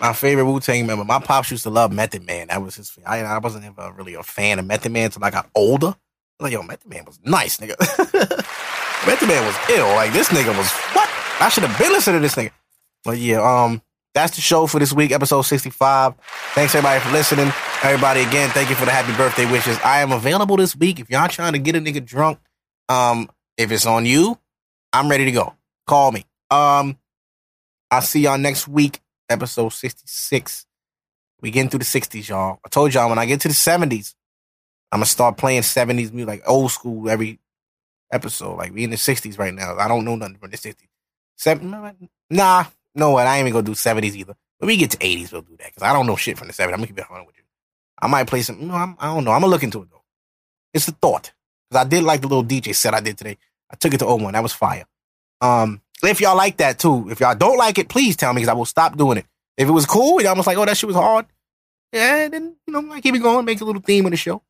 My 0.00 0.14
favorite 0.14 0.46
Wu 0.46 0.60
Tang 0.60 0.86
member. 0.86 1.04
My 1.04 1.18
pops 1.18 1.50
used 1.50 1.64
to 1.64 1.70
love 1.70 1.92
Method 1.92 2.24
Man. 2.24 2.48
That 2.48 2.62
was 2.62 2.76
his. 2.76 2.96
I, 3.04 3.20
I 3.20 3.38
wasn't 3.38 3.66
ever 3.66 3.92
really 3.92 4.14
a 4.14 4.22
fan 4.22 4.58
of 4.58 4.64
Method 4.64 4.92
Man 4.92 5.04
until 5.06 5.22
I 5.22 5.30
got 5.30 5.50
older. 5.54 5.88
I 5.88 5.90
was 5.90 5.96
like, 6.40 6.52
yo, 6.52 6.62
Method 6.62 6.88
Man 6.88 7.04
was 7.04 7.20
nice, 7.22 7.58
nigga. 7.58 7.76
Method 9.06 9.28
Man 9.28 9.44
was 9.46 9.56
ill. 9.68 9.88
Like 9.88 10.12
this 10.14 10.30
nigga 10.30 10.56
was 10.56 10.70
what? 10.94 11.08
I 11.38 11.50
should 11.50 11.64
have 11.64 11.78
been 11.78 11.92
listening 11.92 12.16
to 12.16 12.20
this 12.20 12.34
nigga. 12.34 12.52
But 13.04 13.18
yeah, 13.18 13.42
um, 13.42 13.82
that's 14.14 14.34
the 14.34 14.40
show 14.40 14.66
for 14.66 14.78
this 14.78 14.92
week, 14.92 15.12
episode 15.12 15.42
65. 15.42 16.14
Thanks 16.54 16.74
everybody 16.74 17.00
for 17.00 17.12
listening. 17.12 17.52
Everybody 17.82 18.20
again, 18.20 18.50
thank 18.50 18.68
you 18.68 18.74
for 18.74 18.84
the 18.84 18.90
happy 18.90 19.16
birthday 19.16 19.50
wishes. 19.50 19.78
I 19.84 20.00
am 20.00 20.12
available 20.12 20.56
this 20.56 20.74
week. 20.74 20.98
If 20.98 21.10
y'all 21.10 21.28
trying 21.28 21.52
to 21.52 21.58
get 21.58 21.76
a 21.76 21.80
nigga 21.80 22.04
drunk, 22.04 22.38
um, 22.88 23.30
if 23.56 23.70
it's 23.70 23.86
on 23.86 24.06
you, 24.06 24.38
I'm 24.92 25.08
ready 25.08 25.26
to 25.26 25.32
go. 25.32 25.54
Call 25.86 26.10
me. 26.12 26.24
Um, 26.50 26.98
I'll 27.90 28.02
see 28.02 28.20
y'all 28.20 28.38
next 28.38 28.66
week, 28.66 29.00
episode 29.28 29.70
66. 29.70 30.66
We 31.40 31.50
getting 31.50 31.70
through 31.70 31.78
the 31.78 31.84
60s, 31.84 32.28
y'all. 32.28 32.58
I 32.64 32.68
told 32.68 32.92
y'all 32.92 33.08
when 33.08 33.18
I 33.18 33.26
get 33.26 33.40
to 33.42 33.48
the 33.48 33.54
70s, 33.54 34.14
I'm 34.92 34.98
gonna 34.98 35.06
start 35.06 35.36
playing 35.36 35.62
70s 35.62 36.12
music, 36.12 36.26
like 36.26 36.42
old 36.48 36.72
school 36.72 37.08
every 37.08 37.38
episode. 38.12 38.56
Like 38.56 38.74
we 38.74 38.82
in 38.82 38.90
the 38.90 38.96
60s 38.96 39.38
right 39.38 39.54
now. 39.54 39.76
I 39.78 39.86
don't 39.86 40.04
know 40.04 40.16
nothing 40.16 40.36
from 40.36 40.50
the 40.50 40.56
60s. 40.56 40.88
Seven, 41.36 41.70
nah, 42.28 42.64
no 42.94 43.10
what? 43.10 43.26
I 43.26 43.36
ain't 43.38 43.48
even 43.48 43.52
gonna 43.52 43.66
do 43.66 43.72
70s 43.72 44.14
either. 44.14 44.34
When 44.58 44.66
we 44.68 44.76
get 44.76 44.90
to 44.92 44.98
80s, 44.98 45.32
we'll 45.32 45.42
do 45.42 45.56
that 45.58 45.68
because 45.68 45.82
I 45.82 45.92
don't 45.92 46.06
know 46.06 46.16
shit 46.16 46.38
from 46.38 46.48
the 46.48 46.52
70s. 46.52 46.64
I'm 46.64 46.70
gonna 46.72 46.86
keep 46.86 46.98
it 46.98 47.06
honest 47.10 47.26
with 47.26 47.36
you. 47.38 47.44
I 48.00 48.06
might 48.06 48.26
play 48.26 48.42
some. 48.42 48.66
No, 48.66 48.74
I'm, 48.74 48.96
I 48.98 49.06
don't 49.06 49.24
know. 49.24 49.32
I'm 49.32 49.40
gonna 49.40 49.50
look 49.50 49.62
into 49.62 49.82
it 49.82 49.90
though. 49.90 50.02
It's 50.72 50.88
a 50.88 50.92
thought 50.92 51.32
because 51.68 51.86
I 51.86 51.88
did 51.88 52.04
like 52.04 52.20
the 52.20 52.28
little 52.28 52.44
DJ 52.44 52.74
set 52.74 52.94
I 52.94 53.00
did 53.00 53.18
today. 53.18 53.38
I 53.70 53.76
took 53.76 53.94
it 53.94 53.98
to 53.98 54.06
01. 54.06 54.32
That 54.32 54.42
was 54.42 54.52
fire. 54.52 54.84
Um, 55.40 55.80
if 56.02 56.20
y'all 56.20 56.36
like 56.36 56.58
that 56.58 56.78
too, 56.78 57.08
if 57.10 57.20
y'all 57.20 57.34
don't 57.34 57.58
like 57.58 57.78
it, 57.78 57.88
please 57.88 58.16
tell 58.16 58.32
me 58.32 58.40
because 58.40 58.48
I 58.48 58.54
will 58.54 58.64
stop 58.64 58.96
doing 58.96 59.18
it. 59.18 59.26
If 59.56 59.68
it 59.68 59.72
was 59.72 59.86
cool, 59.86 60.22
y'all 60.22 60.36
was 60.36 60.46
like, 60.46 60.56
oh, 60.56 60.64
that 60.64 60.76
shit 60.76 60.88
was 60.88 60.96
hard. 60.96 61.26
Yeah, 61.92 62.28
then 62.28 62.56
you 62.66 62.72
know, 62.72 62.92
I 62.92 63.00
keep 63.00 63.14
it 63.14 63.18
going, 63.18 63.44
make 63.44 63.60
a 63.60 63.64
little 63.64 63.82
theme 63.82 64.06
of 64.06 64.10
the 64.12 64.16
show. 64.16 64.42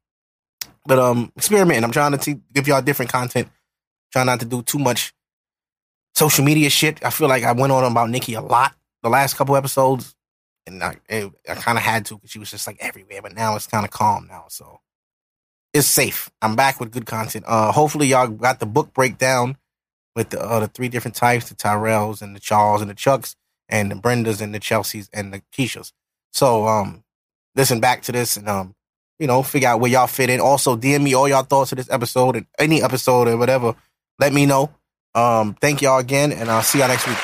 But 0.86 0.98
um, 0.98 1.32
experimenting. 1.36 1.84
I'm 1.84 1.90
trying 1.90 2.12
to 2.12 2.18
te- 2.18 2.40
give 2.52 2.68
y'all 2.68 2.82
different 2.82 3.10
content. 3.10 3.48
Trying 4.12 4.26
not 4.26 4.40
to 4.40 4.46
do 4.46 4.62
too 4.62 4.78
much 4.78 5.12
social 6.14 6.44
media 6.44 6.70
shit. 6.70 7.04
I 7.04 7.10
feel 7.10 7.28
like 7.28 7.44
I 7.44 7.52
went 7.52 7.72
on 7.72 7.90
about 7.90 8.10
Nikki 8.10 8.34
a 8.34 8.40
lot 8.40 8.74
the 9.02 9.08
last 9.08 9.36
couple 9.36 9.56
episodes, 9.56 10.14
and 10.66 10.82
I 10.82 10.96
I 11.08 11.54
kind 11.54 11.78
of 11.78 11.84
had 11.84 12.06
to 12.06 12.16
because 12.16 12.30
she 12.30 12.38
was 12.38 12.50
just 12.50 12.66
like 12.66 12.76
everywhere. 12.80 13.22
But 13.22 13.34
now 13.34 13.56
it's 13.56 13.66
kind 13.66 13.84
of 13.84 13.90
calm 13.90 14.26
now, 14.28 14.44
so 14.48 14.80
it's 15.72 15.86
safe. 15.86 16.30
I'm 16.42 16.56
back 16.56 16.80
with 16.80 16.92
good 16.92 17.06
content. 17.06 17.44
Uh, 17.46 17.72
hopefully 17.72 18.08
y'all 18.08 18.28
got 18.28 18.60
the 18.60 18.66
book 18.66 18.92
breakdown 18.92 19.56
with 20.16 20.30
the 20.30 20.40
uh, 20.40 20.60
the 20.60 20.68
three 20.68 20.88
different 20.88 21.14
types: 21.14 21.48
the 21.48 21.54
Tyrells 21.54 22.22
and 22.22 22.34
the 22.34 22.40
Charles 22.40 22.80
and 22.80 22.90
the 22.90 22.94
Chucks 22.94 23.36
and 23.68 23.90
the 23.90 23.94
Brendas 23.94 24.40
and 24.40 24.54
the 24.54 24.60
Chelseas 24.60 25.08
and 25.12 25.32
the 25.32 25.42
Keishas. 25.52 25.92
So 26.32 26.66
um, 26.66 27.04
listen 27.54 27.80
back 27.80 28.02
to 28.02 28.12
this 28.12 28.36
and 28.36 28.48
um, 28.48 28.74
you 29.20 29.26
know, 29.26 29.42
figure 29.42 29.68
out 29.68 29.80
where 29.80 29.90
y'all 29.90 30.06
fit 30.06 30.30
in. 30.30 30.40
Also, 30.40 30.76
DM 30.76 31.02
me 31.02 31.14
all 31.14 31.28
y'all 31.28 31.42
thoughts 31.42 31.72
of 31.72 31.78
this 31.78 31.90
episode 31.90 32.36
and 32.36 32.46
any 32.58 32.82
episode 32.82 33.28
or 33.28 33.36
whatever. 33.36 33.76
Let 34.18 34.32
me 34.32 34.46
know. 34.46 34.70
Um, 35.14 35.56
thank 35.60 35.82
y'all 35.82 35.98
again, 35.98 36.32
and 36.32 36.50
I'll 36.50 36.62
see 36.62 36.78
y'all 36.78 36.88
next 36.88 37.06
week. 37.06 37.18